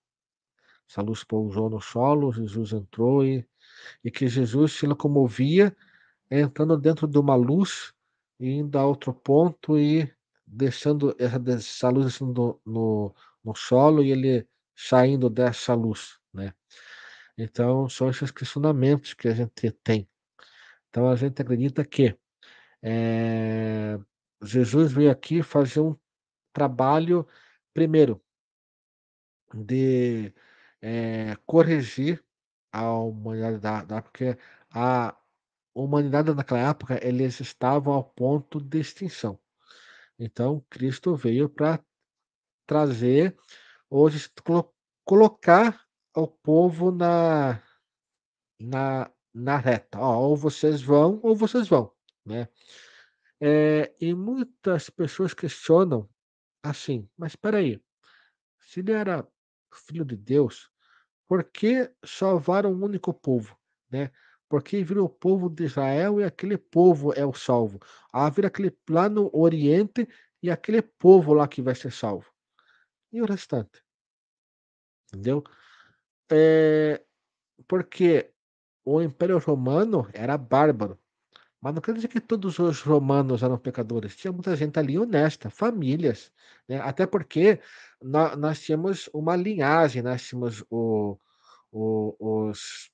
Essa 0.90 1.02
luz 1.02 1.24
pousou 1.24 1.70
no 1.70 1.82
solo, 1.82 2.32
Jesus 2.34 2.74
entrou 2.74 3.26
e 3.26 3.46
e 4.04 4.12
que 4.12 4.28
Jesus 4.28 4.74
se 4.74 4.86
locomovia 4.88 5.76
entrando 6.32 6.78
dentro 6.78 7.08
de 7.08 7.18
uma 7.20 7.36
luz, 7.36 7.94
e 8.40 8.50
indo 8.52 8.78
a 8.80 8.86
outro 8.86 9.14
ponto 9.14 9.78
e 9.80 10.12
deixando 10.48 11.16
essa 11.20 11.40
dessa 11.40 11.90
luz 11.90 12.06
descendo 12.08 12.62
no 12.66 13.14
no 13.44 13.56
solo 13.56 14.04
e 14.04 14.12
ele 14.12 14.48
saindo 14.76 15.30
dessa 15.30 15.74
luz, 15.76 16.20
né. 16.34 16.54
Então 17.38 17.90
são 17.90 18.10
esses 18.10 18.32
questionamentos 18.32 19.14
que 19.16 19.28
a 19.30 19.34
gente 19.36 19.72
tem. 19.84 20.08
Então 20.90 21.10
a 21.10 21.16
gente 21.18 21.42
acredita 21.42 21.86
que, 21.86 22.18
eh, 22.84 24.00
Jesus 24.44 24.92
veio 24.94 25.12
aqui 25.12 25.44
fazer 25.44 25.82
um 25.82 25.96
trabalho, 26.54 27.28
primeiro 27.74 28.22
de, 29.54 30.34
eh, 30.84 31.38
corrigir 31.48 32.24
a 32.74 32.92
humanidade 32.94 33.60
da 33.60 33.84
da 33.86 34.04
porque 34.04 34.38
a 34.72 35.16
humanidade 35.76 36.34
naquela 36.36 36.62
época, 36.72 37.00
eles 37.08 37.40
estavam 37.42 37.94
ao 37.96 38.04
ponto 38.06 38.62
de 38.62 38.80
extinção. 38.82 39.40
Então 40.20 40.64
Cristo 40.70 41.16
veio 41.16 41.50
pra 41.50 41.80
trazer, 42.68 43.38
hoje 43.90 44.30
colo 44.46 44.74
colocar 45.06 45.82
o 46.16 46.28
povo 46.28 46.92
na 46.92 47.62
na 48.62 49.12
na 49.34 49.58
reta. 49.58 50.00
"Ó, 50.00 50.20
ou 50.30 50.38
vocês 50.38 50.82
vão 50.84 51.20
ou 51.24 51.36
vocês 51.36 51.68
vão", 51.70 51.92
né. 52.26 52.48
Eh, 53.42 53.94
e 54.02 54.14
muitas 54.16 54.90
pessoas 54.92 55.34
questionam, 55.36 56.10
assim: 56.64 57.10
"Mas 57.18 57.34
espera 57.34 57.60
aí, 57.60 57.82
se 58.62 58.82
ele 58.82 58.94
era 58.94 59.28
filho 59.88 60.06
de 60.06 60.18
Deus, 60.18 60.70
por 61.34 61.44
que 61.46 61.92
salvar 62.06 62.64
um 62.64 62.84
único 62.84 63.12
povo, 63.12 63.58
né? 63.90 64.12
Por 64.48 64.62
que 64.62 64.84
vir 64.84 65.00
o 65.00 65.10
povo 65.10 65.50
de 65.50 65.64
Israel 65.64 66.22
e 66.22 66.24
aquele 66.24 66.60
povo 66.60 67.12
é 67.12 67.26
o 67.26 67.34
salvo? 67.34 67.80
Ah, 68.14 68.30
vir 68.30 68.46
aquele 68.46 68.72
lá 68.88 69.10
no 69.10 69.36
oriente 69.36 70.08
e 70.44 70.52
aquele 70.52 70.80
povo 70.84 71.34
lá 71.34 71.48
que 71.48 71.60
vai 71.60 71.74
ser 71.74 71.92
salvo. 71.92 72.32
E 73.12 73.20
o 73.20 73.26
restante?" 73.26 73.84
Entendeu? 75.08 75.44
Eh, 76.32 77.04
porque 77.68 78.32
o 78.86 79.02
Império 79.02 79.40
Romano 79.40 80.08
era 80.14 80.38
bárbaro, 80.38 81.00
mas 81.60 81.74
não 81.74 81.82
quer 81.82 81.96
dizer 81.96 82.10
que 82.10 82.22
todos 82.22 82.60
os 82.60 82.82
romanos 82.82 83.42
eram 83.42 83.58
pecadores, 83.58 84.16
tinha 84.16 84.32
muita 84.32 84.56
gente 84.56 84.78
ali 84.78 85.00
honesta, 85.00 85.50
famílias, 85.50 86.32
né, 86.68 86.80
até 86.82 87.08
porque 87.08 87.60
nó 88.04 88.36
nós 88.38 88.62
tínhamos 88.62 89.10
uma 89.14 89.36
linhagem, 89.38 90.02
nós 90.04 90.24
tínhamos 90.28 90.64
o 90.72 91.18
o 91.72 92.16
os 92.20 92.92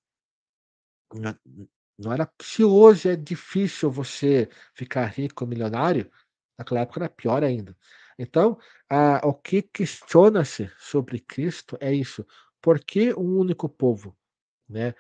não 1.98 2.14
era 2.14 2.30
se 2.42 2.64
hoje 2.64 3.10
é 3.10 3.16
difícil 3.16 3.92
você 3.92 4.50
ficar 4.74 5.06
rico, 5.08 5.46
milionário, 5.46 6.10
naquela 6.58 6.82
época 6.82 7.00
era 7.02 7.10
pior 7.10 7.44
ainda. 7.44 7.76
Então, 8.18 8.58
ah, 8.90 9.22
o 9.26 9.34
que 9.34 9.62
questiona-se 9.62 10.70
sobre 10.78 11.20
Cristo 11.20 11.78
é 11.82 11.94
isso, 11.94 12.26
por 12.62 12.80
que 12.80 13.14
um 13.14 13.38
único 13.40 13.68
povo, 13.70 14.16
né. 14.70 14.96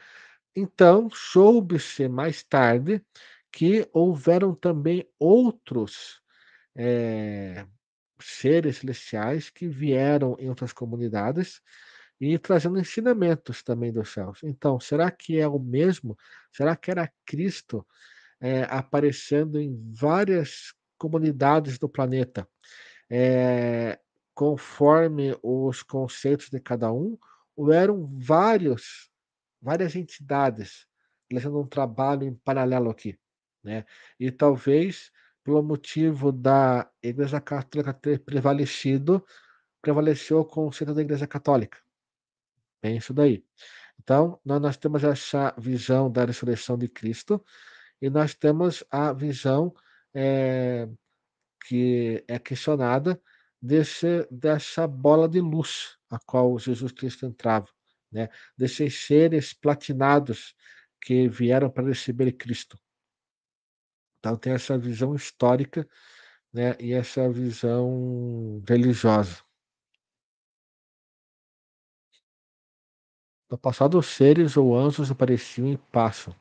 Então 0.55 1.09
soube-se 1.11 2.07
mais 2.09 2.43
tarde 2.43 3.03
que 3.51 3.89
houveram 3.93 4.55
também 4.55 5.09
outros, 5.19 6.21
eh, 6.77 7.65
seres 8.21 8.77
celestiais 8.77 9.49
que 9.49 9.67
vieram 9.67 10.35
em 10.39 10.49
outras 10.49 10.73
comunidades, 10.73 11.61
e 12.21 12.37
trazendo 12.39 12.79
ensinamentos 12.79 13.63
também 13.63 13.93
dos 13.93 14.09
céus. 14.11 14.41
Então, 14.43 14.79
será 14.79 15.09
que 15.11 15.39
é 15.39 15.47
o 15.47 15.59
mesmo? 15.59 16.17
Será 16.51 16.75
que 16.75 16.91
era 16.91 17.11
Cristo, 17.25 17.85
eh, 18.41 18.67
aparecendo 18.69 19.59
em 19.59 19.75
várias 19.93 20.73
comunidades 20.97 21.79
do 21.79 21.89
planeta, 21.89 22.47
eh, 23.11 23.99
conforme 24.35 25.37
os 25.43 25.83
conceitos 25.83 26.49
de 26.49 26.59
cada 26.61 26.91
um, 26.93 27.17
ou 27.55 27.71
eram 27.73 28.07
vários 28.19 29.09
várias 29.61 29.95
entidades, 29.95 30.87
realizando 31.31 31.59
um 31.59 31.67
trabalho 31.67 32.23
em 32.25 32.35
paralelo 32.35 32.89
aqui, 32.91 33.17
né. 33.63 33.85
E 34.19 34.31
talvez 34.31 35.11
pelo 35.49 35.63
motivo 35.63 36.31
da 36.31 36.87
Igreja 37.01 37.41
Católica 37.41 37.91
ter 37.91 38.19
prevalecido, 38.19 39.25
prevaleceu 39.81 40.41
o 40.41 40.45
conceito 40.45 40.93
da 40.93 41.01
Igreja 41.01 41.25
Católica. 41.25 41.79
Tem 42.79 42.97
isso 42.97 43.15
daí. 43.15 43.43
Então, 43.99 44.39
nó 44.45 44.59
nós 44.59 44.77
temos 44.77 45.03
essa 45.03 45.51
visão 45.57 46.11
da 46.11 46.23
ressurreição 46.23 46.77
de 46.77 46.87
Cristo, 46.87 47.43
e 47.99 48.11
nós 48.11 48.35
temos 48.35 48.83
a 48.91 49.11
visão, 49.11 49.73
eh, 50.13 50.87
que 51.67 52.23
é 52.27 52.37
questionada 52.37 53.19
desse 53.59 54.27
dessa 54.29 54.87
bola 54.87 55.27
de 55.27 55.41
luz, 55.41 55.97
a 56.11 56.19
qual 56.19 56.59
Jesus 56.59 56.91
Cristo 56.91 57.25
entrava, 57.25 57.67
né, 58.11 58.29
desses 58.55 58.93
seres 59.07 59.51
platinados 59.51 60.55
que 61.01 61.27
vieram 61.27 61.71
para 61.71 61.87
receber 61.87 62.31
Cristo. 62.33 62.77
Então 64.19 64.35
tem 64.37 64.53
essa 64.53 64.77
visão 64.77 65.15
histórica, 65.15 65.87
né, 66.53 66.75
e 66.79 66.93
essa 66.93 67.29
visão 67.31 68.63
religiosa. 68.67 69.37
No 73.47 73.59
passado, 73.59 74.01
seres 74.01 74.57
ou 74.57 74.75
anjos 74.75 75.11
apareciam 75.11 75.67
e 75.71 75.77
passam, 75.77 76.33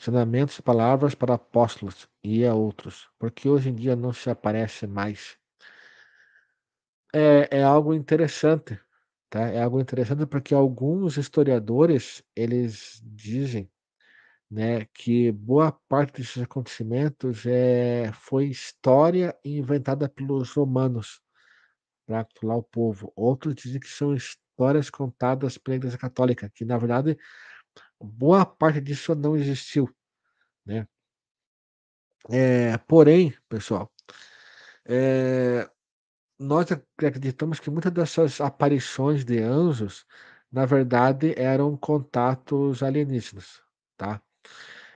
ensinamentos 0.00 0.58
e 0.58 0.62
palavras 0.62 1.14
para 1.14 1.34
apóstolos 1.34 2.08
e 2.24 2.44
a 2.44 2.52
outros, 2.54 3.08
porque 3.18 3.48
hoje 3.48 3.68
em 3.68 3.74
dia 3.74 3.94
não 3.94 4.12
se 4.12 4.28
aparece 4.30 4.86
mais. 4.88 5.36
É, 7.14 7.58
é 7.58 7.62
algo 7.62 7.94
interessante, 7.94 8.78
tá? 9.30 9.40
É 9.48 9.62
algo 9.62 9.80
interessante 9.80 10.26
porque 10.26 10.54
alguns 10.54 11.16
historiadores 11.16 12.22
eles 12.36 13.00
dizem, 13.04 13.70
né, 14.50 14.86
que 14.94 15.30
boa 15.32 15.72
parte 15.88 16.20
desses 16.22 16.42
acontecimentos 16.42 17.44
é, 17.46 18.12
foi 18.12 18.46
história 18.48 19.36
inventada 19.44 20.08
pelos 20.08 20.52
romanos 20.52 21.20
para 22.06 22.24
controlar 22.24 22.56
o 22.56 22.62
povo. 22.62 23.12
Outros 23.16 23.54
dizem 23.56 23.80
que 23.80 23.88
são 23.88 24.14
histórias 24.14 24.90
contadas 24.90 25.58
pela 25.58 25.76
Igreja 25.76 25.98
Católica, 25.98 26.50
que 26.54 26.64
na 26.64 26.78
verdade 26.78 27.18
boa 28.00 28.46
parte 28.46 28.80
disso 28.80 29.14
não 29.14 29.36
existiu, 29.36 29.88
né? 30.66 30.86
É, 32.30 32.76
porém, 32.78 33.34
pessoal, 33.48 33.90
é, 34.86 35.68
nós 36.38 36.70
ac- 36.72 36.84
acreditamos 36.98 37.60
que 37.60 37.70
muitas 37.70 37.92
dessas 37.92 38.40
aparições 38.40 39.24
de 39.24 39.40
anjos, 39.40 40.06
na 40.52 40.66
verdade, 40.66 41.34
eram 41.38 41.76
contatos 41.76 42.82
alienígenas, 42.82 43.62
tá? 43.96 44.22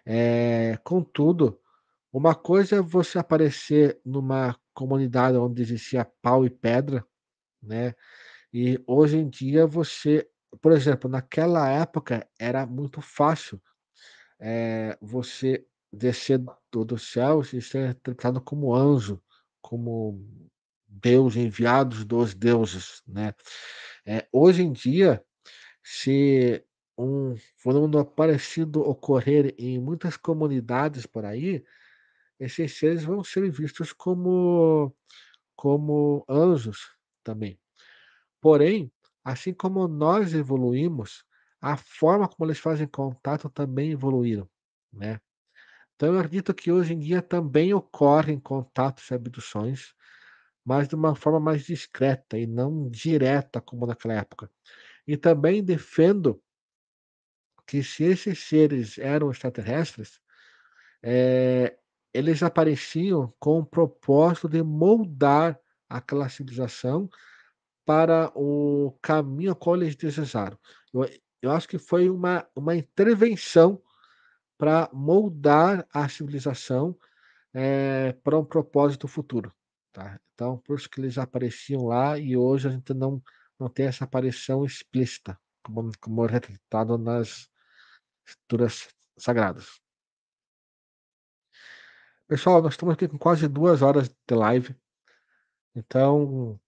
É, 0.07 0.79
contudo, 0.85 1.61
uma 2.12 2.35
coisa 2.35 2.77
é 2.77 2.83
você 2.83 3.19
aparecer 3.19 4.01
numa 4.05 4.57
comunidade 4.74 5.37
onde 5.39 5.62
existia 5.62 6.05
pau 6.23 6.47
e 6.47 6.51
pedra, 6.51 7.05
né? 7.62 7.95
E 8.53 8.81
hoje 8.87 9.19
em 9.19 9.29
dia 9.31 9.66
você, 9.66 10.29
por 10.62 10.73
exemplo, 10.73 11.11
naquela 11.11 11.69
época 11.70 12.27
era 12.41 12.66
muito 12.66 13.01
fácil 13.03 13.61
eh, 14.41 14.97
você 15.01 15.65
descer 15.93 16.39
do 16.73 16.85
dos 16.85 17.12
céus 17.12 17.53
e 17.53 17.61
ser 17.62 17.91
interpretado 17.91 18.41
como 18.43 18.74
anjo, 18.74 19.23
como 19.62 20.20
Deus, 20.89 21.37
enviados 21.37 22.05
dos 22.05 22.35
deuses, 22.35 23.03
né. 23.07 23.35
Eh, 24.07 24.27
hoje 24.33 24.62
em 24.62 24.73
dia, 24.73 25.24
se 25.85 26.65
um 27.03 27.37
fenômeno 27.59 28.05
parecido 28.05 28.81
ocorrer 28.83 29.55
em 29.59 29.79
muitas 29.81 30.16
comunidades 30.16 31.07
por 31.07 31.24
aí, 31.24 31.65
esses 32.41 32.79
seres 32.79 33.05
vão 33.05 33.24
ser 33.24 33.51
vistos 33.51 33.93
como 33.93 34.95
como 35.57 36.24
anjos 36.29 36.97
também. 37.24 37.59
Porém, 38.41 38.93
assim 39.24 39.53
como 39.55 39.89
nós 39.89 40.35
evoluímos, 40.35 41.24
a 41.61 41.77
forma 41.77 42.29
como 42.29 42.47
eles 42.49 42.59
fazem 42.59 42.87
contato 42.89 43.49
também 43.51 43.93
evoluíram, 43.93 44.49
né. 44.93 45.20
Então 45.97 46.15
eu 46.15 46.19
acredito 46.20 46.55
que 46.55 46.73
hoje 46.73 46.95
em 46.95 46.99
dia 46.99 47.23
também 47.23 47.73
ocorrem 47.74 48.39
contatos 48.41 49.11
e 49.11 49.15
abduções, 49.15 49.95
mas 50.65 50.89
de 50.89 50.95
uma 50.95 51.15
forma 51.15 51.41
mais 51.41 51.65
discreta 51.65 52.39
e 52.39 52.47
não 52.47 52.89
direta 52.91 53.61
como 53.61 53.87
naquela 53.87 54.15
época. 54.15 54.51
E 55.07 55.16
também 55.16 55.65
defendo 55.65 56.43
que 57.66 57.82
se 57.82 58.05
esses 58.05 58.39
seres 58.40 58.98
eram 58.98 59.30
extraterrestres, 59.30 60.20
eh, 61.02 61.76
eles 62.14 62.43
apareciam 62.43 63.32
com 63.40 63.60
o 63.60 63.66
propósito 63.66 64.48
de 64.48 64.62
moldar 64.62 65.59
aquela 65.89 66.28
civilização 66.28 67.09
para 67.86 68.32
o 68.36 68.93
caminho 69.02 69.51
ao 69.52 69.56
qual 69.56 69.76
eles 69.76 69.97
desejaram. 69.97 70.59
Eu 70.94 71.09
eu 71.43 71.52
acho 71.52 71.68
que 71.68 71.78
foi 71.78 72.10
uma 72.10 72.47
uma 72.56 72.76
intervenção 72.76 73.82
para 74.59 74.90
moldar 74.93 75.86
a 75.93 76.09
civilização, 76.09 76.97
eh, 77.55 78.14
para 78.24 78.39
um 78.39 78.44
propósito 78.44 79.09
futuro, 79.09 79.52
tá. 79.93 80.20
Então 80.34 80.59
por 80.59 80.78
isso 80.78 80.90
que 80.90 81.01
eles 81.01 81.18
apareciam 81.18 81.86
lá 81.86 82.18
e 82.18 82.36
hoje 82.36 82.68
a 82.68 82.72
gente 82.72 82.94
não 82.94 83.22
não 83.60 83.68
tem 83.70 83.86
essa 83.86 84.05
aparição 84.05 84.64
explícita, 84.66 85.39
como 85.64 85.93
como 86.01 86.26
é 86.26 86.30
retratado 86.32 86.98
nas 86.98 87.48
escrituras 88.27 88.89
sagradas. 89.16 89.81
Pessoal, 92.27 92.62
nós 92.62 92.74
estamos 92.74 92.94
aqui 92.94 93.09
com 93.09 93.19
quase 93.19 93.47
2 93.47 93.82
horas 93.82 94.09
de 94.09 94.35
live, 94.35 94.74
então 95.74 96.59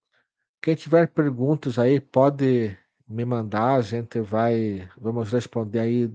quem 0.60 0.74
tiver 0.74 1.08
perguntas 1.08 1.78
aí 1.78 2.00
pode 2.00 2.76
me 3.06 3.24
mandar, 3.24 3.76
a 3.76 3.82
gente 3.82 4.20
vai 4.20 4.88
vamos 4.96 5.32
responder 5.32 5.80
aí 5.80 6.14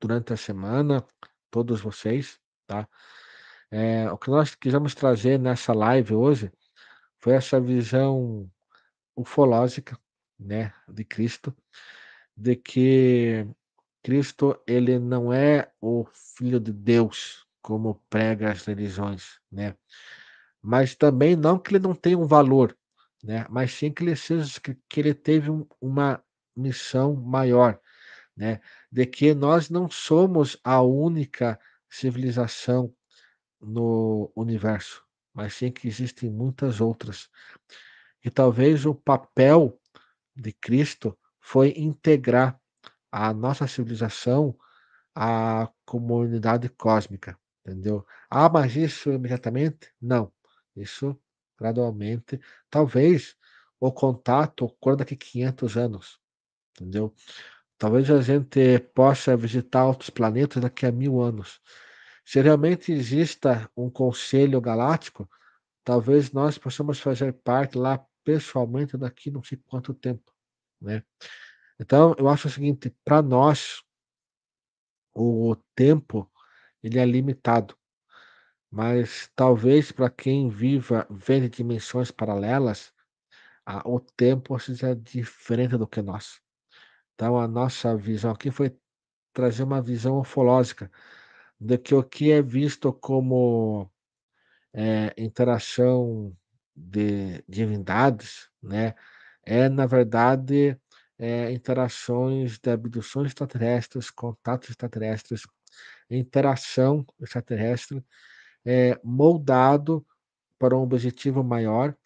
durante 0.00 0.32
a 0.32 0.36
semana, 0.36 1.06
todos 1.50 1.80
vocês, 1.80 2.40
tá. 2.66 2.88
Eh, 3.70 4.10
o 4.10 4.18
que 4.18 4.30
nós 4.30 4.54
quisemos 4.54 4.94
trazer 4.94 5.38
nessa 5.38 5.72
live 5.72 6.14
hoje, 6.14 6.52
foi 7.18 7.34
essa 7.34 7.60
visão 7.60 8.50
ufológica, 9.16 9.98
né, 10.38 10.74
de 10.88 11.04
Cristo, 11.04 11.54
de 12.36 12.56
que 12.56 13.46
Cristo 14.02 14.58
ele 14.66 14.98
não 14.98 15.32
é 15.32 15.70
o 15.80 16.04
filho 16.36 16.60
de 16.60 16.72
Deus, 16.72 17.46
como 17.62 18.02
prega 18.10 18.50
as 18.52 18.64
religiões, 18.64 19.40
né. 19.50 19.76
Mas 20.62 20.94
também 20.94 21.36
não 21.36 21.58
que 21.58 21.72
ele 21.72 21.82
não 21.82 21.94
tenha 21.94 22.18
um 22.18 22.26
valor, 22.26 22.76
né, 23.22 23.46
mas 23.50 23.72
sim 23.72 23.92
que 23.92 24.02
ele 24.04 24.16
seja 24.16 24.60
que 24.60 25.00
ele 25.00 25.14
teve 25.14 25.50
um 25.50 25.66
uma 25.80 26.22
missão 26.56 27.14
maior, 27.16 27.80
né, 28.36 28.60
de 28.90 29.06
que 29.06 29.34
nós 29.34 29.70
não 29.70 29.90
somos 29.90 30.58
a 30.64 30.82
única 30.82 31.58
civilização 31.90 32.94
no 33.60 34.32
universo, 34.36 35.04
mas 35.34 35.54
sim 35.54 35.70
que 35.72 35.88
existem 35.88 36.30
muitas 36.30 36.80
outras. 36.80 37.28
E 38.24 38.30
talvez 38.30 38.86
o 38.86 38.94
papel 38.94 39.78
de 40.36 40.52
Cristo 40.52 41.18
foi 41.40 41.74
integrar 41.76 42.60
a 43.12 43.34
nossa 43.34 43.68
civilização 43.68 44.56
à 45.14 45.70
comunidade 45.86 46.68
cósmica, 46.70 47.38
entendeu? 47.66 48.06
Ah, 48.30 48.48
mas 48.48 48.76
isso 48.76 49.12
imediatamente? 49.12 49.92
Não, 50.00 50.32
isso 50.76 51.18
gradualmente, 51.58 52.40
talvez 52.70 53.36
o 53.80 53.92
contato 53.92 54.64
ocorra 54.66 54.98
daqui 54.98 55.16
500 55.16 55.76
anos, 55.76 56.18
entendeu? 56.74 57.14
Talvez 57.78 58.10
a 58.10 58.20
gente 58.22 58.78
possa 58.94 59.36
visitar 59.36 59.86
outros 59.86 60.10
planetas 60.10 60.62
daqui 60.62 60.86
a 60.86 60.92
1000 60.92 61.20
anos. 61.20 61.60
Se 62.24 62.40
realmente 62.40 62.92
exista 62.92 63.70
um 63.76 63.90
conselho 63.90 64.60
galáctico, 64.60 65.28
talvez 65.84 66.32
nós 66.32 66.58
possamos 66.58 67.00
fazer 67.00 67.32
parte 67.32 67.78
lá 67.78 68.04
pessoalmente 68.24 68.96
daqui 68.96 69.30
não 69.30 69.42
sei 69.42 69.58
quanto 69.66 69.94
tempo, 69.94 70.32
né. 70.80 71.02
Então 71.80 72.14
eu 72.18 72.28
acho 72.28 72.48
o 72.48 72.50
seguinte, 72.50 72.94
para 73.04 73.22
nós 73.22 73.82
o 75.14 75.54
tempo, 75.74 76.30
ele 76.82 76.98
é 76.98 77.04
limitado, 77.06 77.76
mas 78.70 79.30
talvez 79.36 79.92
para 79.92 80.10
quem 80.10 80.48
viva 80.50 81.06
vendo 81.10 81.48
dimensões 81.50 82.10
paralelas, 82.10 82.92
ah, 83.66 83.82
o 83.88 84.00
tempo 84.00 84.58
seja 84.60 84.96
diferente 84.96 85.76
do 85.78 85.86
que 85.88 86.02
nós. 86.02 86.40
Então 87.14 87.38
a 87.40 87.48
nossa 87.48 87.96
visão 87.96 88.32
aqui 88.32 88.50
foi 88.50 88.76
trazer 89.34 89.64
uma 89.64 89.82
visão 89.82 90.20
ufológica, 90.20 90.90
de 91.60 91.78
que 91.78 91.94
o 91.94 92.02
que 92.04 92.32
é 92.32 92.42
visto 92.42 92.92
como, 92.94 93.90
eh, 94.74 95.14
interação 95.18 96.36
de 96.76 97.42
divindades, 97.48 98.50
né, 98.62 98.94
é 99.44 99.68
na 99.70 99.86
verdade, 99.86 100.78
eh, 101.22 101.52
interações 101.52 102.58
de 102.58 102.68
abduções 102.70 103.28
extraterrestres, 103.28 104.10
contatos 104.10 104.70
extraterrestres, 104.70 105.42
interação 106.10 107.06
extraterrestre, 107.20 108.04
eh, 108.64 108.98
moldado 109.04 110.04
para 110.58 110.76
um 110.76 110.82
objetivo 110.82 111.44
maior 111.44 111.96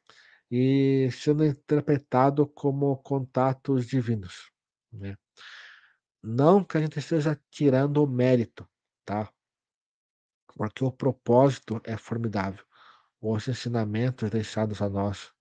e 0.51 1.09
sendo 1.12 1.47
interpretado 1.47 2.47
como 2.47 2.94
contatos 2.98 3.86
divinos, 3.86 4.51
né. 4.93 5.16
Não 6.22 6.62
que 6.62 6.76
a 6.76 6.80
gente 6.80 6.98
esteja 6.98 7.40
tirando 7.51 8.05
o 8.05 8.06
mérito, 8.06 8.68
tá. 9.05 9.32
Porque 10.55 10.84
o 10.84 10.93
propósito 10.93 11.80
é 11.84 11.97
formidável. 11.97 12.64
Os 13.20 13.48
ensinamentos 13.48 14.28
deixados 14.30 14.82
a 14.82 14.90
nós, 14.90 15.32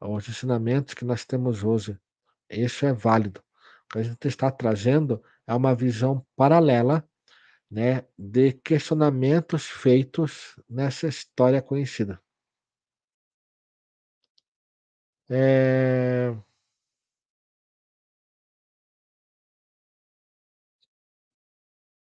os 0.00 0.28
ensinamentos 0.28 0.94
que 0.94 1.04
nós 1.04 1.24
temos 1.24 1.64
hoje, 1.64 1.98
isso 2.50 2.86
é 2.86 2.92
válido. 2.92 3.40
O 3.86 3.92
que 3.94 3.98
a 4.00 4.02
gente 4.02 4.28
está 4.28 4.50
trazendo 4.50 5.22
é 5.46 5.54
uma 5.54 5.74
visão 5.74 6.24
paralela 6.36 7.04
né, 7.70 8.04
de 8.18 8.52
questionamentos 8.54 9.66
feitos 9.66 10.56
nessa 10.68 11.08
história 11.08 11.62
conhecida. 11.62 12.20
Eh 15.28 16.34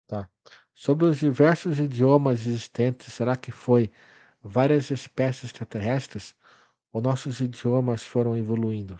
Tá. 0.09 0.27
Sobre 0.73 1.05
os 1.05 1.19
diversos 1.19 1.77
idiomas 1.79 2.41
existentes, 2.47 3.13
será 3.13 3.35
que 3.37 3.51
foi 3.51 3.91
várias 4.41 4.89
espécies 4.89 5.45
extraterrestres 5.45 6.35
ou 6.93 7.01
nossos 7.01 7.41
idiomas 7.41 8.03
foram 8.03 8.37
evoluindo? 8.37 8.99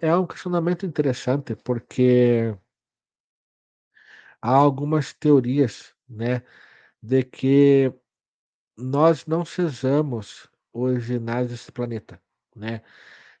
É 0.00 0.14
um 0.16 0.26
questionamento 0.26 0.86
interessante, 0.86 1.54
porque 1.56 2.54
há 4.42 4.50
algumas 4.54 5.12
teorias, 5.12 5.94
né, 6.08 6.42
de 7.02 7.22
que 7.24 7.92
nós 8.78 9.26
não 9.26 9.44
sejamos 9.44 10.48
originais 10.72 11.50
desse 11.50 11.72
planeta, 11.72 12.20
né, 12.56 12.82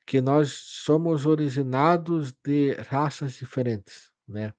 que 0.06 0.20
nós 0.22 0.52
somos 0.52 1.26
originados 1.26 2.32
de 2.44 2.74
raças 2.90 3.34
diferentes, 3.34 4.12
né, 4.28 4.54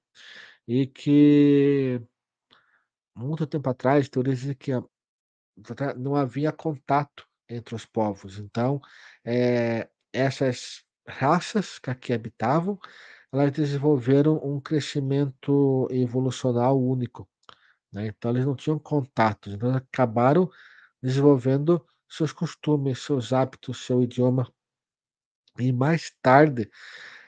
e 0.68 0.86
que 0.86 2.00
muito 3.14 3.46
tempo 3.46 3.68
atrás, 3.70 4.08
teorias 4.10 4.40
dizem 4.40 4.54
que 4.54 4.72
não 5.98 6.16
havia 6.16 6.52
contato 6.52 7.26
entre 7.48 7.74
os 7.76 7.86
povos, 7.86 8.38
então, 8.38 8.80
eh, 9.24 9.88
essas 10.12 10.85
raças 11.08 11.78
que 11.78 11.90
aqui 11.90 12.12
habitavam, 12.12 12.78
elas 13.32 13.52
desenvolveram 13.52 14.38
um 14.44 14.60
crescimento 14.60 15.88
evolucional 15.90 16.80
único, 16.82 17.28
né, 17.92 18.08
então 18.08 18.30
eles 18.32 18.46
não 18.46 18.56
tinham 18.56 18.78
contatos, 18.78 19.54
então 19.54 19.74
acabaram 19.74 20.50
desenvolvendo 21.02 21.84
seus 22.10 22.32
costumes, 22.32 23.00
seus 23.00 23.32
hábitos, 23.32 23.84
seu 23.86 24.02
idioma. 24.02 24.48
E 25.58 25.72
mais 25.72 26.12
tarde, 26.22 26.70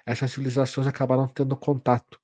essas 0.06 0.32
civilizações 0.32 0.86
acabaram 0.86 1.28
tendo 1.28 1.56
contato. 1.56 2.20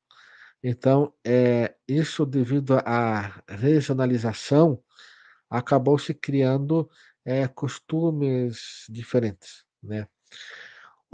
Então, 0.62 1.14
eh, 1.26 1.74
isso 1.88 2.26
devido 2.26 2.78
à 2.86 3.42
regionalização, 3.48 4.82
acabou 5.50 5.98
se 5.98 6.14
criando, 6.14 6.90
eh, 7.26 7.48
costumes 7.48 8.86
diferentes, 8.90 9.64
né. 9.82 10.08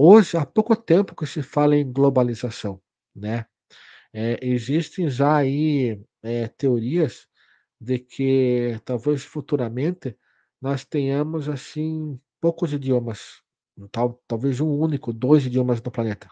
Hoje, 0.02 0.34
há 0.38 0.46
pouco 0.46 0.74
tempo 0.74 1.14
que 1.14 1.26
se 1.26 1.42
fala 1.42 1.76
em 1.76 1.92
globalização, 1.92 2.80
né, 3.14 3.44
eh, 4.14 4.38
existem 4.42 5.10
já 5.10 5.36
aí, 5.38 6.00
eh, 6.22 6.48
teorias 6.48 7.28
de 7.80 7.98
que 7.98 8.80
talvez 8.84 9.24
futuramente 9.24 10.16
nós 10.60 10.84
tenhamos, 10.84 11.48
assim, 11.48 12.20
poucos 12.40 12.72
idiomas, 12.72 13.42
tal 13.92 14.22
talvez 14.28 14.60
1 14.60 14.68
único, 14.70 15.12
2 15.12 15.46
idiomas 15.46 15.82
no 15.82 15.90
planeta. 15.92 16.28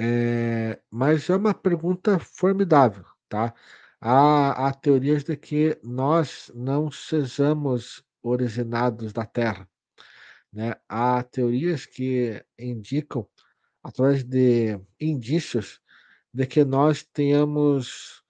Eh, 0.00 0.78
mas 0.90 1.28
é 1.28 1.34
uma 1.36 1.52
pergunta 1.52 2.18
formidável, 2.20 3.04
tá. 3.28 3.52
Há 4.00 4.68
há 4.68 4.72
teorias 4.72 5.24
de 5.24 5.36
que 5.36 5.76
nós 5.82 6.52
não 6.54 6.88
sejamos 6.90 8.04
originados 8.22 9.12
da 9.12 9.26
Terra, 9.26 9.68
né. 10.58 10.74
Há 10.88 11.22
teorias 11.22 11.86
que 11.86 12.44
indicam, 12.58 13.28
através 13.84 14.24
de 14.24 14.80
indícios, 15.00 15.80
de 16.34 16.46
que 16.46 16.64
nós 16.64 17.04
tenhamos 17.04 18.22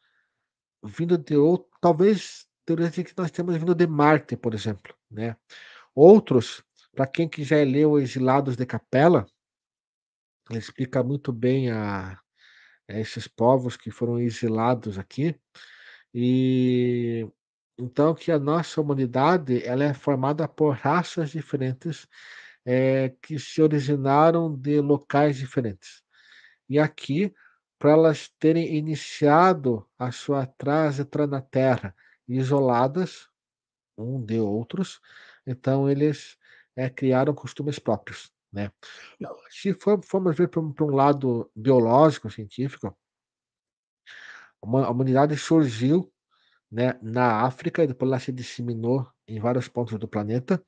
vindo 0.84 1.18
de 1.18 1.36
outro 1.36 1.68
talvez 1.80 2.46
teorias 2.66 2.92
de 2.92 3.04
que 3.04 3.14
nós 3.16 3.30
temos 3.30 3.56
vindo 3.56 3.74
de 3.74 3.86
Marte, 3.86 4.36
por 4.36 4.54
exemplo, 4.54 4.94
né. 5.10 5.36
Outros, 5.94 6.62
para 6.94 7.06
quem 7.06 7.28
quiser 7.28 7.64
ler 7.66 7.86
o 7.86 7.98
Exilados 7.98 8.56
de 8.56 8.66
Capela 8.66 9.26
ele 10.50 10.58
explica 10.58 11.02
muito 11.02 11.32
bem 11.32 11.70
a 11.70 12.18
esses 12.88 13.28
povos 13.28 13.76
que 13.76 13.90
foram 13.90 14.18
exilados 14.18 14.98
aqui, 14.98 15.38
e 16.14 17.26
então 17.78 18.14
que 18.14 18.32
a 18.32 18.38
nossa 18.38 18.80
humanidade, 18.80 19.62
ela 19.64 19.84
é 19.84 19.94
formada 19.94 20.48
por 20.48 20.74
raças 20.76 21.30
diferentes, 21.30 22.06
eh, 22.66 23.14
que 23.22 23.38
se 23.38 23.62
originaram 23.62 24.54
de 24.56 24.80
locais 24.80 25.36
diferentes. 25.38 26.02
E 26.68 26.78
aqui, 26.78 27.34
para 27.78 27.92
elas 27.92 28.30
terem 28.40 28.76
iniciado 28.76 29.86
a 29.98 30.12
sua 30.12 30.46
trajetória 30.46 31.26
na 31.28 31.42
Terra 31.42 31.94
isoladas, 32.28 33.28
um 33.98 34.24
de 34.24 34.38
outros, 34.40 35.00
então 35.46 35.90
eles, 35.90 36.36
eh, 36.76 36.90
criaram 36.90 37.34
costumes 37.34 37.78
próprios, 37.78 38.32
né. 38.52 38.70
Se 39.50 39.74
for 39.74 40.00
formos 40.04 40.36
ver 40.36 40.48
para 40.48 40.60
um 40.62 40.90
lado 40.94 41.50
biológico, 41.56 42.30
científico 42.30 42.96
a 44.62 44.90
humanidade 44.90 45.36
surgiu, 45.36 46.12
né, 46.70 46.98
na 47.02 47.42
África 47.42 47.82
e 47.82 47.86
depois 47.86 48.10
ela 48.10 48.20
se 48.20 48.32
disseminou 48.32 49.06
em 49.26 49.40
vários 49.40 49.68
pontos 49.68 49.98
do 49.98 50.08
planeta, 50.08 50.62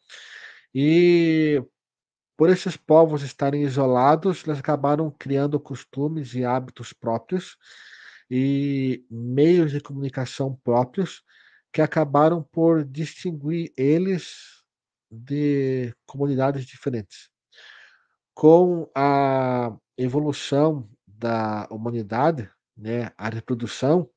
e 0.75 1.63
por 2.37 2.49
esses 2.49 2.77
povos 2.77 3.23
estarem 3.23 3.63
isolados, 3.63 4.43
eles 4.47 4.59
acabaram 4.59 5.11
criando 5.11 5.61
costumes 5.61 6.35
e 6.35 6.45
hábitos 6.45 6.93
próprios, 6.93 7.57
e 8.31 9.05
meios 9.11 9.73
de 9.73 9.81
comunicação 9.81 10.59
próprios, 10.65 11.23
que 11.73 11.83
acabaram 11.83 12.43
por 12.43 12.85
distinguir 12.85 13.73
eles 13.77 14.63
de 15.11 15.95
comunidades 16.07 16.65
diferentes. 16.65 17.29
Com 18.35 18.91
a 18.97 19.77
evolução 19.99 20.89
da 21.07 21.67
humanidade, 21.71 22.49
né, 22.77 23.13
a 23.19 23.29
reprodução, 23.29 24.09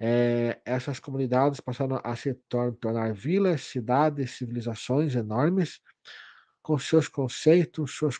eh, 0.00 0.60
essas 0.66 1.00
comunidades 1.00 1.60
passaram 1.60 2.00
a 2.04 2.16
se 2.16 2.34
tor 2.48 2.74
tornar 2.76 3.14
vilas, 3.14 3.62
cidades, 3.62 4.32
civilizações 4.32 5.14
enormes, 5.16 5.80
com 6.62 6.78
seus 6.78 7.08
conceitos, 7.08 7.92
suas 7.92 8.18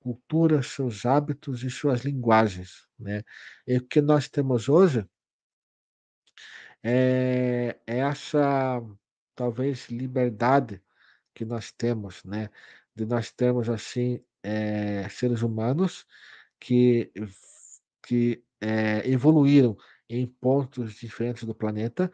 culturas, 0.00 0.68
seus 0.68 1.06
hábitos 1.06 1.64
e 1.64 1.70
suas 1.70 2.02
linguagens, 2.04 2.86
né. 2.98 3.22
E 3.66 3.78
o 3.78 3.86
que 3.88 4.00
nós 4.02 4.28
temos 4.28 4.68
hoje 4.68 5.06
é 6.82 7.78
essa, 7.86 8.80
talvez, 9.34 9.88
liberdade 9.88 10.82
que 11.34 11.44
nós 11.44 11.70
temos, 11.72 12.24
né, 12.24 12.50
de 12.94 13.06
nós 13.06 13.30
termos, 13.32 13.68
assim, 13.68 14.22
eh, 14.42 15.08
seres 15.10 15.42
humanos 15.42 16.06
que 16.60 17.12
que, 18.06 18.44
eh, 18.62 19.02
evoluíram 19.10 19.76
em 20.08 20.26
pontos 20.26 20.94
diferentes 20.94 21.44
do 21.44 21.54
planeta, 21.54 22.10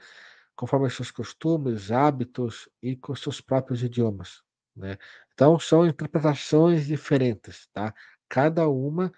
conforme 0.56 0.90
seus 0.90 1.10
costumes, 1.10 1.90
hábitos 1.90 2.69
e 2.82 2.97
com 2.97 3.14
seus 3.14 3.40
próprios 3.40 3.82
idiomas, 3.82 4.43
né. 4.77 4.98
Então 5.35 5.59
são 5.59 5.86
interpretações 5.86 6.86
diferentes, 6.86 7.69
tá. 7.73 7.94
Cada 8.28 8.69
uma 8.69 9.12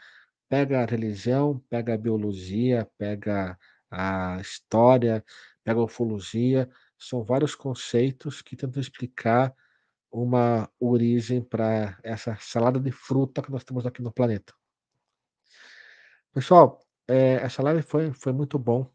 pega 0.48 0.82
a 0.82 0.86
religião, 0.86 1.60
pega 1.70 1.94
a 1.94 1.98
biologia, 1.98 2.88
pega 2.98 3.58
a 3.90 4.38
história, 4.40 5.24
pega 5.64 5.80
a 5.80 5.84
ufologia, 5.84 6.68
são 6.98 7.24
vários 7.24 7.54
conceitos 7.54 8.42
que 8.42 8.56
tentam 8.56 8.80
explicar 8.80 9.54
uma 10.10 10.70
origem 10.80 11.42
para 11.42 11.98
essa 12.02 12.36
salada 12.40 12.78
de 12.80 12.92
fruta 12.92 13.42
que 13.42 13.50
nós 13.50 13.64
temos 13.64 13.86
aqui 13.86 14.02
no 14.02 14.12
planeta. 14.12 14.54
Pessoal, 16.32 16.83
eh, 17.08 17.36
essa 17.42 17.62
live 17.62 17.82
foi 17.82 18.12
foi 18.12 18.32
muito 18.32 18.58
bom. 18.58 18.90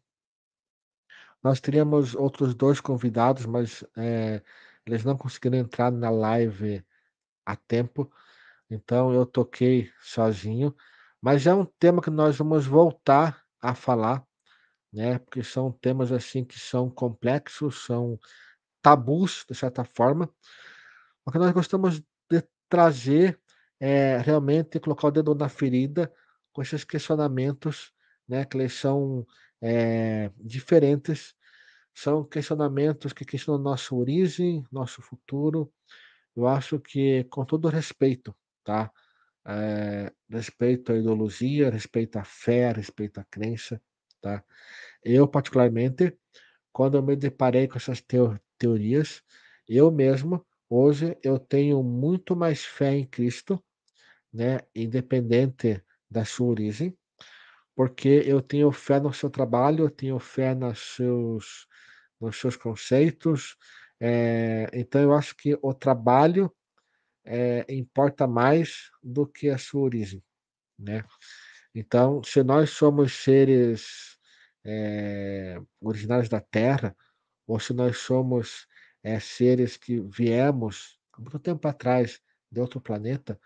Nós 1.43 1.61
teríamos 1.61 2.15
outros 2.15 2.53
2 2.53 2.81
convidados, 2.81 3.45
mas, 3.45 3.83
eh, 3.97 4.41
eles 4.85 5.03
não 5.05 5.17
conseguiram 5.17 5.57
entrar 5.57 5.89
na 5.91 6.09
live 6.09 6.83
a 7.45 7.55
tempo, 7.55 8.11
então 8.69 9.13
eu 9.13 9.25
toquei 9.25 9.91
sozinho, 10.01 10.75
mas 11.21 11.47
é 11.47 11.53
um 11.55 11.65
tema 11.65 12.01
que 12.01 12.09
nós 12.11 12.37
vamos 12.37 12.65
voltar 12.67 13.43
a 13.61 13.75
falar, 13.75 14.25
né, 14.93 15.19
porque 15.19 15.43
são 15.43 15.71
temas, 15.71 16.11
assim, 16.11 16.45
que 16.45 16.59
são 16.59 16.89
complexos, 16.89 17.85
são 17.85 18.19
tabus, 18.83 19.45
de 19.49 19.55
certa 19.55 19.83
forma, 19.85 20.29
porque 21.23 21.39
nós 21.39 21.51
gostamos 21.53 22.01
de 22.31 22.43
trazer, 22.69 23.39
eh, 23.79 24.17
realmente 24.19 24.79
colocar 24.79 25.07
o 25.07 25.11
dedo 25.11 25.35
na 25.35 25.49
ferida 25.49 26.11
com 26.53 26.61
esses 26.61 26.83
questionamentos, 26.83 27.93
né, 28.29 28.45
que 28.45 28.57
eles 28.57 28.73
são, 28.75 29.27
eh, 29.61 30.31
diferentes, 30.39 31.35
são 31.95 32.23
questionamentos 32.25 33.13
que 33.13 33.25
questionam 33.25 33.61
nossa 33.63 33.95
origem, 33.95 34.65
nosso 34.71 35.01
futuro. 35.01 35.71
Eu 36.35 36.47
acho 36.47 36.79
que 36.79 37.23
com 37.25 37.45
todo 37.45 37.67
respeito, 37.69 38.35
tá, 38.63 38.91
eh, 39.47 40.11
respeito 40.29 40.91
à 40.93 40.97
ideologia, 40.97 41.69
respeito 41.71 42.17
à 42.17 42.23
fé, 42.25 42.71
respeito 42.73 43.19
à 43.19 43.25
crença, 43.25 43.81
tá. 44.21 44.43
Eu 45.03 45.27
particularmente, 45.27 46.17
quando 46.73 46.97
eu 46.97 47.03
me 47.03 47.15
deparei 47.15 47.67
com 47.67 47.77
essas 47.77 48.01
teo 48.01 48.39
teorias, 48.59 49.23
eu 49.67 49.91
mesmo, 49.91 50.45
hoje 50.69 51.17
eu 51.23 51.39
tenho 51.39 51.83
muito 51.83 52.35
mais 52.35 52.65
fé 52.65 52.93
em 52.95 53.05
Cristo, 53.07 53.63
né, 54.33 54.59
independente 54.75 55.83
da 56.09 56.25
sua 56.25 56.47
origem, 56.49 56.97
porque 57.79 58.09
eu 58.27 58.41
tenho 58.41 58.73
fé 58.73 58.99
no 58.99 59.13
seu 59.13 59.29
trabalho, 59.29 59.85
eu 59.85 59.89
tenho 59.89 60.19
fé 60.19 60.53
nos 60.53 60.79
seus 60.97 61.65
nos 62.21 62.37
seus 62.37 62.57
conceitos, 62.57 63.55
eh, 64.01 64.67
então 64.73 65.01
eu 65.01 65.13
acho 65.13 65.35
que 65.37 65.57
o 65.61 65.73
trabalho, 65.73 66.53
eh, 67.25 67.65
importa 67.69 68.27
mais 68.27 68.91
do 69.03 69.27
que 69.27 69.49
a 69.49 69.57
sua 69.57 69.81
origem, 69.83 70.23
né. 70.79 71.03
Então, 71.75 72.23
se 72.23 72.43
nós 72.43 72.71
somos 72.71 73.13
seres, 73.13 74.17
eh, 74.65 75.59
originários 75.81 76.29
da 76.29 76.41
Terra, 76.41 76.95
ou 77.47 77.59
se 77.59 77.73
nós 77.73 77.97
somos, 77.99 78.67
eh, 79.03 79.19
seres 79.19 79.77
que 79.77 80.01
viemos 80.01 80.99
muito 81.17 81.39
tempo 81.39 81.67
atrás 81.67 82.21
de 82.51 82.61
outro 82.61 82.81
planeta, 82.81 83.39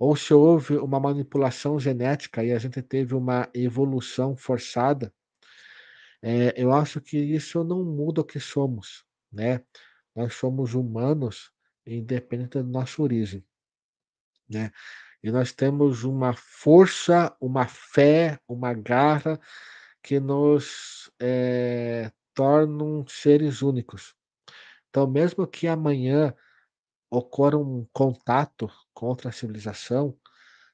ou 0.00 0.16
se 0.16 0.34
houve 0.34 0.78
uma 0.78 1.00
manipulação 1.00 1.80
genética 1.80 2.44
e 2.44 2.52
a 2.52 2.58
gente 2.58 2.82
teve 2.82 3.14
uma 3.14 3.48
evolução 3.54 4.36
forçada 4.36 5.12
eh, 6.22 6.52
eu 6.56 6.72
acho 6.72 7.00
que 7.00 7.16
isso 7.18 7.64
não 7.64 7.82
muda 7.84 8.20
o 8.20 8.24
que 8.24 8.38
somos, 8.40 9.04
né. 9.32 9.62
Nós 10.14 10.34
somos 10.34 10.74
humanos 10.74 11.50
independente 11.86 12.58
da 12.58 12.62
nossa 12.64 13.00
origem. 13.02 13.44
Né. 14.48 14.70
E 15.22 15.30
nós 15.30 15.52
temos 15.52 16.04
uma 16.04 16.32
força, 16.34 17.34
uma 17.40 17.66
fé, 17.66 18.38
uma 18.48 18.72
garra 18.74 19.38
que 20.02 20.20
nos, 20.20 21.10
eh, 21.20 22.10
tornam 22.34 23.06
seres 23.08 23.62
únicos. 23.62 24.14
Então 24.90 25.06
mesmo 25.08 25.46
que 25.46 25.68
amanhã 25.68 26.34
ocorra 27.10 27.58
um 27.58 27.86
contato 27.92 28.70
com 29.00 29.06
outra 29.06 29.32
civilização, 29.32 30.14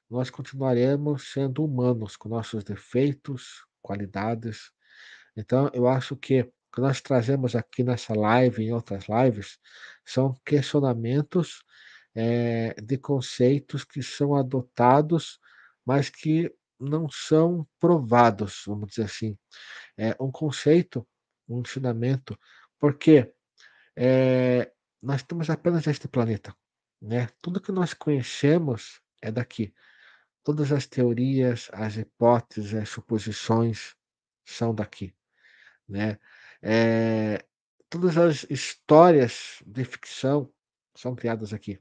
nós 0.09 0.29
continuaremos 0.29 1.31
sendo 1.33 1.63
humanos, 1.65 2.17
com 2.17 2.29
nossos 2.29 2.63
defeitos, 2.63 3.65
qualidades. 3.81 4.71
Então 5.37 5.69
eu 5.73 5.87
acho 5.87 6.15
que 6.17 6.41
o 6.41 6.51
que 6.75 6.81
nós 6.81 7.01
trazemos 7.01 7.55
aqui 7.55 7.83
nessa 7.83 8.13
live 8.15 8.63
e 8.63 8.67
em 8.67 8.73
outras 8.73 9.05
lives, 9.09 9.59
são 10.05 10.35
questionamentos, 10.45 11.63
eh, 12.15 12.75
de 12.83 12.97
conceitos 12.97 13.83
que 13.85 14.03
são 14.03 14.35
adotados, 14.35 15.39
mas 15.85 16.09
que 16.09 16.53
não 16.79 17.09
são 17.09 17.67
provados, 17.79 18.63
vamos 18.67 18.89
dizer 18.89 19.03
assim. 19.05 19.37
É 19.97 20.15
um 20.21 20.31
conceito, 20.31 21.07
um 21.49 21.61
ensinamento, 21.61 22.37
porque, 22.79 23.33
eh, 23.97 24.71
nós 25.01 25.17
estamos 25.21 25.49
apenas 25.49 25.85
neste 25.87 26.07
planeta, 26.09 26.55
né. 27.01 27.27
Tudo 27.41 27.61
que 27.61 27.71
nós 27.71 27.93
conhecemos 27.93 29.01
é 29.21 29.31
daqui. 29.31 29.73
Todas 30.43 30.71
as 30.71 30.87
teorias, 30.87 31.69
as 31.73 31.97
hipóteses, 31.97 32.73
as 32.75 32.89
suposições 32.89 33.95
são 34.45 34.73
daqui, 34.75 35.15
né. 35.89 36.19
Eh, 36.63 37.45
todas 37.89 38.17
as 38.17 38.45
histórias 38.49 39.61
de 39.65 39.85
ficção 39.85 40.51
são 40.95 41.15
criadas 41.15 41.53
aqui. 41.53 41.79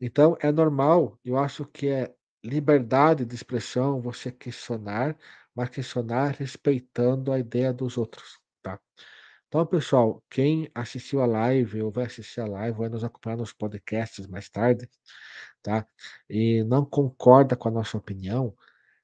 Então 0.00 0.36
é 0.40 0.50
normal, 0.50 1.18
eu 1.22 1.36
acho 1.36 1.66
que 1.66 1.88
é 1.88 2.14
liberdade 2.42 3.24
de 3.26 3.34
expressão 3.34 4.00
você 4.00 4.32
questionar, 4.32 5.14
mas 5.54 5.68
questionar 5.68 6.34
respeitando 6.36 7.30
a 7.32 7.38
ideia 7.38 7.70
dos 7.72 7.98
outros, 7.98 8.38
tá. 8.62 8.80
Então 9.52 9.66
pessoal, 9.66 10.22
quem 10.30 10.70
assistiu 10.72 11.20
a 11.20 11.26
live 11.26 11.82
ou 11.82 11.90
vai 11.90 12.04
assistir 12.06 12.40
a 12.40 12.46
live, 12.46 12.78
vai 12.78 12.88
nos 12.88 13.02
acompanhar 13.02 13.36
nos 13.36 13.52
podcasts 13.52 14.24
mais 14.28 14.48
tarde, 14.48 14.88
tá, 15.62 15.86
e 16.28 16.64
não 16.64 16.84
concorda 16.84 17.56
com 17.56 17.68
a 17.68 17.72
nossa 17.72 17.98
opinião, 17.98 18.54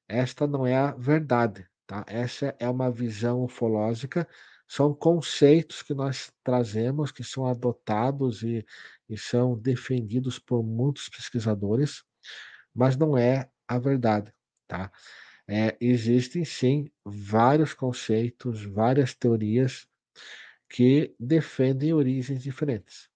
esta 0.07 0.47
não 0.47 0.67
é 0.67 0.75
a 0.77 0.91
verdade, 0.93 1.67
tá. 1.87 2.05
Essa 2.07 2.55
é 2.59 2.69
uma 2.69 2.91
visão 2.91 3.43
ufológica, 3.43 4.27
são 4.67 4.93
conceitos 4.93 5.83
que 5.83 5.93
nós 5.93 6.31
trazemos, 6.43 7.11
que 7.11 7.23
são 7.23 7.47
adotados 7.47 8.43
e 8.43 8.65
e 9.09 9.17
são 9.17 9.57
defendidos 9.59 10.39
por 10.39 10.63
muitos 10.63 11.09
pesquisadores, 11.09 12.03
mas 12.73 12.97
não 12.97 13.17
é 13.17 13.49
a 13.67 13.77
verdade, 13.79 14.33
tá. 14.67 14.91
Eh, 15.49 15.77
existem 15.81 16.45
sim 16.45 16.91
vários 17.05 17.73
conceitos, 17.73 18.63
várias 18.65 19.13
teorias 19.15 19.87
que 20.69 21.15
defendem 21.19 21.93
origens 21.93 22.43
diferentes. 22.43 23.09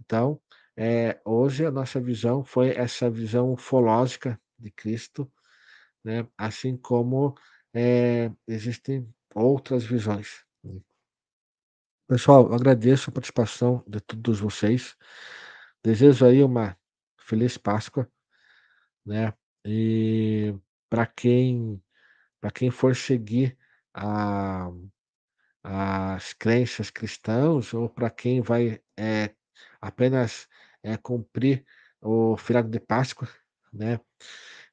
Então, 0.00 0.40
eh, 0.76 1.20
hoje 1.24 1.66
a 1.66 1.70
nossa 1.72 2.00
visão 2.00 2.44
foi 2.44 2.70
essa 2.70 3.10
visão 3.10 3.52
ufológica 3.52 4.40
de 4.58 4.70
Cristo, 4.72 5.30
né, 6.04 6.26
assim 6.38 6.76
como, 6.76 7.34
eh, 7.74 8.30
existem 8.48 9.08
outras 9.34 9.84
visões. 9.84 10.44
Pessoal, 12.08 12.48
eu 12.48 12.54
agradeço 12.54 13.08
a 13.10 13.12
participação 13.12 13.84
de 13.86 14.00
todos 14.00 14.40
vocês, 14.40 14.96
desejo 15.84 16.26
aí 16.26 16.42
uma 16.42 16.76
feliz 17.18 17.56
páscoa, 17.56 18.10
né, 19.06 19.32
e 19.64 20.54
pra 20.90 21.06
quem 21.06 21.82
pra 22.40 22.50
quem 22.50 22.70
for 22.70 22.96
seguir 22.96 23.58
a 23.94 24.70
as 25.64 26.32
crenças 26.34 26.90
cristãos 26.90 27.74
ou 27.74 27.88
pra 27.88 28.10
quem 28.10 28.40
vai, 28.42 28.80
eh, 28.98 29.34
apenas, 29.80 30.48
eh, 30.82 30.96
cumprir 30.98 31.64
o 32.02 32.36
feriado 32.36 32.70
de 32.70 32.80
Páscoa, 32.80 33.28
né, 33.72 34.00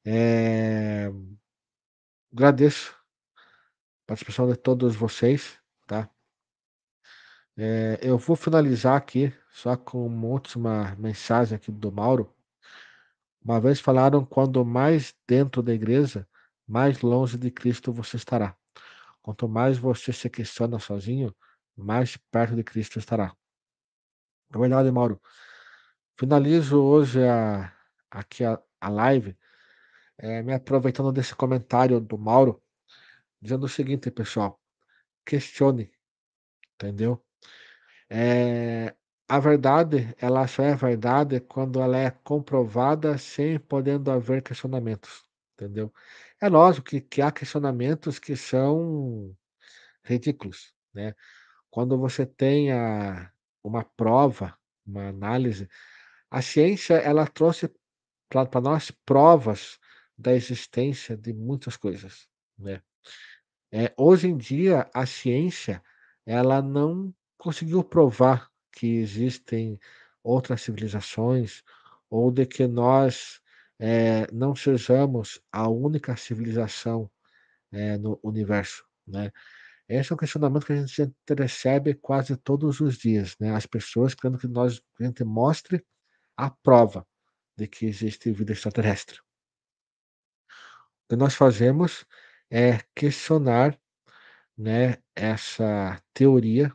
eh 0.06 1.10
agradeço 2.34 2.98
a 4.08 4.08
participação 4.08 4.48
de 4.50 4.56
todos 4.56 4.96
vocês, 4.96 5.60
tá. 5.86 6.10
Eh, 7.60 7.98
eu 8.04 8.18
vou 8.20 8.36
finalizar 8.36 8.96
aqui 8.96 9.34
só 9.52 9.76
com 9.76 10.06
uma 10.06 10.28
última 10.28 10.96
mensagem 11.00 11.56
aqui 11.56 11.72
do 11.72 11.92
Mauro. 11.92 12.32
Uma 13.44 13.60
vez 13.62 13.80
falaram: 13.80 14.26
"Quando 14.26 14.64
mais 14.66 15.14
dentro 15.28 15.62
da 15.62 15.74
igreja, 15.74 16.28
mais 16.68 17.02
longe 17.02 17.38
de 17.38 17.52
Cristo 17.52 17.94
você 17.94 18.18
estará. 18.18 18.56
Quanto 19.28 19.46
mais 19.50 19.78
você 19.78 20.14
se 20.14 20.30
questiona 20.30 20.80
sozinho, 20.80 21.36
mais 21.76 22.16
perto 22.32 22.56
de 22.56 22.64
Cristo 22.64 22.98
estará". 22.98 23.36
É 24.54 24.58
verdade, 24.58 24.92
Mauro. 24.92 25.20
Finalizo 26.20 26.82
hoje 26.84 27.24
a 27.28 27.72
aqui 28.12 28.44
a 28.46 28.60
a 28.82 28.90
live, 28.90 29.36
eh, 30.20 30.44
me 30.44 30.54
aproveitando 30.54 31.12
desse 31.12 31.36
comentário 31.36 32.00
do 32.02 32.18
Mauro, 32.18 32.62
dizendo 33.42 33.66
o 33.66 33.70
seguinte 33.70 34.12
pessoal: 34.12 34.60
questione, 35.26 35.92
entendeu. 36.76 37.24
Eh, 38.10 38.96
a 39.30 39.40
verdade, 39.40 40.16
ela 40.20 40.48
só 40.48 40.64
é 40.64 40.76
verdade 40.76 41.40
quando 41.42 41.82
ela 41.82 41.98
é 41.98 42.12
comprovada 42.12 43.18
sem 43.18 43.60
podendo 43.60 44.12
haver 44.12 44.42
questionamentos, 44.44 45.26
entendeu. 45.56 45.94
É 46.42 46.48
lógico 46.50 46.86
que 46.92 47.02
que 47.02 47.22
há 47.22 47.32
questionamentos 47.32 48.20
que 48.20 48.36
são 48.36 49.36
ridículos, 50.04 50.74
né. 50.94 51.16
Quando 51.72 51.98
você 51.98 52.26
tem 52.26 52.72
a 52.74 53.32
uma 53.64 53.84
prova, 53.86 54.58
uma 54.86 55.10
análise, 55.10 55.70
a 56.32 56.42
ciência 56.42 56.96
ela 56.96 57.28
trouxe 57.28 57.72
pra 58.30 58.62
nós 58.62 58.92
provas 59.06 59.80
da 60.18 60.34
existência 60.34 61.18
de 61.18 61.34
muitas 61.34 61.78
coisas, 61.78 62.28
né. 62.60 62.82
Eh, 63.74 63.94
hoje 63.98 64.28
em 64.30 64.38
dia 64.38 64.90
a 64.94 65.06
ciência, 65.06 65.84
ela 66.26 66.62
não 66.62 67.14
conseguiu 67.38 67.84
provar 67.84 68.50
que 68.74 68.88
existem 68.98 69.80
outras 70.24 70.62
civilizações 70.64 71.64
ou 72.10 72.32
de 72.32 72.46
que 72.46 72.68
nós, 72.68 73.42
eh, 73.80 74.28
não 74.34 74.56
sejamos 74.56 75.42
a 75.52 75.70
única 75.70 76.16
civilização, 76.18 77.10
eh, 77.74 77.98
no 78.00 78.20
universo, 78.24 78.86
né. 79.08 79.32
Esse 79.90 80.12
é 80.14 80.16
um 80.16 80.20
questionamento 80.20 80.66
que 80.68 80.74
a 80.74 80.78
gente 80.86 81.14
recebe 81.38 81.94
quase 81.96 82.38
todos 82.38 82.82
os 82.82 82.98
dias, 82.98 83.36
né, 83.40 83.52
as 83.56 83.66
pessoas 83.68 84.16
querendo 84.16 84.40
que 84.40 84.48
nós 84.48 84.82
a 85.02 85.04
gente 85.06 85.24
mostre 85.26 85.86
a 86.38 86.50
prova 86.52 87.06
de 87.58 87.68
que 87.68 87.86
existe 87.88 88.32
vida 88.32 88.54
extraterrestre. 88.54 89.20
O 91.10 91.14
que 91.14 91.16
nós 91.16 91.36
fazemos 91.36 92.06
é 92.52 92.80
questionar, 92.94 93.80
né, 94.58 94.98
essa 95.16 96.02
teoria 96.14 96.74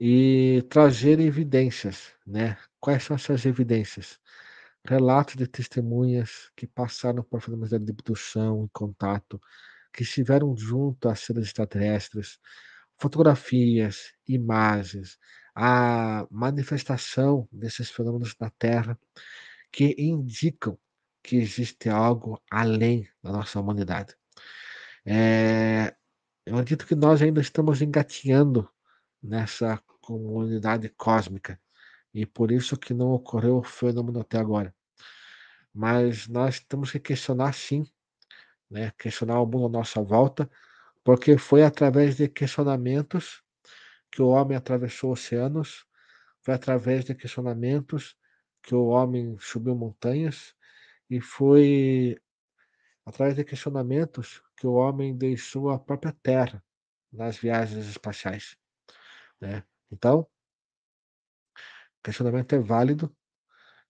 e 0.00 0.62
trazer 0.70 1.20
evidências, 1.20 2.12
né. 2.26 2.58
Quais 2.80 3.04
são 3.04 3.16
essas 3.16 3.46
evidências? 3.46 4.18
Relatos 4.88 5.36
de 5.36 5.46
testemunhas 5.48 6.50
que 6.56 6.66
passaram 6.66 7.22
por 7.22 7.40
fenômenos 7.42 7.70
de 7.70 7.76
abdução, 7.76 8.68
contato, 8.72 9.40
que 9.92 10.02
estiveram 10.04 10.56
junto 10.56 11.08
a 11.08 11.14
seres 11.16 11.46
extraterrestres, 11.46 12.38
fotografias, 12.98 14.12
imagens, 14.28 15.18
a 15.54 16.26
manifestação 16.30 17.48
desses 17.52 17.90
fenômenos 17.90 18.36
na 18.40 18.50
Terra 18.50 18.98
que 19.72 19.94
indicam 19.98 20.78
que 21.22 21.36
existe 21.36 21.88
algo 21.90 22.40
além 22.50 23.08
da 23.22 23.32
nossa 23.32 23.60
humanidade. 23.60 24.14
Eh, 25.06 25.94
eu 26.46 26.56
acredito 26.56 26.86
que 26.86 26.94
nós 26.96 27.22
ainda 27.22 27.40
estamos 27.40 27.82
engatinhando 27.82 28.68
nessa 29.22 29.78
comunidade 30.02 30.88
cósmica 30.90 31.60
e 32.14 32.26
por 32.26 32.52
isso 32.52 32.78
que 32.78 32.94
não 32.94 33.12
ocorreu 33.12 33.58
o 33.58 33.64
fenômeno 33.64 34.20
até 34.20 34.38
agora. 34.38 34.75
Mas 35.76 36.26
nós 36.26 36.58
temos 36.58 36.90
que 36.90 36.98
questionar 36.98 37.52
sim, 37.52 37.86
né, 38.70 38.92
questionar 38.98 39.42
o 39.42 39.46
mundo 39.46 39.66
à 39.66 39.68
nossa 39.68 40.02
volta, 40.02 40.50
porque 41.04 41.36
foi 41.36 41.62
através 41.62 42.16
de 42.16 42.28
questionamentos 42.28 43.42
que 44.10 44.22
o 44.22 44.28
homem 44.28 44.56
atravessou 44.56 45.12
oceanos, 45.12 45.86
foi 46.42 46.54
através 46.54 47.04
de 47.04 47.14
questionamentos 47.14 48.16
que 48.62 48.74
o 48.74 48.86
homem 48.86 49.36
subiu 49.38 49.76
montanhas 49.76 50.54
e 51.10 51.20
foi 51.20 52.16
através 53.04 53.36
de 53.36 53.44
questionamentos 53.44 54.42
que 54.56 54.66
o 54.66 54.72
homem 54.72 55.14
deixou 55.14 55.68
a 55.70 55.78
própria 55.78 56.16
Terra 56.22 56.64
nas 57.12 57.36
viagens 57.36 57.86
espaciais, 57.86 58.56
né. 59.40 59.62
Então 59.92 60.26
questionamento 62.02 62.54
é 62.54 62.60
válido 62.60 63.14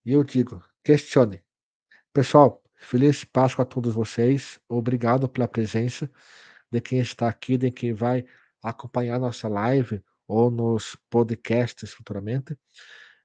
e 0.05 0.13
eu 0.13 0.25
digo: 0.25 0.65
questione. 0.83 1.46
Pessoal, 2.17 2.63
feliz 2.77 3.25
Páscoa 3.25 3.63
a 3.63 3.67
todos 3.67 3.95
vocês, 3.95 4.59
obrigado 4.71 5.29
pela 5.29 5.47
presença 5.47 6.11
de 6.73 6.81
quem 6.81 6.99
está 6.99 7.29
aqui, 7.29 7.59
de 7.59 7.71
quem 7.71 7.93
vai 7.93 8.25
acompanhar 8.63 9.21
nossa 9.21 9.49
live 9.49 10.03
ou 10.27 10.51
nos 10.51 10.97
podcasts 11.11 11.93
futuramente. 11.93 12.57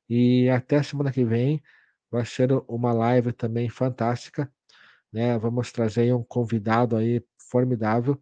E 0.10 0.50
até 0.50 0.84
semana 0.84 1.10
que 1.10 1.24
vem, 1.24 1.64
vai 2.12 2.26
ser 2.26 2.52
uma 2.68 2.92
live 2.92 3.32
também 3.32 3.70
fantástica, 3.70 4.52
né, 5.10 5.38
vamos 5.38 5.72
trazer 5.72 6.14
um 6.14 6.24
convidado 6.24 6.98
aí 6.98 7.24
formidável, 7.50 8.22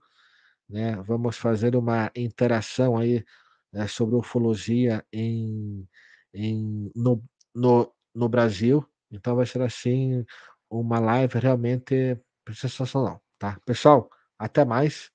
né, 0.70 0.98
vamos 0.98 1.36
fazer 1.36 1.76
uma 1.76 2.12
interação 2.16 2.96
aí, 2.96 3.26
né, 3.74 3.88
sobre 3.88 4.16
ufologia 4.16 5.04
em 5.12 5.90
em 6.32 6.92
no 6.96 7.24
no 7.56 7.92
no 8.14 8.30
Brasil, 8.30 8.88
então 9.12 9.36
vai 9.36 9.46
ser, 9.46 9.62
assim, 9.62 10.26
uma 10.70 11.00
live 11.00 11.40
realmente 11.40 12.20
sensacional, 12.54 13.24
tá. 13.40 13.60
Pessoal, 13.66 14.10
até 14.40 14.66
mais, 14.66 15.12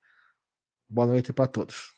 boa 0.91 1.07
noite 1.09 1.33
pra 1.33 1.47
todos. 1.49 1.94